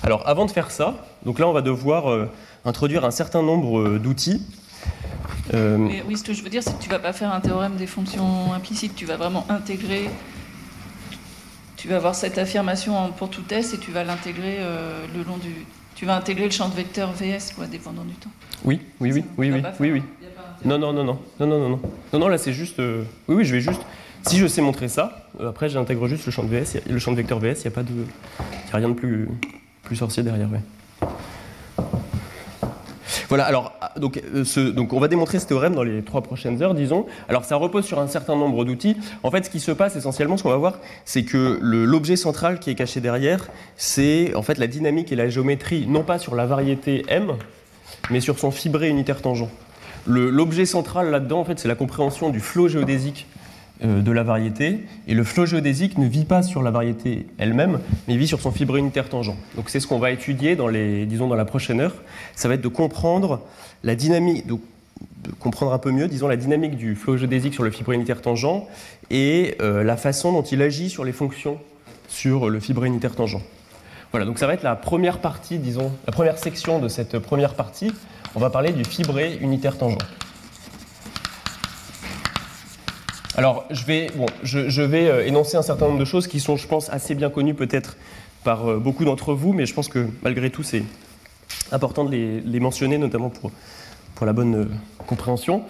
Alors, 0.02 0.28
avant 0.28 0.46
de 0.46 0.50
faire 0.50 0.72
ça, 0.72 0.96
donc 1.24 1.38
là, 1.38 1.46
on 1.46 1.52
va 1.52 1.62
devoir 1.62 2.10
euh, 2.10 2.28
introduire 2.64 3.04
un 3.04 3.12
certain 3.12 3.44
nombre 3.44 3.98
d'outils. 3.98 4.42
Oui, 5.52 6.16
ce 6.16 6.24
que 6.24 6.32
je 6.32 6.42
veux 6.42 6.50
dire, 6.50 6.64
c'est 6.64 6.76
que 6.76 6.82
tu 6.82 6.90
vas 6.90 6.98
pas 6.98 7.12
faire 7.12 7.32
un 7.32 7.38
théorème 7.38 7.76
des 7.76 7.86
fonctions 7.86 8.52
implicites, 8.52 8.96
tu 8.96 9.06
vas 9.06 9.16
vraiment 9.16 9.46
intégrer. 9.48 10.10
Tu 11.84 11.90
vas 11.90 11.96
avoir 11.96 12.14
cette 12.14 12.38
affirmation 12.38 13.12
pour 13.12 13.28
tout 13.28 13.42
S 13.50 13.74
et 13.74 13.78
tu 13.78 13.90
vas 13.90 14.04
l'intégrer 14.04 14.56
euh, 14.60 15.04
le 15.14 15.22
long 15.22 15.36
du. 15.36 15.50
Tu 15.94 16.06
vas 16.06 16.16
intégrer 16.16 16.46
le 16.46 16.50
champ 16.50 16.70
de 16.70 16.74
vecteur 16.74 17.12
VS, 17.12 17.52
quoi, 17.54 17.66
dépendant 17.66 18.04
du 18.04 18.14
temps. 18.14 18.30
oui, 18.64 18.80
oui, 19.00 19.12
oui, 19.12 19.22
oui, 19.36 19.50
oui, 19.50 19.62
oui, 19.80 19.90
oui. 19.92 20.02
Non, 20.64 20.78
non, 20.78 20.94
non, 20.94 21.04
non, 21.04 21.18
non, 21.40 21.46
non, 21.46 21.68
non, 21.68 21.80
non, 22.14 22.18
non, 22.18 22.28
là 22.28 22.38
c'est 22.38 22.54
juste. 22.54 22.78
euh, 22.80 23.02
Oui, 23.28 23.34
oui, 23.36 23.44
je 23.44 23.54
vais 23.54 23.60
juste. 23.60 23.82
Si 24.26 24.38
je 24.38 24.46
sais 24.46 24.62
montrer 24.62 24.88
ça, 24.88 25.28
euh, 25.40 25.50
après 25.50 25.68
j'intègre 25.68 26.08
juste 26.08 26.24
le 26.24 26.32
champ 26.32 26.42
de 26.42 26.48
VS, 26.48 26.78
le 26.88 26.98
champ 26.98 27.10
de 27.10 27.18
vecteur 27.18 27.38
VS, 27.38 27.52
il 27.58 27.60
n'y 27.60 27.66
a 27.66 27.70
pas 27.72 27.82
de, 27.82 27.92
y 27.92 28.72
a 28.72 28.76
rien 28.78 28.88
de 28.88 28.94
plus, 28.94 29.28
plus 29.82 29.96
sorcier 29.96 30.22
derrière. 30.22 30.48
ouais. 30.50 31.06
Ah, 33.40 33.92
euh, 33.96 34.86
on 34.90 35.00
va 35.00 35.08
démontrer 35.08 35.38
ce 35.38 35.46
théorème 35.46 35.74
dans 35.74 35.82
les 35.82 36.02
trois 36.02 36.22
prochaines 36.22 36.62
heures, 36.62 36.74
disons. 36.74 37.06
Alors 37.28 37.44
ça 37.44 37.56
repose 37.56 37.84
sur 37.84 37.98
un 37.98 38.06
certain 38.06 38.36
nombre 38.36 38.64
d'outils. 38.64 38.96
En 39.22 39.30
fait, 39.30 39.44
ce 39.44 39.50
qui 39.50 39.60
se 39.60 39.72
passe 39.72 39.96
essentiellement, 39.96 40.36
ce 40.36 40.42
qu'on 40.42 40.50
va 40.50 40.56
voir, 40.56 40.78
c'est 41.04 41.24
que 41.24 41.58
l'objet 41.60 42.16
central 42.16 42.58
qui 42.58 42.70
est 42.70 42.74
caché 42.74 43.00
derrière, 43.00 43.48
c'est 43.76 44.34
en 44.34 44.42
fait 44.42 44.58
la 44.58 44.66
dynamique 44.66 45.12
et 45.12 45.16
la 45.16 45.28
géométrie, 45.28 45.86
non 45.86 46.02
pas 46.02 46.18
sur 46.18 46.34
la 46.34 46.46
variété 46.46 47.04
M, 47.08 47.32
mais 48.10 48.20
sur 48.20 48.38
son 48.38 48.50
fibré 48.50 48.88
unitaire 48.88 49.20
tangent. 49.20 49.48
L'objet 50.06 50.66
central 50.66 51.10
là-dedans, 51.10 51.46
c'est 51.56 51.68
la 51.68 51.74
compréhension 51.74 52.28
du 52.28 52.40
flot 52.40 52.68
géodésique 52.68 53.26
de 53.82 54.12
la 54.12 54.22
variété. 54.22 54.80
Et 55.08 55.14
le 55.14 55.24
flot 55.24 55.46
géodésique 55.46 55.98
ne 55.98 56.06
vit 56.06 56.24
pas 56.24 56.42
sur 56.42 56.62
la 56.62 56.70
variété 56.70 57.26
elle-même, 57.38 57.80
mais 58.06 58.16
vit 58.16 58.28
sur 58.28 58.40
son 58.40 58.52
fibré 58.52 58.78
unitaire 58.78 59.08
tangent. 59.08 59.34
Donc 59.56 59.68
c'est 59.68 59.80
ce 59.80 59.86
qu'on 59.86 59.98
va 59.98 60.10
étudier 60.10 60.56
dans, 60.56 60.68
les, 60.68 61.06
disons, 61.06 61.28
dans 61.28 61.34
la 61.34 61.44
prochaine 61.44 61.80
heure. 61.80 61.94
Ça 62.34 62.48
va 62.48 62.54
être 62.54 62.62
de 62.62 62.68
comprendre 62.68 63.40
la 63.82 63.94
dynamique, 63.94 64.46
de, 64.46 64.56
comprendre 65.38 65.72
un 65.72 65.78
peu 65.78 65.90
mieux, 65.90 66.08
disons, 66.08 66.28
la 66.28 66.36
dynamique 66.36 66.76
du 66.76 66.94
flot 66.94 67.16
géodésique 67.16 67.54
sur 67.54 67.62
le 67.62 67.70
fibré 67.70 67.96
unitaire 67.96 68.22
tangent 68.22 68.62
et 69.10 69.56
euh, 69.60 69.82
la 69.82 69.96
façon 69.96 70.32
dont 70.32 70.42
il 70.42 70.62
agit 70.62 70.90
sur 70.90 71.04
les 71.04 71.12
fonctions 71.12 71.58
sur 72.08 72.48
le 72.48 72.60
fibré 72.60 72.88
unitaire 72.88 73.14
tangent. 73.14 73.40
Voilà, 74.10 74.26
donc 74.26 74.38
ça 74.38 74.46
va 74.46 74.54
être 74.54 74.62
la 74.62 74.76
première 74.76 75.18
partie, 75.18 75.58
disons, 75.58 75.90
la 76.06 76.12
première 76.12 76.38
section 76.38 76.78
de 76.78 76.88
cette 76.88 77.18
première 77.18 77.54
partie. 77.54 77.92
On 78.34 78.40
va 78.40 78.50
parler 78.50 78.72
du 78.72 78.84
fibré 78.84 79.38
unitaire 79.40 79.76
tangent. 79.76 79.98
Alors, 83.36 83.64
je 83.70 83.84
vais, 83.84 84.08
bon, 84.14 84.26
je, 84.42 84.68
je 84.68 84.82
vais 84.82 85.08
euh, 85.08 85.26
énoncer 85.26 85.56
un 85.56 85.62
certain 85.62 85.86
nombre 85.86 85.98
de 85.98 86.04
choses 86.04 86.26
qui 86.28 86.38
sont, 86.40 86.56
je 86.56 86.66
pense, 86.68 86.88
assez 86.90 87.14
bien 87.14 87.30
connues 87.30 87.54
peut-être 87.54 87.96
par 88.44 88.68
euh, 88.70 88.78
beaucoup 88.78 89.04
d'entre 89.04 89.34
vous, 89.34 89.52
mais 89.52 89.66
je 89.66 89.74
pense 89.74 89.88
que 89.88 90.06
malgré 90.22 90.50
tout, 90.50 90.62
c'est 90.62 90.82
important 91.72 92.04
de 92.04 92.10
les, 92.12 92.40
les 92.40 92.60
mentionner, 92.60 92.96
notamment 92.98 93.30
pour, 93.30 93.50
pour 94.14 94.26
la 94.26 94.32
bonne 94.32 94.54
euh, 94.54 94.64
compréhension. 95.06 95.64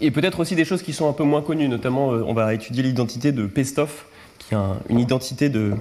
Et 0.00 0.10
peut-être 0.10 0.40
aussi 0.40 0.54
des 0.54 0.64
choses 0.64 0.82
qui 0.82 0.92
sont 0.92 1.08
un 1.08 1.12
peu 1.12 1.22
moins 1.24 1.42
connues, 1.42 1.68
notamment, 1.68 2.08
on 2.08 2.32
va 2.32 2.54
étudier 2.54 2.82
l'identité 2.82 3.30
de 3.30 3.46
Pestov, 3.46 4.04
qui 4.38 4.54
est 4.54 4.56
un- 4.56 4.76
une 4.88 4.98
identité 4.98 5.50
de, 5.50 5.74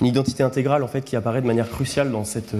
une 0.00 0.06
identité 0.06 0.42
intégrale 0.42 0.82
en 0.84 0.88
fait 0.88 1.02
qui 1.04 1.16
apparaît 1.16 1.42
de 1.42 1.46
manière 1.46 1.68
cruciale 1.68 2.10
dans 2.12 2.24
cette 2.24 2.54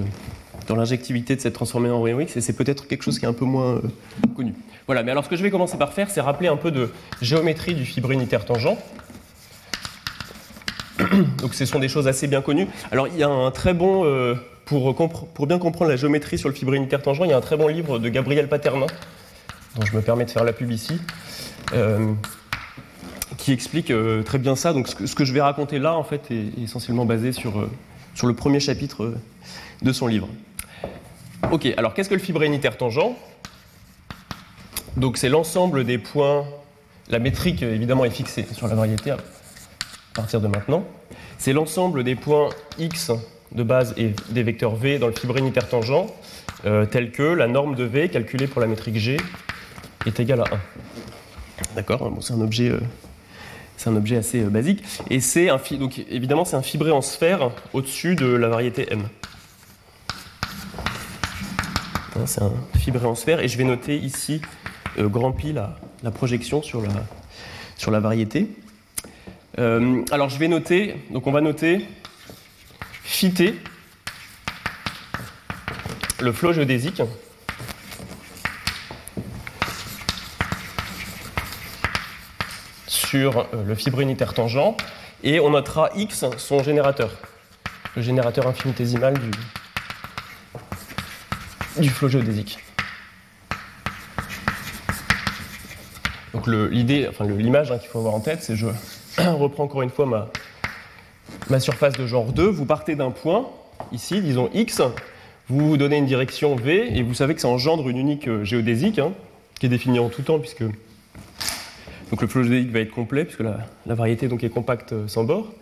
dans 0.66 0.76
l'injectivité 0.76 1.36
de 1.36 1.40
cette 1.40 1.54
transformée 1.54 1.90
en 1.90 2.02
rayon 2.02 2.20
X 2.20 2.36
et 2.36 2.40
c'est 2.40 2.52
peut-être 2.52 2.86
quelque 2.86 3.02
chose 3.02 3.18
qui 3.18 3.24
est 3.24 3.28
un 3.28 3.34
peu 3.34 3.44
moins 3.44 3.76
euh, 3.76 3.80
connu. 4.36 4.54
Voilà, 4.86 5.02
mais 5.02 5.10
alors 5.10 5.24
ce 5.24 5.28
que 5.28 5.36
je 5.36 5.42
vais 5.42 5.50
commencer 5.50 5.76
par 5.78 5.92
faire, 5.92 6.10
c'est 6.10 6.20
rappeler 6.20 6.48
un 6.48 6.56
peu 6.56 6.70
de 6.70 6.90
géométrie 7.20 7.74
du 7.74 7.84
fibre 7.84 8.10
unitaire 8.10 8.44
tangent. 8.44 8.76
Donc 11.38 11.54
ce 11.54 11.66
sont 11.66 11.78
des 11.78 11.88
choses 11.88 12.08
assez 12.08 12.26
bien 12.26 12.40
connues. 12.42 12.68
Alors 12.92 13.08
il 13.08 13.16
y 13.16 13.22
a 13.22 13.28
un 13.28 13.50
très 13.50 13.74
bon, 13.74 14.04
euh, 14.04 14.34
pour, 14.64 14.94
bien 15.46 15.58
comprendre 15.58 15.90
la 15.90 15.96
géométrie 15.96 16.38
sur 16.38 16.48
le 16.48 16.54
fibre 16.54 16.74
unitaire 16.74 17.02
tangent, 17.02 17.22
il 17.24 17.30
y 17.30 17.32
a 17.32 17.36
un 17.36 17.42
très 17.42 17.56
bon 17.56 17.68
livre 17.68 17.98
de 17.98 18.08
Gabriel 18.08 18.48
Paternin, 18.48 18.86
dont 19.76 19.84
je 19.84 19.96
me 19.96 20.02
permets 20.02 20.24
de 20.24 20.30
faire 20.30 20.44
la 20.44 20.52
pub 20.52 20.70
ici, 20.70 21.00
euh, 21.72 22.12
qui 23.38 23.52
explique 23.52 23.92
très 24.24 24.38
bien 24.38 24.56
ça. 24.56 24.72
Donc 24.72 24.88
ce 24.88 25.14
que, 25.14 25.24
je 25.24 25.32
vais 25.32 25.40
raconter 25.40 25.78
là, 25.78 25.94
en 25.94 26.04
fait, 26.04 26.30
est, 26.30 26.62
essentiellement 26.62 27.04
basé 27.04 27.32
sur, 27.32 27.68
le 28.22 28.34
premier 28.34 28.60
chapitre 28.60 29.14
de 29.82 29.92
son 29.92 30.06
livre. 30.06 30.28
Ok, 31.50 31.66
alors 31.76 31.94
qu'est-ce 31.94 32.08
que 32.08 32.14
le 32.14 32.20
fibre 32.20 32.42
unitaire 32.42 32.76
tangent? 32.76 33.14
Donc 34.96 35.16
c'est 35.18 35.28
l'ensemble 35.28 35.84
des 35.84 35.98
points. 35.98 36.44
La 37.08 37.18
métrique 37.18 37.62
évidemment 37.62 38.04
est 38.04 38.10
fixée 38.10 38.46
sur 38.52 38.66
la 38.66 38.74
variété 38.74 39.10
à 39.10 39.18
partir 40.14 40.40
de 40.40 40.48
maintenant. 40.48 40.84
C'est 41.38 41.52
l'ensemble 41.52 42.04
des 42.04 42.14
points 42.14 42.48
x 42.78 43.10
de 43.52 43.62
base 43.62 43.94
et 43.96 44.14
des 44.30 44.42
vecteurs 44.42 44.74
v 44.74 44.98
dans 44.98 45.06
le 45.06 45.12
fibre 45.12 45.36
unitaire 45.36 45.68
tangent, 45.68 46.06
euh, 46.64 46.86
tel 46.86 47.12
que 47.12 47.22
la 47.22 47.46
norme 47.46 47.74
de 47.74 47.84
v 47.84 48.08
calculée 48.08 48.46
pour 48.46 48.60
la 48.60 48.66
métrique 48.66 48.96
g 48.96 49.16
est 50.06 50.18
égale 50.20 50.40
à 50.40 50.44
1. 50.44 50.48
D'accord? 51.76 52.10
Bon, 52.10 52.20
C'est 52.20 52.32
un 52.32 52.40
objet. 52.40 52.70
euh, 52.70 52.80
c'est 53.76 53.90
un 53.90 53.96
objet 53.96 54.16
assez 54.16 54.40
euh, 54.42 54.48
basique. 54.48 54.82
Et 55.10 55.20
c'est 55.20 55.50
un 55.50 55.60
donc 55.78 56.04
évidemment 56.10 56.44
c'est 56.44 56.56
un 56.56 56.62
fibré 56.62 56.90
en 56.90 57.02
sphère 57.02 57.50
au-dessus 57.72 58.14
de 58.14 58.26
la 58.26 58.48
variété 58.48 58.86
M. 58.90 59.02
Hein, 62.16 62.26
C'est 62.26 62.42
un 62.42 62.52
fibré 62.78 63.06
en 63.06 63.14
sphère 63.14 63.40
et 63.40 63.48
je 63.48 63.58
vais 63.58 63.64
noter 63.64 63.96
ici 63.96 64.40
euh, 64.98 65.08
grand 65.08 65.32
pi 65.32 65.52
la, 65.52 65.76
projection 66.12 66.62
sur 66.62 66.80
la, 66.80 66.92
sur 67.76 67.90
la 67.90 68.00
variété. 68.00 68.48
Euh, 69.58 70.04
alors 70.10 70.28
je 70.28 70.38
vais 70.38 70.48
noter, 70.48 70.96
donc 71.10 71.26
on 71.26 71.32
va 71.32 71.40
noter 71.40 71.86
phi 73.02 73.32
t, 73.32 73.54
le 76.20 76.32
flot 76.32 76.52
géodésique. 76.52 77.02
sur 82.86 83.38
euh, 83.38 83.44
le 83.64 83.76
fibre 83.76 84.00
unitaire 84.00 84.34
tangent 84.34 84.74
et 85.22 85.38
on 85.38 85.50
notera 85.50 85.90
x 85.94 86.24
son 86.36 86.64
générateur, 86.64 87.12
le 87.94 88.02
générateur 88.02 88.48
infinitésimal 88.48 89.14
du, 89.14 89.30
du 91.78 91.90
flot 91.90 92.08
géodésique. 92.08 92.58
Donc 96.32 96.46
l'idée, 96.46 97.06
enfin 97.08 97.24
l'image 97.24 97.70
hein, 97.70 97.78
qu'il 97.78 97.88
faut 97.88 97.98
avoir 98.00 98.14
en 98.14 98.20
tête, 98.20 98.42
c'est 98.42 98.56
je 98.56 98.66
reprends 99.18 99.64
encore 99.64 99.82
une 99.82 99.90
fois 99.90 100.06
ma, 100.06 100.28
ma 101.48 101.60
surface 101.60 101.94
de 101.94 102.06
genre 102.06 102.32
2, 102.32 102.44
vous 102.44 102.66
partez 102.66 102.96
d'un 102.96 103.10
point, 103.10 103.48
ici, 103.92 104.20
disons 104.20 104.50
x, 104.52 104.82
vous 105.48 105.68
vous 105.68 105.76
donnez 105.76 105.98
une 105.98 106.06
direction 106.06 106.56
v, 106.56 106.96
et 106.96 107.02
vous 107.02 107.14
savez 107.14 107.34
que 107.34 107.40
ça 107.40 107.48
engendre 107.48 107.88
une 107.88 107.98
unique 107.98 108.28
euh, 108.28 108.44
géodésique, 108.44 108.98
hein, 108.98 109.12
qui 109.60 109.66
est 109.66 109.68
définie 109.68 109.98
en 109.98 110.08
tout 110.08 110.22
temps, 110.22 110.38
puisque 110.38 110.64
donc 112.10 112.20
le 112.20 112.26
flot 112.26 112.42
géodésique 112.42 112.72
va 112.72 112.80
être 112.80 112.90
complet, 112.90 113.24
puisque 113.24 113.40
la, 113.40 113.66
variété 113.86 114.28
donc, 114.28 114.42
est 114.44 114.50
compacte 114.50 114.92
euh, 114.92 115.08
sans 115.08 115.24
bord. 115.24 115.52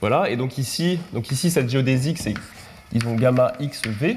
Voilà, 0.00 0.30
et 0.30 0.36
donc 0.36 0.58
ici, 0.58 0.98
donc 1.12 1.30
ici 1.30 1.50
cette 1.50 1.68
géodésique, 1.68 2.18
c'est 2.18 2.34
disons 2.92 3.14
gamma 3.14 3.52
xv, 3.60 4.16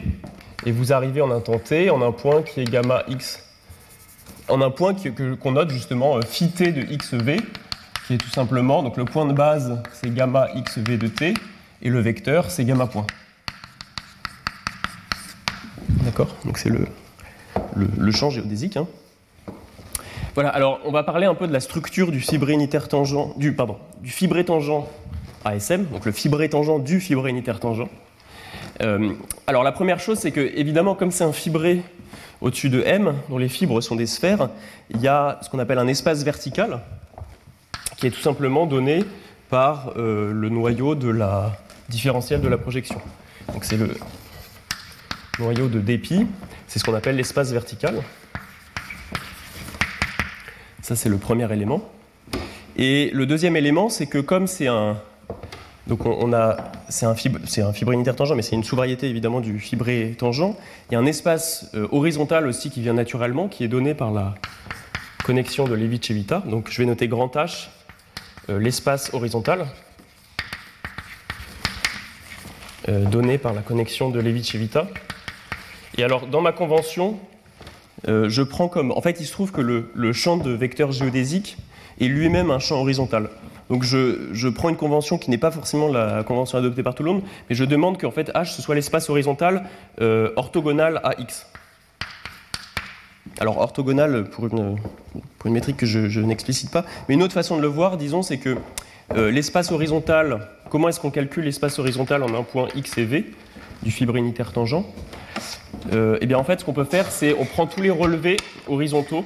et 0.66 0.72
vous 0.72 0.94
arrivez 0.94 1.22
en 1.22 1.32
un 1.32 1.40
temps 1.40 1.60
t, 1.60 1.90
en 1.90 2.02
un 2.02 2.12
point 2.12 2.42
qui 2.42 2.62
est 2.62 2.66
gamma 2.66 3.04
x, 3.08 3.44
en 4.50 4.62
un 4.62 4.70
point 4.70 4.96
qu'on 5.42 5.52
note 5.52 5.70
justement 5.70 6.18
euh, 6.18 6.22
phi 6.22 6.50
t 6.52 6.72
de 6.72 6.82
xv, 6.82 7.38
qui 8.08 8.16
est 8.16 8.18
tout 8.18 8.30
simplement, 8.30 8.84
donc 8.84 8.98
le 8.98 9.06
point 9.06 9.26
de 9.26 9.34
base 9.34 9.82
c'est 9.94 10.14
gamma 10.14 10.48
xv 10.56 10.98
de 10.98 11.08
t, 11.08 11.34
et 11.82 11.90
le 11.90 12.00
vecteur 12.00 12.52
c'est 12.52 12.66
gamma 12.66 12.88
point. 12.88 13.08
D'accord? 16.04 16.36
Donc 16.46 16.58
c'est 16.58 16.70
le, 16.70 16.86
le, 17.76 18.12
champ 18.12 18.30
géodésique. 18.30 18.78
hein. 18.78 18.88
Voilà, 20.34 20.50
alors 20.50 20.80
on 20.86 20.92
va 20.92 21.04
parler 21.04 21.26
un 21.26 21.36
peu 21.36 21.48
de 21.48 21.54
la 21.54 21.60
structure 21.60 22.12
du 22.12 22.20
fibré 22.20 22.58
tangent, 22.90 23.36
du, 23.38 23.54
pardon, 23.54 23.78
du 24.02 24.10
fibré 24.10 24.44
tangent 24.44 24.86
ASM, 25.46 25.86
donc 25.86 26.06
le 26.06 26.12
fibré 26.12 26.50
tangent 26.50 26.80
du 26.82 27.00
fibré 27.00 27.30
unitaire 27.30 27.60
tangent. 27.60 27.88
Euh, 28.82 29.14
alors 29.48 29.64
la 29.64 29.72
première 29.72 30.00
chose, 30.00 30.20
c'est 30.20 30.32
que 30.32 30.42
évidemment, 30.56 30.96
comme 30.96 31.12
c'est 31.12 31.24
un 31.24 31.34
fibré 31.34 31.82
au-dessus 32.42 32.70
de 32.70 32.82
M, 32.86 33.14
dont 33.30 33.38
les 33.38 33.50
fibres 33.50 33.80
sont 33.82 33.96
des 33.96 34.06
sphères, 34.06 34.50
il 34.90 35.00
y 35.02 35.08
a 35.08 35.40
ce 35.42 35.50
qu'on 35.50 35.60
appelle 35.60 35.80
un 35.80 35.88
espace 35.88 36.24
vertical, 36.24 36.80
qui 37.98 38.08
est 38.08 38.12
tout 38.12 38.22
simplement 38.22 38.66
donné 38.66 39.06
par 39.50 39.94
euh, 39.98 40.32
le 40.34 40.50
noyau 40.50 40.96
de 40.96 41.10
la 41.10 41.56
différentielle 41.90 42.42
de 42.42 42.50
la 42.50 42.58
projection. 42.58 43.00
Donc 43.54 43.64
c'est 43.64 43.78
le 43.78 43.96
noyau 45.40 45.68
de 45.68 45.80
dpi, 45.80 46.26
c'est 46.68 46.80
ce 46.80 46.84
qu'on 46.84 46.96
appelle 46.96 47.16
l'espace 47.16 47.52
vertical. 47.52 48.02
Ça, 50.82 50.98
c'est 50.98 51.08
le 51.08 51.18
premier 51.18 51.52
élément. 51.54 51.90
Et 52.76 53.10
le 53.14 53.26
deuxième 53.26 53.56
élément, 53.56 53.88
c'est 53.88 54.08
que 54.08 54.18
comme 54.18 54.48
c'est 54.48 54.68
un. 54.68 54.98
Donc 55.88 56.06
on, 56.06 56.32
a, 56.32 56.72
c'est 56.88 57.06
un, 57.06 57.14
fibré 57.14 57.94
unitaire 57.94 58.16
tangent, 58.16 58.34
mais 58.34 58.42
c'est 58.42 58.56
une 58.56 58.64
sous-variété 58.64 59.10
évidemment 59.10 59.42
du 59.42 59.60
fibré 59.60 60.16
tangent. 60.18 60.56
Il 60.90 60.94
y 60.94 60.96
a 60.96 61.00
un 61.00 61.06
espace 61.06 61.70
euh, 61.76 61.88
horizontal 61.92 62.48
aussi 62.48 62.70
qui 62.70 62.82
vient 62.82 62.94
naturellement, 62.94 63.50
qui 63.50 63.66
est 63.66 63.68
donné 63.68 63.94
par 63.94 64.12
la 64.12 64.34
connexion 65.26 65.68
de 65.68 65.74
Levi-Cevita. 65.74 66.42
Donc 66.48 66.70
je 66.70 66.78
vais 66.78 66.86
noter 66.86 67.10
grand 67.10 67.36
H, 67.36 67.68
euh, 68.50 68.60
l'espace 68.60 69.14
horizontal, 69.14 69.66
euh, 72.88 73.04
donné 73.04 73.38
par 73.38 73.52
la 73.52 73.62
connexion 73.62 74.10
de 74.10 74.22
Levi-Cevita. 74.22 74.88
Et 75.98 76.04
alors 76.06 76.28
dans 76.28 76.42
ma 76.42 76.54
convention, 76.54 77.20
je 78.08 78.42
prends 78.42 78.68
comme. 78.68 78.92
En 78.92 79.02
fait, 79.02 79.22
il 79.22 79.26
se 79.26 79.32
trouve 79.32 79.52
que 79.52 79.62
le, 79.62 79.92
le 79.94 80.12
champ 80.12 80.36
de 80.36 80.52
vecteur 80.52 80.92
géodésique 80.92 81.58
est 82.02 82.08
lui-même 82.08 82.52
un 82.52 82.60
champ 82.60 82.82
horizontal. 82.82 83.30
Donc 83.74 83.82
je, 83.82 84.50
prends 84.50 84.70
une 84.70 84.76
convention 84.76 85.18
qui 85.18 85.32
n'est 85.32 85.40
pas 85.40 85.50
forcément 85.50 85.88
la 85.88 86.24
convention 86.24 86.60
adoptée 86.60 86.84
par 86.84 86.94
tout 86.94 87.02
le 87.02 87.12
monde, 87.12 87.24
mais 87.50 87.56
je 87.56 87.66
demande 87.66 88.00
qu'en 88.00 88.12
fait 88.12 88.30
H 88.36 88.56
ce 88.56 88.62
soit 88.62 88.76
l'espace 88.76 89.10
horizontal 89.10 89.64
euh, 90.00 90.30
orthogonal 90.36 91.02
à 91.04 91.20
X. 91.20 91.48
Alors 93.40 93.58
orthogonal 93.58 94.26
pour 94.26 94.46
une, 94.46 94.78
métrique 95.46 95.78
que 95.78 95.88
je, 95.88 96.20
n'explicite 96.20 96.70
pas, 96.70 96.86
mais 97.10 97.16
une 97.16 97.24
autre 97.24 97.34
façon 97.34 97.58
de 97.58 97.64
le 97.64 97.68
voir, 97.68 97.98
disons, 97.98 98.22
c'est 98.22 98.38
que 98.38 98.58
euh, 99.16 99.32
l'espace 99.32 99.72
horizontal, 99.72 100.48
comment 100.70 100.90
est-ce 100.90 101.00
qu'on 101.00 101.10
calcule 101.10 101.46
l'espace 101.46 101.80
horizontal 101.80 102.22
en 102.22 102.32
un 102.36 102.44
point 102.44 102.68
X 102.76 103.00
et 103.00 103.06
V 103.06 103.26
du 103.82 103.90
fibré 103.90 104.20
unitaire 104.20 104.52
tangent? 104.54 104.84
Euh, 105.94 106.20
et 106.22 106.28
bien 106.28 106.38
en 106.38 106.44
fait, 106.44 106.60
ce 106.60 106.66
qu'on 106.66 106.74
peut 106.74 106.84
faire, 106.84 107.10
c'est 107.10 107.34
on 107.40 107.46
prend 107.46 107.66
tous 107.66 107.82
les 107.82 107.90
relevés 107.90 108.38
horizontaux 108.68 109.26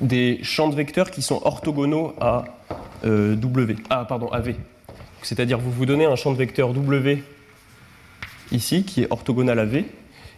des 0.00 0.40
champs 0.42 0.68
de 0.68 0.74
vecteurs 0.74 1.10
qui 1.10 1.22
sont 1.22 1.40
orthogonaux 1.44 2.14
à 2.20 2.44
euh, 3.04 3.34
W, 3.36 3.76
ah, 3.90 4.04
pardon, 4.04 4.28
à 4.28 4.40
V. 4.40 4.56
C'est-à-dire 5.22 5.58
vous 5.58 5.70
vous 5.70 5.86
donnez 5.86 6.04
un 6.04 6.16
champ 6.16 6.32
de 6.32 6.36
vecteurs 6.36 6.72
W 6.72 7.22
ici 8.52 8.84
qui 8.84 9.02
est 9.02 9.10
orthogonal 9.10 9.58
à 9.58 9.64
V 9.64 9.86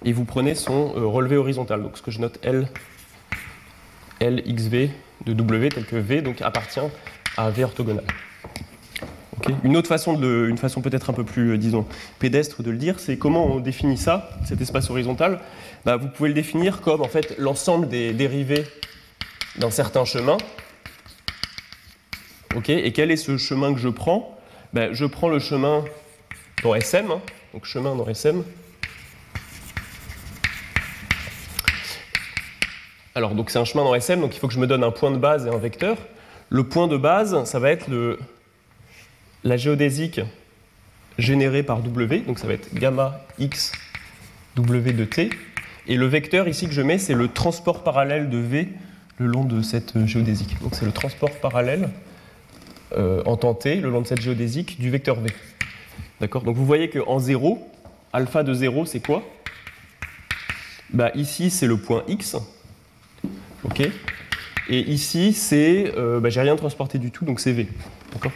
et 0.04 0.12
vous 0.12 0.24
prenez 0.24 0.54
son 0.54 0.94
euh, 0.96 1.06
relevé 1.06 1.36
horizontal. 1.36 1.82
Donc 1.82 1.96
ce 1.96 2.02
que 2.02 2.10
je 2.10 2.20
note 2.20 2.38
L, 2.42 2.68
L 4.20 4.42
XV 4.46 4.90
de 5.26 5.32
W 5.32 5.68
tel 5.70 5.84
que 5.84 5.96
V 5.96 6.22
donc 6.22 6.40
appartient 6.42 6.80
à 7.36 7.50
V 7.50 7.64
orthogonal. 7.64 8.04
Une 9.64 9.76
autre 9.76 9.88
façon, 9.88 10.14
de, 10.14 10.46
une 10.48 10.58
façon 10.58 10.80
peut-être 10.80 11.10
un 11.10 11.12
peu 11.12 11.24
plus, 11.24 11.52
euh, 11.52 11.58
disons, 11.58 11.86
pédestre 12.18 12.62
de 12.62 12.70
le 12.70 12.76
dire, 12.76 12.98
c'est 12.98 13.16
comment 13.16 13.46
on 13.46 13.60
définit 13.60 13.96
ça, 13.96 14.30
cet 14.44 14.60
espace 14.60 14.90
horizontal. 14.90 15.40
Bah, 15.84 15.96
vous 15.96 16.08
pouvez 16.08 16.28
le 16.28 16.34
définir 16.34 16.80
comme 16.80 17.02
en 17.02 17.08
fait 17.08 17.36
l'ensemble 17.38 17.88
des 17.88 18.12
dérivés 18.12 18.64
d'un 19.58 19.70
certain 19.70 20.04
chemin. 20.04 20.36
Ok, 22.54 22.70
et 22.70 22.92
quel 22.92 23.10
est 23.10 23.16
ce 23.16 23.36
chemin 23.36 23.74
que 23.74 23.80
je 23.80 23.88
prends? 23.88 24.38
Ben, 24.72 24.92
Je 24.92 25.04
prends 25.04 25.28
le 25.28 25.38
chemin 25.38 25.84
dans 26.62 26.74
SM, 26.74 27.10
hein. 27.10 27.20
donc 27.52 27.64
chemin 27.64 27.94
dans 27.94 28.06
SM. 28.06 28.42
Alors, 33.14 33.34
donc 33.34 33.50
c'est 33.50 33.58
un 33.58 33.64
chemin 33.64 33.84
dans 33.84 33.94
SM, 33.94 34.20
donc 34.20 34.34
il 34.34 34.38
faut 34.38 34.48
que 34.48 34.54
je 34.54 34.60
me 34.60 34.66
donne 34.66 34.84
un 34.84 34.92
point 34.92 35.10
de 35.10 35.18
base 35.18 35.46
et 35.46 35.50
un 35.50 35.58
vecteur. 35.58 35.96
Le 36.50 36.64
point 36.64 36.86
de 36.86 36.96
base, 36.96 37.44
ça 37.44 37.58
va 37.58 37.70
être 37.70 37.88
la 39.44 39.56
géodésique 39.56 40.20
générée 41.18 41.64
par 41.64 41.80
W, 41.80 42.20
donc 42.20 42.38
ça 42.38 42.46
va 42.46 42.54
être 42.54 42.72
gamma 42.74 43.20
x 43.38 43.72
W 44.56 44.92
de 44.92 45.04
t. 45.04 45.30
Et 45.88 45.96
le 45.96 46.06
vecteur 46.06 46.46
ici 46.48 46.66
que 46.66 46.72
je 46.72 46.82
mets, 46.82 46.98
c'est 46.98 47.14
le 47.14 47.28
transport 47.28 47.82
parallèle 47.82 48.30
de 48.30 48.38
V 48.38 48.68
le 49.18 49.26
long 49.26 49.44
de 49.44 49.62
cette 49.62 50.04
géodésique. 50.06 50.60
Donc 50.62 50.74
c'est 50.74 50.84
le 50.84 50.92
transport 50.92 51.30
parallèle 51.40 51.90
euh, 52.96 53.22
en 53.26 53.36
temps 53.36 53.54
t, 53.54 53.76
le 53.76 53.90
long 53.90 54.00
de 54.00 54.06
cette 54.06 54.20
géodésique, 54.20 54.80
du 54.80 54.90
vecteur 54.90 55.20
V. 55.20 55.30
D'accord? 56.20 56.42
Donc 56.42 56.56
vous 56.56 56.64
voyez 56.64 56.88
qu'en 56.88 57.18
0, 57.18 57.58
alpha 58.12 58.42
de 58.42 58.54
0, 58.54 58.86
c'est 58.86 59.00
quoi? 59.00 59.22
Bah, 60.90 61.10
Ici, 61.14 61.50
c'est 61.50 61.66
le 61.66 61.76
point 61.76 62.02
x. 62.08 62.36
OK? 63.64 63.82
Et 64.70 64.80
ici, 64.80 65.32
c'est. 65.32 65.92
Euh, 65.96 66.20
bah, 66.20 66.30
j'ai 66.30 66.40
rien 66.40 66.56
transporté 66.56 66.98
du 66.98 67.10
tout, 67.10 67.24
donc 67.24 67.40
c'est 67.40 67.52
V. 67.52 67.68
D'accord? 68.12 68.32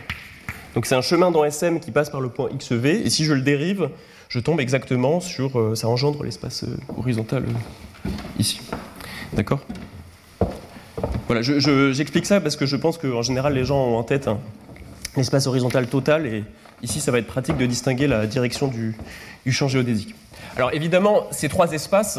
Donc 0.75 0.87
c'est 0.87 0.95
un 0.95 1.03
chemin 1.03 1.31
dans 1.31 1.45
SM 1.45 1.81
qui 1.81 1.91
passe 1.91 2.09
par 2.11 2.21
le 2.21 2.31
point 2.31 2.49
XV, 2.57 2.87
et 2.87 3.11
si 3.11 3.25
je 3.25 3.35
le 3.35 3.43
dérive, 3.43 3.91
je 4.29 4.39
tombe 4.39 4.61
exactement 4.61 5.21
sur. 5.21 5.59
Euh, 5.59 5.75
ça 5.75 5.89
engendre 5.89 6.25
l'espace 6.25 6.65
horizontal 6.97 7.45
ici. 8.39 8.61
D'accord? 9.33 9.61
Voilà, 11.27 11.43
j'explique 11.43 12.27
ça 12.27 12.41
parce 12.41 12.57
que 12.57 12.67
je 12.67 12.77
pense 12.77 12.99
qu'en 12.99 13.23
général, 13.23 13.55
les 13.55 13.65
gens 13.65 13.79
ont 13.79 13.97
en 13.97 14.03
tête 14.03 14.29
un 14.29 14.39
espace 15.17 15.47
horizontal 15.47 15.87
total, 15.87 16.27
et 16.27 16.45
ici, 16.83 17.01
ça 17.01 17.13
va 17.13 17.19
être 17.19 17.27
pratique 17.27 17.57
de 17.57 17.67
distinguer 17.67 18.07
la 18.07 18.27
direction 18.27 18.69
du, 18.69 18.95
champ 19.51 19.69
géodésique. 19.69 20.15
Alors 20.57 20.73
évidemment, 20.73 21.27
ces 21.31 21.49
trois 21.49 21.73
espaces, 21.73 22.19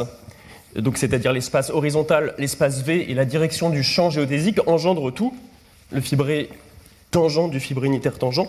donc 0.75 0.97
c'est-à-dire 0.97 1.33
l'espace 1.33 1.69
horizontal, 1.69 2.33
l'espace 2.37 2.81
V 2.81 3.11
et 3.11 3.13
la 3.13 3.25
direction 3.25 3.69
du 3.69 3.83
champ 3.83 4.09
géodésique, 4.09 4.59
engendrent 4.67 5.11
tout, 5.11 5.35
le 5.91 6.01
fibré 6.01 6.49
tangent 7.11 7.49
du 7.49 7.59
fibré 7.59 7.87
unitaire 7.87 8.17
tangent. 8.17 8.47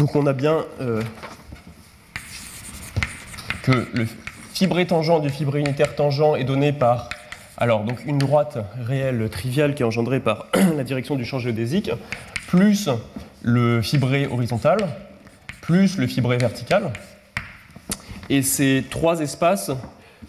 Donc 0.00 0.16
on 0.16 0.26
a 0.26 0.32
bien 0.32 0.64
euh, 0.80 1.02
que 3.62 3.86
le 3.92 4.06
fibré 4.54 4.86
tangent 4.86 5.20
du 5.20 5.28
fibré 5.28 5.60
unitaire 5.60 5.94
tangent 5.94 6.36
est 6.38 6.44
donné 6.44 6.72
par 6.72 7.10
alors, 7.58 7.84
donc 7.84 8.02
une 8.06 8.16
droite 8.16 8.56
réelle 8.86 9.28
triviale 9.28 9.74
qui 9.74 9.82
est 9.82 9.84
engendrée 9.84 10.20
par 10.20 10.46
la 10.76 10.84
direction 10.84 11.16
du 11.16 11.26
champ 11.26 11.38
géodésique, 11.38 11.90
plus 12.48 12.88
le 13.42 13.82
fibré 13.82 14.26
horizontal, 14.26 14.78
plus 15.60 15.98
le 15.98 16.06
fibré 16.06 16.38
vertical. 16.38 16.90
Et 18.30 18.40
ces 18.40 18.82
trois 18.88 19.20
espaces, 19.20 19.70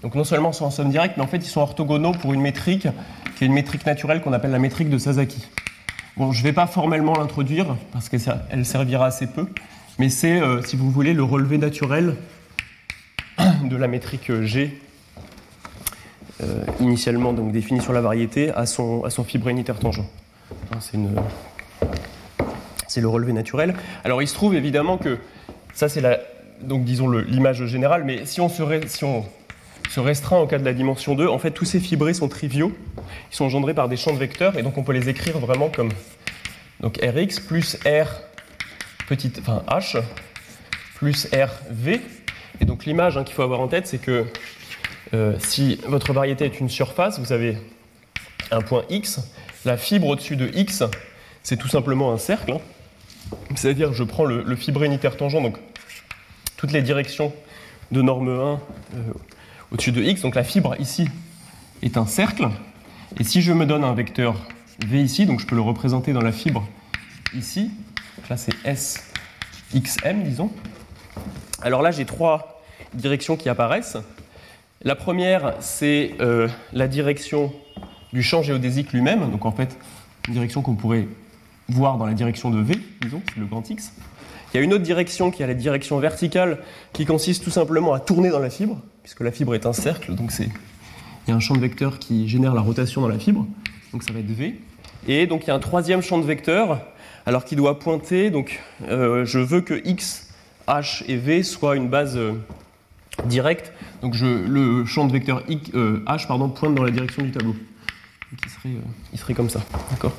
donc 0.02 0.15
non 0.15 0.26
seulement 0.26 0.52
sont 0.52 0.65
en 0.65 0.72
somme 0.72 0.89
directe, 0.89 1.15
mais 1.15 1.23
en 1.23 1.27
fait 1.27 1.38
ils 1.38 1.45
sont 1.45 1.61
orthogonaux 1.61 2.11
pour 2.11 2.34
une 2.34 2.41
métrique 2.41 2.89
qui 3.38 3.45
est 3.45 3.48
une 3.48 3.53
métrique 3.53 3.85
naturelle 3.85 4.19
qu'on 4.19 4.34
appelle 4.34 4.52
la 4.52 4.60
métrique 4.60 4.89
de 4.89 4.98
Sasaki. 4.98 5.48
Bon, 6.17 6.31
je 6.31 6.39
ne 6.39 6.43
vais 6.43 6.53
pas 6.53 6.67
formellement 6.67 7.13
l'introduire 7.17 7.77
parce 7.93 8.09
qu'elle 8.09 8.65
servira 8.65 9.05
assez 9.05 9.27
peu, 9.27 9.47
mais 9.97 10.09
c'est, 10.09 10.41
euh, 10.41 10.61
si 10.61 10.75
vous 10.75 10.91
voulez, 10.91 11.13
le 11.13 11.23
relevé 11.23 11.57
naturel 11.57 12.15
de 13.63 13.75
la 13.77 13.88
métrique 13.88 14.31
G, 14.41 14.77
euh, 16.43 16.63
initialement 16.79 17.31
donc 17.31 17.51
définie 17.51 17.81
sur 17.81 17.93
la 17.93 18.01
variété, 18.01 18.51
à 18.51 18.65
son, 18.65 19.03
à 19.05 19.09
son 19.09 19.23
tangent. 19.79 20.03
c'est, 20.81 20.97
c'est 22.88 23.01
le 23.01 23.07
relevé 23.07 23.31
naturel. 23.31 23.73
Alors 24.03 24.21
il 24.21 24.27
se 24.27 24.33
trouve 24.33 24.53
évidemment 24.53 24.97
que 24.97 25.17
ça 25.73 25.88
c'est 25.88 26.01
la, 26.01 26.19
donc 26.61 26.83
disons 26.83 27.09
l'image 27.09 27.65
générale, 27.65 28.03
mais 28.03 28.25
si 28.25 28.41
on, 28.41 28.49
se 28.49 28.63
si 28.88 29.05
on 29.05 29.23
se 29.91 29.99
restreint 29.99 30.38
au 30.38 30.47
cas 30.47 30.57
de 30.57 30.63
la 30.63 30.73
dimension 30.73 31.15
2, 31.15 31.27
en 31.27 31.38
fait, 31.38 31.51
tous 31.51 31.65
ces 31.65 31.81
fibrés 31.81 32.13
sont 32.13 32.30
triviaux. 32.30 32.72
Ils 33.30 33.35
sont 33.35 33.43
engendrés 33.43 33.73
par 33.73 33.89
des 33.89 33.97
champs 33.97 34.13
de 34.13 34.18
vecteurs, 34.18 34.57
et 34.57 34.63
donc 34.63 34.77
on 34.77 34.84
peut 34.84 34.93
les 34.93 35.09
écrire 35.09 35.38
vraiment 35.38 35.69
comme 35.69 35.89
donc 36.80 36.97
Rx 37.03 37.41
plus 37.41 37.76
R 37.85 38.07
petite, 39.09 39.39
enfin 39.39 39.63
H 39.68 40.01
plus 40.95 41.27
RV. 41.34 41.99
Et 42.61 42.65
donc 42.65 42.85
l'image 42.85 43.18
hein, 43.18 43.26
qu'il 43.26 43.35
faut 43.35 43.41
avoir 43.41 43.59
en 43.59 43.68
tête, 43.68 43.85
c'est 43.85 43.97
que 43.97 44.26
euh, 45.13 45.35
si 45.39 45.77
votre 45.85 46.13
variété 46.13 46.45
est 46.45 46.61
une 46.61 46.69
surface, 46.69 47.19
vous 47.19 47.34
avez 47.34 47.57
un 48.49 48.61
point 48.61 48.85
X. 48.89 49.19
La 49.65 49.76
fibre 49.76 50.07
au-dessus 50.07 50.38
de 50.38 50.49
X, 50.55 50.84
c'est 51.43 51.57
tout 51.57 51.68
simplement 51.68 52.13
un 52.13 52.18
cercle. 52.18 52.53
Hein. 52.53 52.61
C'est-à-dire 53.55 53.91
je 53.91 54.05
prends 54.05 54.23
le, 54.23 54.55
fibré 54.55 54.85
unitaire 54.85 55.18
tangent, 55.18 55.34
donc 55.34 55.57
toutes 56.55 56.72
les 56.72 56.81
directions 56.81 57.34
de 57.91 58.01
norme 58.01 58.30
1 58.30 58.59
au-dessus 59.72 59.91
de 59.91 60.02
x. 60.02 60.22
Donc 60.22 60.35
la 60.35 60.43
fibre 60.43 60.76
ici 60.80 61.07
est 61.81 61.98
un 61.98 62.06
cercle. 62.06 62.49
Et 63.19 63.23
si 63.23 63.41
je 63.41 63.53
me 63.53 63.65
donne 63.65 63.84
un 63.84 63.93
vecteur 63.93 64.35
v 64.85 65.02
ici, 65.02 65.26
donc 65.26 65.39
je 65.39 65.45
peux 65.45 65.56
le 65.56 65.61
représenter 65.61 66.14
dans 66.14 66.22
la 66.22 66.31
fibre 66.31 66.68
ici, 67.35 67.72
là 68.30 68.38
c'est 68.38 68.53
SXM, 68.65 70.23
disons. 70.23 70.52
Alors 71.61 71.81
là 71.81 71.91
j'ai 71.91 72.06
trois 72.06 72.61
directions 72.93 73.38
qui 73.38 73.49
apparaissent. 73.49 73.98
La 74.84 74.95
première, 74.95 75.53
c'est 75.60 76.15
euh, 76.22 76.48
la 76.73 76.88
direction 76.88 77.53
du 78.14 78.23
champ 78.23 78.41
géodésique 78.41 78.91
lui-même, 78.91 79.30
donc 79.30 79.45
en 79.45 79.52
fait 79.52 79.77
une 80.27 80.34
direction 80.34 80.61
qu'on 80.61 80.76
pourrait 80.76 81.07
voir 81.69 81.98
dans 81.98 82.06
la 82.06 82.14
direction 82.14 82.49
de 82.49 82.60
V, 82.60 82.77
disons, 83.02 83.22
c'est 83.34 83.39
le 83.39 83.45
grand 83.45 83.68
X. 83.69 83.93
Il 84.53 84.57
y 84.57 84.60
a 84.60 84.64
une 84.64 84.73
autre 84.73 84.84
direction 84.84 85.31
qui 85.31 85.43
est 85.43 85.48
la 85.48 85.53
direction 85.53 85.99
verticale, 85.99 86.60
qui 86.93 87.06
consiste 87.06 87.43
tout 87.43 87.52
simplement 87.52 87.93
à 87.93 87.99
tourner 87.99 88.30
dans 88.30 88.39
la 88.39 88.49
fibre, 88.49 88.77
puisque 89.03 89.21
la 89.21 89.31
fibre 89.31 89.55
est 89.55 89.65
un 89.65 89.73
cercle, 89.73 90.15
donc 90.15 90.31
c'est 90.31 90.49
il 91.27 91.29
y 91.29 91.33
a 91.33 91.35
un 91.35 91.39
champ 91.39 91.53
de 91.53 91.59
vecteur 91.59 91.99
qui 91.99 92.27
génère 92.27 92.53
la 92.53 92.61
rotation 92.61 93.01
dans 93.01 93.07
la 93.07 93.19
fibre, 93.19 93.45
donc 93.93 94.03
ça 94.03 94.11
va 94.11 94.19
être 94.19 94.31
V. 94.31 94.59
Et 95.07 95.27
donc 95.27 95.43
il 95.43 95.47
y 95.47 95.51
a 95.51 95.55
un 95.55 95.59
troisième 95.59 96.01
champ 96.01 96.17
de 96.17 96.25
vecteur, 96.25 96.81
alors 97.25 97.45
qui 97.45 97.55
doit 97.55 97.79
pointer, 97.79 98.31
donc 98.31 98.59
euh, 98.87 99.25
je 99.25 99.39
veux 99.39 99.61
que 99.61 99.81
X, 99.85 100.33
H 100.67 101.03
et 101.07 101.17
V 101.17 101.43
soient 101.43 101.75
une 101.75 101.89
base 101.89 102.17
euh, 102.17 102.33
directe, 103.25 103.71
donc 104.01 104.15
le 104.19 104.85
champ 104.85 105.05
de 105.05 105.11
vecteur 105.11 105.43
X, 105.47 105.71
euh, 105.75 106.03
H 106.07 106.27
pardon, 106.27 106.49
pointe 106.49 106.75
dans 106.75 106.83
la 106.83 106.91
direction 106.91 107.23
du 107.23 107.31
tableau. 107.31 107.55
Il 109.11 109.19
serait, 109.19 109.33
comme 109.33 109.49
ça, 109.49 109.61
d'accord? 109.89 110.13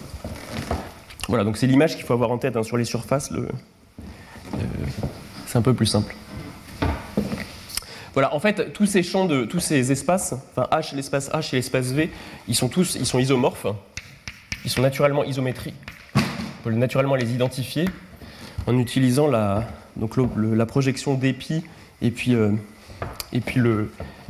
Voilà, 1.29 1.45
donc 1.45 1.57
c'est 1.57 1.67
l'image 1.67 1.97
qu'il 1.97 2.05
faut 2.05 2.13
avoir 2.13 2.31
en 2.31 2.37
tête 2.37 2.57
hein, 2.57 2.63
sur 2.63 2.77
les 2.77 2.85
surfaces. 2.85 3.33
C'est 5.47 5.57
un 5.57 5.63
peu 5.63 5.73
plus 5.73 5.87
simple. 5.87 6.15
Voilà, 8.15 8.35
en 8.35 8.41
fait, 8.41 8.73
tous 8.73 8.87
ces 8.87 9.03
champs 9.03 9.25
de 9.25 9.45
tous 9.45 9.61
ces 9.61 9.91
espaces, 9.91 10.35
enfin 10.55 10.69
H, 10.71 10.95
l'espace 10.95 11.31
H 11.31 11.55
et 11.55 11.57
l'espace 11.57 11.93
V, 11.93 12.11
ils 12.49 12.55
sont 12.55 12.69
tous 12.69 12.97
ils 12.97 13.07
sont 13.07 13.19
isomorphes, 13.19 13.67
ils 14.65 14.71
sont 14.71 14.83
naturellement 14.83 15.25
isométriques. 15.25 15.75
On 16.15 16.65
peut 16.65 16.73
naturellement 16.73 17.15
les 17.15 17.33
identifier 17.33 17.87
en 18.67 18.79
utilisant 18.79 19.29
la, 19.29 19.67
donc 19.97 20.17
la 20.37 20.67
projection 20.67 21.15
d'épi 21.15 21.65
et 22.03 22.11
puis, 22.11 22.35
euh, 22.35 22.53
puis 23.45 23.61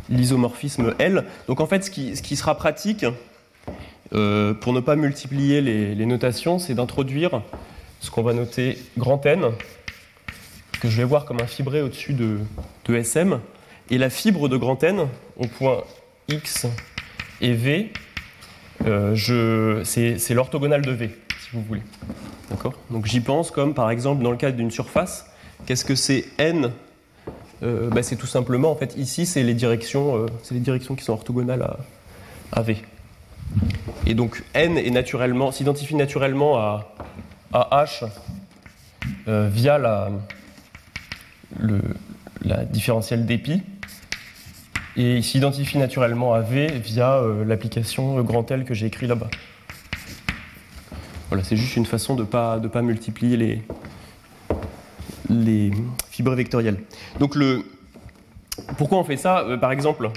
l'isomorphisme 0.08 0.94
L. 0.98 1.24
Donc 1.48 1.60
en 1.60 1.66
fait, 1.66 1.84
ce 1.84 1.90
qui, 1.90 2.16
ce 2.16 2.22
qui 2.22 2.36
sera 2.36 2.56
pratique, 2.56 3.04
euh, 4.14 4.54
pour 4.54 4.72
ne 4.72 4.80
pas 4.80 4.96
multiplier 4.96 5.60
les, 5.60 5.94
les 5.94 6.06
notations, 6.06 6.58
c'est 6.58 6.74
d'introduire 6.74 7.42
ce 8.00 8.10
qu'on 8.10 8.22
va 8.22 8.32
noter 8.32 8.78
grand 8.98 9.24
N, 9.24 9.52
que 10.80 10.88
je 10.88 10.96
vais 10.96 11.04
voir 11.04 11.24
comme 11.24 11.40
un 11.40 11.46
fibré 11.46 11.80
au-dessus 11.80 12.12
de, 12.12 12.38
SM, 12.88 13.38
Et 13.92 13.98
la 13.98 14.08
fibre 14.08 14.48
de 14.48 14.56
grand 14.56 14.82
N 14.82 15.06
au 15.36 15.46
point 15.46 15.84
X 16.26 16.66
et 17.42 17.52
V, 17.52 17.92
euh, 18.86 19.84
c'est 19.84 20.30
l'orthogonale 20.30 20.80
de 20.80 20.92
V, 20.92 21.10
si 21.38 21.50
vous 21.52 21.60
voulez. 21.60 21.82
D'accord? 22.48 22.72
Donc 22.90 23.04
j'y 23.04 23.20
pense 23.20 23.50
comme 23.50 23.74
par 23.74 23.90
exemple 23.90 24.22
dans 24.22 24.30
le 24.30 24.38
cadre 24.38 24.56
d'une 24.56 24.70
surface, 24.70 25.26
qu'est-ce 25.66 25.84
que 25.84 25.94
c'est 25.94 26.24
N? 26.38 26.72
Euh, 27.62 27.90
bah, 27.90 28.02
C'est 28.02 28.16
tout 28.16 28.26
simplement, 28.26 28.70
en 28.70 28.76
fait, 28.76 28.96
ici, 28.96 29.26
c'est 29.26 29.42
les, 29.42 29.52
directions, 29.52 30.16
euh, 30.16 30.26
les 30.50 30.60
directions 30.60 30.94
qui 30.94 31.04
sont 31.04 31.12
orthogonales 31.12 31.76
à, 32.50 32.62
V. 32.62 32.78
Et 34.06 34.14
donc 34.14 34.42
N 34.54 34.78
est 34.78 34.90
naturellement, 34.90 35.52
s'identifie 35.52 35.96
naturellement 35.96 36.56
à, 36.56 36.94
à 37.52 37.84
H 37.84 38.08
via 39.26 39.76
la, 39.76 40.10
la 42.42 42.64
différentielle 42.64 43.26
d'épi 43.26 43.60
et 44.96 45.16
il 45.16 45.24
s'identifie 45.24 45.78
naturellement 45.78 46.34
à 46.34 46.40
V 46.40 46.66
via 46.66 47.14
euh, 47.14 47.44
l'application 47.44 48.18
euh, 48.18 48.22
grand 48.22 48.50
L 48.50 48.64
que 48.64 48.74
j'ai 48.74 48.86
écrit 48.86 49.06
là-bas. 49.06 49.30
Voilà, 51.28 51.44
c'est 51.44 51.56
juste 51.56 51.76
une 51.76 51.86
façon 51.86 52.14
de 52.14 52.22
ne 52.22 52.26
pas, 52.26 52.58
de 52.58 52.68
pas 52.68 52.82
multiplier 52.82 53.36
les, 53.36 53.62
les 55.30 55.70
fibres 56.10 56.34
vectorielles. 56.34 56.78
Donc 57.18 57.34
le, 57.34 57.64
pourquoi 58.76 58.98
on 58.98 59.04
fait 59.04 59.16
ça? 59.16 59.40
Euh, 59.40 59.56
Par 59.56 59.72
exemple, 59.72 60.10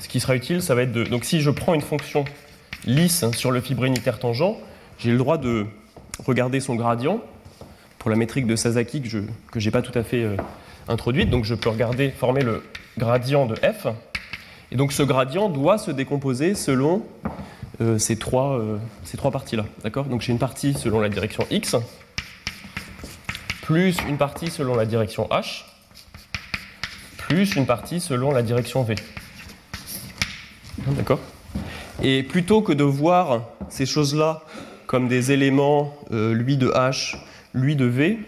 ce 0.00 0.08
qui 0.08 0.20
sera 0.20 0.34
utile, 0.34 0.62
ça 0.62 0.74
va 0.74 0.82
être 0.82 0.92
de... 0.92 1.04
Donc 1.04 1.24
si 1.24 1.42
je 1.42 1.50
prends 1.50 1.74
une 1.74 1.82
fonction 1.82 2.24
lisse 2.86 3.30
sur 3.32 3.50
le 3.50 3.60
fibre 3.60 3.84
unitaire 3.84 4.18
tangent, 4.18 4.56
j'ai 4.98 5.10
le 5.10 5.18
droit 5.18 5.36
de 5.36 5.66
regarder 6.24 6.60
son 6.60 6.74
gradient 6.74 7.20
pour 7.98 8.10
la 8.10 8.16
métrique 8.16 8.46
de 8.46 8.56
Sasaki 8.56 9.02
que 9.02 9.60
je 9.60 9.64
n'ai 9.64 9.70
pas 9.70 9.82
tout 9.82 9.96
à 9.96 10.02
fait 10.02 10.26
introduite. 10.92 11.30
Donc 11.30 11.44
je 11.44 11.54
peux 11.54 11.70
regarder, 11.70 12.10
former 12.10 12.42
le 12.42 12.62
gradient 12.98 13.46
de 13.46 13.56
f. 13.56 13.86
Et 14.70 14.76
donc 14.76 14.92
ce 14.92 15.02
gradient 15.02 15.48
doit 15.48 15.78
se 15.78 15.90
décomposer 15.90 16.54
selon 16.54 17.02
euh, 17.80 17.98
ces 17.98 18.16
trois, 18.16 18.58
euh, 18.58 18.78
trois 19.16 19.30
parties-là. 19.30 19.64
D'accord? 19.82 20.04
Donc 20.04 20.20
j'ai 20.20 20.32
une 20.32 20.38
partie 20.38 20.74
selon 20.74 21.00
la 21.00 21.08
direction 21.08 21.46
x, 21.50 21.76
plus 23.62 23.96
une 24.08 24.16
partie 24.18 24.50
selon 24.50 24.74
la 24.74 24.86
direction 24.86 25.26
h, 25.30 25.64
plus 27.18 27.54
une 27.56 27.66
partie 27.66 28.00
selon 28.00 28.30
la 28.30 28.42
direction 28.42 28.82
v. 28.82 28.94
D'accord? 30.86 31.20
Et 32.02 32.22
plutôt 32.22 32.62
que 32.62 32.72
de 32.72 32.84
voir 32.84 33.42
ces 33.68 33.86
choses-là 33.86 34.42
comme 34.86 35.08
des 35.08 35.32
éléments, 35.32 35.94
euh, 36.12 36.34
lui 36.34 36.56
de 36.56 36.68
h, 36.68 37.16
lui 37.54 37.76
de 37.76 37.86
v, 37.86 38.18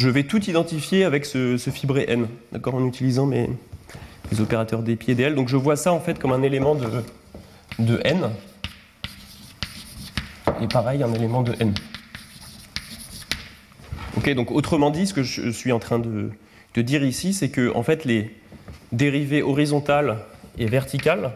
je 0.00 0.08
vais 0.08 0.22
tout 0.22 0.42
identifier 0.48 1.04
avec 1.04 1.26
ce, 1.26 1.58
fibré 1.58 2.06
n, 2.08 2.26
d'accord, 2.52 2.74
en 2.74 2.86
utilisant 2.86 3.26
mes, 3.26 3.50
opérateurs 4.38 4.82
d'épi 4.82 5.10
et 5.10 5.14
dl. 5.14 5.34
Donc 5.34 5.48
je 5.48 5.58
vois 5.58 5.76
ça 5.76 5.92
en 5.92 6.00
fait 6.00 6.18
comme 6.18 6.32
un 6.32 6.42
élément 6.42 6.74
de, 6.74 8.00
n, 8.04 8.30
et 10.62 10.66
pareil 10.68 11.02
un 11.02 11.12
élément 11.12 11.42
de 11.42 11.54
n. 11.60 11.74
Ok, 14.16 14.30
donc 14.30 14.50
autrement 14.50 14.90
dit, 14.90 15.06
ce 15.06 15.12
que 15.12 15.22
je 15.22 15.50
suis 15.50 15.70
en 15.70 15.78
train 15.78 15.98
de, 15.98 16.30
de 16.74 16.82
dire 16.82 17.04
ici, 17.04 17.34
c'est 17.34 17.50
que 17.50 17.70
en 17.74 17.82
fait 17.82 18.06
les 18.06 18.34
dérivées 18.92 19.42
horizontales 19.42 20.16
et 20.56 20.64
verticales, 20.64 21.32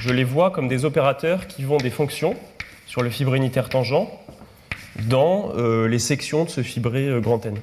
je 0.00 0.12
les 0.12 0.24
vois 0.24 0.52
comme 0.52 0.68
des 0.68 0.84
opérateurs 0.84 1.48
qui 1.48 1.64
vont 1.64 1.78
des 1.78 1.90
fonctions 1.90 2.36
sur 2.86 3.02
le 3.02 3.10
fibre 3.10 3.34
unitaire 3.34 3.68
tangent 3.68 4.06
dans 5.06 5.52
euh, 5.56 5.86
les 5.88 5.98
sections 5.98 6.44
de 6.44 6.50
ce 6.50 6.62
fibré 6.62 7.06
euh, 7.08 7.20
grand 7.20 7.44
N. 7.46 7.56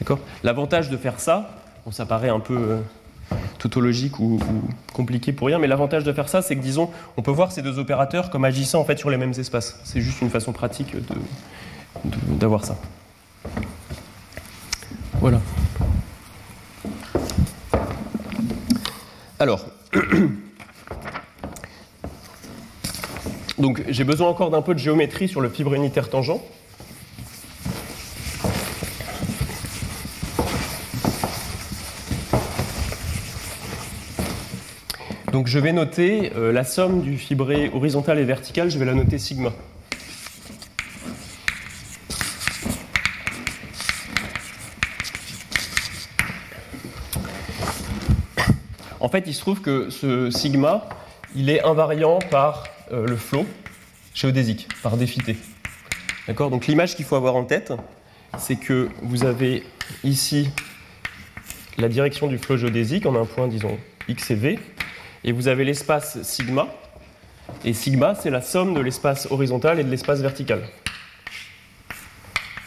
D'accord? 0.00 0.18
L'avantage 0.42 0.90
de 0.90 0.96
faire 0.96 1.18
ça, 1.20 1.50
bon, 1.84 1.90
ça 1.92 2.06
paraît 2.06 2.28
un 2.28 2.40
peu 2.40 2.56
euh, 2.56 2.78
tautologique 3.58 4.18
ou, 4.20 4.38
compliqué 4.92 5.32
pour 5.32 5.48
rien, 5.48 5.58
mais 5.58 5.66
l'avantage 5.66 6.04
de 6.04 6.12
faire 6.12 6.28
ça, 6.28 6.42
c'est 6.42 6.54
que 6.56 6.60
disons, 6.62 6.90
on 7.16 7.22
peut 7.22 7.30
voir 7.30 7.50
ces 7.52 7.62
deux 7.62 7.78
opérateurs 7.78 8.30
comme 8.30 8.44
agissant 8.44 8.80
en 8.80 8.84
fait 8.84 8.98
sur 8.98 9.10
les 9.10 9.16
mêmes 9.16 9.32
espaces. 9.36 9.80
C'est 9.84 10.00
juste 10.00 10.20
une 10.22 10.30
façon 10.30 10.52
pratique 10.52 10.94
de- 10.94 11.00
de- 12.04 12.34
d'avoir 12.38 12.64
ça. 12.64 12.76
Voilà. 15.20 15.40
Alors, 19.38 19.66
donc 23.58 23.82
j'ai 23.88 24.04
besoin 24.04 24.28
encore 24.28 24.50
d'un 24.50 24.62
peu 24.62 24.74
de 24.74 24.78
géométrie 24.78 25.28
sur 25.28 25.40
le 25.40 25.48
fibre 25.48 25.74
unitaire 25.74 26.10
tangent. 26.10 26.40
Donc 35.32 35.48
je 35.48 35.58
vais 35.58 35.72
noter 35.72 36.32
euh, 36.34 36.50
la 36.50 36.64
somme 36.64 37.02
du 37.02 37.18
fibré 37.18 37.70
horizontal 37.74 38.18
et 38.18 38.24
vertical, 38.24 38.70
je 38.70 38.78
vais 38.78 38.86
la 38.86 38.94
noter 38.94 39.18
sigma. 39.18 39.52
En 48.98 49.08
fait, 49.08 49.24
il 49.26 49.34
se 49.34 49.40
trouve 49.40 49.60
que 49.60 49.90
ce 49.90 50.30
sigma, 50.30 50.88
il 51.34 51.50
est 51.50 51.62
invariant 51.62 52.18
par 52.30 52.64
euh, 52.92 53.06
le 53.06 53.16
flot 53.16 53.46
géodésique, 54.14 54.68
par 54.82 54.96
défité. 54.96 55.36
D'accord? 56.26 56.50
Donc 56.50 56.66
l'image 56.66 56.96
qu'il 56.96 57.04
faut 57.04 57.16
avoir 57.16 57.36
en 57.36 57.44
tête, 57.44 57.72
c'est 58.38 58.56
que 58.56 58.88
vous 59.02 59.24
avez 59.24 59.62
ici 60.04 60.48
la 61.78 61.88
direction 61.88 62.26
du 62.26 62.38
flot 62.38 62.56
géodésique, 62.56 63.06
a 63.06 63.10
un 63.10 63.26
point, 63.26 63.48
disons, 63.48 63.78
x 64.08 64.30
et 64.30 64.34
v, 64.34 64.58
et 65.24 65.32
vous 65.32 65.48
avez 65.48 65.64
l'espace 65.64 66.22
sigma, 66.22 66.68
et 67.64 67.72
sigma, 67.72 68.14
c'est 68.14 68.30
la 68.30 68.42
somme 68.42 68.74
de 68.74 68.80
l'espace 68.80 69.28
horizontal 69.30 69.78
et 69.78 69.84
de 69.84 69.90
l'espace 69.90 70.20
vertical. 70.20 70.62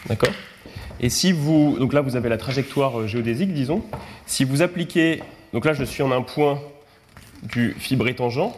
D'accord? 0.06 0.32
Et 1.00 1.08
si 1.08 1.32
vous. 1.32 1.76
Donc 1.78 1.92
là, 1.92 2.00
vous 2.00 2.16
avez 2.16 2.28
la 2.28 2.38
trajectoire 2.38 3.00
euh, 3.00 3.06
géodésique, 3.06 3.52
disons. 3.52 3.82
Si 4.26 4.44
vous 4.44 4.62
appliquez. 4.62 5.22
Donc 5.52 5.64
là, 5.64 5.72
je 5.72 5.84
suis 5.84 6.02
en 6.02 6.12
un 6.12 6.22
point 6.22 6.60
du 7.42 7.74
fibré 7.78 8.14
tangent 8.14 8.54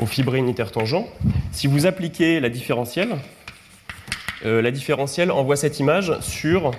au 0.00 0.06
fibré 0.06 0.38
unitaire 0.38 0.72
tangent. 0.72 1.04
Si 1.52 1.66
vous 1.66 1.86
appliquez 1.86 2.40
la 2.40 2.48
différentielle, 2.48 3.16
euh, 4.44 4.62
la 4.62 4.70
différentielle 4.70 5.30
envoie 5.30 5.56
cette 5.56 5.78
image 5.78 6.18
sur 6.20 6.72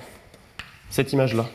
cette 0.89 1.13
image-là. 1.13 1.45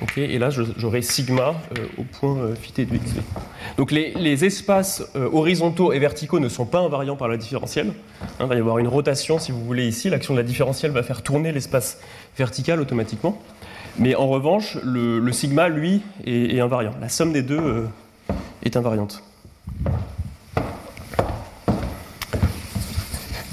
Ok, 0.00 0.18
et 0.18 0.38
là 0.38 0.50
j'aurai 0.50 1.02
sigma 1.02 1.60
euh, 1.76 1.86
au 1.98 2.04
point 2.04 2.38
euh, 2.38 2.54
de 2.54 2.84
xv. 2.84 3.20
Donc 3.76 3.90
les, 3.90 4.14
les 4.14 4.44
espaces 4.44 5.02
euh, 5.16 5.28
horizontaux 5.32 5.92
et 5.92 5.98
verticaux 5.98 6.38
ne 6.38 6.48
sont 6.48 6.66
pas 6.66 6.78
invariants 6.78 7.16
par 7.16 7.26
la 7.28 7.36
différentielle. 7.36 7.92
Hein, 8.38 8.44
il 8.44 8.46
va 8.46 8.54
y 8.54 8.58
avoir 8.58 8.78
une 8.78 8.86
rotation 8.86 9.38
si 9.40 9.50
vous 9.50 9.64
voulez 9.64 9.88
ici. 9.88 10.08
L'action 10.08 10.34
de 10.34 10.38
la 10.38 10.44
différentielle 10.44 10.92
va 10.92 11.02
faire 11.02 11.22
tourner 11.22 11.50
l'espace 11.50 11.98
vertical 12.36 12.80
automatiquement. 12.80 13.42
Mais 13.98 14.14
en 14.14 14.28
revanche, 14.28 14.76
le, 14.84 15.32
sigma, 15.32 15.68
lui, 15.68 16.02
est, 16.24 16.60
invariant. 16.60 16.92
La 17.00 17.08
somme 17.08 17.32
des 17.32 17.42
deux 17.42 17.58
euh, 17.58 17.86
est 18.62 18.76
invariante. 18.76 19.24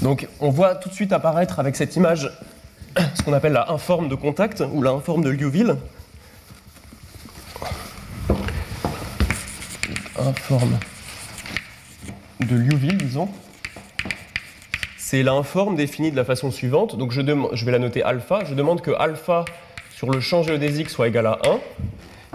Donc 0.02 0.28
on 0.38 0.50
voit 0.50 0.76
tout 0.76 0.88
de 0.88 0.94
suite 0.94 1.12
apparaître 1.12 1.58
avec 1.58 1.74
cette 1.74 1.96
image 1.96 2.30
ce 3.14 3.22
qu'on 3.24 3.32
appelle 3.32 3.54
la 3.54 3.72
informe 3.72 4.08
de 4.08 4.14
contact 4.14 4.62
ou 4.72 4.80
la 4.82 4.90
informe 4.92 5.24
de 5.24 5.30
Liouville. 5.30 5.76
Informe 10.16 10.78
de 12.40 12.54
Liouville, 12.54 12.98
disons. 12.98 13.28
C'est 14.96 15.24
l'informe 15.24 15.74
définie 15.74 16.12
de 16.12 16.16
la 16.16 16.24
façon 16.24 16.52
suivante. 16.52 16.96
Donc 16.96 17.10
je 17.10 17.20
vais 17.20 17.72
la 17.72 17.78
noter 17.80 18.04
alpha. 18.04 18.44
Je 18.44 18.54
demande 18.54 18.82
que 18.82 18.92
alpha 18.92 19.44
sur 19.96 20.10
le 20.10 20.20
champ 20.20 20.42
géodésique 20.42 20.90
soit 20.90 21.08
égal 21.08 21.26
à 21.26 21.38
1 21.46 21.58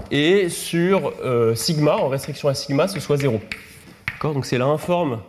et 0.09 0.49
sur 0.49 1.13
euh, 1.23 1.53
sigma, 1.53 1.95
en 1.95 2.07
restriction 2.09 2.49
à 2.49 2.55
sigma, 2.55 2.87
ce 2.87 2.99
soit 2.99 3.17
0. 3.17 3.39
D'accord? 4.11 4.33
Donc 4.33 4.47
c'est 4.47 4.57
l'informe 4.57 5.19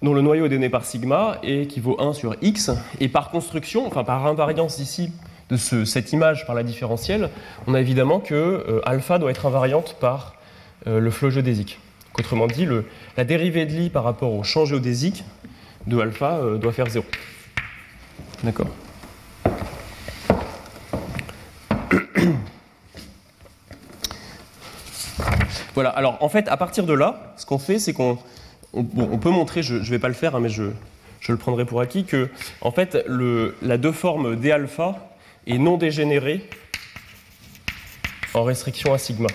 dont 0.00 0.14
le 0.14 0.22
noyau 0.22 0.46
est 0.46 0.48
donné 0.48 0.70
par 0.70 0.86
sigma 0.86 1.36
et 1.42 1.66
qui 1.66 1.80
vaut 1.80 2.00
1 2.00 2.14
sur 2.14 2.34
x. 2.40 2.70
Et 2.98 3.08
par 3.08 3.28
construction, 3.30 3.86
enfin 3.86 4.04
par 4.04 4.26
invariance 4.26 4.78
ici 4.78 5.12
de 5.50 5.56
ce- 5.58 5.84
cette 5.84 6.12
image 6.12 6.46
par 6.46 6.54
la 6.54 6.62
différentielle, 6.62 7.28
on 7.66 7.74
a 7.74 7.80
évidemment 7.80 8.20
que 8.20 8.34
euh, 8.34 8.80
alpha 8.86 9.18
doit 9.18 9.30
être 9.30 9.44
invariante 9.44 9.96
par 10.00 10.34
euh, 10.86 10.98
le 10.98 11.10
flot 11.10 11.28
géodésique. 11.30 11.78
Autrement 12.18 12.46
dit, 12.46 12.66
la 13.18 13.24
dérivée 13.24 13.66
de 13.66 13.72
Lie 13.72 13.90
par 13.90 14.02
rapport 14.02 14.32
au 14.32 14.42
champ 14.42 14.64
géodésique 14.64 15.22
de 15.86 15.98
alpha 16.00 16.40
doit 16.58 16.72
faire 16.72 16.88
0. 16.88 17.04
D'accord? 18.42 18.68
Voilà, 25.74 25.90
alors 25.90 26.16
en 26.22 26.28
fait, 26.28 26.48
à 26.48 26.56
partir 26.56 26.84
de 26.84 26.92
là, 26.94 27.34
ce 27.36 27.46
qu'on 27.46 27.58
fait, 27.58 27.78
c'est 27.78 27.92
qu'on 27.92 28.18
on, 28.72 29.18
peut 29.18 29.30
montrer, 29.30 29.62
je 29.62 29.74
ne 29.74 29.80
vais 29.80 29.98
pas 29.98 30.08
le 30.08 30.14
faire, 30.14 30.34
hein, 30.34 30.40
mais 30.40 30.48
je, 30.48 30.70
le 31.28 31.36
prendrai 31.36 31.64
pour 31.64 31.80
acquis, 31.80 32.04
que 32.04 32.28
en 32.60 32.70
fait, 32.70 32.96
la 33.62 33.78
deux 33.78 33.92
formes 33.92 34.36
d 34.36 34.52
alpha 34.52 34.96
est 35.46 35.58
non 35.58 35.76
dégénérée 35.76 36.48
en 38.34 38.44
restriction 38.44 38.92
à 38.92 38.98
sigma. 38.98 39.28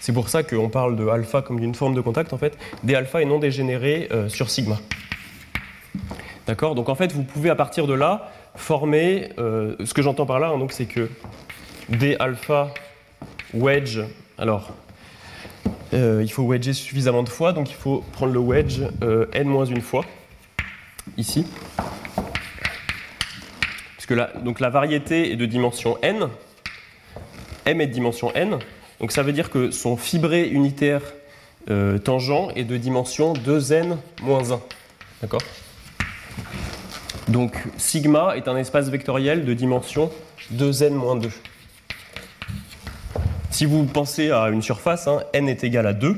C'est 0.00 0.12
pour 0.12 0.28
ça 0.28 0.42
qu'on 0.42 0.68
parle 0.68 0.96
de 0.96 1.06
alpha 1.06 1.42
comme 1.42 1.60
d'une 1.60 1.74
forme 1.74 1.94
de 1.94 2.00
contact. 2.00 2.32
En 2.32 2.38
fait, 2.38 2.58
d 2.82 2.94
alpha 2.94 3.22
est 3.22 3.26
non 3.26 3.38
dégénéré 3.38 4.08
euh, 4.10 4.28
sur 4.28 4.50
sigma. 4.50 4.80
D'accord? 6.46 6.74
Donc 6.74 6.88
en 6.88 6.94
fait, 6.94 7.12
vous 7.12 7.22
pouvez 7.22 7.50
à 7.50 7.54
partir 7.54 7.86
de 7.86 7.94
là 7.94 8.32
former. 8.54 9.30
Euh, 9.38 9.76
ce 9.84 9.94
que 9.94 10.02
j'entends 10.02 10.26
par 10.26 10.40
là, 10.40 10.48
hein, 10.48 10.66
c'est 10.70 10.86
que 10.86 11.08
d 11.88 12.16
alpha 12.18 12.72
wedge. 13.54 14.00
Alors, 14.38 14.70
euh, 15.94 16.20
il 16.22 16.30
faut 16.30 16.44
wedger 16.44 16.72
suffisamment 16.72 17.22
de 17.22 17.28
fois, 17.28 17.52
donc 17.52 17.70
il 17.70 17.76
faut 17.76 18.04
prendre 18.12 18.32
le 18.32 18.40
wedge 18.40 18.80
n-1 19.32 19.80
fois, 19.80 20.04
ici. 21.16 21.46
Puisque 23.96 24.12
la, 24.12 24.32
donc 24.44 24.58
la 24.58 24.70
variété 24.70 25.32
est 25.32 25.36
de 25.36 25.46
dimension 25.46 25.98
n, 26.02 26.28
m 27.66 27.80
est 27.80 27.86
de 27.86 27.92
dimension 27.92 28.32
n, 28.34 28.58
donc 29.02 29.12
ça 29.12 29.22
veut 29.22 29.32
dire 29.32 29.50
que 29.50 29.70
son 29.70 29.96
fibré 29.96 30.48
unitaire 30.48 31.02
euh, 31.70 31.98
tangent 31.98 32.50
est 32.56 32.64
de 32.64 32.76
dimension 32.76 33.34
2n 33.34 33.96
1. 34.22 34.60
D'accord? 35.20 35.42
Donc 37.28 37.56
sigma 37.76 38.36
est 38.36 38.48
un 38.48 38.56
espace 38.56 38.88
vectoriel 38.88 39.44
de 39.44 39.54
dimension 39.54 40.10
2n 40.54 41.20
2. 41.20 41.30
Si 43.50 43.66
vous 43.66 43.84
pensez 43.84 44.30
à 44.30 44.48
une 44.48 44.62
surface, 44.62 45.06
hein, 45.06 45.22
n 45.32 45.48
est 45.48 45.62
égal 45.64 45.86
à 45.86 45.92
2. 45.92 46.16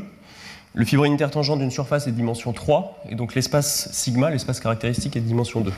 Le 0.76 0.84
fibré 0.84 1.06
unitaire 1.06 1.30
tangent 1.30 1.56
d'une 1.56 1.70
surface 1.70 2.06
est 2.06 2.10
de 2.10 2.16
dimension 2.16 2.52
3, 2.52 3.02
et 3.10 3.14
donc 3.14 3.34
l'espace 3.34 3.90
sigma, 3.92 4.30
l'espace 4.30 4.60
caractéristique, 4.60 5.16
est 5.16 5.20
de 5.20 5.26
dimension 5.26 5.60
2. 5.60 5.72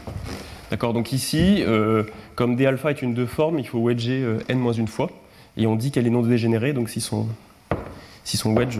D'accord 0.70 0.92
Donc 0.94 1.12
ici, 1.12 1.62
euh, 1.66 2.04
comme 2.34 2.56
d 2.56 2.66
alpha 2.66 2.90
est 2.90 3.02
une 3.02 3.14
deux 3.14 3.26
formes, 3.26 3.58
il 3.58 3.66
faut 3.66 3.78
wedger 3.78 4.22
euh, 4.22 4.38
n 4.48 4.58
moins 4.58 4.72
une 4.72 4.88
fois 4.88 5.10
et 5.56 5.66
on 5.66 5.76
dit 5.76 5.90
qu'elle 5.90 6.06
est 6.06 6.10
non 6.10 6.22
dégénérée, 6.22 6.72
donc 6.72 6.88
si 6.88 7.00
son, 7.00 7.26
si 8.24 8.36
son 8.36 8.54
wedge 8.54 8.78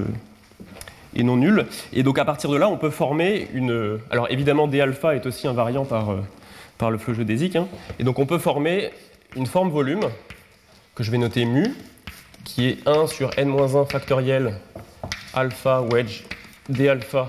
est 1.17 1.23
non 1.23 1.37
nul. 1.37 1.67
Et 1.93 2.03
donc 2.03 2.19
à 2.19 2.25
partir 2.25 2.51
de 2.51 2.57
là, 2.57 2.69
on 2.69 2.77
peut 2.77 2.91
former 2.91 3.49
une. 3.55 3.99
Alors 4.11 4.31
évidemment, 4.31 4.69
d 4.69 4.81
alpha 4.81 5.15
est 5.15 5.27
aussi 5.27 5.47
invariant 5.47 5.85
par, 5.85 6.11
euh, 6.11 6.21
par 6.79 6.91
le 6.91 6.99
flot 6.99 7.15
géodésique, 7.15 7.57
hein. 7.57 7.67
et 7.99 8.05
donc 8.05 8.19
on 8.19 8.27
peut 8.27 8.39
former 8.39 8.91
une 9.35 9.47
forme 9.47 9.71
volume 9.71 10.05
que 10.95 11.03
je 11.03 11.11
vais 11.11 11.19
noter 11.19 11.45
mu, 11.45 11.75
qui 12.45 12.69
est 12.69 12.89
1 12.89 13.07
sur 13.07 13.31
n-1 13.37 13.87
factoriel 13.91 14.55
alpha 15.35 15.83
wedge 15.83 16.23
d 16.69 16.89
alpha 16.89 17.29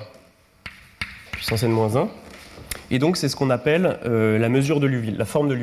puissance 1.31 1.63
n-1. 1.63 2.07
Et 2.89 2.99
donc 2.99 3.17
c'est 3.17 3.27
ce 3.27 3.35
qu'on 3.35 3.49
appelle 3.49 3.99
euh, 4.05 4.39
la 4.39 4.47
mesure 4.49 4.79
de 4.79 4.87
Liouville, 4.87 5.17
la 5.17 5.25
forme 5.25 5.49
de 5.49 5.53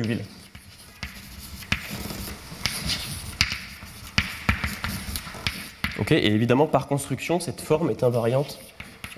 Liouville. 5.97 6.17
et 6.17 6.27
évidemment, 6.27 6.67
par 6.67 6.87
construction, 6.87 7.39
cette 7.39 7.61
forme 7.61 7.89
est 7.89 8.03
invariante 8.03 8.59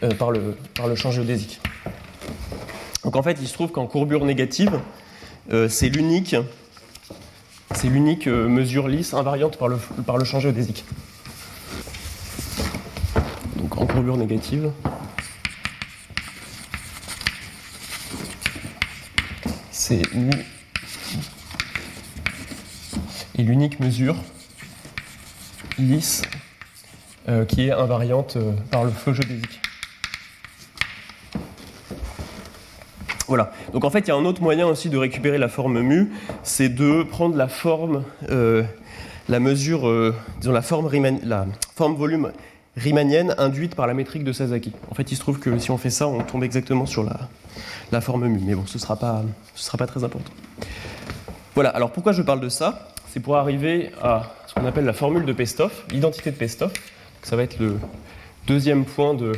euh, 0.03 0.11
par, 0.11 0.31
le, 0.31 0.57
par 0.75 0.87
le 0.87 0.95
champ 0.95 1.11
géodésique. 1.11 1.59
Donc 3.03 3.15
en 3.15 3.23
fait, 3.23 3.37
il 3.41 3.47
se 3.47 3.53
trouve 3.53 3.71
qu'en 3.71 3.87
courbure 3.87 4.25
négative, 4.25 4.79
euh, 5.51 5.69
c'est 5.69 5.89
l'unique 5.89 6.35
c'est 7.75 7.89
l'unique 7.89 8.27
euh, 8.27 8.47
mesure 8.47 8.87
lisse 8.87 9.13
invariante 9.13 9.57
par 9.57 9.67
le, 9.67 9.77
par 10.05 10.17
le 10.17 10.23
champ 10.23 10.39
géodésique. 10.39 10.85
Donc 13.57 13.77
en 13.77 13.85
courbure 13.85 14.17
négative, 14.17 14.71
c'est 19.71 20.01
l'unique 23.37 23.79
mesure 23.79 24.15
lisse 25.77 26.21
euh, 27.29 27.43
qui 27.43 27.67
est 27.67 27.71
invariante 27.71 28.37
euh, 28.37 28.53
par 28.71 28.85
le 28.85 28.89
flot 28.89 29.11
géodésique. 29.11 29.59
Voilà. 33.27 33.51
Donc 33.73 33.83
en 33.83 33.89
fait, 33.89 33.99
il 33.99 34.07
y 34.07 34.11
a 34.11 34.15
un 34.15 34.23
autre 34.23 34.41
moyen 34.41 34.65
aussi 34.65 34.89
de 34.89 34.97
récupérer 34.97 35.37
la 35.37 35.49
forme 35.49 35.81
mu, 35.81 36.13
c'est 36.43 36.69
de 36.69 37.03
prendre 37.03 37.35
la 37.35 37.49
forme, 37.49 38.05
euh, 38.29 38.63
la 39.27 39.41
mesure, 39.41 40.13
disons 40.39 40.53
la 40.53 40.61
forme, 40.61 40.87
volume 41.97 42.31
riemannienne 42.77 43.35
induite 43.37 43.75
par 43.75 43.87
la 43.87 43.93
métrique 43.93 44.23
de 44.23 44.31
Sasaki. 44.31 44.71
En 44.89 44.95
fait, 44.95 45.11
il 45.11 45.15
se 45.15 45.19
trouve 45.19 45.39
que 45.39 45.59
si 45.59 45.69
on 45.69 45.77
fait 45.77 45.89
ça, 45.89 46.07
on 46.07 46.21
tombe 46.21 46.45
exactement 46.45 46.85
sur 46.85 47.03
la, 47.91 47.99
forme 47.99 48.27
mu. 48.27 48.39
Mais 48.41 48.55
bon, 48.55 48.65
ce 48.65 48.77
ne 48.77 48.79
sera, 48.79 48.95
pas, 48.95 49.23
sera 49.53 49.77
pas 49.77 49.87
très 49.87 50.05
important. 50.05 50.31
Voilà. 51.55 51.71
Alors 51.71 51.91
pourquoi 51.91 52.13
je 52.13 52.21
parle 52.21 52.39
de 52.39 52.47
ça? 52.47 52.87
C'est 53.09 53.19
pour 53.19 53.35
arriver 53.35 53.91
à 54.01 54.31
ce 54.47 54.53
qu'on 54.53 54.65
appelle 54.65 54.85
la 54.85 54.93
formule 54.93 55.25
de 55.25 55.33
Pestov, 55.33 55.73
l'identité 55.91 56.31
de 56.31 56.37
Pestov. 56.37 56.71
Ça 57.23 57.35
va 57.35 57.43
être 57.43 57.59
le 57.59 57.77
deuxième 58.47 58.85
point 58.85 59.13
de 59.13 59.33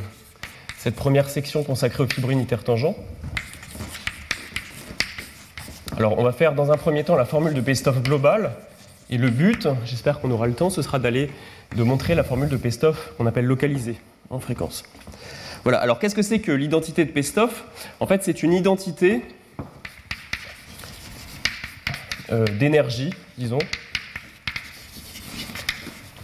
cette 0.77 0.95
première 0.95 1.29
section 1.29 1.63
consacrée 1.63 2.03
aux 2.03 2.07
fibres 2.07 2.31
unitaires 2.31 2.63
tangents. 2.63 2.95
Alors, 5.97 6.17
on 6.17 6.23
va 6.23 6.31
faire 6.31 6.53
dans 6.53 6.71
un 6.71 6.77
premier 6.77 7.03
temps 7.03 7.15
la 7.15 7.25
formule 7.25 7.53
de 7.53 7.61
Pestov 7.61 8.01
globale. 8.01 8.51
Et 9.09 9.17
le 9.17 9.29
but, 9.29 9.67
j'espère 9.85 10.21
qu'on 10.21 10.31
aura 10.31 10.47
le 10.47 10.53
temps, 10.53 10.69
ce 10.69 10.81
sera 10.81 10.99
d'aller 10.99 11.29
de 11.75 11.83
montrer 11.83 12.15
la 12.15 12.23
formule 12.23 12.47
de 12.47 12.57
Pestov 12.57 12.97
qu'on 13.17 13.25
appelle 13.25 13.45
localisée 13.45 13.97
en 14.29 14.39
fréquence. 14.39 14.83
Voilà, 15.63 15.79
alors 15.79 15.99
qu'est-ce 15.99 16.15
que 16.15 16.21
c'est 16.21 16.39
que 16.39 16.51
l'identité 16.51 17.03
de 17.03 17.11
Pestov 17.11 17.63
En 17.99 18.07
fait, 18.07 18.23
c'est 18.23 18.43
une 18.43 18.53
identité 18.53 19.21
euh, 22.31 22.45
d'énergie, 22.45 23.13
disons, 23.37 23.59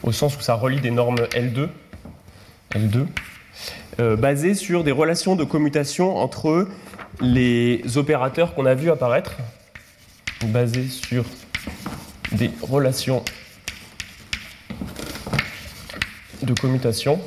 au 0.06 0.12
sens 0.12 0.38
où 0.38 0.42
ça 0.42 0.54
relie 0.54 0.80
des 0.80 0.92
normes 0.92 1.16
L2, 1.32 1.68
L2 2.74 3.08
euh, 4.00 4.16
basées 4.16 4.54
sur 4.54 4.84
des 4.84 4.92
relations 4.92 5.36
de 5.36 5.44
commutation 5.44 6.18
entre 6.18 6.68
les 7.22 7.82
opérateurs 7.98 8.54
qu'on 8.54 8.66
a 8.66 8.76
vus 8.76 8.92
apparaître, 8.92 9.38
basées 10.46 10.88
sur 10.88 11.26
des 12.34 12.52
relations 12.62 13.24
de 16.44 16.54
commutation 16.54 17.20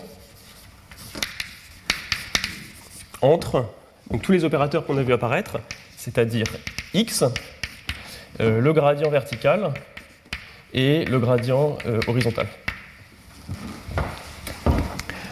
entre 3.20 3.66
donc, 4.10 4.22
tous 4.22 4.32
les 4.32 4.44
opérateurs 4.44 4.86
qu'on 4.86 4.96
a 4.96 5.02
vus 5.02 5.12
apparaître, 5.12 5.58
c'est-à-dire 5.96 6.46
x, 6.94 7.24
euh, 8.40 8.60
le 8.60 8.72
gradient 8.72 9.10
vertical 9.10 9.72
et 10.72 11.04
le 11.04 11.18
gradient 11.18 11.76
euh, 11.86 12.00
horizontal. 12.06 12.46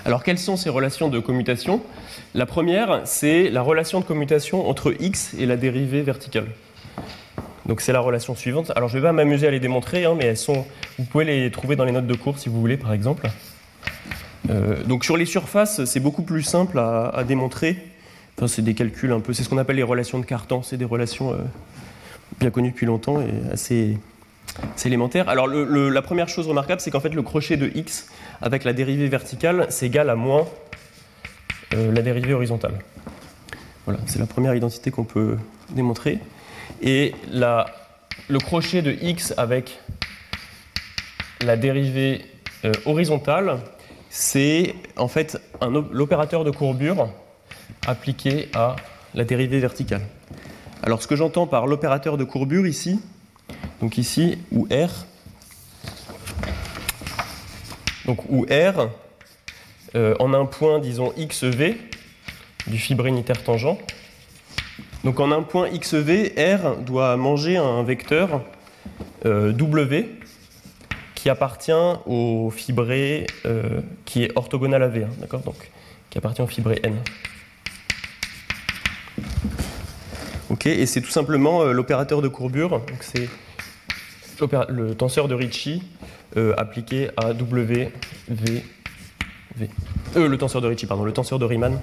Alors 0.04 0.22
quelles 0.22 0.38
sont 0.38 0.56
ces 0.56 0.70
relations 0.70 1.08
de 1.08 1.18
commutation? 1.18 1.82
La 2.34 2.46
première, 2.46 3.02
c'est 3.04 3.50
la 3.50 3.62
relation 3.62 3.98
de 3.98 4.04
commutation 4.04 4.68
entre 4.68 4.94
x 5.00 5.34
et 5.38 5.46
la 5.46 5.56
dérivée 5.56 6.02
verticale. 6.02 6.46
Donc 7.66 7.80
c'est 7.80 7.92
la 7.92 8.00
relation 8.00 8.36
suivante. 8.36 8.70
Alors 8.76 8.88
je 8.88 8.96
ne 8.96 9.02
vais 9.02 9.08
pas 9.08 9.12
m'amuser 9.12 9.48
à 9.48 9.50
les 9.50 9.58
démontrer, 9.58 10.04
hein, 10.04 10.14
mais 10.16 10.26
elles 10.26 10.36
sont, 10.36 10.64
vous 10.98 11.04
pouvez 11.04 11.24
les 11.24 11.50
trouver 11.50 11.74
dans 11.74 11.84
les 11.84 11.92
notes 11.92 12.06
de 12.06 12.14
cours 12.14 12.38
si 12.38 12.48
vous 12.48 12.60
voulez, 12.60 12.76
par 12.76 12.92
exemple. 12.92 13.28
Euh, 14.50 14.84
donc 14.84 15.04
sur 15.04 15.16
les 15.16 15.26
surfaces, 15.26 15.84
c'est 15.84 15.98
beaucoup 15.98 16.22
plus 16.22 16.42
simple 16.42 16.78
à, 16.78 17.24
démontrer. 17.26 17.76
Enfin, 18.36 18.46
c'est 18.46 18.62
des 18.62 18.74
calculs 18.74 19.10
un 19.10 19.20
peu, 19.20 19.32
c'est 19.32 19.42
ce 19.42 19.48
qu'on 19.48 19.58
appelle 19.58 19.76
les 19.76 19.82
relations 19.82 20.20
de 20.20 20.24
Cartan. 20.24 20.62
C'est 20.62 20.76
des 20.76 20.84
relations 20.84 21.32
euh, 21.32 21.38
bien 22.38 22.50
connues 22.50 22.70
depuis 22.70 22.86
longtemps 22.86 23.20
et 23.20 23.52
assez, 23.52 23.98
c'est 24.76 24.88
élémentaire. 24.88 25.28
Alors 25.28 25.46
la 25.48 26.02
première 26.02 26.28
chose 26.28 26.46
remarquable, 26.46 26.80
c'est 26.80 26.90
qu'en 26.90 27.00
fait 27.00 27.14
le 27.14 27.22
crochet 27.22 27.56
de 27.56 27.70
x 27.74 28.08
avec 28.40 28.64
la 28.64 28.72
dérivée 28.72 29.08
verticale, 29.08 29.66
c'est 29.70 29.86
égal 29.86 30.10
à 30.10 30.14
moins 30.14 30.46
euh, 31.74 31.92
la 31.92 32.02
dérivée 32.02 32.34
horizontale. 32.34 32.78
Voilà, 33.84 34.00
c'est 34.06 34.18
la 34.18 34.26
première 34.26 34.54
identité 34.54 34.90
qu'on 34.90 35.04
peut 35.04 35.36
démontrer. 35.70 36.18
Et 36.82 37.14
le 37.30 38.38
crochet 38.38 38.82
de 38.82 38.92
x 38.92 39.34
avec 39.36 39.80
la 41.42 41.56
dérivée 41.56 42.24
euh, 42.64 42.72
horizontale, 42.84 43.58
c'est 44.10 44.74
en 44.96 45.08
fait 45.08 45.38
l'opérateur 45.92 46.44
de 46.44 46.50
courbure 46.50 47.08
appliqué 47.86 48.48
à 48.54 48.76
la 49.14 49.24
dérivée 49.24 49.60
verticale. 49.60 50.02
Alors 50.82 51.02
ce 51.02 51.06
que 51.06 51.16
j'entends 51.16 51.46
par 51.46 51.66
l'opérateur 51.66 52.16
de 52.16 52.24
courbure 52.24 52.66
ici, 52.66 53.00
donc 53.80 53.98
ici, 53.98 54.38
où 54.52 54.66
R, 54.70 55.06
donc 58.06 58.18
où 58.28 58.46
R, 58.50 58.88
euh, 59.94 60.14
en 60.18 60.34
un 60.34 60.46
point, 60.46 60.78
disons, 60.78 61.12
XV, 61.16 61.76
du 62.66 62.78
fibre 62.78 63.06
unitaire 63.06 63.42
tangent, 63.42 63.76
donc 65.04 65.20
en 65.20 65.30
un 65.30 65.42
point 65.42 65.68
XV, 65.70 66.32
R 66.36 66.76
doit 66.78 67.16
manger 67.16 67.56
un 67.56 67.82
vecteur 67.82 68.42
euh, 69.24 69.52
W, 69.52 70.08
qui 71.14 71.30
appartient 71.30 71.72
au 72.06 72.50
fibré 72.50 73.26
euh, 73.46 73.80
qui 74.04 74.22
est 74.24 74.32
orthogonal 74.36 74.82
à 74.82 74.88
V1, 74.88 75.08
d'accord 75.20 75.40
Donc, 75.40 75.70
qui 76.10 76.18
appartient 76.18 76.42
au 76.42 76.46
fibré 76.46 76.80
N. 76.82 76.96
Ok, 80.48 80.66
et 80.66 80.86
c'est 80.86 81.00
tout 81.00 81.10
simplement 81.10 81.62
euh, 81.62 81.72
l'opérateur 81.72 82.22
de 82.22 82.28
courbure, 82.28 82.80
c'est 83.00 83.28
le 84.68 84.94
tenseur 84.94 85.26
de 85.26 85.34
Ricci 85.34 85.82
euh, 86.36 86.54
appliqué 86.56 87.08
à 87.16 87.32
W. 87.32 87.90
Euh, 90.16 90.28
le 90.28 90.38
tenseur 90.38 90.60
de 90.60 90.68
Ricci, 90.68 90.86
pardon, 90.86 91.02
le 91.02 91.12
tenseur 91.12 91.40
de 91.40 91.44
Riemann 91.44 91.80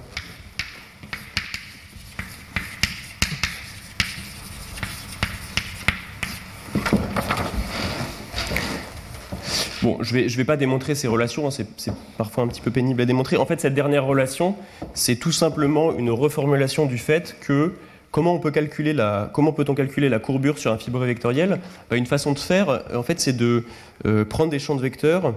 Bon, 9.81 9.97
je 9.99 10.15
ne 10.15 10.29
vais 10.29 10.45
pas 10.45 10.55
démontrer 10.55 10.95
ces 10.95 11.09
relations, 11.09 11.47
hein, 11.47 11.51
c'est 11.51 11.93
parfois 12.17 12.45
un 12.45 12.47
petit 12.47 12.61
peu 12.61 12.71
pénible 12.71 13.01
à 13.01 13.05
démontrer. 13.05 13.35
En 13.35 13.45
fait, 13.45 13.59
cette 13.59 13.73
dernière 13.73 14.05
relation, 14.05 14.55
c'est 14.93 15.17
tout 15.17 15.33
simplement 15.33 15.91
une 15.97 16.09
reformulation 16.09 16.85
du 16.85 16.97
fait 16.97 17.35
que 17.41 17.73
comment 18.13 18.35
on 18.35 18.39
peut 18.39 18.51
calculer 18.51 18.93
la, 18.93 19.29
comment 19.33 19.51
peut-on 19.51 19.73
calculer 19.73 20.07
la 20.07 20.19
courbure 20.19 20.59
sur 20.59 20.71
un 20.71 20.77
fibré 20.77 21.07
vectoriel? 21.07 21.59
Bah, 21.89 21.97
Une 21.97 22.05
façon 22.05 22.31
de 22.31 22.39
faire, 22.39 22.83
en 22.93 23.03
fait, 23.03 23.19
c'est 23.19 23.33
de 23.35 23.65
euh, 24.05 24.23
prendre 24.23 24.51
des 24.51 24.59
champs 24.59 24.75
de 24.75 24.81
vecteurs, 24.81 25.33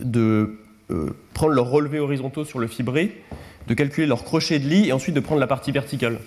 de 0.00 0.60
euh, 0.90 1.10
prendre 1.34 1.52
leurs 1.52 1.68
relevés 1.68 1.98
horizontaux 1.98 2.44
sur 2.44 2.60
le 2.60 2.68
fibré, 2.68 3.20
de 3.66 3.74
calculer 3.74 4.06
leur 4.06 4.22
crochet 4.22 4.60
de 4.60 4.68
lit 4.68 4.88
et 4.88 4.92
ensuite 4.92 5.14
de 5.14 5.20
prendre 5.20 5.40
la 5.40 5.48
partie 5.48 5.72
verticale. 5.72 6.20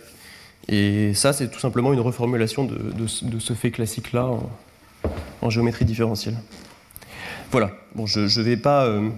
Et 0.68 1.14
ça, 1.14 1.32
c'est 1.32 1.50
tout 1.50 1.60
simplement 1.60 1.94
une 1.94 2.02
reformulation 2.02 2.66
de, 2.66 3.08
ce 3.08 3.54
fait 3.54 3.72
classique-là 3.72 4.26
en, 4.26 4.50
en 5.42 5.50
géométrie 5.50 5.86
différentielle. 5.86 6.36
Voilà, 7.50 7.72
bon, 7.96 8.06
je 8.06 8.20
ne 8.20 8.44
vais 8.44 8.58
pas 8.58 8.86
euh, 8.86 9.10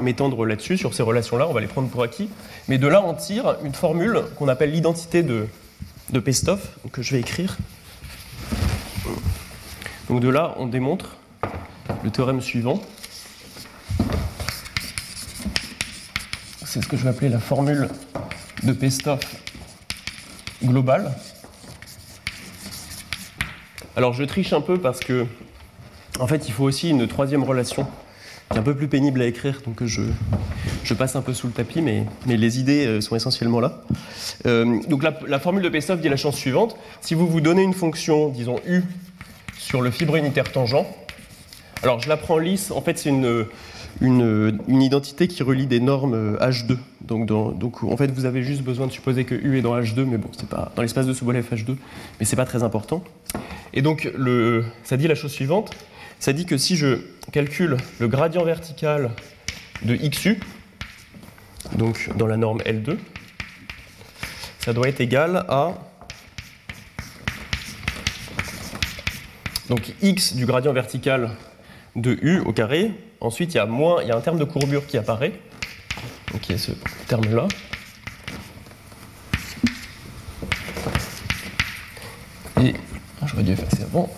m'étendre 0.00 0.46
là-dessus, 0.46 0.78
sur 0.78 0.94
ces 0.94 1.02
relations-là, 1.02 1.46
on 1.48 1.52
va 1.52 1.60
les 1.60 1.66
prendre 1.66 1.88
pour 1.88 2.02
acquis. 2.02 2.28
Mais 2.68 2.78
de 2.78 2.86
là, 2.86 3.02
on 3.04 3.14
tire 3.14 3.56
une 3.64 3.74
formule 3.74 4.22
qu'on 4.36 4.48
appelle 4.48 4.72
l'identité 4.72 5.22
de, 5.22 5.46
de 6.10 6.20
Pestov, 6.20 6.60
que 6.92 7.02
je 7.02 7.12
vais 7.12 7.20
écrire. 7.20 7.56
Donc 10.08 10.20
de 10.20 10.28
là, 10.28 10.54
on 10.58 10.66
démontre 10.66 11.16
le 12.02 12.10
théorème 12.10 12.40
suivant. 12.40 12.80
C'est 16.64 16.82
ce 16.82 16.88
que 16.88 16.96
je 16.96 17.02
vais 17.04 17.10
appeler 17.10 17.28
la 17.28 17.38
formule 17.38 17.88
de 18.62 18.72
Pestov 18.72 19.20
globale. 20.64 21.12
Alors 23.94 24.14
je 24.14 24.24
triche 24.24 24.52
un 24.54 24.62
peu 24.62 24.78
parce 24.78 25.00
que 25.00 25.26
en 26.18 26.26
fait, 26.26 26.46
il 26.48 26.52
faut 26.52 26.64
aussi 26.64 26.90
une 26.90 27.08
troisième 27.08 27.42
relation 27.42 27.86
qui 28.52 28.58
est 28.58 28.60
un 28.60 28.64
peu 28.64 28.74
plus 28.74 28.88
pénible 28.88 29.22
à 29.22 29.26
écrire, 29.26 29.62
donc 29.66 29.82
je, 29.84 30.02
je 30.84 30.94
passe 30.94 31.16
un 31.16 31.22
peu 31.22 31.32
sous 31.32 31.46
le 31.46 31.52
tapis, 31.52 31.80
mais, 31.80 32.04
mais 32.26 32.36
les 32.36 32.60
idées 32.60 32.86
euh, 32.86 33.00
sont 33.00 33.16
essentiellement 33.16 33.60
là. 33.60 33.82
Euh, 34.46 34.78
donc 34.88 35.02
la, 35.02 35.38
formule 35.38 35.62
de 35.62 35.68
Pestov 35.68 36.00
dit 36.00 36.08
la 36.08 36.16
chose 36.16 36.34
suivante. 36.34 36.76
Si 37.00 37.14
vous 37.14 37.26
vous 37.26 37.40
donnez 37.40 37.62
une 37.62 37.72
fonction, 37.72 38.28
disons 38.28 38.56
U, 38.68 38.82
sur 39.58 39.80
le 39.80 39.90
fibre 39.90 40.16
unitaire 40.16 40.52
tangent, 40.52 40.84
alors 41.82 42.00
je 42.00 42.08
la 42.08 42.16
prends 42.16 42.38
lisse, 42.38 42.70
en 42.70 42.82
fait 42.82 42.98
c'est 42.98 43.08
une, 43.08 43.46
une, 44.00 44.82
identité 44.82 45.28
qui 45.28 45.42
relie 45.42 45.66
des 45.66 45.80
normes 45.80 46.36
H2. 46.36 46.76
Donc, 47.00 47.26
donc, 47.26 47.82
en 47.82 47.96
fait 47.96 48.10
vous 48.10 48.26
avez 48.26 48.42
juste 48.42 48.62
besoin 48.62 48.86
de 48.86 48.92
supposer 48.92 49.24
que 49.24 49.34
U 49.34 49.58
est 49.58 49.62
dans 49.62 49.78
H2, 49.80 50.04
mais 50.04 50.18
bon, 50.18 50.28
c'est 50.32 50.48
pas 50.48 50.72
dans 50.76 50.82
l'espace 50.82 51.06
de 51.06 51.14
Sobolev 51.14 51.46
H2, 51.50 51.76
mais 52.20 52.26
c'est 52.26 52.36
pas 52.36 52.44
très 52.44 52.62
important. 52.62 53.02
Et 53.72 53.80
donc 53.80 54.10
le, 54.16 54.64
ça 54.84 54.98
dit 54.98 55.08
la 55.08 55.14
chose 55.14 55.32
suivante 55.32 55.74
ça 56.22 56.32
dit 56.32 56.46
que 56.46 56.56
si 56.56 56.76
je 56.76 56.98
calcule 57.32 57.78
le 57.98 58.06
gradient 58.06 58.44
vertical 58.44 59.10
de 59.82 59.96
xu, 59.96 60.38
donc 61.76 62.10
dans 62.16 62.28
la 62.28 62.36
norme 62.36 62.60
L2, 62.60 62.96
ça 64.60 64.72
doit 64.72 64.86
être 64.86 65.00
égal 65.00 65.44
à 65.48 65.74
donc 69.68 69.92
x 70.00 70.34
du 70.34 70.46
gradient 70.46 70.72
vertical 70.72 71.30
de 71.96 72.16
u 72.22 72.38
au 72.38 72.52
carré. 72.52 72.92
Ensuite, 73.20 73.54
il 73.54 73.56
y 73.56 73.60
a 73.60 73.66
moins, 73.66 74.00
il 74.02 74.08
y 74.08 74.12
a 74.12 74.16
un 74.16 74.20
terme 74.20 74.38
de 74.38 74.44
courbure 74.44 74.86
qui 74.86 74.98
apparaît, 74.98 75.32
donc 76.30 76.48
il 76.48 76.52
y 76.52 76.54
a 76.54 76.58
ce 76.58 76.70
terme-là. 77.08 77.48
Et 82.62 82.74
j'aurais 83.26 83.42
dû 83.42 83.50
effacer 83.50 83.82
avant. 83.82 84.08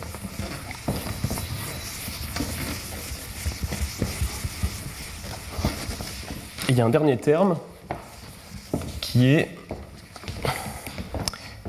Il 6.68 6.76
y 6.76 6.80
a 6.80 6.84
un 6.84 6.90
dernier 6.90 7.16
terme 7.16 7.56
qui 9.00 9.28
est, 9.28 9.50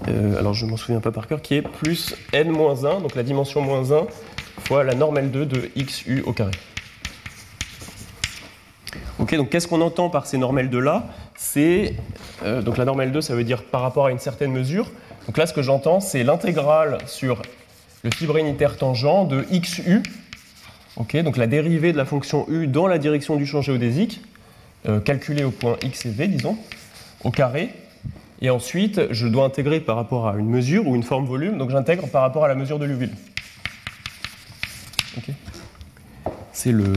euh, 0.07 0.39
alors 0.39 0.53
je 0.53 0.65
m'en 0.65 0.77
souviens 0.77 1.01
pas 1.01 1.11
par 1.11 1.27
cœur, 1.27 1.41
qui 1.41 1.55
est 1.55 1.61
plus 1.61 2.15
n-1, 2.33 3.01
donc 3.01 3.15
la 3.15 3.23
dimension 3.23 3.61
moins 3.61 3.91
1 3.91 4.07
fois 4.65 4.83
la 4.83 4.95
norme 4.95 5.17
L2 5.17 5.45
de 5.45 5.69
xu 5.75 6.23
au 6.25 6.33
carré. 6.33 6.51
Ok, 9.19 9.35
donc 9.35 9.49
qu'est-ce 9.49 9.67
qu'on 9.67 9.81
entend 9.81 10.09
par 10.09 10.25
ces 10.25 10.37
normes 10.37 10.59
L2 10.59 10.79
là 10.79 11.07
C'est 11.35 11.95
euh, 12.43 12.61
donc 12.61 12.77
la 12.77 12.85
norme 12.85 13.01
L2, 13.01 13.21
ça 13.21 13.35
veut 13.35 13.43
dire 13.43 13.63
par 13.63 13.81
rapport 13.81 14.07
à 14.07 14.11
une 14.11 14.19
certaine 14.19 14.51
mesure. 14.51 14.91
Donc 15.27 15.37
là, 15.37 15.47
ce 15.47 15.53
que 15.53 15.61
j'entends, 15.61 15.99
c'est 15.99 16.23
l'intégrale 16.23 16.99
sur 17.07 17.41
le 18.03 18.11
fibre 18.11 18.37
unitaire 18.37 18.77
tangent 18.77 19.27
de 19.27 19.43
xu. 19.51 20.03
Ok, 20.97 21.17
donc 21.17 21.37
la 21.37 21.47
dérivée 21.47 21.91
de 21.91 21.97
la 21.97 22.05
fonction 22.05 22.45
u 22.49 22.67
dans 22.67 22.87
la 22.87 22.97
direction 22.97 23.35
du 23.35 23.45
champ 23.45 23.61
géodésique 23.61 24.21
euh, 24.87 24.99
calculé 24.99 25.43
au 25.43 25.51
point 25.51 25.77
x 25.81 26.05
et 26.05 26.09
v, 26.09 26.27
disons, 26.27 26.57
au 27.23 27.31
carré. 27.31 27.69
Et 28.41 28.49
ensuite, 28.49 29.01
je 29.11 29.27
dois 29.27 29.45
intégrer 29.45 29.79
par 29.79 29.95
rapport 29.95 30.27
à 30.27 30.35
une 30.35 30.49
mesure 30.49 30.87
ou 30.87 30.95
une 30.95 31.03
forme 31.03 31.25
volume, 31.25 31.57
donc 31.57 31.71
j'intègre 31.71 32.07
par 32.07 32.21
rapport 32.21 32.45
à 32.45 32.47
la 32.47 32.55
mesure 32.55 32.79
de 32.79 32.85
l'uvule. 32.85 33.11
C'est 36.51 36.71
le... 36.71 36.93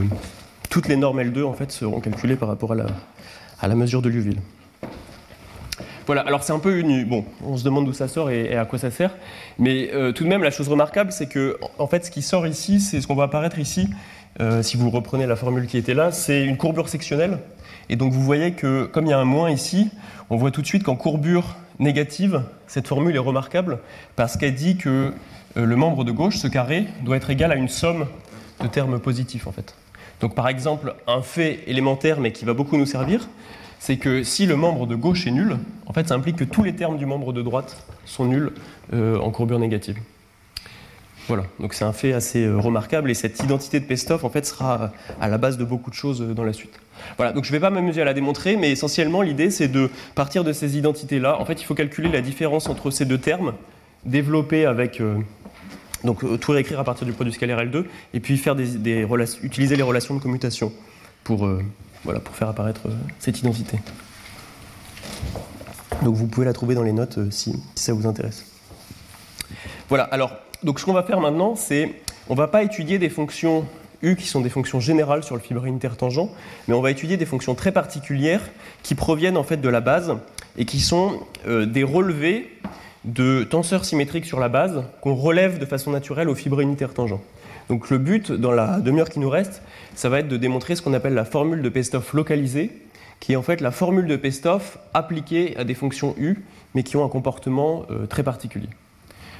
Toutes 0.71 0.89
les 0.89 0.97
normes 0.97 1.21
L2 1.21 1.45
en 1.45 1.55
fait 1.55 1.73
seront 1.73 2.01
calculées 2.01 2.37
par 2.37 2.49
rapport 2.49 2.73
à 2.73 2.75
la, 2.75 2.87
à 3.61 3.69
la 3.69 3.75
mesure 3.75 4.03
de 4.03 4.09
l'uvule. 4.09 4.37
Voilà, 6.07 6.23
alors 6.23 6.43
c'est 6.43 6.55
un 6.55 6.59
peu 6.59 6.79
une. 6.79 7.05
Bon, 7.05 7.25
on 7.45 7.59
se 7.59 7.65
demande 7.65 7.85
d'où 7.85 7.93
ça 7.93 8.09
sort 8.09 8.31
et, 8.31 8.57
à 8.57 8.65
quoi 8.65 8.79
ça 8.79 8.91
sert. 8.91 9.15
Mais 9.59 9.91
euh, 9.93 10.11
tout 10.11 10.25
de 10.25 10.29
même, 10.31 10.43
la 10.43 10.51
chose 10.51 10.69
remarquable, 10.69 11.13
c'est 11.13 11.29
que, 11.29 11.59
en 11.79 11.87
fait, 11.87 12.07
ce 12.07 12.11
qui 12.11 12.23
sort 12.23 12.47
ici, 12.47 12.81
c'est 12.81 13.03
ce 13.03 13.07
qu'on 13.07 13.15
va 13.15 13.25
apparaître 13.25 13.59
ici, 13.59 13.89
euh, 14.41 14.63
si 14.63 14.79
vous 14.79 14.89
reprenez 14.89 15.27
la 15.27 15.37
formule 15.37 15.67
qui 15.67 15.77
était 15.77 15.93
là, 15.93 16.11
c'est 16.11 16.45
une 16.45 16.57
courbure 16.57 16.89
sectionnelle 16.89 17.39
et 17.89 17.97
donc 17.97 18.13
vous 18.13 18.23
voyez 18.23 18.53
que 18.53 18.85
comme 18.85 19.07
il 19.07 19.11
y 19.11 19.13
a 19.13 19.19
un 19.19 19.25
moins 19.25 19.51
ici, 19.51 19.91
on 20.31 20.37
voit 20.37 20.51
tout 20.51 20.63
de 20.63 20.67
suite 20.67 20.83
qu'en 20.83 20.97
courbure 20.97 21.57
négative, 21.79 22.43
cette 22.67 22.89
formule 22.89 23.15
est 23.15 23.21
remarquable 23.21 23.79
parce 24.17 24.37
qu'elle 24.37 24.55
dit 24.55 24.77
que 24.77 25.13
euh, 25.57 25.65
le 25.65 25.77
membre 25.77 26.05
de 26.05 26.13
gauche, 26.13 26.37
ce 26.37 26.49
carré, 26.49 26.87
doit 27.05 27.17
être 27.17 27.31
égal 27.31 27.53
à 27.53 27.57
une 27.57 27.69
somme 27.69 28.07
de 28.61 28.67
termes 28.67 28.99
positifs 28.99 29.47
en 29.47 29.53
fait. 29.53 29.75
Donc 30.21 30.35
par 30.35 30.49
exemple, 30.49 30.95
un 31.07 31.23
fait 31.23 31.61
élémentaire 31.67 32.21
mais 32.21 32.33
qui 32.33 32.45
va 32.45 32.55
beaucoup 32.55 32.77
nous 32.77 32.87
servir, 32.87 33.29
c'est 33.79 33.97
que 33.97 34.23
si 34.23 34.47
le 34.47 34.57
membre 34.57 34.87
de 34.87 34.97
gauche 34.97 35.27
est 35.27 35.31
nul, 35.31 35.57
en 35.87 35.93
fait 35.93 36.09
ça 36.09 36.15
implique 36.15 36.37
que 36.37 36.45
tous 36.45 36.63
les 36.63 36.75
termes 36.75 36.99
du 36.99 37.07
membre 37.07 37.33
de 37.33 37.43
droite 37.43 37.85
sont 38.05 38.25
nuls 38.25 38.53
euh, 38.93 39.19
en 39.19 39.31
courbure 39.31 39.59
négative. 39.59 39.99
Voilà, 41.29 41.45
donc 41.61 41.75
c'est 41.75 41.85
un 41.85 41.93
fait 41.93 42.13
assez 42.13 42.45
euh, 42.45 42.59
remarquable 42.59 43.11
et 43.11 43.15
cette 43.15 43.39
identité 43.41 43.81
de 43.81 43.85
Pestov 43.85 44.25
en 44.25 44.31
fait 44.31 44.47
sera 44.47 44.93
à 45.21 45.29
la 45.29 45.39
base 45.39 45.59
de 45.59 45.65
beaucoup 45.65 45.91
de 45.91 45.95
choses 45.95 46.21
dans 46.21 46.45
la 46.45 46.53
suite. 46.55 46.81
Voilà, 47.17 47.33
donc 47.33 47.45
je 47.45 47.51
ne 47.51 47.57
vais 47.57 47.61
pas 47.61 47.71
m'amuser 47.71 48.03
à 48.03 48.05
la 48.05 48.15
démontrer, 48.15 48.57
mais 48.57 48.71
essentiellement 48.71 49.23
l'idée 49.23 49.51
c'est 49.51 49.69
de 49.69 49.91
partir 50.15 50.45
de 50.45 50.53
ces 50.53 50.77
identités-là. 50.79 51.41
En 51.41 51.45
fait, 51.45 51.61
il 51.61 51.65
faut 51.65 51.75
calculer 51.75 52.11
la 52.11 52.21
différence 52.21 52.69
entre 52.69 52.91
ces 52.91 53.05
deux 53.05 53.19
termes, 53.19 53.55
développer 54.05 54.67
avec. 54.67 55.01
Euh, 55.01 55.17
donc 56.05 56.23
euh, 56.23 56.37
tout 56.37 56.53
réécrire 56.53 56.79
à 56.79 56.85
partir 56.85 57.07
du 57.07 57.13
produit 57.13 57.33
scalaire 57.33 57.59
L2, 57.59 57.85
et 58.15 58.21
puis 58.21 58.37
faire 58.37 58.55
des, 58.55 58.77
utiliser 59.43 59.77
les 59.77 59.83
relations 59.83 60.15
de 60.15 60.21
commutation 60.21 60.73
pour, 61.25 61.45
euh, 61.45 61.61
voilà, 62.05 62.21
pour 62.21 62.37
faire 62.37 62.49
apparaître 62.49 62.83
cette 63.19 63.41
identité. 63.41 63.79
Donc 66.03 66.15
vous 66.15 66.29
pouvez 66.29 66.47
la 66.47 66.53
trouver 66.53 66.77
dans 66.77 66.85
les 66.85 66.93
notes 66.93 67.19
si 67.33 67.61
ça 67.75 67.93
vous 67.93 68.07
intéresse. 68.07 68.47
Voilà, 69.89 70.05
alors, 70.05 70.37
donc 70.63 70.81
ce 70.81 70.85
qu'on 70.85 70.93
va 70.93 71.03
faire 71.03 71.21
maintenant, 71.21 71.55
c'est 71.55 71.95
on 72.29 72.35
ne 72.35 72.39
va 72.39 72.49
pas 72.49 72.63
étudier 72.63 72.99
des 72.99 73.09
fonctions 73.09 73.65
U 74.03 74.17
qui 74.17 74.27
sont 74.27 74.41
des 74.41 74.51
fonctions 74.51 74.81
générales 74.81 75.25
sur 75.25 75.35
le 75.35 75.41
fibre 75.41 75.65
intertangent, 75.65 76.29
mais 76.67 76.75
on 76.75 76.81
va 76.81 76.91
étudier 76.91 77.17
des 77.17 77.27
fonctions 77.27 77.55
très 77.55 77.73
particulières 77.73 78.43
qui 78.83 78.95
proviennent 78.95 79.37
en 79.37 79.43
fait 79.43 79.57
de 79.57 79.69
la 79.69 79.81
base 79.81 80.17
et 80.57 80.65
qui 80.65 80.81
sont 80.81 81.21
euh, 81.47 81.67
des 81.67 81.83
relevés 81.83 82.51
de 83.05 83.45
tenseurs 83.45 83.85
symétriques 83.85 84.27
sur 84.27 84.41
la 84.41 84.49
base 84.49 84.85
qu'on 85.01 85.15
relève 85.15 85.59
de 85.59 85.67
façon 85.67 85.91
naturelle 85.91 86.29
au 86.29 86.35
fibre 86.35 86.61
unitaire 86.61 86.95
tangent. 86.95 87.19
Donc 87.69 87.91
le 87.91 87.99
but 87.99 88.33
dans 88.33 88.53
la 88.53 88.81
demi-heure 88.81 89.09
qui 89.09 89.21
nous 89.21 89.31
reste, 89.31 89.63
ça 89.95 90.09
va 90.09 90.21
être 90.21 90.29
de 90.29 90.37
démontrer 90.37 90.75
ce 90.75 90.83
qu'on 90.83 90.95
appelle 90.95 91.15
la 91.15 91.25
formule 91.25 91.63
de 91.63 91.69
Pestov 91.69 92.11
localisée, 92.15 92.71
qui 93.21 93.33
est 93.33 93.37
en 93.37 93.43
fait 93.43 93.61
la 93.61 93.71
formule 93.71 94.07
de 94.07 94.17
Pestov 94.17 94.79
appliquée 94.95 95.57
à 95.57 95.65
des 95.65 95.75
fonctions 95.75 96.15
U, 96.19 96.45
mais 96.75 96.83
qui 96.83 96.97
ont 96.97 97.05
un 97.05 97.09
comportement 97.09 97.85
euh, 97.91 98.07
très 98.07 98.23
particulier. 98.23 98.69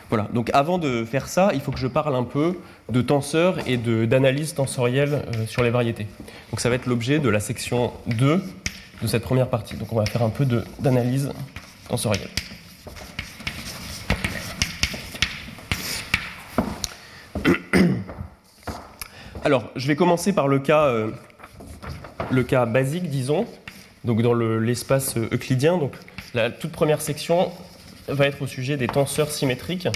Voilà, 0.09 0.27
donc 0.33 0.51
avant 0.55 0.79
de 0.79 1.05
faire 1.05 1.29
ça, 1.29 1.51
il 1.53 1.61
faut 1.61 1.71
que 1.71 1.79
je 1.79 1.87
parle 1.87 2.17
un 2.17 2.25
peu 2.25 2.57
de 2.91 3.03
tenseurs 3.03 3.59
et 3.69 3.77
d'analyse 3.77 4.55
tensorielle 4.55 5.23
euh, 5.37 5.47
sur 5.47 5.63
les 5.63 5.69
variétés. 5.69 6.07
Donc 6.51 6.61
ça 6.61 6.71
va 6.71 6.77
être 6.77 6.87
l'objet 6.87 7.19
de 7.19 7.29
la 7.29 7.41
section 7.41 7.93
2 8.07 8.43
de 9.03 9.07
cette 9.07 9.23
première 9.23 9.49
partie. 9.49 9.77
Donc 9.77 9.93
on 9.93 9.97
va 9.97 10.07
faire 10.07 10.23
un 10.23 10.31
peu 10.31 10.47
d'analyse 10.79 11.31
tensorielle. 11.89 12.31
Alors, 19.45 19.65
je 19.77 19.87
vais 19.89 19.97
commencer 19.97 20.33
par 20.33 20.49
le 20.49 20.59
cas, 20.59 20.87
euh, 20.87 21.11
le 22.31 22.45
cas 22.45 22.65
basique, 22.65 23.11
disons, 23.11 23.47
donc 24.05 24.23
dans 24.23 24.33
l'espace 24.33 25.19
euclidien. 25.19 25.77
Donc, 25.77 25.93
la 26.33 26.51
toute 26.51 26.73
première 26.73 27.03
section 27.03 27.53
va 28.09 28.27
être 28.27 28.43
au 28.43 28.47
sujet 28.47 28.77
des 28.77 28.87
tenseurs 28.87 29.31
symétriques 29.31 29.89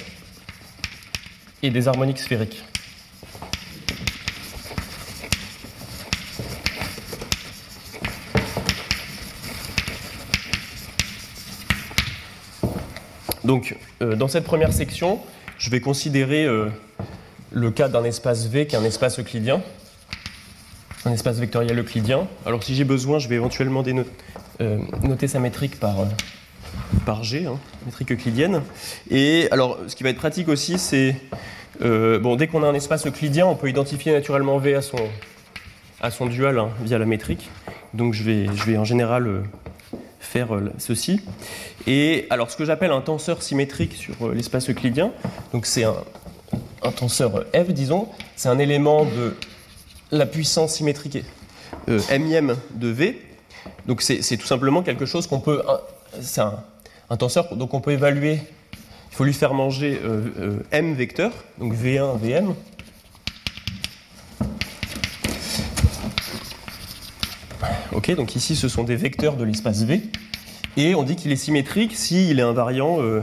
et 1.62 1.70
des 1.70 1.88
harmoniques 1.88 2.18
sphériques. 2.18 2.62
Donc, 13.44 13.76
euh, 14.00 14.14
dans 14.14 14.28
cette 14.28 14.44
première 14.44 14.72
section, 14.72 15.18
je 15.58 15.68
vais 15.70 15.80
considérer 15.80 16.44
euh, 16.44 16.68
le 17.50 17.70
cas 17.70 17.88
d'un 17.88 18.04
espace 18.04 18.46
V 18.46 18.66
qui 18.66 18.76
est 18.76 18.78
un 18.78 18.84
espace 18.84 19.18
euclidien, 19.18 19.60
un 21.04 21.12
espace 21.12 21.38
vectoriel 21.38 21.78
euclidien. 21.78 22.28
Alors, 22.46 22.62
si 22.62 22.74
j'ai 22.74 22.84
besoin, 22.84 23.18
je 23.18 23.28
vais 23.28 23.34
éventuellement 23.34 23.82
euh, 24.60 24.78
noter 25.02 25.26
sa 25.26 25.40
métrique 25.40 25.80
par, 25.80 26.06
par 27.06 27.24
G, 27.24 27.46
hein, 27.46 27.58
métrique 27.86 28.12
euclidienne. 28.12 28.62
Et 29.10 29.48
alors, 29.50 29.78
ce 29.86 29.96
qui 29.96 30.02
va 30.02 30.10
être 30.10 30.16
pratique 30.16 30.48
aussi, 30.48 30.78
c'est 30.78 31.16
bon, 31.80 32.36
dès 32.36 32.46
qu'on 32.46 32.62
a 32.62 32.68
un 32.68 32.74
espace 32.74 33.06
euclidien, 33.06 33.46
on 33.46 33.56
peut 33.56 33.68
identifier 33.68 34.12
naturellement 34.12 34.58
V 34.58 34.74
à 34.74 34.82
son, 34.82 34.98
à 36.00 36.10
son 36.10 36.26
dual 36.26 36.58
hein, 36.58 36.70
via 36.84 36.98
la 36.98 37.06
métrique. 37.06 37.50
Donc, 37.94 38.14
je 38.14 38.22
vais, 38.22 38.46
je 38.54 38.64
vais 38.64 38.76
en 38.76 38.84
général 38.84 39.42
faire 40.32 40.54
euh, 40.54 40.72
ceci. 40.78 41.20
Et 41.86 42.26
alors, 42.30 42.50
ce 42.50 42.56
que 42.56 42.64
j'appelle 42.64 42.90
un 42.90 43.02
tenseur 43.02 43.42
symétrique 43.42 43.94
sur 43.94 44.14
euh, 44.22 44.34
l'espace 44.34 44.70
euclidien, 44.70 45.12
donc 45.52 45.66
c'est 45.66 45.84
un, 45.84 45.94
tenseur 46.96 47.44
F, 47.54 47.68
disons, 47.68 48.08
c'est 48.34 48.48
un 48.48 48.58
élément 48.58 49.04
de 49.04 49.34
la 50.10 50.26
puissance 50.26 50.74
symétrique 50.74 51.24
euh, 51.88 52.00
m 52.10 52.56
de 52.74 52.88
V. 52.88 53.22
Donc 53.86 54.02
c'est 54.02 54.36
tout 54.36 54.46
simplement 54.46 54.82
quelque 54.82 55.06
chose 55.06 55.26
qu'on 55.26 55.40
peut. 55.40 55.62
C'est 56.20 56.40
un, 56.40 57.16
tenseur 57.16 57.56
donc 57.56 57.74
on 57.74 57.80
peut 57.80 57.92
évaluer. 57.92 58.40
Il 59.10 59.14
faut 59.14 59.24
lui 59.24 59.34
faire 59.34 59.52
manger 59.52 60.00
m 60.70 60.94
vecteurs, 60.94 61.32
donc 61.58 61.74
V1, 61.74 62.18
Vm. 62.18 62.54
Ok, 67.92 68.14
donc 68.14 68.34
ici 68.34 68.56
ce 68.56 68.68
sont 68.68 68.84
des 68.84 68.96
vecteurs 68.96 69.36
de 69.36 69.44
l'espace 69.44 69.82
V. 69.82 70.02
Et 70.76 70.94
on 70.94 71.02
dit 71.02 71.16
qu'il 71.16 71.30
est 71.30 71.36
symétrique 71.36 71.94
s'il 71.94 72.38
est 72.38 72.42
invariant 72.42 73.02
euh, 73.02 73.22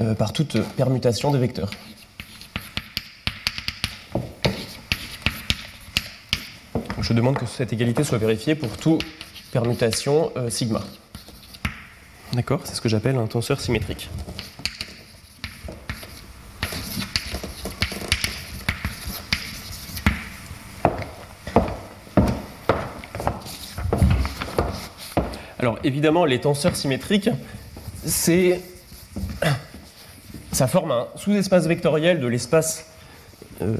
euh, 0.00 0.14
par 0.14 0.34
toute 0.34 0.60
permutation 0.76 1.30
des 1.30 1.38
vecteurs. 1.38 1.70
je 7.00 7.12
demande 7.12 7.38
que 7.38 7.46
cette 7.46 7.72
égalité 7.72 8.02
soit 8.02 8.18
vérifiée 8.18 8.56
pour 8.56 8.76
toute 8.76 9.04
permutation 9.52 10.32
euh, 10.36 10.50
sigma. 10.50 10.82
D'accord 12.32 12.60
C'est 12.64 12.74
ce 12.74 12.80
que 12.80 12.88
j'appelle 12.88 13.16
un 13.16 13.26
tenseur 13.26 13.60
symétrique. 13.60 14.10
Alors 25.58 25.78
évidemment, 25.82 26.24
les 26.24 26.40
tenseurs 26.40 26.76
symétriques, 26.76 27.30
c'est 28.04 28.60
ça 30.52 30.68
forme 30.68 30.92
un 30.92 31.08
sous-espace 31.16 31.66
vectoriel 31.66 32.20
de 32.20 32.26
l'espace 32.26 32.86
euh, 33.62 33.76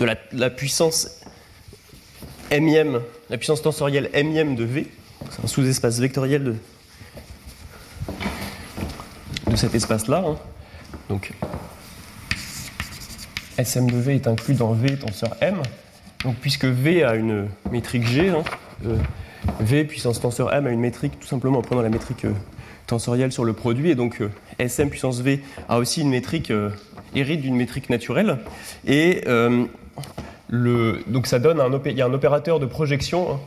de 0.00 0.06
la, 0.32 0.50
puissance 0.50 1.20
m 2.50 3.00
la 3.28 3.36
puissance 3.36 3.62
tensorielle 3.62 4.10
m 4.14 4.56
de 4.56 4.64
V. 4.64 4.88
C'est 5.30 5.44
un 5.44 5.46
sous-espace 5.46 6.00
vectoriel 6.00 6.42
de, 6.42 6.54
de 9.50 9.56
cet 9.56 9.74
espace-là. 9.74 10.24
Hein. 10.26 10.36
Donc 11.08 11.32
Sm 13.58 13.90
de 13.90 13.96
V 13.96 14.14
est 14.14 14.26
inclus 14.26 14.54
dans 14.54 14.72
V 14.72 14.96
tenseur 14.96 15.36
M. 15.40 15.56
Donc 16.24 16.36
puisque 16.36 16.64
V 16.64 17.04
a 17.04 17.14
une 17.14 17.48
métrique 17.70 18.06
G, 18.06 18.30
hein, 18.30 18.42
euh, 18.86 18.96
V 19.60 19.84
puissance 19.84 20.20
tenseur 20.20 20.52
M 20.54 20.66
a 20.66 20.70
une 20.70 20.80
métrique 20.80 21.18
tout 21.18 21.26
simplement 21.26 21.58
en 21.58 21.62
prenant 21.62 21.82
la 21.82 21.88
métrique 21.88 22.24
euh, 22.24 22.32
tensorielle 22.86 23.32
sur 23.32 23.44
le 23.44 23.52
produit. 23.52 23.90
Et 23.90 23.94
donc 23.94 24.22
euh, 24.22 24.30
Sm 24.58 24.88
puissance 24.88 25.20
V 25.20 25.42
a 25.68 25.78
aussi 25.78 26.02
une 26.02 26.10
métrique, 26.10 26.52
hérite 27.14 27.42
d'une 27.42 27.56
métrique 27.56 27.90
naturelle. 27.90 28.38
Et 28.86 29.24
le, 30.52 31.00
donc 31.06 31.26
ça 31.26 31.38
donne 31.38 31.60
un, 31.60 31.70
il 31.86 31.96
y 31.96 32.02
a 32.02 32.06
un 32.06 32.12
opérateur 32.12 32.58
de 32.58 32.66
projection 32.66 33.32
hein, 33.32 33.40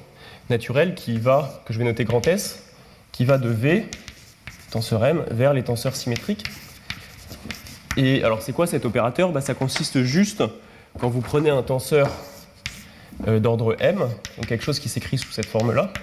naturel 0.50 0.96
qui 0.96 1.18
va, 1.18 1.62
que 1.66 1.74
je 1.74 1.80
vais 1.80 1.86
noter 1.86 2.06
grand 2.06 2.26
S, 2.28 2.64
qui 3.12 3.26
va 3.26 3.38
de 3.38 3.50
V, 3.50 3.86
tenseur 4.74 5.06
M, 5.06 5.24
vers 5.30 5.54
les 5.54 5.64
tenseurs 5.64 5.96
symétriques. 5.96 6.46
Et 7.96 8.24
alors 8.24 8.42
c'est 8.42 8.54
quoi 8.54 8.66
cet 8.66 8.86
opérateur? 8.86 9.32
Bah, 9.32 9.40
Ça 9.40 9.54
consiste 9.54 10.02
juste, 10.02 10.44
quand 11.00 11.10
vous 11.10 11.22
prenez 11.22 11.52
un 11.52 11.62
tenseur 11.62 12.10
euh, 13.28 13.40
d'ordre 13.40 13.76
M, 13.80 14.00
donc 14.00 14.48
quelque 14.48 14.64
chose 14.64 14.80
qui 14.80 14.90
s'écrit 14.90 15.20
sous 15.20 15.32
cette 15.32 15.46
forme-là. 15.46 15.94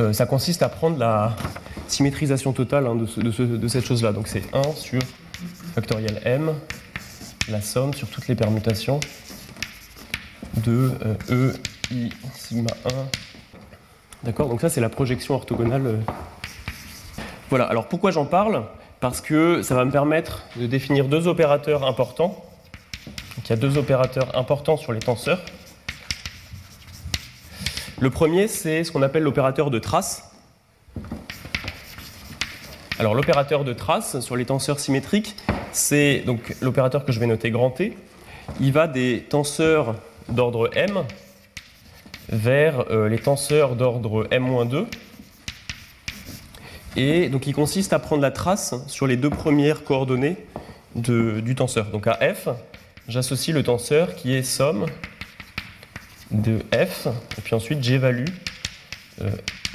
Euh, 0.00 0.12
ça 0.12 0.26
consiste 0.26 0.62
à 0.62 0.68
prendre 0.68 0.98
la 0.98 1.36
symétrisation 1.86 2.52
totale 2.52 2.88
hein, 2.88 2.96
de, 2.96 3.68
cette 3.68 3.86
chose-là. 3.86 4.12
Donc 4.12 4.26
c'est 4.26 4.42
1 4.52 4.72
sur 4.74 5.00
factoriel 5.76 6.20
M, 6.24 6.52
la 7.48 7.60
somme 7.60 7.94
sur 7.94 8.08
toutes 8.08 8.26
les 8.26 8.34
permutations 8.34 8.98
de 10.56 10.90
euh, 11.04 11.14
E, 11.30 11.54
I, 11.92 12.10
sigma 12.34 12.70
1. 12.86 13.29
D'accord 14.22 14.48
Donc 14.48 14.60
ça 14.60 14.68
c'est 14.68 14.80
la 14.80 14.88
projection 14.88 15.34
orthogonale. 15.34 16.00
Voilà, 17.48 17.64
alors 17.64 17.88
pourquoi 17.88 18.10
j'en 18.10 18.26
parle? 18.26 18.64
Parce 19.00 19.20
que 19.20 19.62
ça 19.62 19.74
va 19.74 19.84
me 19.84 19.90
permettre 19.90 20.44
de 20.56 20.66
définir 20.66 21.06
deux 21.08 21.26
opérateurs 21.26 21.84
importants 21.84 22.44
il 23.50 23.50
y 23.50 23.52
a 23.54 23.56
deux 23.56 23.78
opérateurs 23.78 24.38
importants 24.38 24.76
sur 24.76 24.92
les 24.92 25.00
tenseurs. 25.00 25.40
Le 27.98 28.08
premier, 28.08 28.46
c'est 28.46 28.84
ce 28.84 28.92
qu'on 28.92 29.02
appelle 29.02 29.24
l'opérateur 29.24 29.72
de 29.72 29.80
trace. 29.80 30.30
Alors 33.00 33.16
l'opérateur 33.16 33.64
de 33.64 33.72
trace 33.72 34.20
sur 34.20 34.36
les 34.36 34.44
tenseurs 34.44 34.78
symétriques, 34.78 35.34
c'est 35.72 36.20
donc 36.20 36.54
l'opérateur 36.60 37.04
que 37.04 37.10
je 37.10 37.18
vais 37.18 37.26
noter 37.26 37.50
grand 37.50 37.70
T. 37.70 37.96
Il 38.60 38.72
va 38.72 38.86
des 38.86 39.26
tenseurs 39.28 39.96
d'ordre 40.28 40.70
m 40.74 41.02
vers 42.30 42.90
euh, 42.90 43.08
les 43.08 43.18
tenseurs 43.18 43.76
d'ordre 43.76 44.26
m-2. 44.30 44.86
Et 46.96 47.28
donc 47.28 47.46
il 47.46 47.54
consiste 47.54 47.92
à 47.92 47.98
prendre 47.98 48.22
la 48.22 48.30
trace 48.30 48.74
sur 48.86 49.06
les 49.06 49.16
deux 49.16 49.30
premières 49.30 49.84
coordonnées 49.84 50.36
du 50.94 51.54
tenseur. 51.54 51.86
Donc 51.86 52.06
à 52.06 52.18
f, 52.34 52.48
j'associe 53.08 53.54
le 53.54 53.62
tenseur 53.62 54.14
qui 54.14 54.34
est 54.34 54.42
somme 54.42 54.86
de 56.30 56.58
f, 56.72 57.06
et 57.38 57.40
puis 57.42 57.54
ensuite 57.54 57.82
j'évalue 57.82 58.26
euh, 59.20 59.30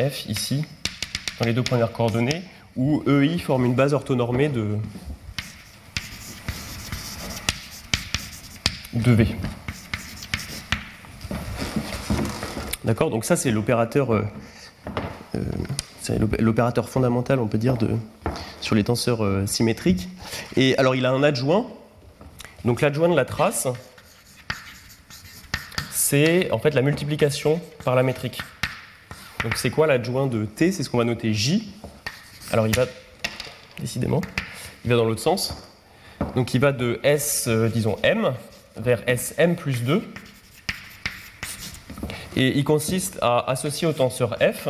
f 0.09 0.25
ici, 0.27 0.65
dans 1.39 1.45
les 1.45 1.53
deux 1.53 1.63
premières 1.63 1.91
coordonnées, 1.91 2.41
où 2.75 3.03
EI 3.09 3.37
forme 3.37 3.65
une 3.65 3.75
base 3.75 3.93
orthonormée 3.93 4.49
de, 4.49 4.77
de 8.93 9.11
V. 9.11 9.27
D'accord 12.85 13.09
Donc 13.09 13.25
ça 13.25 13.35
c'est 13.35 13.51
l'opérateur 13.51 14.13
euh, 14.13 14.23
euh, 15.35 15.41
l'opérateur 16.39 16.87
fondamental, 16.87 17.39
on 17.39 17.47
peut 17.47 17.57
dire, 17.57 17.75
sur 18.61 18.75
les 18.75 18.83
tenseurs 18.83 19.25
symétriques. 19.47 20.07
Et 20.55 20.77
alors 20.77 20.95
il 20.95 21.05
a 21.05 21.11
un 21.11 21.23
adjoint 21.23 21.65
donc 22.65 22.81
l'adjoint 22.81 23.09
de 23.09 23.15
la 23.15 23.25
trace, 23.25 23.67
c'est 25.91 26.49
en 26.49 26.57
fait 26.57 26.73
la 26.73 26.81
multiplication 26.81 27.61
par 27.83 27.93
la 27.93 28.01
métrique. 28.01 28.41
Donc 29.43 29.55
c'est 29.55 29.69
quoi 29.69 29.85
l'adjoint 29.85 30.25
de 30.25 30.45
t? 30.45 30.71
C'est 30.71 30.81
ce 30.81 30.89
qu'on 30.89 30.97
va 30.97 31.03
noter 31.03 31.31
j. 31.31 31.71
Alors 32.51 32.65
il 32.65 32.75
va, 32.75 32.87
décidément, 33.79 34.19
il 34.83 34.89
va 34.89 34.97
dans 34.97 35.05
l'autre 35.05 35.21
sens. 35.21 35.55
Donc 36.35 36.55
il 36.55 36.59
va 36.59 36.71
de 36.71 36.99
s, 37.03 37.45
euh, 37.47 37.69
disons 37.69 37.97
m, 38.01 38.33
vers 38.77 39.03
sm 39.07 39.55
plus 39.55 39.83
2. 39.83 40.01
Et 42.35 42.57
il 42.57 42.63
consiste 42.63 43.17
à 43.21 43.49
associer 43.49 43.87
au 43.87 43.93
tenseur 43.93 44.37
f 44.39 44.67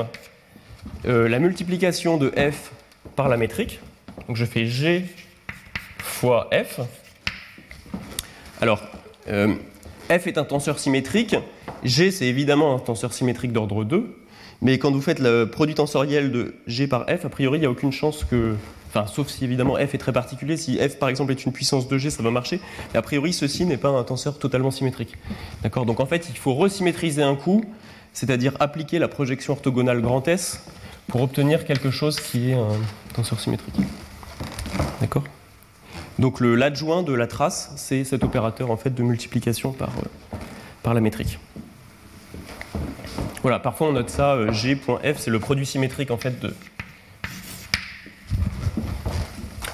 euh, 1.06 1.28
la 1.28 1.40
multiplication 1.40 2.18
de 2.18 2.30
f 2.30 2.72
par 3.16 3.28
la 3.28 3.38
métrique. 3.38 3.80
Donc 4.28 4.38
je 4.38 4.46
fais 4.46 4.66
g 4.68 5.06
fois 5.98 6.50
f. 6.52 6.80
Alors, 8.62 8.82
euh, 9.28 9.56
f 10.10 10.28
est 10.28 10.38
un 10.38 10.44
tenseur 10.44 10.78
symétrique. 10.80 11.36
G, 11.84 12.12
c'est 12.12 12.26
évidemment 12.26 12.76
un 12.76 12.80
tenseur 12.80 13.14
symétrique 13.14 13.52
d'ordre 13.52 13.84
2. 13.84 14.16
Mais 14.62 14.78
quand 14.78 14.92
vous 14.92 15.02
faites 15.02 15.20
le 15.20 15.46
produit 15.46 15.76
tensoriel 15.76 16.32
de 16.32 16.56
g 16.68 16.88
par 16.88 17.06
f, 17.08 17.26
a 17.26 17.30
priori, 17.30 17.58
il 17.58 17.62
n'y 17.62 17.68
a 17.68 17.72
aucune 17.72 17.92
chance 17.92 18.24
que. 18.24 18.56
Enfin, 18.96 19.08
sauf 19.08 19.28
si 19.28 19.44
évidemment 19.44 19.76
f 19.76 19.94
est 19.94 19.98
très 19.98 20.14
particulier. 20.14 20.56
Si 20.56 20.78
f, 20.78 20.98
par 20.98 21.10
exemple, 21.10 21.34
est 21.34 21.46
une 21.46 21.52
puissance 21.52 21.90
de 21.90 21.98
g, 21.98 22.10
ça 22.10 22.24
va 22.24 22.32
marcher. 22.32 22.62
Mais 22.94 23.00
a 23.00 23.02
priori, 23.02 23.34
ceci 23.34 23.66
n'est 23.66 23.76
pas 23.76 23.90
un 23.90 24.04
tenseur 24.06 24.40
totalement 24.40 24.72
symétrique. 24.72 25.18
D'accord? 25.64 25.86
Donc 25.86 26.00
en 26.00 26.06
fait, 26.06 26.28
il 26.30 26.38
faut 26.38 26.54
resymétriser 26.54 27.22
un 27.22 27.36
coup, 27.36 27.66
c'est-à-dire 28.14 28.54
appliquer 28.62 28.98
la 29.00 29.10
projection 29.10 29.52
orthogonale 29.52 30.02
grand 30.02 30.26
S 30.30 30.64
pour 31.08 31.22
obtenir 31.22 31.66
quelque 31.66 31.92
chose 31.92 32.22
qui 32.22 32.52
est 32.52 32.54
un 32.54 32.70
tenseur 33.14 33.42
symétrique. 33.42 33.76
D'accord? 35.02 35.26
Donc 36.18 36.40
l'adjoint 36.40 37.04
de 37.04 37.14
la 37.14 37.28
trace, 37.28 37.74
c'est 37.76 38.06
cet 38.06 38.24
opérateur 38.24 38.72
en 38.72 38.78
fait 38.78 38.92
de 38.96 39.04
multiplication 39.04 39.74
par, 39.74 39.90
euh, 39.90 40.38
par 40.84 40.94
la 40.94 41.02
métrique. 41.02 41.38
Voilà, 43.42 43.60
parfois 43.60 43.90
on 43.90 43.92
note 43.92 44.10
ça, 44.10 44.36
euh, 44.36 44.54
g.f, 44.54 45.18
c'est 45.18 45.32
le 45.32 45.40
produit 45.40 45.66
symétrique 45.66 46.12
en 46.12 46.18
fait 46.18 46.40
de. 46.40 46.54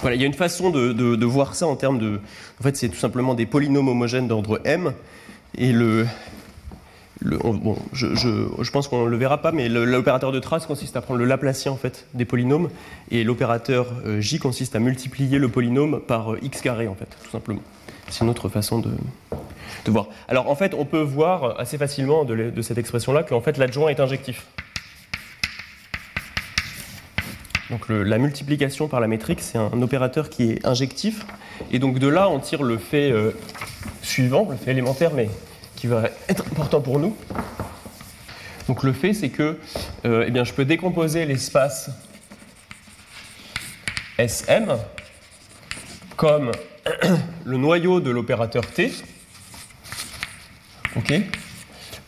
Voilà, 0.01 0.15
il 0.15 0.21
y 0.21 0.23
a 0.23 0.27
une 0.27 0.33
façon 0.33 0.71
de, 0.71 1.25
voir 1.25 1.53
ça 1.53 1.67
en 1.67 1.75
termes 1.75 1.99
de. 1.99 2.19
En 2.59 2.63
fait, 2.63 2.75
c'est 2.75 2.89
tout 2.89 2.97
simplement 2.97 3.35
des 3.35 3.45
polynômes 3.45 3.87
homogènes 3.87 4.27
d'ordre 4.27 4.59
m. 4.65 4.93
Et 5.57 5.71
le, 5.71 6.07
le, 7.19 7.37
bon, 7.37 7.77
je, 7.93 8.15
je, 8.15 8.47
je, 8.59 8.71
pense 8.71 8.87
qu'on 8.87 9.05
ne 9.05 9.09
le 9.09 9.17
verra 9.17 9.39
pas, 9.39 9.51
mais 9.51 9.69
l'opérateur 9.69 10.31
de 10.31 10.39
trace 10.39 10.65
consiste 10.65 10.95
à 10.95 11.01
prendre 11.01 11.19
le 11.19 11.25
Laplacien 11.25 11.71
en 11.71 11.75
fait, 11.75 12.07
des 12.13 12.25
polynômes, 12.25 12.69
et 13.11 13.23
l'opérateur 13.23 13.87
euh, 14.05 14.21
J 14.21 14.39
consiste 14.39 14.75
à 14.75 14.79
multiplier 14.79 15.37
le 15.37 15.49
polynôme 15.49 15.99
par 15.99 16.33
euh, 16.33 16.39
x 16.41 16.61
carré, 16.61 16.87
en 16.87 16.95
fait, 16.95 17.15
tout 17.23 17.29
simplement. 17.29 17.61
C'est 18.09 18.23
une 18.23 18.29
autre 18.29 18.49
façon 18.49 18.79
de, 18.79 18.89
de, 19.85 19.91
voir. 19.91 20.07
Alors, 20.27 20.49
en 20.49 20.55
fait, 20.55 20.73
on 20.73 20.85
peut 20.85 21.01
voir 21.01 21.59
assez 21.59 21.77
facilement 21.77 22.25
de, 22.25 22.49
de 22.49 22.61
cette 22.61 22.77
expression-là 22.77 23.23
qu'en 23.23 23.41
fait, 23.41 23.57
l'adjoint 23.57 23.89
est 23.89 23.99
injectif. 23.99 24.47
Donc, 27.71 27.87
la 27.87 28.17
multiplication 28.17 28.89
par 28.89 28.99
la 28.99 29.07
métrique, 29.07 29.39
c'est 29.41 29.57
un, 29.57 29.81
opérateur 29.81 30.29
qui 30.29 30.51
est 30.51 30.65
injectif, 30.67 31.25
et 31.71 31.79
donc 31.79 31.99
de 31.99 32.07
là, 32.09 32.27
on 32.29 32.37
tire 32.39 32.63
le 32.63 32.77
fait 32.77 33.11
euh, 33.11 33.31
suivant, 34.01 34.45
le 34.49 34.57
fait 34.57 34.71
élémentaire, 34.71 35.11
mais 35.13 35.29
qui 35.77 35.87
va 35.87 36.09
être 36.27 36.45
important 36.51 36.81
pour 36.81 36.99
nous. 36.99 37.15
Donc 38.67 38.83
le 38.83 38.91
fait, 38.91 39.13
c'est 39.13 39.29
que 39.29 39.57
euh, 40.05 40.25
eh 40.27 40.31
bien, 40.31 40.43
je 40.43 40.51
peux 40.51 40.65
décomposer 40.65 41.25
l'espace 41.25 41.89
SM 44.17 44.75
comme 46.17 46.51
le 47.45 47.57
noyau 47.57 48.01
de 48.01 48.11
l'opérateur 48.11 48.67
T, 48.67 48.91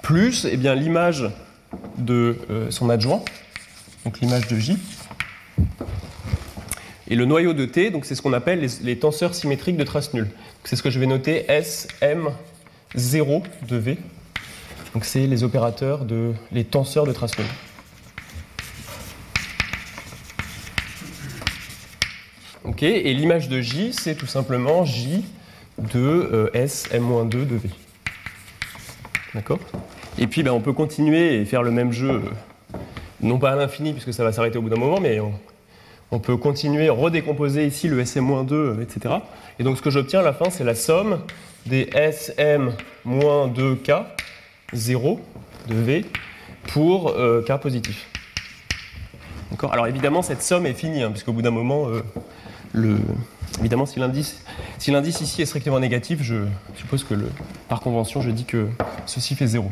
plus 0.02 0.46
eh 0.46 0.58
l'image 0.76 1.30
de 1.98 2.38
euh, 2.50 2.70
son 2.70 2.90
adjoint, 2.90 3.24
donc 4.04 4.20
l'image 4.20 4.48
de 4.48 4.58
J. 4.58 4.78
Et 7.10 7.16
le 7.16 7.26
noyau 7.26 7.54
de 7.54 7.66
T, 7.66 7.92
c'est 8.04 8.16
ce 8.16 8.22
qu'on 8.22 8.34
appelle 8.34 8.68
les, 8.82 8.98
tenseurs 8.98 9.36
symétriques 9.36 9.78
de 9.78 9.84
trace 9.84 10.14
nulle. 10.14 10.30
C'est 10.64 10.76
ce 10.76 10.84
que 10.84 10.90
je 10.90 11.00
vais 11.00 11.06
noter 11.06 11.46
SM 11.48 12.30
0 12.96 13.44
de 13.68 13.76
V. 13.76 13.98
Donc 14.94 15.06
c'est 15.06 15.28
les 15.28 15.44
opérateurs 15.44 16.06
de 16.06 16.34
les 16.52 16.64
tenseurs 16.64 17.06
de 17.06 17.12
trace 17.12 17.38
nulle. 17.38 17.48
Ok, 22.64 22.84
et 22.84 23.14
l'image 23.14 23.50
de 23.50 23.60
J, 23.60 23.92
c'est 23.92 24.16
tout 24.16 24.26
simplement 24.26 24.86
J 24.86 25.26
de 25.78 26.00
euh, 26.00 26.50
S 26.54 26.88
M-2 26.92 27.46
de 27.46 27.56
V. 27.56 27.70
D'accord? 29.34 29.60
Et 30.18 30.28
puis 30.28 30.44
ben, 30.44 30.52
on 30.52 30.62
peut 30.62 30.74
continuer 30.74 31.36
et 31.36 31.46
faire 31.46 31.64
le 31.64 31.72
même 31.72 31.92
jeu, 31.92 32.10
euh, 32.10 32.22
non 33.24 33.40
pas 33.40 33.52
à 33.52 33.56
l'infini, 33.56 33.94
puisque 33.94 34.14
ça 34.14 34.24
va 34.24 34.32
s'arrêter 34.32 34.60
au 34.60 34.62
bout 34.62 34.70
d'un 34.70 34.78
moment, 34.78 35.00
mais 35.00 35.20
on, 36.12 36.20
peut 36.20 36.38
continuer, 36.38 36.90
redécomposer 36.90 37.66
ici 37.66 37.88
le 37.88 38.00
SM-2, 38.00 38.84
etc. 38.84 39.16
Et 39.58 39.64
donc 39.64 39.78
ce 39.78 39.82
que 39.82 39.90
j'obtiens 39.90 40.20
à 40.20 40.24
la 40.24 40.34
fin, 40.34 40.52
c'est 40.52 40.64
la 40.64 40.76
somme 40.76 41.22
des 41.66 41.90
SM-2K 41.96 44.04
0 44.74 45.20
de 45.68 45.76
V 45.76 46.06
pour 46.68 47.10
euh, 47.10 47.42
K 47.42 47.60
positif. 47.60 48.08
Alors 49.72 49.88
évidemment, 49.88 50.22
cette 50.22 50.44
somme 50.44 50.66
est 50.66 50.74
finie, 50.74 51.04
hein, 51.04 51.12
puisqu'au 51.12 51.32
bout 51.32 51.42
d'un 51.42 51.52
moment, 51.52 51.88
euh, 51.88 52.02
évidemment, 53.60 53.86
si 53.86 54.00
l'indice 54.00 54.42
ici 55.22 55.42
est 55.42 55.46
strictement 55.46 55.80
négatif, 55.80 56.20
je 56.22 56.46
suppose 56.76 57.04
que 57.04 57.16
par 57.70 57.82
convention, 57.82 58.22
je 58.22 58.32
dis 58.32 58.46
que 58.46 58.68
ceci 59.06 59.36
fait 59.36 59.48
0. 59.48 59.72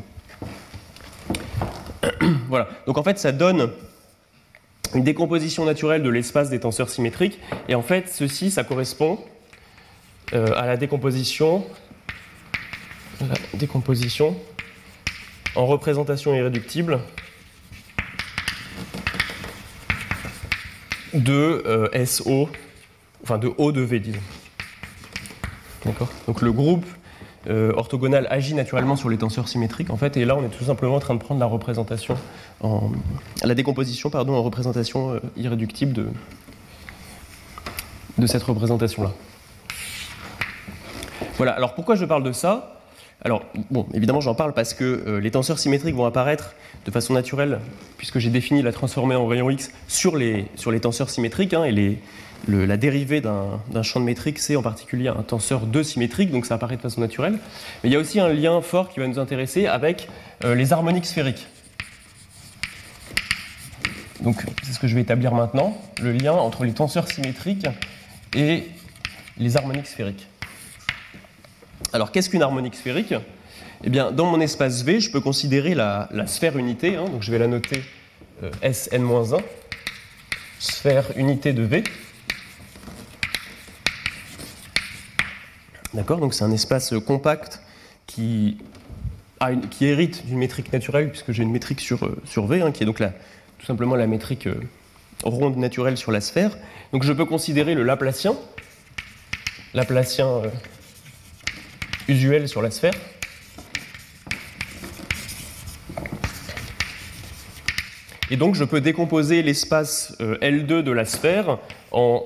voilà. 2.48 2.68
Donc 2.86 2.98
en 2.98 3.04
fait, 3.04 3.20
ça 3.20 3.32
donne 3.32 3.72
une 4.94 5.04
décomposition 5.04 5.66
naturelle 5.66 6.04
de 6.04 6.10
l'espace 6.10 6.50
des 6.50 6.60
tenseurs 6.60 6.90
symétriques. 6.90 7.40
Et 7.68 7.76
en 7.76 7.82
fait, 7.82 8.10
ceci, 8.10 8.52
ça 8.52 8.64
correspond 8.64 9.20
euh, 10.34 10.54
à 10.56 10.66
la 10.66 10.78
décomposition, 10.78 11.66
en 15.56 15.66
représentation 15.66 16.34
irréductible 16.34 17.00
de 21.14 21.64
euh, 21.66 22.06
SO, 22.06 22.50
enfin 23.24 23.38
de 23.38 23.52
O 23.58 23.72
de 23.72 23.82
V. 23.82 24.02
D'accord? 25.86 26.10
Donc 26.28 26.42
le 26.42 26.52
groupe 26.52 26.86
euh, 27.50 27.74
orthogonal 27.76 28.28
agit 28.30 28.54
naturellement 28.54 28.96
sur 28.96 29.10
les 29.10 29.18
tenseurs 29.18 29.48
symétriques, 29.48 29.90
en 29.90 29.98
fait, 29.98 30.16
et 30.18 30.26
là 30.26 30.36
on 30.36 30.44
est 30.44 30.50
tout 30.50 30.64
simplement 30.64 30.96
en 30.96 31.00
train 31.00 31.16
de 31.16 31.20
prendre 31.20 31.40
la 31.40 31.46
représentation, 31.46 32.16
en, 32.62 32.92
la 33.44 33.56
décomposition, 33.56 34.10
pardon, 34.10 34.34
en 34.34 34.44
représentation 34.44 35.14
euh, 35.14 35.20
irréductible 35.38 35.94
de, 35.94 36.08
de 38.18 38.28
cette 38.28 38.44
représentation-là. 38.44 39.12
Voilà, 41.38 41.54
alors 41.54 41.74
pourquoi 41.74 41.96
je 41.96 42.06
parle 42.06 42.24
de 42.24 42.32
ça? 42.32 42.78
Alors, 43.24 43.44
bon, 43.70 43.86
évidemment, 43.94 44.22
j'en 44.22 44.34
parle 44.34 44.54
parce 44.54 44.74
que 44.74 44.84
euh, 44.84 45.20
les 45.20 45.30
tenseurs 45.30 45.60
symétriques 45.60 45.96
vont 45.96 46.06
apparaître 46.06 46.56
de 46.86 46.92
façon 46.92 47.14
naturelle, 47.14 47.60
puisque 47.98 48.18
j'ai 48.18 48.32
défini 48.32 48.64
la 48.64 48.72
transformée 48.72 49.16
en 49.16 49.28
rayon 49.28 49.50
X 49.50 49.72
sur 49.88 50.18
les, 50.18 50.48
sur 50.56 50.72
les 50.72 50.80
tenseurs 50.80 51.10
symétriques, 51.10 51.54
hein, 51.54 51.64
et 51.64 51.72
les, 51.72 52.00
la 52.48 52.78
dérivée 52.78 53.22
d'un 53.22 53.84
champ 53.84 54.00
de 54.00 54.06
métrique, 54.06 54.40
c'est 54.40 54.56
en 54.56 54.62
particulier 54.62 55.10
un 55.10 55.22
tenseur 55.22 55.62
2 55.62 55.84
symétrique, 55.84 56.32
donc 56.32 56.46
ça 56.46 56.56
apparaît 56.56 56.78
de 56.78 56.82
façon 56.82 57.02
naturelle. 57.02 57.38
Mais 57.84 57.90
il 57.90 57.94
y 57.94 57.96
a 57.96 58.00
aussi 58.00 58.20
un 58.20 58.30
lien 58.30 58.62
fort 58.62 58.90
qui 58.90 59.00
va 59.00 59.08
nous 59.08 59.20
intéresser 59.20 59.68
avec 59.68 60.08
euh, 60.44 60.56
les 60.56 60.74
harmoniques 60.74 61.06
sphériques. 61.06 61.48
Donc, 64.22 64.44
c'est 64.64 64.74
ce 64.74 64.80
que 64.80 64.88
je 64.88 64.96
vais 64.96 65.02
établir 65.02 65.34
maintenant, 65.34 65.80
le 66.02 66.12
lien 66.12 66.34
entre 66.34 66.64
les 66.64 66.74
tenseurs 66.74 67.08
symétriques 67.08 67.68
et 68.36 68.68
les 69.38 69.58
harmoniques 69.58 69.88
sphériques. 69.88 70.28
Alors, 71.94 72.12
qu'est-ce 72.12 72.30
qu'une 72.30 72.44
harmonique 72.44 72.76
sphérique? 72.76 73.16
Eh 73.84 73.90
bien, 73.90 74.12
dans 74.12 74.26
mon 74.26 74.40
espace 74.40 74.84
V, 74.84 75.00
je 75.00 75.12
peux 75.12 75.22
considérer 75.22 75.74
la, 75.74 76.08
la 76.12 76.28
sphère 76.28 76.58
unité, 76.58 76.96
hein, 76.96 77.06
donc 77.06 77.24
je 77.24 77.32
vais 77.32 77.40
la 77.40 77.48
noter 77.48 77.82
euh, 78.44 78.52
Sn-1, 78.62 79.42
sphère 80.60 81.06
unité 81.16 81.54
de 81.54 81.64
V. 81.64 81.84
D'accord 85.94 86.20
Donc, 86.20 86.34
c'est 86.34 86.44
un 86.44 86.52
espace 86.52 86.94
compact 87.06 87.62
qui, 88.08 88.58
hérite 89.82 90.26
d'une 90.26 90.38
métrique 90.38 90.72
naturelle, 90.72 91.10
puisque 91.10 91.32
j'ai 91.32 91.44
une 91.44 91.52
métrique 91.52 91.82
sur, 91.82 92.06
euh, 92.06 92.22
sur 92.26 92.46
V, 92.46 92.62
hein, 92.62 92.72
qui 92.72 92.84
est 92.84 92.86
donc 92.86 93.00
la, 93.00 93.10
tout 93.60 93.66
simplement 93.66 93.96
la 93.96 94.08
métrique 94.08 94.48
euh, 94.48 94.62
ronde 95.24 95.58
naturelle 95.58 95.98
sur 95.98 96.12
la 96.12 96.22
sphère. 96.22 96.58
Donc, 96.94 97.04
je 97.04 97.14
peux 97.14 97.26
considérer 97.26 97.76
le 97.76 97.84
Laplacien. 97.84 98.36
Laplacien. 99.74 100.28
Euh, 100.28 100.50
usuel 102.08 102.48
sur 102.48 102.62
la 102.62 102.72
sphère. 102.72 102.94
Et 108.30 108.38
donc 108.38 108.56
je 108.56 108.64
peux 108.64 108.80
décomposer 108.80 109.44
l'espace 109.44 110.16
euh, 110.22 110.38
L2 110.38 110.84
de 110.84 110.92
la 110.92 111.06
sphère 111.06 111.58
en 111.92 112.26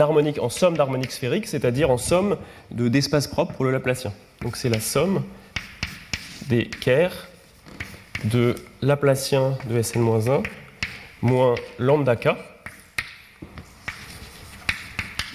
harmonique, 0.00 0.38
en 0.40 0.48
somme 0.48 0.76
d'harmoniques 0.76 1.12
sphériques, 1.12 1.46
c'est-à-dire 1.46 1.90
en 1.90 1.98
somme 1.98 2.36
d'espaces 2.70 3.26
de, 3.26 3.32
propres 3.32 3.52
pour 3.52 3.64
le 3.64 3.70
Laplacien. 3.70 4.12
Donc 4.42 4.56
c'est 4.56 4.68
la 4.68 4.80
somme 4.80 5.22
des 6.48 6.66
kers 6.66 7.28
de 8.24 8.54
Laplacien 8.82 9.56
de 9.68 9.80
Sn-1 9.80 10.42
moins 11.22 11.54
lambda 11.78 12.16
k. 12.16 12.28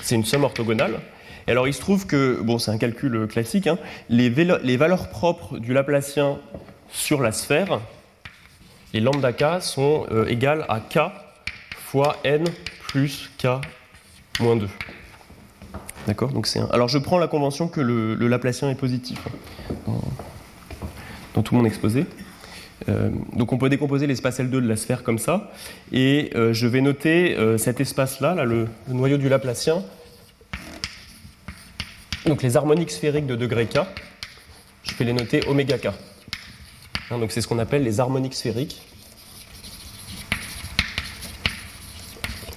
C'est 0.01 0.15
une 0.15 0.25
somme 0.25 0.43
orthogonale. 0.43 0.99
Et 1.47 1.51
alors 1.51 1.67
il 1.67 1.73
se 1.73 1.81
trouve 1.81 2.05
que, 2.05 2.39
bon 2.41 2.59
c'est 2.59 2.71
un 2.71 2.77
calcul 2.77 3.27
classique, 3.27 3.67
hein, 3.67 3.79
les, 4.09 4.29
les, 4.29 4.77
valeurs 4.77 5.09
propres 5.09 5.57
du 5.57 5.73
Laplacien 5.73 6.37
sur 6.91 7.21
la 7.21 7.31
sphère 7.31 7.79
les 8.93 8.99
lambda 9.01 9.33
k 9.33 9.61
sont 9.61 10.05
euh, 10.11 10.25
égales 10.25 10.65
à 10.69 10.79
k 10.79 11.11
fois 11.71 12.17
n 12.23 12.43
plus 12.87 13.29
k 13.37 13.47
moins 14.39 14.55
2. 14.55 14.67
D'accord 16.07 16.31
Donc 16.31 16.47
c'est 16.47 16.59
un... 16.59 16.67
Alors 16.71 16.87
je 16.87 16.97
prends 16.97 17.17
la 17.17 17.27
convention 17.27 17.67
que 17.67 17.81
le, 17.81 18.15
Laplacien 18.27 18.69
est 18.69 18.75
positif 18.75 19.19
hein, 19.87 19.93
dans, 21.35 21.43
tout 21.43 21.55
mon 21.55 21.65
exposé. 21.65 22.05
Euh, 22.87 23.09
donc 23.33 23.51
on 23.53 23.57
peut 23.57 23.69
décomposer 23.69 24.07
l'espace 24.07 24.39
L2 24.39 24.49
de 24.49 24.67
la 24.67 24.75
sphère 24.75 25.03
comme 25.03 25.19
ça. 25.19 25.51
Et 25.91 26.31
euh, 26.35 26.53
je 26.53 26.67
vais 26.67 26.81
noter 26.81 27.37
euh, 27.37 27.57
cet 27.57 27.81
espace-là, 27.81 28.33
là, 28.33 28.45
le, 28.45 28.67
le, 28.87 28.93
noyau 28.93 29.17
du 29.17 29.29
Laplacien. 29.29 29.83
Donc 32.25 32.41
les 32.41 32.57
harmoniques 32.57 32.91
sphériques 32.91 33.27
de 33.27 33.35
degré 33.35 33.65
k, 33.65 33.79
je 34.83 34.95
vais 34.95 35.05
les 35.05 35.13
noter 35.13 35.45
oméga 35.47 35.77
k. 35.77 35.87
Hein, 37.11 37.19
donc 37.19 37.31
c'est 37.31 37.41
ce 37.41 37.47
qu'on 37.47 37.59
appelle 37.59 37.83
les 37.83 37.99
harmoniques 37.99 38.35
sphériques. 38.35 38.81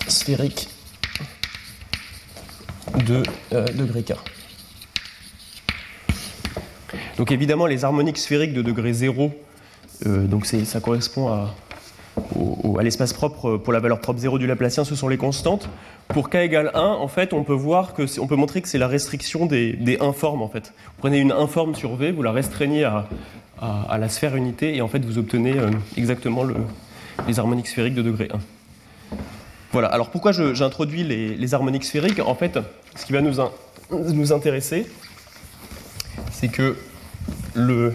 Sphériques 0.08 0.71
de 3.06 3.22
euh, 3.52 3.66
degré 3.66 4.02
K. 4.02 4.14
Donc 7.16 7.30
évidemment, 7.30 7.66
les 7.66 7.84
harmoniques 7.84 8.18
sphériques 8.18 8.52
de 8.52 8.62
degré 8.62 8.92
0, 8.92 9.32
euh, 10.06 10.26
donc 10.26 10.46
ça 10.46 10.80
correspond 10.80 11.28
à, 11.28 11.54
l'espace 12.82 13.12
propre 13.12 13.56
pour 13.58 13.72
la 13.72 13.80
valeur 13.80 14.00
propre 14.00 14.18
0 14.18 14.38
du 14.38 14.46
Laplacien, 14.46 14.84
ce 14.84 14.94
sont 14.94 15.08
les 15.08 15.16
constantes. 15.16 15.68
Pour 16.08 16.30
k 16.30 16.36
égale 16.36 16.70
1, 16.74 16.80
en 16.80 17.08
fait, 17.08 17.32
on 17.32 17.44
peut, 17.44 17.54
voir 17.54 17.94
que 17.94 18.02
on 18.20 18.26
peut 18.26 18.36
montrer 18.36 18.60
que 18.60 18.68
c'est 18.68 18.78
la 18.78 18.88
restriction 18.88 19.46
des, 19.46 19.98
informes. 20.00 20.42
En 20.42 20.48
fait. 20.48 20.72
Vous 20.86 20.98
prenez 20.98 21.18
une 21.18 21.32
informe 21.32 21.74
sur 21.74 21.96
V, 21.96 22.12
vous 22.12 22.22
la 22.22 22.32
restreignez 22.32 22.84
à, 22.84 23.06
la 23.98 24.08
sphère 24.08 24.34
unité, 24.36 24.76
et 24.76 24.82
en 24.82 24.88
fait, 24.88 25.04
vous 25.04 25.18
obtenez 25.18 25.56
euh, 25.58 25.70
exactement 25.96 26.42
le, 26.42 26.56
les 27.28 27.38
harmoniques 27.38 27.68
sphériques 27.68 27.94
de 27.94 28.02
degré 28.02 28.28
1. 28.32 28.38
Voilà, 29.72 29.88
alors 29.88 30.10
pourquoi 30.10 30.32
j'introduis 30.32 31.02
les, 31.02 31.54
harmoniques 31.54 31.84
sphériques? 31.84 32.20
En 32.20 32.34
fait, 32.34 32.58
ce 32.94 33.06
qui 33.06 33.12
va 33.12 33.22
nous, 33.22 33.40
in, 33.40 33.50
nous 33.90 34.32
intéresser, 34.34 34.86
c'est 36.30 36.48
que 36.48 36.76
le, 37.54 37.94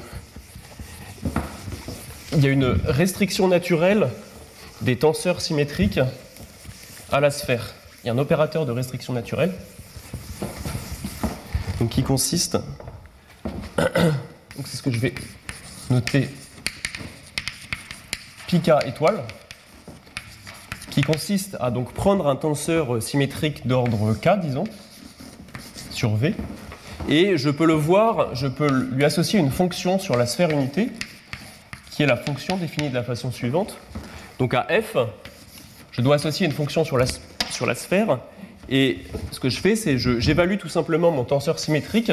il 2.34 2.44
y 2.44 2.48
a 2.48 2.50
une 2.50 2.66
restriction 2.86 3.48
naturelle 3.48 4.10
des 4.82 4.98
tenseurs 4.98 5.40
symétriques 5.40 6.00
à 7.12 7.20
la 7.20 7.30
sphère. 7.30 7.76
Il 8.04 8.08
y 8.08 8.10
a 8.10 8.14
un 8.14 8.18
opérateur 8.18 8.66
de 8.66 8.72
restriction 8.72 9.14
naturelle 9.14 9.54
qui 11.92 12.02
consiste, 12.02 12.58
c'est 13.78 14.78
ce 14.78 14.82
que 14.82 14.90
je 14.90 15.00
vais 15.00 15.14
noter, 15.92 16.28
πk 18.48 18.72
étoile, 18.88 19.24
qui 20.98 21.04
consiste 21.04 21.56
à 21.60 21.70
donc 21.70 21.94
prendre 21.94 22.26
un 22.26 22.36
tenseur 22.36 23.04
symétrique 23.04 23.68
d'ordre 23.68 24.16
k, 24.16 24.40
disons, 24.42 24.64
sur 25.92 26.16
V, 26.16 26.34
et 27.08 27.38
je 27.38 27.52
peux 27.52 27.68
le 27.68 27.76
voir, 27.76 28.34
je 28.34 28.48
peux 28.48 28.68
lui 28.68 29.06
associer 29.06 29.40
une 29.40 29.52
fonction 29.52 30.00
sur 30.00 30.18
la 30.18 30.26
sphère 30.26 30.50
unité, 30.50 30.90
qui 31.92 32.02
est 32.02 32.08
la 32.08 32.18
fonction 32.18 32.58
définie 32.58 32.90
de 32.90 32.96
la 32.96 33.04
façon 33.04 33.32
suivante. 33.32 33.78
Donc 34.40 34.56
à 34.56 34.66
f, 34.82 34.98
je 35.92 36.02
dois 36.02 36.16
associer 36.16 36.48
une 36.48 36.52
fonction 36.52 36.84
sur 36.84 36.98
la, 36.98 37.06
sur 37.52 37.68
la 37.68 37.76
sphère, 37.76 38.18
et 38.68 39.02
ce 39.30 39.40
que 39.40 39.50
je 39.50 39.60
fais, 39.60 39.76
c'est 39.76 40.00
j'évalue 40.00 40.58
tout 40.58 40.68
simplement 40.68 41.12
mon 41.12 41.26
tenseur 41.26 41.60
symétrique 41.60 42.12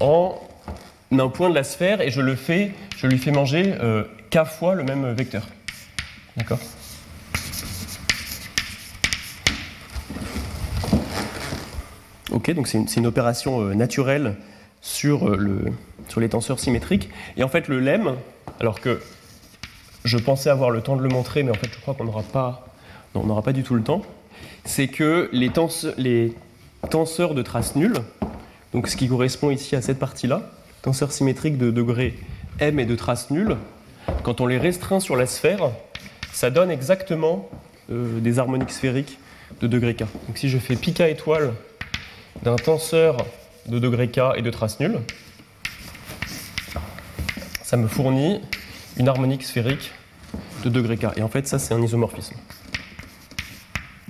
en 0.00 0.38
un 1.10 1.28
point 1.28 1.48
de 1.48 1.54
la 1.54 1.64
sphère, 1.64 2.02
et 2.02 2.10
je 2.10 2.20
le 2.20 2.36
fais, 2.36 2.74
je 2.98 3.06
lui 3.06 3.16
fais 3.16 3.30
manger 3.30 3.76
euh, 3.80 4.04
k 4.30 4.44
fois 4.44 4.74
le 4.74 4.84
même 4.84 5.10
vecteur. 5.12 5.48
D'accord? 6.36 6.58
Donc 12.46 12.68
c'est 12.68 12.96
une, 12.96 13.06
opération 13.06 13.60
euh, 13.60 13.74
naturelle 13.74 14.36
sur, 14.80 15.28
euh, 15.28 15.64
sur, 16.08 16.20
les 16.20 16.28
tenseurs 16.28 16.60
symétriques. 16.60 17.10
Et 17.36 17.42
en 17.42 17.48
fait, 17.48 17.68
le 17.68 17.80
lemme, 17.80 18.16
alors 18.60 18.80
que 18.80 19.00
je 20.04 20.16
pensais 20.16 20.48
avoir 20.48 20.70
le 20.70 20.80
temps 20.80 20.96
de 20.96 21.02
le 21.02 21.08
montrer, 21.08 21.42
mais 21.42 21.50
en 21.50 21.54
fait, 21.54 21.68
je 21.72 21.80
crois 21.80 21.94
qu'on 21.94 22.04
n'aura 22.04 22.22
pas, 22.22 22.66
pas 23.44 23.52
du 23.52 23.62
tout 23.62 23.74
le 23.74 23.82
temps, 23.82 24.02
c'est 24.64 24.88
que 24.88 25.28
les, 25.32 25.50
tens, 25.50 25.86
les, 25.96 26.32
tenseurs 26.90 27.34
de 27.34 27.42
trace 27.42 27.76
nulle, 27.76 27.96
donc 28.72 28.88
ce 28.88 28.96
qui 28.96 29.08
correspond 29.08 29.50
ici 29.50 29.76
à 29.76 29.82
cette 29.82 29.98
partie-là, 29.98 30.50
tenseurs 30.82 31.12
symétriques 31.12 31.58
de 31.58 31.70
degré 31.70 32.14
m 32.60 32.78
et 32.78 32.86
de 32.86 32.94
trace 32.94 33.30
nulle, 33.30 33.56
quand 34.22 34.40
on 34.40 34.46
les 34.46 34.58
restreint 34.58 35.00
sur 35.00 35.16
la 35.16 35.26
sphère, 35.26 35.70
ça 36.32 36.50
donne 36.50 36.70
exactement 36.70 37.48
euh, 37.90 38.20
des 38.20 38.38
harmoniques 38.38 38.70
sphériques 38.70 39.18
de 39.60 39.66
degré 39.66 39.94
k. 39.94 40.00
Donc 40.00 40.36
si 40.36 40.48
je 40.48 40.58
fais 40.58 40.76
πk 40.76 41.00
étoile 41.00 41.52
d'un 42.42 42.56
tenseur 42.56 43.16
de 43.66 43.78
degré 43.78 44.08
k 44.08 44.20
et 44.36 44.42
de 44.42 44.50
trace 44.50 44.80
nulle, 44.80 45.00
ça 47.62 47.76
me 47.76 47.86
fournit 47.86 48.40
une 48.96 49.08
harmonique 49.08 49.44
sphérique 49.44 49.92
de 50.64 50.70
degré 50.70 50.96
k. 50.96 51.06
Et 51.16 51.22
en 51.22 51.28
fait, 51.28 51.46
ça, 51.46 51.58
c'est 51.58 51.74
un 51.74 51.82
isomorphisme. 51.82 52.36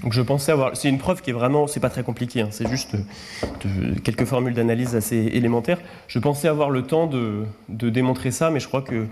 Donc 0.03 0.13
je 0.13 0.23
pensais 0.23 0.53
avoir. 0.53 0.77
C'est 0.77 0.89
une 0.89 0.99
preuve 0.99 1.23
qui 1.23 1.31
est 1.31 1.33
vraiment. 1.33 1.67
C'est 1.67 1.81
pas 1.81 1.91
très 1.91 2.03
compliqué, 2.03 2.43
hein, 2.43 2.49
c'est 2.51 2.69
juste 2.69 2.95
de, 2.95 3.99
quelques 3.99 4.25
formules 4.25 4.55
d'analyse 4.55 4.95
assez 4.95 5.17
élémentaires. 5.17 5.79
Je 6.07 6.19
pensais 6.19 6.49
avoir 6.49 6.71
le 6.71 6.83
temps 6.83 7.07
de, 7.07 7.47
démontrer 7.69 8.31
ça, 8.31 8.51
mais 8.51 8.61
je 8.61 8.69
crois 8.69 8.83
que. 8.83 9.07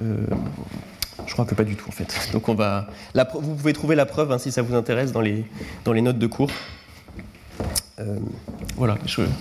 Euh, 0.00 0.26
je 1.26 1.32
crois 1.32 1.44
que 1.44 1.54
pas 1.54 1.64
du 1.64 1.74
tout 1.74 1.88
en 1.88 1.92
fait. 1.92 2.30
Donc 2.32 2.48
on 2.48 2.54
va. 2.54 2.86
Vous 3.34 3.56
pouvez 3.56 3.72
trouver 3.72 3.96
la 3.96 4.06
preuve 4.06 4.30
hein, 4.30 4.38
si 4.38 4.52
ça 4.52 4.62
vous 4.62 4.74
intéresse 4.74 5.10
dans 5.10 5.20
les, 5.20 5.44
dans 5.84 5.92
les 5.92 6.02
notes 6.02 6.18
de 6.18 6.26
cours. 6.26 6.50
Euh, 8.00 8.18
voilà. 8.76 8.98
Je... 9.06 9.22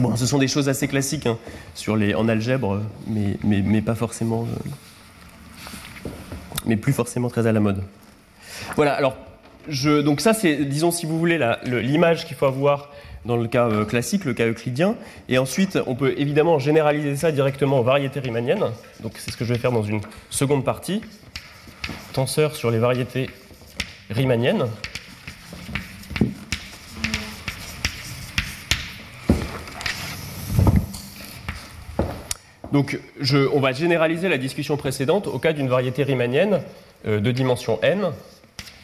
Bon, 0.00 0.16
ce 0.16 0.26
sont 0.26 0.38
des 0.38 0.48
choses 0.48 0.68
assez 0.68 0.88
classiques 0.88 1.26
hein, 1.26 1.38
sur 1.76 1.94
les, 1.94 2.16
en 2.16 2.28
algèbre, 2.28 2.82
mais, 3.06 3.38
mais, 3.44 3.62
mais 3.62 3.80
pas 3.80 3.94
forcément. 3.94 4.42
Euh, 4.42 6.08
mais 6.66 6.76
plus 6.76 6.92
forcément 6.92 7.28
très 7.28 7.46
à 7.46 7.52
la 7.52 7.60
mode. 7.60 7.80
Voilà, 8.74 8.94
alors, 8.94 9.16
je, 9.68 10.00
donc 10.00 10.20
ça, 10.20 10.34
c'est, 10.34 10.64
disons, 10.64 10.90
si 10.90 11.06
vous 11.06 11.16
voulez, 11.16 11.38
l'image 11.64 12.26
qu'il 12.26 12.36
faut 12.36 12.46
avoir 12.46 12.90
dans 13.24 13.36
le 13.36 13.46
cas 13.46 13.68
euh, 13.68 13.84
classique, 13.84 14.24
le 14.24 14.34
cas 14.34 14.46
euclidien. 14.46 14.96
Et 15.28 15.38
ensuite, 15.38 15.78
on 15.86 15.94
peut 15.94 16.14
évidemment 16.16 16.58
généraliser 16.58 17.16
ça 17.16 17.32
directement 17.32 17.78
aux 17.78 17.84
variétés 17.84 18.20
riemanniennes. 18.20 18.64
Donc, 19.00 19.12
c'est 19.16 19.30
ce 19.30 19.36
que 19.36 19.44
je 19.44 19.52
vais 19.52 19.58
faire 19.58 19.72
dans 19.72 19.82
une 19.82 20.00
seconde 20.28 20.64
partie. 20.64 21.02
Tenseur 22.12 22.56
sur 22.56 22.70
les 22.70 22.78
variétés 22.78 23.30
riemanniennes. 24.10 24.66
Donc, 32.74 32.98
on 33.52 33.60
va 33.60 33.70
généraliser 33.70 34.28
la 34.28 34.36
discussion 34.36 34.76
précédente 34.76 35.28
au 35.28 35.38
cas 35.38 35.52
d'une 35.52 35.68
variété 35.68 36.02
riemannienne 36.02 36.60
euh, 37.06 37.20
de 37.20 37.30
dimension 37.30 37.78
n 37.82 38.10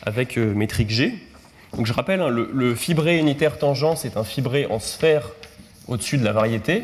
avec 0.03 0.39
euh, 0.39 0.55
métrique 0.55 0.91
g. 0.91 1.19
Donc, 1.77 1.87
je 1.87 1.93
rappelle, 1.93 2.21
hein, 2.21 2.29
le, 2.29 2.75
fibré 2.77 3.19
unitaire 3.19 3.59
tangent, 3.59 3.97
c'est 3.97 4.17
un 4.17 4.23
fibré 4.23 4.67
en 4.67 4.79
sphère 4.79 5.31
au-dessus 5.89 6.19
de 6.19 6.25
la 6.25 6.31
variété. 6.31 6.83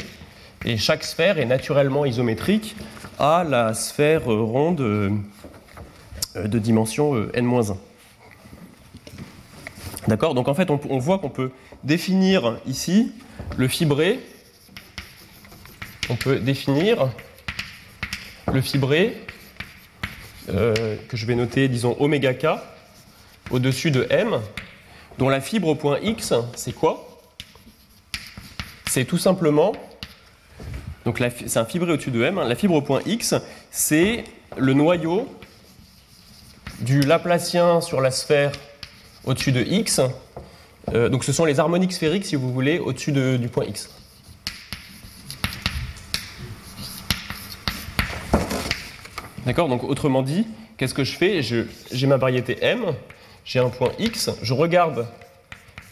Et 0.64 0.78
chaque 0.78 1.04
sphère 1.04 1.38
est 1.38 1.44
naturellement 1.44 2.06
isométrique 2.06 2.74
à 3.20 3.44
la 3.48 3.72
sphère 3.72 4.22
euh, 4.28 4.42
ronde 4.42 4.78
de 6.34 6.58
dimension 6.58 7.14
euh, 7.14 7.30
n-1. 7.34 7.76
D'accord? 10.08 10.34
Donc, 10.34 10.48
en 10.48 10.54
fait, 10.54 10.70
on 10.70 10.98
voit 10.98 11.20
qu'on 11.20 11.30
peut 11.30 11.52
définir 11.84 12.58
ici 12.66 13.12
le 13.56 13.68
fibré 13.68 14.18
on 16.08 16.16
peut 16.16 16.38
définir 16.38 17.08
le 18.52 18.60
fibré 18.60 19.16
euh, 20.48 20.96
que 21.08 21.16
je 21.16 21.26
vais 21.26 21.34
noter, 21.34 21.68
disons, 21.68 21.96
oméga 21.98 22.34
k 22.34 22.46
au-dessus 23.50 23.90
de 23.90 24.06
m, 24.10 24.40
dont 25.18 25.28
la 25.28 25.40
fibre 25.40 25.68
au 25.68 25.74
point 25.74 25.98
x, 26.00 26.32
c'est 26.54 26.72
quoi? 26.72 27.20
C'est 28.88 29.04
tout 29.04 29.18
simplement, 29.18 29.72
donc 31.04 31.22
c'est 31.46 31.58
un 31.58 31.64
fibré 31.64 31.92
au-dessus 31.92 32.10
de 32.10 32.22
m, 32.22 32.38
hein, 32.38 32.44
la 32.44 32.54
fibre 32.54 32.74
au 32.74 32.82
point 32.82 33.00
x, 33.06 33.34
c'est 33.70 34.24
le 34.56 34.72
noyau 34.72 35.28
du 36.80 37.00
Laplacien 37.00 37.80
sur 37.80 38.00
la 38.00 38.10
sphère 38.10 38.52
au-dessus 39.24 39.52
de 39.52 39.62
x. 39.62 40.00
Euh, 40.92 41.08
donc 41.08 41.24
ce 41.24 41.32
sont 41.32 41.44
les 41.44 41.58
harmoniques 41.58 41.92
sphériques, 41.92 42.26
si 42.26 42.36
vous 42.36 42.52
voulez, 42.52 42.78
au-dessus 42.78 43.12
du 43.12 43.48
point 43.48 43.64
x. 43.64 43.90
D'accord 49.46 49.68
Donc 49.68 49.84
autrement 49.84 50.22
dit, 50.22 50.46
qu'est-ce 50.76 50.94
que 50.94 51.04
je 51.04 51.16
fais? 51.16 51.40
J'ai 51.42 52.06
ma 52.06 52.16
variété 52.16 52.58
M, 52.60 52.84
j'ai 53.44 53.60
un 53.60 53.70
point 53.70 53.92
X, 53.98 54.30
je 54.42 54.52
regarde 54.52 55.06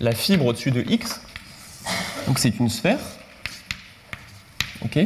la 0.01 0.13
fibre 0.13 0.47
au-dessus 0.47 0.73
de 0.73 0.83
X, 0.83 1.23
donc 2.27 2.39
c'est 2.39 2.59
une 2.59 2.69
sphère. 2.69 2.99
OK 4.85 4.99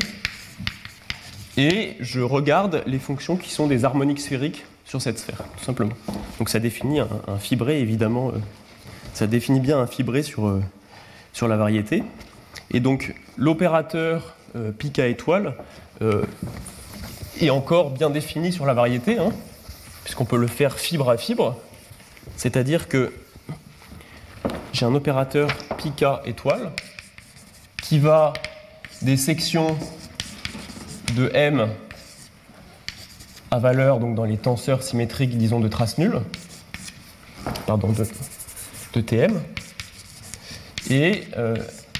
et 1.58 1.96
je 1.98 2.20
regarde 2.20 2.84
les 2.86 3.00
fonctions 3.00 3.36
qui 3.36 3.50
sont 3.50 3.66
des 3.66 3.84
harmoniques 3.84 4.20
sphériques 4.20 4.64
sur 4.84 5.02
cette 5.02 5.18
sphère, 5.18 5.42
tout 5.58 5.64
simplement. 5.64 5.94
Donc 6.38 6.48
ça 6.48 6.60
définit 6.60 7.00
un, 7.00 7.38
fibré, 7.40 7.80
évidemment, 7.80 8.28
euh, 8.28 8.38
ça 9.12 9.26
définit 9.26 9.58
bien 9.58 9.80
un 9.80 9.88
fibré 9.88 10.22
sur, 10.22 10.46
euh, 10.46 10.62
sur 11.32 11.48
la 11.48 11.56
variété. 11.56 12.04
Et 12.70 12.78
donc 12.78 13.12
l'opérateur 13.36 14.36
euh, 14.54 14.70
pic 14.70 15.00
à 15.00 15.08
étoile 15.08 15.56
est 17.40 17.50
encore 17.50 17.90
bien 17.90 18.10
défini 18.10 18.52
sur 18.52 18.66
la 18.66 18.74
variété, 18.74 19.18
hein, 19.18 19.30
puisqu'on 20.04 20.24
peut 20.24 20.36
le 20.36 20.46
faire 20.46 20.78
fibre 20.78 21.10
à 21.10 21.16
fibre, 21.16 21.56
c'est-à-dire 22.36 22.88
que 22.88 23.12
j'ai 24.72 24.86
un 24.86 24.94
opérateur 24.94 25.48
pica 25.76 26.22
étoile 26.24 26.72
qui 27.82 27.98
va 27.98 28.32
des 29.02 29.16
sections 29.16 29.76
de 31.16 31.30
M 31.34 31.68
à 33.50 33.58
valeur 33.58 33.98
donc 33.98 34.14
dans 34.14 34.24
les 34.24 34.36
tenseurs 34.36 34.82
symétriques, 34.82 35.36
disons, 35.38 35.58
de 35.60 35.68
trace 35.68 35.96
nulle, 35.98 36.20
pardon, 37.66 37.92
de, 37.92 39.00
TM. 39.00 39.40
Et 40.90 41.24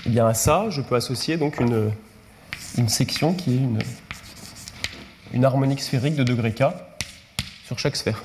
bien 0.07 0.27
à 0.27 0.35
ça, 0.35 0.67
je 0.69 0.81
peux 0.83 0.97
associer 0.97 1.37
donc 1.37 1.61
une 1.61 2.89
section 2.89 3.33
qui 3.33 3.55
est 3.55 3.59
une, 3.59 3.79
une 5.33 5.45
harmonique 5.45 5.81
sphérique 5.81 6.17
de 6.17 6.25
degré 6.25 6.53
K 6.53 6.65
sur 7.67 7.79
chaque 7.79 7.97
sphère. 7.97 8.23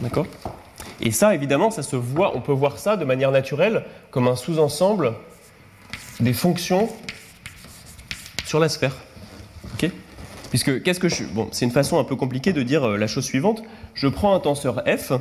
D'accord? 0.00 0.26
Et 1.00 1.10
ça, 1.10 1.34
évidemment, 1.34 1.70
ça 1.70 1.82
se 1.82 1.96
voit, 1.96 2.36
on 2.36 2.40
peut 2.40 2.52
voir 2.52 2.78
ça 2.78 2.96
de 2.96 3.04
manière 3.04 3.30
naturelle 3.30 3.84
comme 4.10 4.28
un 4.28 4.36
sous-ensemble 4.36 5.14
des 6.20 6.32
fonctions 6.32 6.88
sur 8.44 8.58
la 8.58 8.68
sphère. 8.68 8.94
Ok? 9.74 9.90
Puisque 10.50 10.82
qu'est-ce 10.82 11.00
que 11.00 11.08
je 11.08 11.24
bon, 11.24 11.48
c'est 11.52 11.64
une 11.64 11.70
façon 11.70 11.98
un 11.98 12.04
peu 12.04 12.16
compliquée 12.16 12.52
de 12.52 12.62
dire 12.62 12.84
euh, 12.84 12.96
la 12.96 13.06
chose 13.06 13.24
suivante. 13.24 13.62
Je 13.94 14.08
prends 14.08 14.34
un 14.34 14.40
tenseur 14.40 14.82
f, 14.84 15.12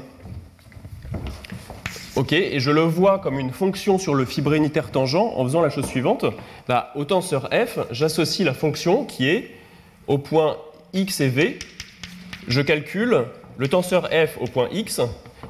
ok, 2.15 2.33
et 2.33 2.59
je 2.59 2.71
le 2.71 2.81
vois 2.81 3.19
comme 3.19 3.39
une 3.39 3.51
fonction 3.51 3.99
sur 3.99 4.15
le 4.15 4.25
fibré 4.25 4.57
unitaire 4.57 4.91
tangent 4.91 5.15
en 5.15 5.43
faisant 5.43 5.61
la 5.61 5.69
chose 5.69 5.85
suivante. 5.85 6.25
Bah, 6.67 6.91
au 6.95 7.05
tenseur 7.05 7.49
f, 7.51 7.77
j'associe 7.91 8.45
la 8.45 8.55
fonction 8.55 9.05
qui 9.05 9.29
est 9.29 9.51
au 10.07 10.17
point 10.17 10.57
x 10.93 11.21
et 11.21 11.29
v. 11.29 11.59
Je 12.47 12.61
calcule 12.61 13.25
le 13.57 13.67
tenseur 13.67 14.09
f 14.09 14.37
au 14.39 14.47
point 14.47 14.69
x, 14.71 15.01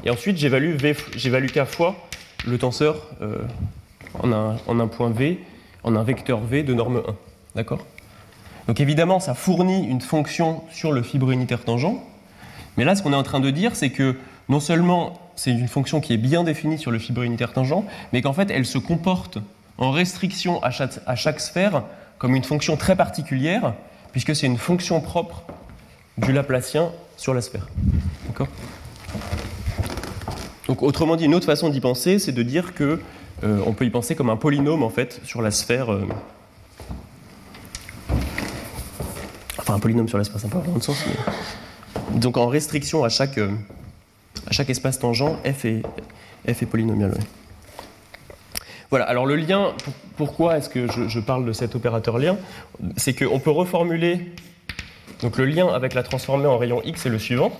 et 0.03 0.09
ensuite 0.09 0.37
j'évalue 0.37 1.47
k 1.47 1.65
fois 1.65 1.95
le 2.47 2.57
tenseur 2.57 3.07
euh, 3.21 3.37
en, 4.21 4.79
un, 4.79 4.87
point 4.87 5.11
v, 5.11 5.39
en 5.83 5.95
un 5.95 6.03
vecteur 6.03 6.39
v 6.39 6.63
de 6.63 6.73
norme 6.73 7.03
1. 7.07 7.15
D'accord? 7.55 7.85
Donc 8.67 8.79
évidemment, 8.79 9.19
ça 9.19 9.33
fournit 9.33 9.87
une 9.87 10.01
fonction 10.01 10.63
sur 10.71 10.91
le 10.91 11.01
fibre 11.03 11.31
unitaire 11.31 11.63
tangent, 11.63 11.95
mais 12.77 12.83
là, 12.83 12.95
ce 12.95 13.03
qu'on 13.03 13.13
est 13.13 13.17
en 13.17 13.23
train 13.23 13.39
de 13.39 13.49
dire, 13.49 13.75
c'est 13.75 13.89
que 13.89 14.15
non 14.47 14.59
seulement 14.59 15.19
c'est 15.35 15.51
une 15.51 15.67
fonction 15.67 16.01
qui 16.01 16.13
est 16.13 16.17
bien 16.17 16.43
définie 16.43 16.77
sur 16.77 16.91
le 16.91 16.99
fibre 16.99 17.23
unitaire 17.23 17.53
tangent, 17.53 17.83
mais 18.13 18.21
qu'en 18.21 18.33
fait, 18.33 18.51
elle 18.51 18.65
se 18.65 18.77
comporte 18.77 19.37
en 19.77 19.91
restriction 19.91 20.61
à 20.63 21.15
chaque 21.15 21.39
sphère 21.39 21.83
comme 22.17 22.35
une 22.35 22.43
fonction 22.43 22.75
très 22.75 22.95
particulière, 22.95 23.73
puisque 24.11 24.35
c'est 24.35 24.47
une 24.47 24.57
fonction 24.57 25.01
propre 25.01 25.43
du 26.17 26.33
Laplacien 26.33 26.91
sur 27.17 27.33
la 27.33 27.41
sphère. 27.41 27.67
D'accord 28.27 28.47
autrement 30.81 31.15
dit, 31.15 31.25
une 31.25 31.35
autre 31.35 31.45
façon 31.45 31.69
d'y 31.69 31.79
penser, 31.79 32.19
c'est 32.19 32.31
de 32.31 32.43
dire 32.43 32.73
que 32.73 32.99
euh, 33.43 33.59
on 33.65 33.73
peut 33.73 33.85
y 33.85 33.89
penser 33.89 34.15
comme 34.15 34.29
un 34.29 34.35
polynôme 34.35 34.83
en 34.83 34.89
fait 34.89 35.19
sur 35.23 35.41
la 35.41 35.51
sphère. 35.51 35.91
euh, 35.91 36.07
enfin 39.57 39.73
un 39.75 39.79
polynôme 39.79 40.07
sur 40.07 40.17
l'espace, 40.17 40.41
ça 40.41 40.47
n'a 40.47 40.53
pas 40.53 40.59
vraiment 40.59 40.77
de 40.77 40.83
sens. 40.83 41.03
Donc 42.15 42.37
en 42.37 42.47
restriction 42.47 43.03
à 43.03 43.09
chaque, 43.09 43.37
euh, 43.37 43.51
espace 44.67 44.99
tangent, 44.99 45.35
f 45.43 45.65
est, 45.65 45.83
f 46.47 46.65
polynomial. 46.65 47.17
Voilà, 48.89 49.05
alors 49.05 49.25
le 49.25 49.35
lien, 49.35 49.73
pourquoi 50.19 50.57
est-ce 50.57 50.67
que 50.67 50.85
je, 51.07 51.19
parle 51.21 51.45
de 51.45 51.53
cet 51.53 51.75
opérateur 51.75 52.17
lien 52.17 52.35
C'est 52.97 53.13
qu'on 53.13 53.39
peut 53.39 53.51
reformuler 53.51 54.19
donc 55.21 55.37
le 55.37 55.45
lien 55.45 55.69
avec 55.69 55.93
la 55.93 56.03
transformée 56.03 56.45
en 56.45 56.57
rayon 56.57 56.81
x 56.83 57.05
est 57.05 57.09
le 57.09 57.19
suivant. 57.19 57.57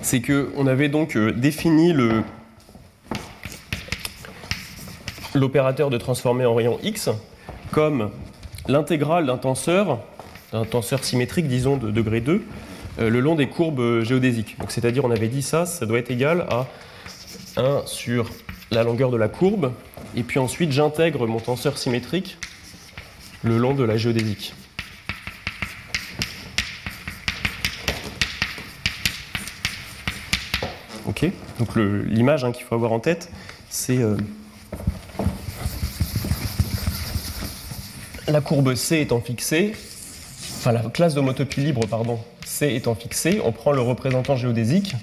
C'est 0.00 0.22
qu'on 0.22 0.66
avait 0.66 0.88
donc 0.88 1.14
euh, 1.14 1.32
défini 1.32 1.94
l'opérateur 5.34 5.90
de 5.90 5.98
transformée 5.98 6.46
en 6.46 6.54
rayon 6.54 6.78
x 6.82 7.10
comme 7.70 8.10
l'intégrale 8.66 9.26
d'un 9.26 9.36
tenseur, 9.36 9.98
d'un 10.52 10.64
tenseur 10.64 11.04
symétrique, 11.04 11.48
disons 11.48 11.76
de 11.76 11.90
degré 11.90 12.22
2, 12.22 12.32
euh, 12.32 12.38
le 12.98 13.20
long 13.20 13.34
des 13.34 13.48
courbes 13.48 13.80
euh, 13.80 14.04
géodésiques. 14.04 14.58
Donc, 14.58 14.70
c'est-à-dire, 14.70 15.04
on 15.04 15.10
avait 15.10 15.28
dit 15.28 15.42
ça, 15.42 15.66
ça 15.66 15.86
doit 15.86 15.98
être 15.98 16.10
égal 16.10 16.46
à 16.50 16.66
1 17.56 17.82
sur 17.86 18.30
la 18.70 18.82
longueur 18.82 19.10
de 19.10 19.16
la 19.16 19.28
courbe, 19.28 19.72
et 20.16 20.22
puis 20.22 20.38
ensuite 20.38 20.72
j'intègre 20.72 21.26
mon 21.26 21.40
tenseur 21.40 21.76
symétrique 21.76 22.38
le 23.42 23.58
long 23.58 23.74
de 23.74 23.84
la 23.84 23.96
géodésique. 23.96 24.54
Ok 31.06 31.26
Donc 31.58 31.76
l'image 31.76 32.44
hein, 32.44 32.52
qu'il 32.52 32.64
faut 32.64 32.74
avoir 32.74 32.92
en 32.92 33.00
tête, 33.00 33.30
c'est 33.68 33.98
euh, 33.98 34.16
la 38.28 38.40
courbe 38.40 38.74
C 38.74 39.00
étant 39.00 39.20
fixée, 39.20 39.74
enfin 40.58 40.72
la 40.72 40.82
classe 40.82 41.14
d'homotopie 41.14 41.60
libre, 41.60 41.86
pardon, 41.86 42.18
Étant 42.70 42.94
fixée, 42.94 43.40
on 43.44 43.50
prend 43.50 43.72
le 43.72 43.80
représentant 43.80 44.36
géodésique, 44.36 44.94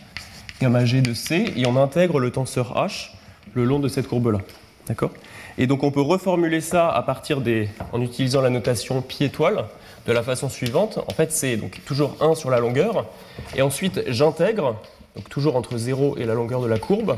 gamma 0.61 0.85
G 0.85 1.01
de 1.01 1.13
C, 1.13 1.51
et 1.57 1.67
on 1.67 1.75
intègre 1.75 2.19
le 2.19 2.31
tenseur 2.31 2.73
H 2.75 3.09
le 3.53 3.65
long 3.65 3.79
de 3.79 3.89
cette 3.89 4.07
courbe-là. 4.07 4.39
D'accord? 4.87 5.11
Et 5.57 5.67
donc 5.67 5.83
on 5.83 5.91
peut 5.91 6.01
reformuler 6.01 6.61
ça 6.61 6.89
à 6.89 7.01
partir 7.01 7.41
des, 7.41 7.67
en 7.91 8.01
utilisant 8.01 8.39
la 8.39 8.49
notation 8.49 9.01
pi 9.01 9.25
étoile 9.25 9.65
de 10.07 10.13
la 10.13 10.23
façon 10.23 10.47
suivante. 10.47 10.99
En 11.07 11.13
fait, 11.13 11.33
c'est 11.33 11.57
donc 11.57 11.81
toujours 11.85 12.15
1 12.21 12.35
sur 12.35 12.49
la 12.49 12.59
longueur, 12.59 13.05
et 13.57 13.61
ensuite 13.61 14.03
j'intègre, 14.07 14.77
donc 15.17 15.27
toujours 15.27 15.57
entre 15.57 15.77
0 15.77 16.15
et 16.17 16.25
la 16.25 16.35
longueur 16.35 16.61
de 16.61 16.67
la 16.67 16.79
courbe, 16.79 17.17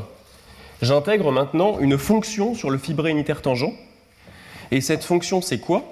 j'intègre 0.82 1.30
maintenant 1.30 1.78
une 1.78 1.98
fonction 1.98 2.56
sur 2.56 2.68
le 2.70 2.78
fibré 2.78 3.10
unitaire 3.10 3.42
tangent. 3.42 3.72
Et 4.72 4.80
cette 4.80 5.04
fonction, 5.04 5.40
c'est 5.40 5.60
quoi? 5.60 5.84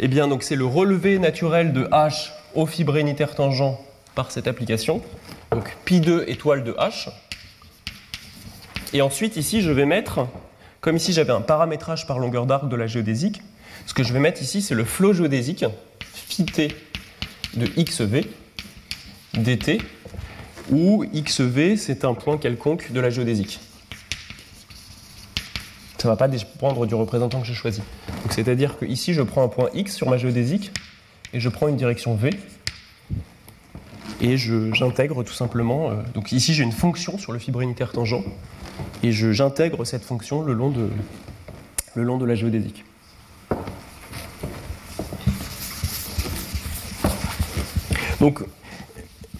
Eh 0.00 0.08
bien, 0.08 0.28
donc 0.28 0.42
c'est 0.42 0.56
le 0.56 0.66
relevé 0.66 1.18
naturel 1.18 1.72
de 1.72 1.84
h 1.84 2.32
au 2.54 2.66
fibré 2.66 3.00
unitaire 3.00 3.34
tangent 3.34 3.76
par 4.14 4.30
cette 4.30 4.46
application. 4.46 5.02
Donc 5.50 5.76
pi2 5.86 6.24
étoile 6.28 6.64
de 6.64 6.72
h. 6.72 7.10
Et 8.92 9.02
ensuite, 9.02 9.36
ici, 9.36 9.62
je 9.62 9.70
vais 9.70 9.86
mettre, 9.86 10.26
comme 10.80 10.96
ici 10.96 11.12
j'avais 11.12 11.32
un 11.32 11.40
paramétrage 11.40 12.06
par 12.06 12.18
longueur 12.18 12.46
d'arc 12.46 12.68
de 12.68 12.76
la 12.76 12.86
géodésique, 12.86 13.40
ce 13.86 13.94
que 13.94 14.02
je 14.02 14.12
vais 14.12 14.18
mettre 14.18 14.42
ici, 14.42 14.62
c'est 14.62 14.74
le 14.74 14.84
flot 14.84 15.12
géodésique, 15.12 15.64
phi 16.00 16.44
t 16.44 16.68
de 17.54 17.66
xv 17.66 18.26
dt, 19.34 19.80
où 20.70 21.04
xv, 21.04 21.76
c'est 21.76 22.04
un 22.04 22.14
point 22.14 22.36
quelconque 22.36 22.92
de 22.92 23.00
la 23.00 23.10
géodésique. 23.10 23.60
Ça 25.98 26.08
ne 26.08 26.12
va 26.12 26.16
pas 26.16 26.28
dépendre 26.28 26.86
du 26.86 26.94
représentant 26.94 27.40
que 27.40 27.46
j'ai 27.46 27.54
choisi. 27.54 27.82
C'est-à-dire 28.30 28.78
que 28.78 28.86
ici, 28.86 29.12
je 29.12 29.22
prends 29.22 29.42
un 29.42 29.48
point 29.48 29.68
x 29.74 29.94
sur 29.94 30.08
ma 30.08 30.16
géodésique, 30.16 30.72
et 31.32 31.40
je 31.40 31.48
prends 31.48 31.68
une 31.68 31.76
direction 31.76 32.14
v, 32.14 32.30
et 34.20 34.36
j'intègre 34.36 35.22
tout 35.22 35.32
simplement. 35.32 35.90
euh, 35.90 35.94
donc 36.14 36.32
ici, 36.32 36.52
j'ai 36.54 36.62
une 36.62 36.72
fonction 36.72 37.18
sur 37.18 37.32
le 37.32 37.38
fibre 37.38 37.60
unitaire 37.60 37.92
tangent, 37.92 38.22
et 39.02 39.12
j'intègre 39.12 39.84
cette 39.84 40.04
fonction 40.04 40.42
le 40.42 40.52
long 40.52 40.70
de, 40.70 40.88
le 41.94 42.02
long 42.02 42.18
de 42.18 42.26
la 42.26 42.34
géodésique. 42.34 42.84
Donc, 48.20 48.42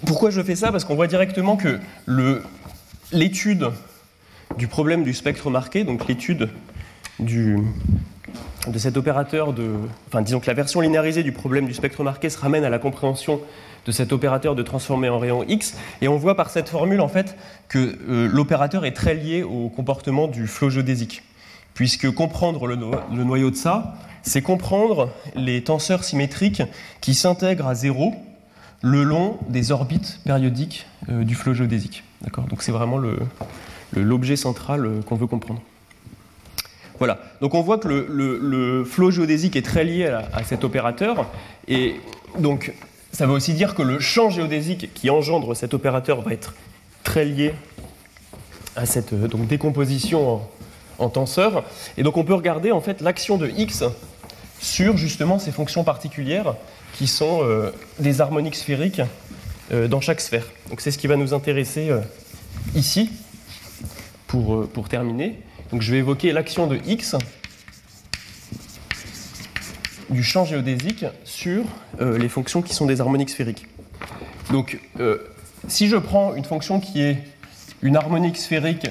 pourquoi 0.07 0.31
je 0.31 0.43
fais 0.43 0.57
ça? 0.57 0.73
Parce 0.73 0.85
qu'on 0.85 0.95
voit 0.95 1.07
directement 1.07 1.59
que 1.59 1.79
l'étude 3.13 3.69
du 4.57 4.69
problème 4.69 5.05
du 5.05 5.13
spectre 5.13 5.51
marqué, 5.51 5.85
donc 5.85 6.09
l'étude 6.09 6.49
du, 7.19 7.59
de 8.69 8.79
cet 8.79 8.97
opérateur 8.97 9.53
de. 9.53 9.71
Enfin, 10.09 10.23
disons 10.23 10.41
que 10.41 10.47
la 10.47 10.55
version 10.55 10.81
linéarisée 10.81 11.23
du 11.23 11.33
problème 11.33 11.67
du 11.67 11.75
spectre 11.75 12.03
marqué 12.03 12.29
se 12.29 12.39
ramène 12.39 12.65
à 12.65 12.71
la 12.71 12.79
compréhension 12.79 13.41
de 13.87 13.93
cet 13.93 14.13
opérateur 14.13 14.55
de 14.55 14.63
transformé 14.63 15.09
en 15.09 15.19
rayon 15.19 15.43
X, 15.49 15.75
et 16.03 16.09
on 16.09 16.19
voit 16.19 16.37
par 16.37 16.51
cette 16.51 16.69
formule 16.69 17.01
en 17.01 17.09
fait 17.09 17.37
que 17.69 17.97
euh, 18.09 18.29
l'opérateur 18.31 18.85
est 18.85 18.93
très 18.93 19.15
lié 19.15 19.43
au 19.43 19.71
comportement 19.71 20.29
du 20.29 20.47
flot 20.47 20.69
géodésique, 20.69 21.23
puisque 21.73 22.11
comprendre 22.11 22.67
le, 22.67 22.77
no- 22.77 22.91
le 23.15 23.25
noyau 23.25 23.51
de 23.51 23.57
ça, 23.57 23.95
c'est 24.23 24.43
comprendre 24.43 25.09
les 25.35 25.65
tenseurs 25.65 26.05
symétriques 26.05 26.63
qui 27.01 27.15
s'intègrent 27.15 27.67
à 27.67 27.75
zéro 27.75 28.15
le 28.83 29.03
long 29.03 29.39
des 29.49 29.73
orbites 29.73 30.21
périodiques 30.25 30.87
euh, 31.09 31.25
du 31.25 31.35
flot 31.35 31.55
géodésique. 31.55 32.05
D'accord? 32.21 32.45
Donc 32.45 32.63
c'est 32.63 32.73
vraiment 32.73 33.01
l'objet 33.95 34.37
central 34.37 34.85
euh, 34.85 35.01
qu'on 35.01 35.17
veut 35.17 35.27
comprendre. 35.27 35.63
Voilà, 37.01 37.19
donc 37.41 37.55
on 37.55 37.63
voit 37.63 37.79
que 37.79 37.89
le, 37.89 38.39
le, 38.39 38.85
flot 38.85 39.11
géodésique 39.11 39.57
est 39.57 39.65
très 39.65 39.85
lié 39.85 40.07
à, 40.07 40.45
cet 40.45 40.63
opérateur, 40.65 41.27
et 41.67 41.97
donc 42.39 42.73
ça 43.11 43.27
veut 43.27 43.33
aussi 43.33 43.55
dire 43.55 43.75
que 43.75 43.83
le 43.83 43.99
champ 43.99 44.31
géodésique 44.31 44.93
qui 44.95 45.11
engendre 45.11 45.57
cet 45.57 45.75
opérateur 45.75 46.21
va 46.21 46.33
être 46.33 46.55
très 47.03 47.25
lié 47.25 47.55
à 48.77 48.87
cette 48.87 49.15
donc, 49.15 49.49
décomposition 49.49 50.35
en, 50.35 50.51
en 50.99 51.09
tenseur. 51.09 51.65
Et 51.97 52.03
donc 52.03 52.17
on 52.19 52.25
peut 52.25 52.35
regarder 52.35 52.71
en 52.71 52.81
fait 52.81 53.01
l'action 53.01 53.39
de 53.39 53.49
x 53.49 53.83
sur 54.61 54.97
justement 54.97 55.39
ces 55.39 55.53
fonctions 55.53 55.85
particulières 55.85 56.55
qui 56.93 57.07
sont 57.07 57.41
euh, 57.43 57.71
des 57.99 58.21
harmoniques 58.21 58.57
sphériques 58.57 59.01
euh, 59.73 59.89
dans 59.89 60.01
chaque 60.01 60.21
sphère. 60.21 60.45
Donc 60.69 60.83
c'est 60.83 60.91
ce 60.91 60.99
qui 60.99 61.07
va 61.07 61.17
nous 61.17 61.33
intéresser 61.33 61.89
euh, 61.89 62.01
ici 62.75 63.11
pour, 64.27 64.69
pour 64.69 64.89
terminer. 64.89 65.39
Donc 65.73 65.83
je 65.83 65.93
vais 65.93 65.99
évoquer 65.99 66.33
l'action 66.33 66.67
de 66.67 66.79
x 66.87 67.17
du 70.11 70.25
champ 70.25 70.45
géodésique 70.45 71.05
sur 71.25 71.65
les 72.01 72.29
fonctions 72.29 72.63
qui 72.63 72.75
sont 72.75 72.87
des 72.87 73.01
harmoniques 73.01 73.31
sphériques. 73.31 73.67
Donc 74.51 74.81
si 75.69 75.89
je 75.89 75.97
prends 75.97 76.35
une 76.35 76.45
fonction 76.45 76.81
qui 76.81 77.01
est 77.01 77.19
une 77.83 77.97
harmonique 77.97 78.37
sphérique 78.37 78.89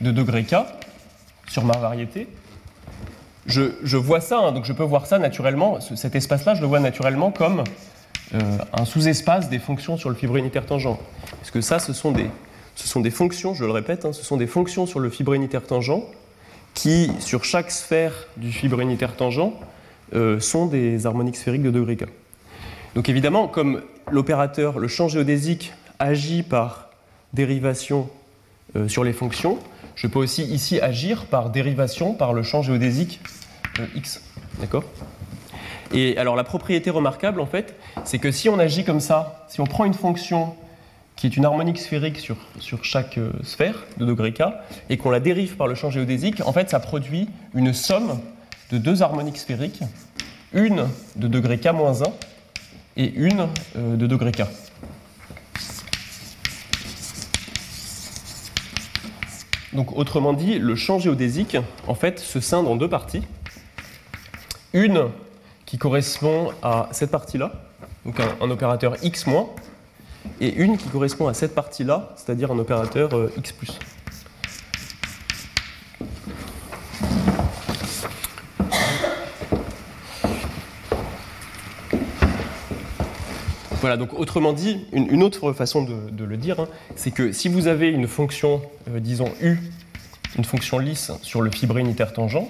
de 0.00 0.10
degré 0.10 0.44
k, 0.44 0.56
sur 1.48 1.64
ma 1.64 1.76
variété, 1.78 2.28
je, 3.46 3.62
je 3.82 3.96
vois 3.96 4.20
ça, 4.20 4.38
hein, 4.38 4.52
donc 4.52 4.64
je 4.64 4.72
peux 4.72 4.84
voir 4.84 5.06
ça 5.06 5.18
naturellement, 5.18 5.80
cet 5.80 6.14
espace-là, 6.14 6.54
je 6.54 6.60
le 6.60 6.66
vois 6.66 6.80
naturellement 6.80 7.30
comme 7.30 7.64
euh, 8.34 8.58
un 8.74 8.84
sous-espace 8.84 9.48
des 9.48 9.58
fonctions 9.58 9.96
sur 9.96 10.10
le 10.10 10.14
fibre 10.14 10.36
unitaire 10.36 10.66
tangent. 10.66 10.96
Parce 11.38 11.50
que 11.50 11.62
ça, 11.62 11.78
ce 11.78 11.94
sont 11.94 12.12
des, 12.12 12.30
ce 12.78 12.86
sont 12.86 13.00
des 13.00 13.10
fonctions, 13.10 13.54
je 13.54 13.64
le 13.64 13.72
répète, 13.72 14.04
hein, 14.04 14.12
ce 14.12 14.22
sont 14.22 14.36
des 14.36 14.46
fonctions 14.46 14.86
sur 14.86 15.00
le 15.00 15.10
fibre 15.10 15.32
unitaire 15.34 15.66
tangent 15.66 16.00
qui, 16.74 17.10
sur 17.18 17.42
chaque 17.42 17.72
sphère 17.72 18.28
du 18.36 18.52
fibre 18.52 18.78
unitaire 18.78 19.16
tangent, 19.16 19.50
euh, 20.14 20.38
sont 20.38 20.66
des 20.66 21.04
harmoniques 21.04 21.36
sphériques 21.36 21.64
de 21.64 21.72
degré 21.72 21.96
k. 21.96 22.04
Donc 22.94 23.08
évidemment, 23.08 23.48
comme 23.48 23.82
l'opérateur, 24.12 24.78
le 24.78 24.86
champ 24.86 25.08
géodésique 25.08 25.72
agit 25.98 26.44
par 26.44 26.90
dérivation 27.32 28.08
euh, 28.76 28.86
sur 28.86 29.02
les 29.02 29.12
fonctions, 29.12 29.58
je 29.96 30.06
peux 30.06 30.20
aussi 30.20 30.44
ici 30.44 30.80
agir 30.80 31.26
par 31.26 31.50
dérivation 31.50 32.14
par 32.14 32.32
le 32.32 32.44
champ 32.44 32.62
géodésique 32.62 33.20
euh, 33.80 33.86
x. 33.96 34.22
D'accord? 34.60 34.84
Et 35.92 36.16
alors 36.16 36.36
la 36.36 36.44
propriété 36.44 36.90
remarquable, 36.90 37.40
en 37.40 37.46
fait, 37.46 37.74
c'est 38.04 38.20
que 38.20 38.30
si 38.30 38.48
on 38.48 38.60
agit 38.60 38.84
comme 38.84 39.00
ça, 39.00 39.46
si 39.48 39.60
on 39.60 39.66
prend 39.66 39.84
une 39.84 39.94
fonction 39.94 40.54
qui 41.18 41.26
est 41.26 41.36
une 41.36 41.44
harmonique 41.44 41.78
sphérique 41.78 42.20
sur, 42.20 42.36
sur 42.60 42.84
chaque 42.84 43.18
euh, 43.18 43.32
sphère 43.42 43.74
de 43.96 44.06
degré 44.06 44.32
k, 44.32 44.42
et 44.88 44.98
qu'on 44.98 45.10
la 45.10 45.18
dérive 45.18 45.56
par 45.56 45.66
le 45.66 45.74
champ 45.74 45.90
géodésique, 45.90 46.40
en 46.46 46.52
fait, 46.52 46.70
ça 46.70 46.78
produit 46.78 47.28
une 47.54 47.72
somme 47.72 48.20
de 48.70 48.78
deux 48.78 49.02
harmoniques 49.02 49.38
sphériques, 49.38 49.80
une 50.52 50.86
de 51.16 51.26
degré 51.26 51.56
k-1 51.56 52.04
et 52.96 53.12
une 53.14 53.48
euh, 53.76 53.96
de 53.96 54.06
degré 54.06 54.30
k. 54.30 54.42
Donc 59.72 59.98
autrement 59.98 60.32
dit, 60.32 60.60
le 60.60 60.76
champ 60.76 61.00
géodésique 61.00 61.56
en 61.88 61.94
fait 61.96 62.20
se 62.20 62.38
scinde 62.38 62.68
en 62.68 62.76
deux 62.76 62.88
parties. 62.88 63.22
Une 64.72 65.08
qui 65.66 65.78
correspond 65.78 66.52
à 66.62 66.88
cette 66.92 67.10
partie-là, 67.10 67.52
donc 68.06 68.20
un, 68.20 68.36
un, 68.40 68.50
opérateur 68.50 68.94
x-, 69.02 69.26
et 70.40 70.54
une 70.54 70.76
qui 70.76 70.88
correspond 70.88 71.28
à 71.28 71.34
cette 71.34 71.54
partie-là, 71.54 72.14
c'est-à-dire 72.16 72.50
un 72.52 72.58
opérateur 72.58 73.14
euh, 73.14 73.32
x+. 73.36 73.54
Voilà, 83.80 83.96
donc 83.96 84.18
autrement 84.18 84.52
dit, 84.52 84.86
une, 84.92 85.22
autre 85.22 85.52
façon 85.52 85.82
de, 85.82 86.10
de 86.10 86.24
le 86.24 86.36
dire, 86.36 86.58
hein, 86.58 86.68
c'est 86.96 87.12
que 87.12 87.30
si 87.30 87.48
vous 87.48 87.68
avez 87.68 87.88
une 87.88 88.08
fonction, 88.08 88.60
euh, 88.90 88.98
disons 88.98 89.32
u, 89.40 89.58
une 90.36 90.44
fonction 90.44 90.78
lisse 90.78 91.12
sur 91.22 91.42
le 91.42 91.50
fibré 91.50 91.80
unitaire 91.80 92.12
tangent, 92.12 92.42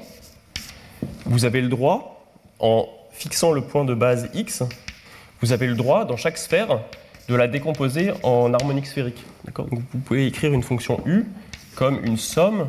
vous 1.26 1.44
avez 1.44 1.60
le 1.60 1.68
droit, 1.68 2.26
en 2.60 2.88
fixant 3.12 3.52
le 3.52 3.60
point 3.60 3.84
de 3.84 3.94
base 3.94 4.30
x, 4.34 4.62
vous 5.40 5.52
avez 5.52 5.66
le 5.66 5.74
droit, 5.74 6.04
dans 6.04 6.16
chaque 6.16 6.38
sphère, 6.38 6.80
de 7.28 7.34
la 7.34 7.46
décomposer 7.46 8.12
en 8.22 8.52
harmonique 8.54 8.86
sphérique. 8.86 9.24
Vous 9.56 9.98
pouvez 10.04 10.26
écrire 10.26 10.52
une 10.52 10.62
fonction 10.62 11.00
u 11.06 11.26
comme 11.74 12.04
une 12.04 12.16
somme, 12.16 12.68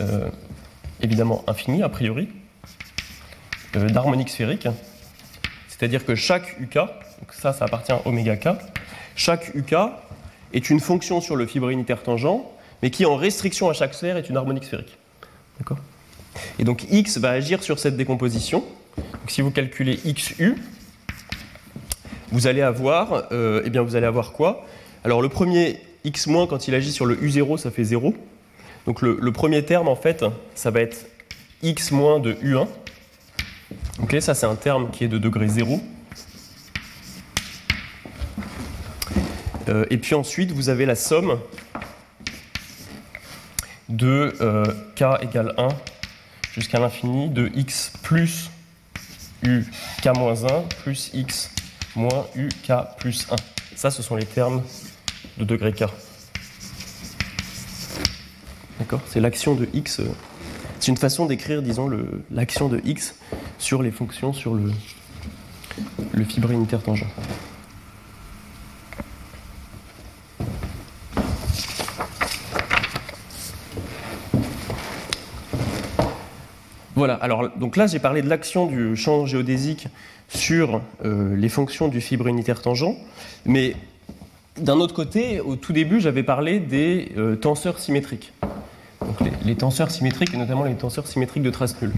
euh, 0.00 0.30
évidemment 1.02 1.44
infinie 1.46 1.82
a 1.82 1.88
priori, 1.88 2.28
euh, 3.76 3.88
d'harmoniques 3.88 4.30
sphériques. 4.30 4.68
C'est-à-dire 5.68 6.06
que 6.06 6.14
chaque 6.14 6.58
uk, 6.60 6.74
donc 6.74 7.32
ça, 7.32 7.52
ça 7.52 7.66
appartient 7.66 7.92
à 7.92 8.06
oméga 8.06 8.36
k. 8.36 8.48
Chaque 9.16 9.54
UK 9.54 9.74
est 10.52 10.70
une 10.70 10.80
fonction 10.80 11.20
sur 11.20 11.36
le 11.36 11.46
fibre 11.46 11.68
unitaire 11.68 12.02
tangent, 12.02 12.40
mais 12.82 12.90
qui, 12.90 13.04
en 13.04 13.16
restriction 13.16 13.68
à 13.68 13.72
chaque 13.72 13.94
sphère, 13.94 14.16
est 14.16 14.28
une 14.28 14.36
harmonique 14.36 14.64
sphérique. 14.64 14.96
D'accord 15.58 15.78
Et 16.58 16.64
donc 16.64 16.84
X 16.90 17.18
va 17.18 17.30
agir 17.30 17.62
sur 17.62 17.78
cette 17.78 17.96
décomposition. 17.96 18.64
Donc, 18.96 19.30
si 19.30 19.42
vous 19.42 19.50
calculez 19.50 19.98
XU, 20.06 20.56
vous 22.34 22.48
allez 22.48 22.62
avoir, 22.62 23.28
euh, 23.30 23.62
eh 23.64 23.70
bien, 23.70 23.82
vous 23.82 23.94
allez 23.94 24.06
avoir 24.06 24.32
quoi? 24.32 24.66
Alors 25.04 25.22
le 25.22 25.28
premier 25.28 25.78
X- 26.02 26.26
quand 26.48 26.66
il 26.66 26.74
agit 26.74 26.90
sur 26.90 27.06
le 27.06 27.14
U0, 27.14 27.58
ça 27.58 27.70
fait 27.70 27.84
0. 27.84 28.12
Donc 28.86 29.02
le, 29.02 29.16
le 29.20 29.32
premier 29.32 29.64
terme, 29.64 29.86
en 29.86 29.94
fait, 29.94 30.24
ça 30.56 30.72
va 30.72 30.80
être 30.80 31.06
X- 31.62 31.92
de 31.92 32.32
U1. 32.42 32.66
Ok, 34.02 34.16
ça 34.18 34.34
c'est 34.34 34.46
un 34.46 34.56
terme 34.56 34.90
qui 34.90 35.04
est 35.04 35.08
de 35.08 35.18
degré 35.18 35.46
0. 35.46 35.80
Euh, 39.68 39.86
et 39.90 39.96
puis 39.98 40.16
ensuite, 40.16 40.50
vous 40.50 40.68
avez 40.70 40.86
la 40.86 40.96
somme 40.96 41.38
de 43.88 44.34
euh, 44.40 44.64
k 44.96 45.04
égale 45.22 45.54
1 45.56 45.68
jusqu'à 46.52 46.80
l'infini 46.80 47.28
de 47.28 47.52
x 47.54 47.92
plus 48.02 48.50
u 49.44 49.64
k-1 50.02 50.64
plus 50.82 51.10
x 51.14 51.53
moins 51.96 52.26
u 52.34 52.48
k 52.48 52.72
plus 52.98 53.26
1. 53.30 53.36
Ça, 53.76 53.90
ce 53.90 54.02
sont 54.02 54.16
les 54.16 54.26
termes 54.26 54.62
de 55.38 55.44
degré 55.44 55.72
k. 55.72 55.84
D'accord 58.78 59.00
C'est 59.08 59.20
l'action 59.20 59.54
de 59.54 59.68
x. 59.72 60.00
Euh, 60.00 60.04
c'est 60.80 60.90
une 60.90 60.96
façon 60.96 61.26
d'écrire, 61.26 61.62
disons, 61.62 61.90
l'action 62.30 62.68
de 62.68 62.80
x 62.84 63.14
sur 63.58 63.82
les 63.82 63.90
fonctions 63.90 64.32
sur 64.32 64.54
le, 64.54 64.70
le 66.12 66.24
fibre 66.24 66.50
unitaire 66.50 66.82
Voilà, 76.96 77.14
alors 77.14 77.50
donc 77.56 77.76
là 77.76 77.88
j'ai 77.88 77.98
parlé 77.98 78.22
de 78.22 78.28
l'action 78.28 78.66
du 78.66 78.96
champ 78.96 79.26
géodésique 79.26 79.88
sur 80.28 80.80
euh, 81.04 81.34
les 81.36 81.48
fonctions 81.48 81.88
du 81.88 82.00
fibre 82.00 82.28
unitaire 82.28 82.62
tangent, 82.62 82.94
mais 83.44 83.74
d'un 84.60 84.78
autre 84.78 84.94
côté, 84.94 85.40
au 85.40 85.56
tout 85.56 85.72
début, 85.72 86.00
j'avais 86.00 86.22
parlé 86.22 86.60
des 86.60 87.10
euh, 87.16 87.34
tenseurs 87.34 87.80
symétriques. 87.80 88.32
Donc 89.00 89.16
les, 89.44 89.56
tenseurs 89.56 89.90
symétriques, 89.90 90.32
et 90.32 90.36
notamment 90.36 90.62
les 90.62 90.76
tenseurs 90.76 91.08
symétriques 91.08 91.42
de 91.42 91.50
trace 91.50 91.80
nulle. 91.82 91.92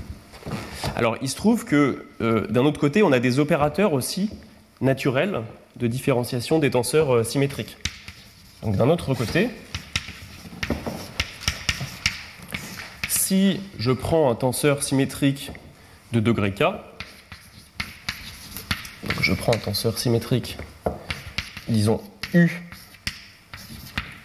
Alors 0.96 1.16
il 1.20 1.28
se 1.28 1.36
trouve 1.36 1.66
que 1.66 2.06
euh, 2.22 2.46
d'un 2.48 2.64
autre 2.64 2.80
côté, 2.80 3.02
on 3.02 3.12
a 3.12 3.18
des 3.18 3.38
opérateurs 3.38 3.92
aussi 3.92 4.30
naturels 4.80 5.42
de 5.76 5.86
différenciation 5.86 6.58
des 6.58 6.70
tenseurs 6.70 7.24
symétriques. 7.24 7.76
Donc 8.62 8.76
d'un 8.76 8.88
autre 8.88 9.12
côté, 9.12 9.50
si 13.26 13.58
je 13.80 13.90
prends 13.90 14.30
un 14.30 14.36
tenseur 14.36 14.84
symétrique 14.84 15.50
de 16.12 16.20
degré 16.20 16.52
k, 16.52 16.62
je 19.20 19.34
prends 19.34 19.52
un 19.52 19.58
tenseur 19.58 19.98
symétrique, 19.98 20.56
disons 21.66 22.00
U 22.34 22.48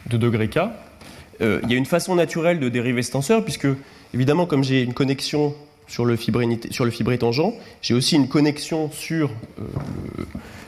de 0.06 0.18
degré 0.18 0.50
k, 0.50 0.60
euh, 1.42 1.62
il 1.64 1.72
y 1.72 1.74
a 1.74 1.78
une 1.78 1.88
façon 1.88 2.14
naturelle 2.14 2.60
de 2.60 2.70
dériver 2.70 3.02
ce 3.02 3.10
tenseur, 3.10 3.44
puisque 3.44 3.66
évidemment, 4.14 4.46
comme 4.46 4.64
j'ai 4.64 4.84
une 4.84 4.94
connexion 4.94 5.56
sur 5.88 6.06
le 6.06 6.16
fibré, 6.16 7.18
tangent, 7.18 7.54
j'ai 7.82 7.96
aussi 7.96 8.16
une 8.16 8.28
connexion 8.28 8.92
sur 8.92 9.32
euh, 9.60 9.64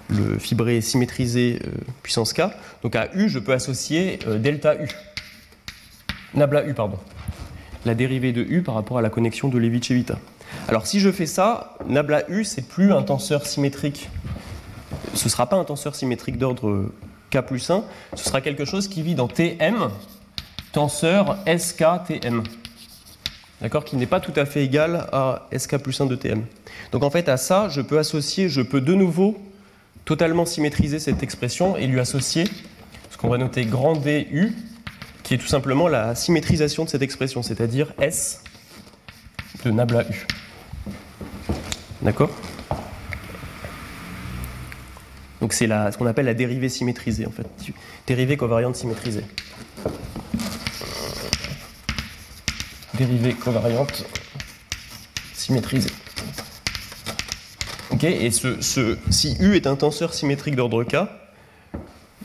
le, 0.10 0.40
fibré 0.40 0.82
symétrisé 0.82 1.60
euh, 1.64 1.70
puissance 2.02 2.34
k. 2.34 2.42
Donc 2.82 2.96
à 2.96 3.12
U, 3.14 3.30
je 3.30 3.38
peux 3.38 3.54
associer 3.54 4.18
delta 4.40 4.74
U. 4.82 4.90
Nabla 6.34 6.66
U, 6.66 6.74
pardon 6.74 6.98
la 7.86 7.96
dérivée 7.96 8.32
de 8.32 8.42
U 8.42 8.62
par 8.62 8.76
rapport 8.76 8.98
à 8.98 9.02
la 9.02 9.10
connexion 9.10 9.48
de 9.48 9.58
Levi-Cevita. 9.58 10.18
Alors 10.68 10.88
si 10.88 11.00
je 11.00 11.12
fais 11.12 11.26
ça, 11.26 11.78
nabla 11.88 12.30
U, 12.30 12.44
c'est 12.44 12.68
plus 12.68 12.94
un 12.94 13.04
tenseur 13.04 13.46
symétrique. 13.46 14.10
Ce 15.14 15.26
ne 15.26 15.30
sera 15.30 15.48
pas 15.48 15.58
un 15.58 15.64
tenseur 15.64 15.96
symétrique 15.96 16.38
d'ordre 16.38 16.90
K 17.30 17.42
plus 17.42 17.70
1, 17.70 17.84
ce 18.16 18.24
sera 18.26 18.42
quelque 18.42 18.66
chose 18.66 18.88
qui 18.88 19.02
vit 19.02 19.16
dans 19.16 19.28
Tm, 19.28 19.90
tenseur 20.72 21.38
SKTM. 21.48 22.44
d'accord, 23.62 23.86
qui 23.86 23.96
n'est 23.96 24.06
pas 24.06 24.20
tout 24.20 24.34
à 24.36 24.46
fait 24.46 24.64
égal 24.64 25.08
à 25.12 25.48
SK 25.58 25.78
plus 25.78 26.00
1 26.00 26.06
de 26.06 26.16
TM. 26.16 26.44
Donc 26.92 27.04
en 27.04 27.10
fait, 27.10 27.30
à 27.30 27.38
ça, 27.38 27.70
je 27.70 27.82
peux 27.82 27.98
associer, 27.98 28.50
je 28.50 28.62
peux 28.62 28.82
de 28.82 28.94
nouveau 28.94 29.38
totalement 30.06 30.46
symétriser 30.46 31.00
cette 31.00 31.24
expression 31.24 31.76
et 31.78 31.88
lui 31.88 32.00
associer 32.00 32.46
ce 33.10 33.18
qu'on 33.18 33.30
va 33.30 33.38
noter 33.38 33.66
grand 33.66 33.96
DU, 33.96 34.54
qui 35.24 35.34
est 35.34 35.38
tout 35.38 35.48
simplement 35.48 35.88
la 35.88 36.16
symétrisation 36.16 36.84
de 36.84 36.90
cette 36.90 37.02
expression, 37.02 37.42
c'est-à-dire 37.42 37.94
S 38.00 38.44
de 39.64 39.72
nabla 39.72 40.04
U. 40.10 40.28
D'accord? 42.02 42.30
Donc 45.40 45.54
c'est 45.54 45.68
ce 45.68 45.98
qu'on 45.98 46.06
appelle 46.06 46.26
la 46.26 46.34
dérivée 46.34 46.70
symétrisée, 46.70 47.26
en 47.26 47.32
fait. 47.32 47.48
Dérivée 48.08 48.38
covariante 48.38 48.76
symétrisée. 48.76 49.26
Dérivée 52.94 53.34
covariante 53.34 54.06
symétrisée. 55.34 55.92
Ok? 57.92 58.04
Et 58.04 58.32
ce, 58.32 58.98
si 59.10 59.38
U 59.40 59.56
est 59.56 59.68
un 59.68 59.76
tenseur 59.76 60.14
symétrique 60.14 60.56
d'ordre 60.56 60.84
K, 60.84 60.96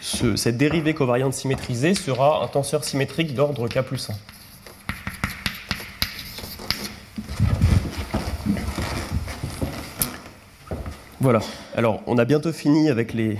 cette 0.00 0.56
dérivée 0.56 0.94
covariante 0.94 1.34
symétrisée 1.34 1.94
sera 1.94 2.44
un 2.44 2.48
tenseur 2.48 2.84
symétrique 2.84 3.34
d'ordre 3.34 3.68
K 3.68 3.82
plus 3.82 4.10
1. 4.10 4.14
Voilà. 11.20 11.40
Alors, 11.74 12.00
on 12.06 12.16
a 12.16 12.24
bientôt 12.24 12.52
fini 12.52 12.90
avec, 12.90 13.12
les, 13.12 13.38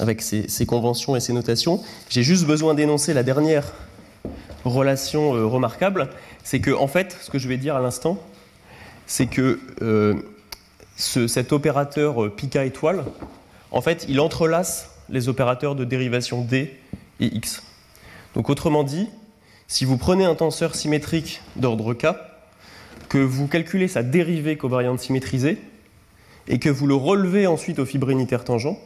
avec 0.00 0.22
ces, 0.22 0.66
conventions 0.66 1.14
et 1.14 1.20
ces 1.20 1.34
notations. 1.34 1.82
J'ai 2.08 2.22
juste 2.22 2.46
besoin 2.46 2.72
d'énoncer 2.72 3.12
la 3.12 3.22
dernière 3.22 3.70
relation 4.64 5.34
euh, 5.34 5.44
remarquable. 5.44 6.08
C'est 6.42 6.60
que, 6.60 6.70
en 6.70 6.88
fait, 6.88 7.16
ce 7.20 7.30
que 7.30 7.38
je 7.38 7.48
vais 7.48 7.58
dire 7.58 7.76
à 7.76 7.80
l'instant, 7.80 8.18
c'est 9.06 9.26
que 9.26 9.60
euh, 9.82 10.14
cet 10.96 11.52
opérateur 11.52 12.24
euh, 12.24 12.30
pika 12.30 12.64
étoile, 12.64 13.04
en 13.70 13.82
fait, 13.82 14.06
il 14.08 14.18
entrelace 14.18 14.93
les 15.08 15.28
opérateurs 15.28 15.74
de 15.74 15.84
dérivation 15.84 16.42
d 16.42 16.76
et 17.20 17.26
x. 17.26 17.62
Donc, 18.34 18.50
autrement 18.50 18.84
dit, 18.84 19.08
si 19.68 19.84
vous 19.84 19.96
prenez 19.96 20.24
un 20.24 20.34
tenseur 20.34 20.74
symétrique 20.74 21.40
d'ordre 21.56 21.94
k, 21.94 22.06
que 23.08 23.18
vous 23.18 23.46
calculez 23.46 23.88
sa 23.88 24.02
dérivée 24.02 24.56
covariante 24.56 25.00
symétrisée, 25.00 25.58
et 26.48 26.58
que 26.58 26.68
vous 26.68 26.86
le 26.86 26.94
relevez 26.94 27.46
ensuite 27.46 27.78
au 27.78 27.86
fibre 27.86 28.10
unitaire 28.10 28.44
tangent, 28.44 28.76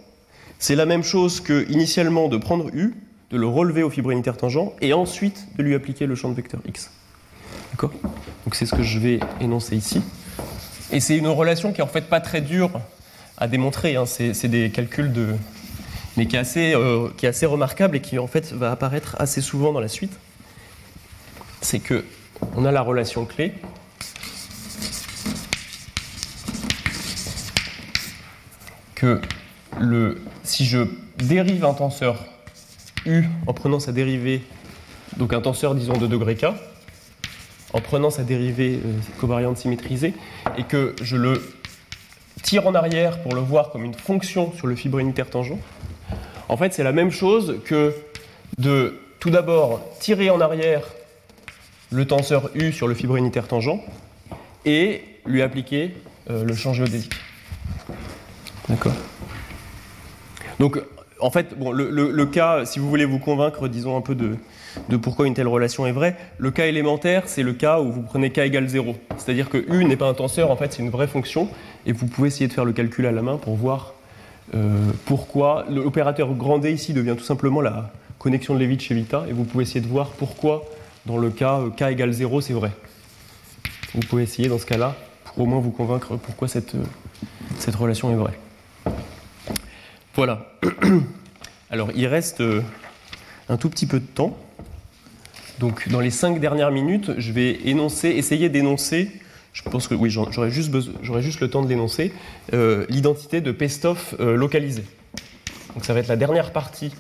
c'est 0.59 0.77
la 0.77 0.87
même 0.87 1.03
chose 1.03 1.41
que 1.41 1.71
initialement 1.71 2.29
de 2.29 2.37
prendre 2.37 2.69
U, 2.75 2.95
de 3.31 3.37
le 3.37 3.47
relever 3.47 3.83
au 3.83 3.91
fibre 3.91 4.11
unitaire 4.11 4.37
tangent, 4.37 4.71
et 4.81 4.93
ensuite 4.93 5.47
de 5.57 5.63
lui 5.63 5.75
appliquer 5.75 6.07
le 6.07 6.15
champ 6.15 6.29
de 6.29 6.35
vecteur 6.35 6.61
X. 6.67 6.91
D'accord? 7.73 7.93
Donc 8.45 8.55
c'est 8.55 8.67
ce 8.67 8.75
que 8.75 8.83
je 8.83 8.99
vais 8.99 9.21
énoncer 9.41 9.77
ici. 9.77 10.03
Et 10.91 11.01
c'est 11.01 11.17
une 11.17 11.29
relation 11.29 11.73
qui 11.73 11.81
est 11.81 11.85
en 11.85 11.89
fait 11.89 12.09
pas 12.09 12.21
très 12.21 12.41
dure 12.41 12.71
à 13.37 13.47
démontrer. 13.47 13.97
Hein. 13.97 14.07
C'est 14.07 14.49
des 14.49 14.71
calculs 14.71 15.13
de. 15.13 15.35
Mais 16.19 16.27
qui 16.27 16.35
est, 16.35 16.41
assez, 16.41 16.75
euh, 16.75 17.09
qui 17.17 17.27
est 17.27 17.29
assez 17.29 17.47
remarquable 17.47 17.97
et 17.97 18.01
qui 18.01 18.19
en 18.19 18.27
fait 18.27 18.53
va 18.53 18.73
apparaître 18.73 19.15
assez 19.21 19.41
souvent 19.41 19.73
dans 19.73 19.79
la 19.79 19.87
suite. 19.87 20.19
C'est 21.61 21.79
que 21.79 22.05
on 22.57 22.65
a 22.65 22.73
la 22.73 22.81
relation 22.83 23.25
clé 23.25 23.53
que 28.97 29.21
le, 29.79 30.21
si 30.43 30.67
je 30.67 30.89
dérive 31.19 31.65
un 31.65 31.75
tenseur 31.75 32.25
U 33.07 33.23
en 33.47 33.53
prenant 33.53 33.79
sa 33.79 33.93
dérivée, 33.93 34.43
donc 35.19 35.33
un 35.33 35.41
tenseur 35.41 35.77
disons 35.77 35.97
de 35.99 36.09
degré 36.09 36.35
K, 36.35 36.47
en 37.73 37.81
prenant 37.81 38.11
sa 38.11 38.25
dérivée 38.25 38.81
euh, 38.85 38.93
covariante 39.21 39.59
symétrisée, 39.59 40.15
et 40.57 40.65
que 40.65 40.97
je 41.01 41.17
le 41.17 41.41
tire 42.43 42.67
en 42.67 42.75
arrière 42.75 43.23
pour 43.23 43.37
le 43.37 43.41
voir 43.41 43.71
comme 43.71 43.85
une 43.85 43.95
fonction 43.95 44.53
sur 44.55 44.67
le 44.67 44.75
fibre 44.75 44.99
unitaire 44.99 45.31
tangent, 45.31 45.55
en 46.49 46.57
fait 46.57 46.73
c'est 46.73 46.85
la 46.85 46.93
même 46.93 47.11
chose 47.11 47.61
que 47.65 47.95
de 48.59 48.99
tout 49.21 49.31
d'abord 49.31 49.81
tirer 50.01 50.31
en 50.31 50.41
arrière 50.41 50.83
le 51.91 52.07
tenseur 52.07 52.51
U 52.55 52.73
sur 52.73 52.89
le 52.89 52.95
fibre 52.95 53.17
unitaire 53.17 53.49
tangent 53.49 53.81
et 54.65 55.03
lui 55.27 55.43
appliquer 55.43 55.95
euh, 56.31 56.45
le 56.45 56.55
champ 56.55 56.73
géodésique. 56.73 57.15
D'accord. 58.69 58.93
Donc, 60.59 60.81
en 61.21 61.31
fait, 61.31 61.55
le, 61.59 62.25
cas, 62.27 62.65
si 62.65 62.79
vous 62.79 62.89
voulez 62.89 63.05
vous 63.05 63.19
convaincre, 63.19 63.69
disons 63.69 63.97
un 63.97 64.01
peu 64.01 64.15
de, 64.15 64.37
pourquoi 64.97 65.27
une 65.27 65.35
telle 65.35 65.49
relation 65.49 65.87
est 65.87 65.93
vraie, 65.93 66.17
le 66.37 66.51
cas 66.51 66.67
élémentaire, 66.67 67.25
c'est 67.27 67.43
le 67.43 67.55
cas 67.55 67.81
où 67.81 67.91
vous 67.91 68.03
prenez 68.03 68.31
k 68.31 68.39
égale 68.39 68.69
0. 68.69 68.95
C'est-à-dire 69.17 69.49
que 69.49 69.59
U 69.73 69.85
n'est 69.85 69.97
pas 69.97 70.09
un 70.09 70.15
tenseur, 70.15 70.51
en 70.51 70.57
fait, 70.57 70.73
c'est 70.73 70.83
une 70.83 70.91
vraie 70.91 71.09
fonction, 71.09 71.49
et 71.87 71.93
vous 71.93 72.07
pouvez 72.07 72.29
essayer 72.29 72.47
de 72.47 72.53
faire 72.53 72.65
le 72.65 72.73
calcul 72.73 73.07
à 73.07 73.13
la 73.13 73.23
main 73.23 73.37
pour 73.37 73.57
voir 73.57 73.95
euh, 74.55 74.91
pourquoi. 75.05 75.67
L'opérateur 75.71 76.33
grand 76.35 76.59
D 76.59 76.73
ici 76.73 76.93
devient 76.93 77.15
tout 77.17 77.25
simplement 77.25 77.61
la 77.61 77.93
connexion 78.19 78.55
de 78.55 78.61
Levi-Cevita, 78.61 79.25
et 79.29 79.33
vous 79.33 79.45
pouvez 79.45 79.63
essayer 79.63 79.81
de 79.81 79.87
voir 79.87 80.11
pourquoi, 80.11 80.65
dans 81.07 81.19
le 81.19 81.31
cas 81.31 81.61
euh, 81.61 81.71
k 81.71 81.83
égale 81.83 82.13
0, 82.13 82.41
c'est 82.41 82.53
vrai. 82.53 82.73
Vous 83.95 84.01
pouvez 84.01 84.23
essayer 84.23 84.49
dans 84.49 84.59
ce 84.59 84.67
cas-là, 84.67 84.97
pour 85.25 85.41
au 85.41 85.47
moins 85.47 85.61
vous 85.61 85.71
convaincre 85.71 86.17
pourquoi 86.17 86.49
cette, 86.49 86.75
euh, 86.75 86.85
cette 87.59 87.75
relation 87.75 88.11
est 88.11 88.17
vraie. 88.17 88.39
Voilà. 90.15 90.53
Alors, 91.71 91.91
il 91.95 92.07
reste 92.07 92.43
un 93.49 93.57
tout 93.57 93.69
petit 93.69 93.87
peu 93.87 94.01
de 94.01 94.07
temps. 94.07 94.37
Donc, 95.61 95.89
dans 95.91 96.01
les 96.01 96.11
cinq 96.11 96.41
dernières 96.41 96.71
minutes, 96.71 97.13
je 97.19 97.33
vais 97.33 97.59
essayer 98.05 98.49
d'énoncer, 98.49 99.13
je 99.65 99.69
pense 99.69 99.89
que 99.89 99.95
oui, 99.95 100.09
j'aurais 100.09 100.51
juste, 100.51 100.71
le 100.73 101.51
temps 101.51 101.63
de 101.63 101.69
l'énoncer, 101.69 102.13
euh, 102.55 102.87
l'identité 102.89 103.41
de 103.41 103.51
Pestov 103.51 104.15
euh, 104.21 104.37
localisée. 104.37 104.85
Donc, 105.75 105.85
ça 105.85 105.95
va 105.95 106.01
être 106.01 106.09
la 106.09 106.17
dernière 106.17 106.53
partie 106.53 106.93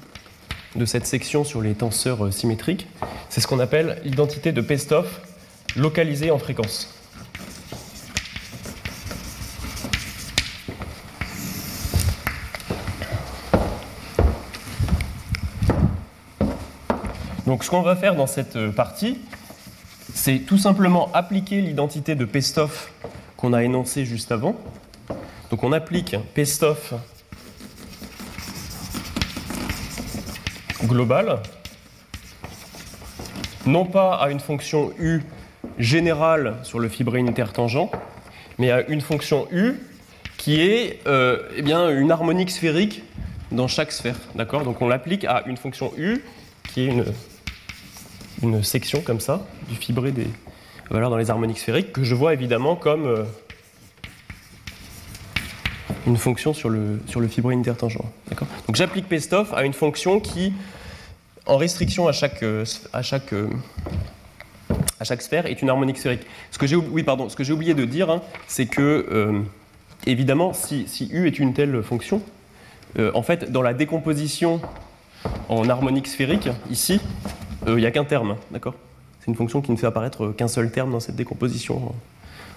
de 0.75 0.85
cette 0.85 1.07
section 1.07 1.45
sur 1.45 1.63
les 1.63 1.75
tenseurs 1.75 2.33
symétriques. 2.33 2.89
C'est 3.29 3.41
ce 3.41 3.47
qu'on 3.47 3.61
appelle 3.61 4.01
l'identité 4.05 4.51
de 4.51 4.61
Pestov 4.61 5.07
localisée 5.77 6.33
en 6.33 6.39
fréquence. 6.39 6.93
Donc 17.47 17.65
ce 17.65 17.71
qu'on 17.71 17.81
va 17.81 17.97
faire 17.97 18.15
dans 18.15 18.27
cette 18.27 18.57
euh, 18.57 18.71
partie, 18.71 19.17
c'est 20.19 20.41
tout 20.41 20.59
simplement 20.59 21.11
appliquer 21.15 21.61
l'identité 21.61 22.17
de 22.17 22.25
Pestov 22.25 22.91
qu'on 23.37 23.53
a 23.53 23.63
énoncée 23.63 24.05
juste 24.05 24.33
avant. 24.33 24.57
Donc 25.49 25.63
on 25.63 25.71
applique 25.71 26.17
Pestov 26.35 26.99
global, 30.85 31.39
non 33.65 33.85
pas 33.85 34.17
à 34.17 34.31
une 34.31 34.41
fonction 34.41 34.93
U 34.99 35.23
générale 35.79 36.57
sur 36.65 36.81
le 36.81 36.89
fibre 36.89 37.15
unitaire 37.15 37.53
tangent, 37.53 37.89
mais 38.59 38.73
à 38.73 38.85
une 38.89 39.01
fonction 39.01 39.47
U 39.53 39.75
qui 40.37 40.61
est 40.61 40.99
euh, 41.07 41.49
eh 41.55 41.63
bien, 41.63 41.91
une 41.91 42.11
harmonique 42.11 42.51
sphérique 42.51 43.05
dans 43.53 43.69
chaque 43.69 43.93
sphère. 43.93 44.19
D'accord? 44.35 44.65
Donc 44.65 44.83
on 44.83 44.89
l'applique 44.89 45.25
à 45.25 45.45
une 45.47 45.57
fonction 45.57 45.93
U 45.97 46.25
qui 46.75 46.89
est 46.89 47.05
une 48.43 48.65
section 48.65 49.01
comme 49.01 49.21
ça 49.21 49.47
du 49.69 49.77
fibré 49.77 50.13
des 50.13 50.27
valeurs 50.91 51.11
dans 51.11 51.17
les 51.17 51.31
harmoniques 51.31 51.59
sphériques 51.59 51.93
que 51.93 52.03
je 52.03 52.15
vois 52.15 52.33
évidemment 52.33 52.77
comme 52.77 53.07
euh, 53.07 53.25
une 56.07 56.17
fonction 56.17 56.55
sur 56.55 56.71
le, 56.71 57.01
sur 57.07 57.21
le 57.21 57.29
fibré 57.29 57.55
intertangent. 57.55 57.99
Donc 58.67 58.77
j'applique 58.77 59.09
Pestov 59.09 59.53
à 59.55 59.65
une 59.65 59.75
fonction 59.75 60.21
qui, 60.21 60.53
en 61.47 61.57
restriction 61.57 62.09
à 62.09 62.13
chaque, 62.13 62.43
euh, 62.43 62.65
à 62.93 63.03
chaque, 63.03 63.33
euh, 63.33 63.49
à 65.01 65.05
chaque 65.05 65.23
sphère, 65.23 65.47
est 65.47 65.61
une 65.61 65.69
harmonique 65.69 65.99
sphérique. 65.99 66.23
Ce 66.51 66.59
que 66.59 66.67
j'ai, 66.67 66.77
oui, 66.77 67.05
oublié 67.51 67.75
de 67.75 67.85
dire, 67.85 68.11
hein, 68.11 68.23
c'est 68.47 68.67
que, 68.67 69.45
évidemment, 70.07 70.53
si, 70.53 70.89
si, 70.89 71.09
U 71.13 71.27
est 71.27 71.39
une 71.39 71.55
telle 71.55 71.83
fonction, 71.83 72.23
en 72.99 73.23
fait, 73.23 73.53
dans 73.53 73.63
la 73.63 73.75
décomposition 73.75 74.61
en 75.49 75.69
harmonique 75.69 76.09
sphérique, 76.09 76.49
ici, 76.71 77.01
il 77.67 77.77
n'y 77.77 77.87
a 77.87 77.91
qu'un 77.91 78.05
terme, 78.05 78.37
d'accord? 78.51 78.75
Une 79.29 79.35
fonction 79.35 79.61
qui 79.61 79.71
ne 79.71 79.77
fait 79.77 79.87
apparaître 79.87 80.33
qu'un 80.33 80.49
seul 80.49 80.71
terme 80.71 80.91
dans 80.91 81.01
cette 81.01 81.17
décomposition 81.17 81.95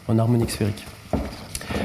en, 0.07 0.17
harmonique 0.17 0.51
sphérique. 0.51 0.85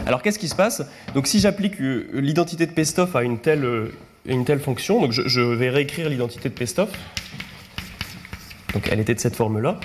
Alors 0.06 0.22
qu'est-ce 0.22 0.38
qui 0.38 0.48
se 0.48 0.54
passe? 0.54 0.82
Donc 1.14 1.26
si 1.26 1.40
j'applique 1.40 1.80
euh, 1.80 2.08
l'identité 2.14 2.66
de 2.66 2.72
Pestov 2.72 3.16
à 3.16 3.22
une 3.22 3.38
telle, 3.38 3.64
euh, 3.64 3.92
une 4.26 4.44
telle 4.44 4.60
fonction, 4.60 5.00
donc 5.00 5.12
je, 5.12 5.22
je 5.26 5.40
vais 5.40 5.70
réécrire 5.70 6.08
l'identité 6.08 6.48
de 6.48 6.54
Pestov. 6.54 6.88
Donc 8.74 8.88
elle 8.90 9.00
était 9.00 9.14
de 9.14 9.20
cette 9.20 9.36
forme-là. 9.36 9.78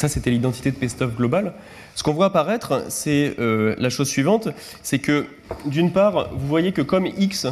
Ça, 0.00 0.08
c'était 0.08 0.30
l'identité 0.30 0.70
de 0.70 0.76
Pestov 0.76 1.14
globale. 1.14 1.52
Ce 1.94 2.02
qu'on 2.02 2.14
voit 2.14 2.26
apparaître, 2.26 2.84
c'est 2.88 3.34
euh, 3.38 3.74
la 3.76 3.90
chose 3.90 4.08
suivante, 4.08 4.48
c'est 4.82 4.98
que 4.98 5.26
d'une 5.66 5.92
part, 5.92 6.30
vous 6.32 6.46
voyez 6.48 6.72
que 6.72 6.80
comme 6.80 7.04
x 7.04 7.46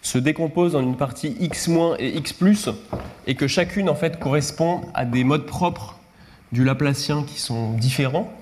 se 0.00 0.16
décompose 0.16 0.74
en 0.74 0.80
une 0.80 0.96
partie 0.96 1.36
x- 1.38 1.68
et 1.98 2.16
x+, 2.16 2.34
et 3.26 3.34
que 3.34 3.46
chacune 3.46 3.90
en 3.90 3.94
fait 3.94 4.18
correspond 4.18 4.80
à 4.94 5.04
des 5.04 5.22
modes 5.22 5.44
propres 5.44 5.98
du 6.50 6.64
Laplacien 6.64 7.24
qui 7.24 7.38
sont 7.38 7.72
différents, 7.72 8.32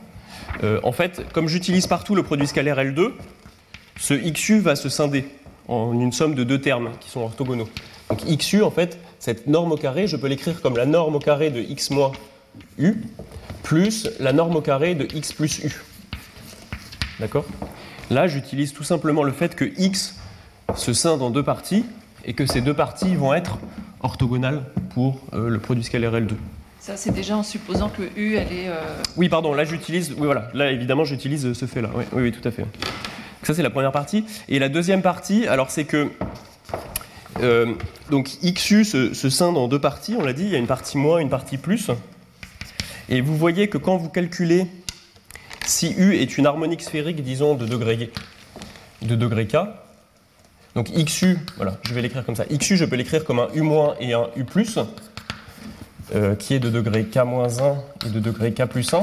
euh, 0.63 0.79
en 0.85 0.93
fait, 0.93 1.23
comme 1.33 1.49
j'utilise 1.49 1.89
partout 1.89 2.15
le 2.15 2.23
produit 2.23 2.47
scalaire 2.47 2.77
L2, 2.77 3.15
ce 3.99 4.15
xu 4.15 4.61
va 4.61 4.77
se 4.77 4.89
scinder 4.89 5.25
en 5.67 5.93
une 5.93 6.13
somme 6.13 6.37
de 6.37 6.45
deux 6.45 6.61
termes 6.61 6.91
qui 7.01 7.11
sont 7.11 7.23
orthogonaux. 7.23 7.69
Donc 8.11 8.21
xu, 8.39 8.63
en 8.63 8.71
fait, 8.71 8.97
cette 9.19 9.49
norme 9.49 9.73
au 9.73 9.77
carré, 9.77 10.07
je 10.07 10.17
peux 10.17 10.29
l'écrire 10.29 10.63
comme 10.63 10.77
la 10.77 10.87
norme 10.87 11.17
au 11.17 11.19
carré 11.19 11.51
de 11.51 11.61
x 11.61 11.91
u 12.79 12.95
plus 13.63 14.09
la 14.21 14.33
norme 14.33 14.57
au 14.57 14.61
carré 14.61 14.95
de 14.95 15.07
x 15.17 15.33
plus 15.33 15.59
u. 15.65 15.73
D'accord? 17.21 17.45
Là, 18.11 18.27
j'utilise 18.27 18.73
tout 18.73 18.83
simplement 18.85 19.23
le 19.23 19.33
fait 19.33 19.55
que 19.55 19.65
x 19.79 20.17
se 20.77 20.93
scinde 20.93 21.23
en 21.23 21.31
deux 21.31 21.43
parties 21.43 21.85
et 22.25 22.35
que 22.35 22.47
ces 22.47 22.61
deux 22.61 22.75
parties 22.75 23.15
vont 23.15 23.33
être 23.35 23.59
orthogonales 24.03 24.63
pour 24.95 25.21
euh, 25.33 25.49
le 25.49 25.59
produit 25.59 25.85
scalaire 25.85 26.13
L2. 26.13 26.31
Ça, 26.81 26.97
c'est 26.99 27.13
déjà 27.13 27.37
en 27.37 27.43
supposant 27.43 27.89
que 27.89 28.03
U, 28.19 28.35
elle 28.37 28.53
est. 28.53 28.69
euh, 28.69 28.75
Oui, 29.17 29.29
pardon, 29.31 29.55
là 29.55 29.65
j'utilise, 29.65 30.11
oui 30.13 30.27
voilà, 30.27 30.51
là 30.53 30.71
évidemment 30.71 31.05
j'utilise 31.05 31.55
ce 31.55 31.65
fait-là, 31.67 31.91
oui, 31.95 32.05
oui, 32.13 32.23
oui, 32.25 32.33
tout 32.33 32.47
à 32.47 32.51
fait. 32.51 32.63
Donc 32.63 32.71
ça 33.45 33.55
c'est 33.55 33.63
la 33.63 33.71
première 33.71 33.93
partie. 33.93 34.25
Et 34.51 34.59
la 34.59 34.69
deuxième 34.69 35.01
partie, 35.01 35.47
alors 35.47 35.71
c'est 35.71 35.85
que, 35.87 36.11
euh, 37.41 37.73
donc 38.11 38.29
XU 38.45 38.85
se, 38.85 39.15
se 39.15 39.31
scinde 39.31 39.57
en 39.57 39.67
deux 39.69 39.79
parties, 39.79 40.15
on 40.19 40.23
l'a 40.23 40.35
dit, 40.35 40.45
il 40.45 40.51
y 40.51 40.55
a 40.55 40.59
une 40.59 40.67
partie 40.67 40.99
moins, 40.99 41.19
une 41.21 41.31
partie 41.31 41.57
plus. 41.57 41.91
Et 43.09 43.21
vous 43.21 43.37
voyez 43.37 43.69
que 43.69 43.79
quand 43.79 43.97
vous 43.97 44.09
calculez 44.09 44.67
si 45.67 45.95
U 45.97 46.15
est 46.17 46.37
une 46.39 46.47
harmonique 46.47 46.83
sphérique, 46.83 47.23
disons, 47.23 47.55
de 47.55 47.67
degré, 47.67 48.11
de 49.03 49.15
degré 49.17 49.47
K, 49.47 49.57
donc 50.75 50.91
XU, 50.91 51.39
voilà, 51.57 51.77
je 51.85 51.95
vais 51.95 52.03
l'écrire 52.03 52.25
comme 52.25 52.37
ça, 52.37 52.45
XU 52.47 52.77
je 52.77 52.85
peux 52.85 52.97
l'écrire 52.97 53.25
comme 53.25 53.39
un 53.39 53.49
U- 53.55 53.63
et 54.01 54.13
un 54.13 54.27
U+, 54.37 54.45
euh, 56.15 56.35
qui 56.35 56.55
est 56.55 56.59
de 56.59 56.69
degré 56.69 57.05
K-1 57.05 57.77
et 58.07 58.11
de 58.11 58.21
degré 58.21 58.53
K 58.53 58.65
plus 58.67 58.93
1. 58.93 59.01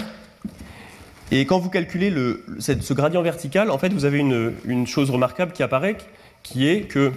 Et 1.31 1.45
quand 1.45 1.59
vous 1.59 1.69
calculez 1.69 2.13
ce 2.59 2.93
gradient 2.93 3.21
vertical, 3.21 3.71
en 3.71 3.77
fait, 3.77 3.93
vous 3.93 4.05
avez 4.05 4.19
une, 4.19 4.53
une 4.65 4.85
chose 4.85 5.09
remarquable 5.09 5.53
qui 5.53 5.63
apparaît, 5.63 5.97
qui 6.43 6.67
est 6.67 6.81
que 6.81 7.13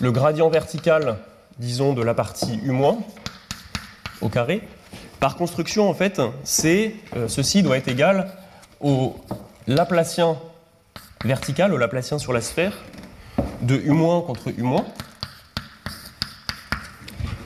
le 0.00 0.10
gradient 0.12 0.50
vertical, 0.50 1.16
disons, 1.58 1.92
de 1.92 2.02
la 2.02 2.14
partie 2.14 2.58
U- 2.64 2.72
au 4.20 4.28
carré, 4.28 4.60
par 5.24 5.36
construction, 5.36 5.88
en 5.88 5.94
fait, 5.94 6.20
c'est 6.42 6.96
euh, 7.16 7.28
ceci 7.28 7.62
doit 7.62 7.78
être 7.78 7.88
égal 7.88 8.30
au 8.82 9.16
Laplacien 9.66 10.36
vertical, 11.24 11.72
au 11.72 11.78
Laplacien 11.78 12.18
sur 12.18 12.34
la 12.34 12.42
sphère, 12.42 12.74
de 13.62 13.74
U- 13.74 13.88
contre 14.20 14.50
U-. 14.50 14.62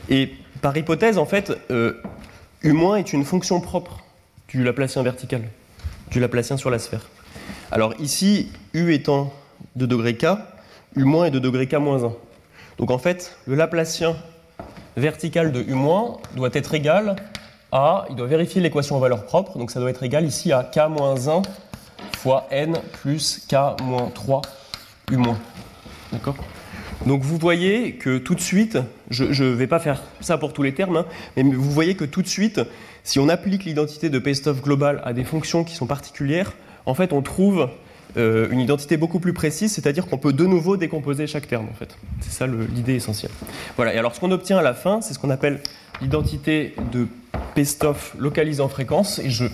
Et 0.08 0.34
par 0.60 0.76
hypothèse, 0.76 1.18
en 1.18 1.24
fait, 1.24 1.52
euh, 1.70 2.02
U- 2.64 2.74
est 2.96 3.12
une 3.12 3.24
fonction 3.24 3.60
propre 3.60 3.98
du 4.48 4.64
Laplacien 4.64 5.04
vertical, 5.04 5.42
du 6.10 6.18
Laplacien 6.18 6.56
sur 6.56 6.70
la 6.70 6.80
sphère. 6.80 7.06
Alors 7.70 7.94
ici, 8.00 8.50
U 8.74 8.92
étant 8.92 9.32
de 9.76 9.86
degré 9.86 10.16
K, 10.16 10.26
U- 10.96 11.04
est 11.26 11.30
de 11.30 11.38
degré 11.38 11.66
K-1. 11.66 12.12
Donc 12.78 12.90
en 12.90 12.98
fait, 12.98 13.36
le 13.46 13.54
Laplacien 13.54 14.16
vertical 14.96 15.52
de 15.52 15.60
U- 15.60 15.76
doit 16.34 16.50
être 16.54 16.74
égal 16.74 17.14
à, 17.72 18.06
il 18.10 18.16
doit 18.16 18.26
vérifier 18.26 18.60
l'équation 18.60 18.96
en 18.96 18.98
valeur 18.98 19.24
propre, 19.24 19.58
donc 19.58 19.70
ça 19.70 19.80
doit 19.80 19.90
être 19.90 20.02
égal 20.02 20.24
ici 20.24 20.52
à 20.52 20.62
K-1 20.62 21.42
fois 22.16 22.46
N 22.50 22.76
plus 23.02 23.46
K-3 23.48 24.42
U-. 25.12 25.18
D'accord? 26.12 26.36
Donc 27.06 27.22
vous 27.22 27.38
voyez 27.38 27.92
que 27.94 28.18
tout 28.18 28.34
de 28.34 28.40
suite, 28.40 28.78
je 29.10 29.24
ne 29.24 29.50
vais 29.50 29.66
pas 29.66 29.78
faire 29.78 30.02
ça 30.20 30.36
pour 30.36 30.52
tous 30.52 30.62
les 30.62 30.74
termes, 30.74 30.96
hein, 30.96 31.06
mais 31.36 31.42
vous 31.42 31.70
voyez 31.70 31.94
que 31.94 32.04
tout 32.04 32.22
de 32.22 32.28
suite, 32.28 32.60
si 33.04 33.18
on 33.18 33.28
applique 33.28 33.64
l'identité 33.64 34.10
de 34.10 34.18
Pestov 34.18 34.60
global 34.60 35.00
à 35.04 35.12
des 35.12 35.24
fonctions 35.24 35.64
qui 35.64 35.74
sont 35.74 35.86
particulières, 35.86 36.52
en 36.86 36.94
fait 36.94 37.12
on 37.12 37.22
trouve 37.22 37.68
euh, 38.16 38.48
une 38.50 38.60
identité 38.60 38.96
beaucoup 38.96 39.20
plus 39.20 39.32
précise, 39.32 39.72
c'est-à-dire 39.72 40.06
qu'on 40.06 40.18
peut 40.18 40.32
de 40.32 40.44
nouveau 40.44 40.76
décomposer 40.76 41.26
chaque 41.26 41.46
terme 41.46 41.66
en 41.70 41.74
fait. 41.74 41.96
C'est 42.20 42.32
ça 42.32 42.46
l'idée 42.46 42.94
essentielle. 42.94 43.32
Voilà, 43.76 43.94
et 43.94 43.98
alors 43.98 44.14
ce 44.14 44.20
qu'on 44.20 44.32
obtient 44.32 44.58
à 44.58 44.62
la 44.62 44.74
fin, 44.74 45.00
c'est 45.00 45.14
ce 45.14 45.18
qu'on 45.18 45.30
appelle 45.30 45.60
l'identité 46.00 46.74
de 46.92 47.06
Pestov 47.54 48.12
localisée 48.18 48.62
en 48.62 48.68
fréquence, 48.68 49.18
et 49.18 49.30
je 49.30 49.46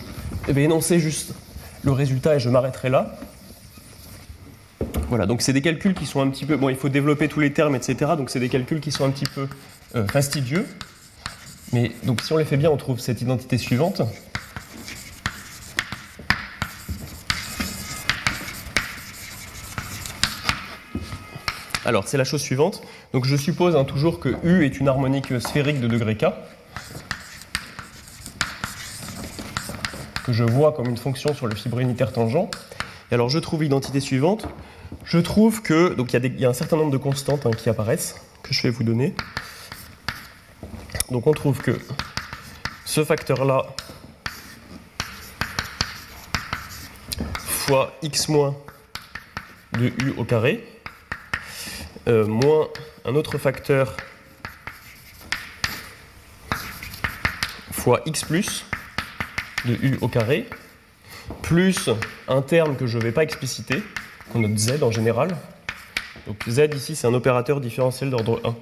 vais 0.49 0.65
énoncer 0.65 0.99
juste 0.99 1.35
le 1.83 1.93
résultat 1.93 2.37
et 2.37 2.41
je 2.41 2.49
m'arrêterai 2.49 2.91
là. 2.91 3.17
Voilà, 5.09 5.27
donc 5.27 5.43
c'est 5.43 5.53
des 5.53 5.63
calculs 5.63 5.95
qui 5.95 6.07
sont 6.07 6.21
un 6.21 6.29
petit 6.29 6.47
peu. 6.47 6.57
Bon, 6.57 6.69
il 6.69 6.77
faut 6.77 6.89
développer 6.89 7.29
tous 7.29 7.41
les 7.41 7.53
termes, 7.53 7.75
etc. 7.75 8.13
Donc 8.17 8.31
c'est 8.31 8.41
des 8.41 8.49
calculs 8.49 8.81
qui 8.81 8.91
sont 8.91 9.05
un 9.05 9.11
petit 9.11 9.27
peu 9.27 9.49
euh, 9.95 10.07
fastidieux. 10.07 10.67
Mais 11.73 11.93
donc 12.05 12.21
si 12.23 12.33
on 12.33 12.37
les 12.37 12.45
fait 12.45 12.57
bien, 12.57 12.71
on 12.71 12.77
trouve 12.77 12.99
cette 12.99 13.21
identité 13.21 13.59
suivante. 13.59 14.03
Alors 21.85 22.09
c'est 22.09 22.17
la 22.17 22.25
chose 22.25 22.41
suivante. 22.41 22.83
Donc 23.13 23.27
je 23.27 23.37
suppose 23.37 23.77
hein, 23.77 23.85
toujours 23.85 24.21
que 24.21 24.31
U 24.43 24.65
est 24.65 24.81
une 24.81 24.89
harmonique 24.89 25.39
sphérique 25.41 25.81
de 25.81 25.87
degré 25.87 26.17
K. 26.17 26.27
que 30.25 30.33
je 30.33 30.43
vois 30.43 30.73
comme 30.73 30.87
une 30.89 30.97
fonction 30.97 31.35
sur 31.35 31.47
le 31.47 31.55
fibre 31.55 31.79
unitaire 31.79 32.13
tangent. 32.13 32.49
Et 33.11 33.15
alors 33.15 33.29
je 33.29 33.39
trouve 33.39 33.63
l'identité 33.63 34.01
suivante. 34.01 34.49
Je 35.05 35.19
trouve 35.19 35.63
que, 35.63 35.95
donc 35.95 36.13
il 36.13 36.41
y, 36.41 36.47
a 36.47 36.49
un 36.49 36.55
certain 36.55 36.77
nombre 36.77 36.91
de 36.91 36.97
constantes 36.97 37.47
hein, 37.47 37.51
qui 37.51 37.69
apparaissent, 37.69 38.17
que 38.43 38.55
je 38.55 38.63
vais 38.63 38.71
vous 38.71 38.85
donner. 38.85 39.15
Donc 41.11 41.27
on 41.27 41.33
trouve 41.33 41.59
que 41.59 41.79
ce 42.87 43.05
facteur-là 43.05 43.67
fois 47.39 47.93
x 48.03 48.29
moins 48.29 48.57
de 49.73 49.87
u 49.87 50.15
au 50.17 50.25
carré, 50.25 50.67
euh, 52.09 52.27
moins 52.27 52.69
un 53.05 53.15
autre 53.15 53.37
facteur 53.37 53.95
fois 57.73 58.01
x 58.07 58.25
plus 58.25 58.65
de 59.65 59.75
u 59.75 59.99
au 60.01 60.09
carré, 60.09 60.47
plus 61.43 61.91
un 62.29 62.43
terme 62.43 62.77
que 62.77 62.87
je 62.87 62.99
ne 62.99 63.03
vais 63.03 63.13
pas 63.13 63.23
expliciter, 63.23 63.83
qu'on 64.33 64.41
note 64.41 64.59
z 64.59 64.83
en 64.83 64.91
général. 64.91 65.37
Donc 66.27 66.37
z 66.49 66.69
ici, 66.75 66.97
c'est 66.97 67.07
un 67.07 67.15
opérateur 67.15 67.61
différentiel 67.61 68.11
d'ordre 68.11 68.41
1. 68.45 68.55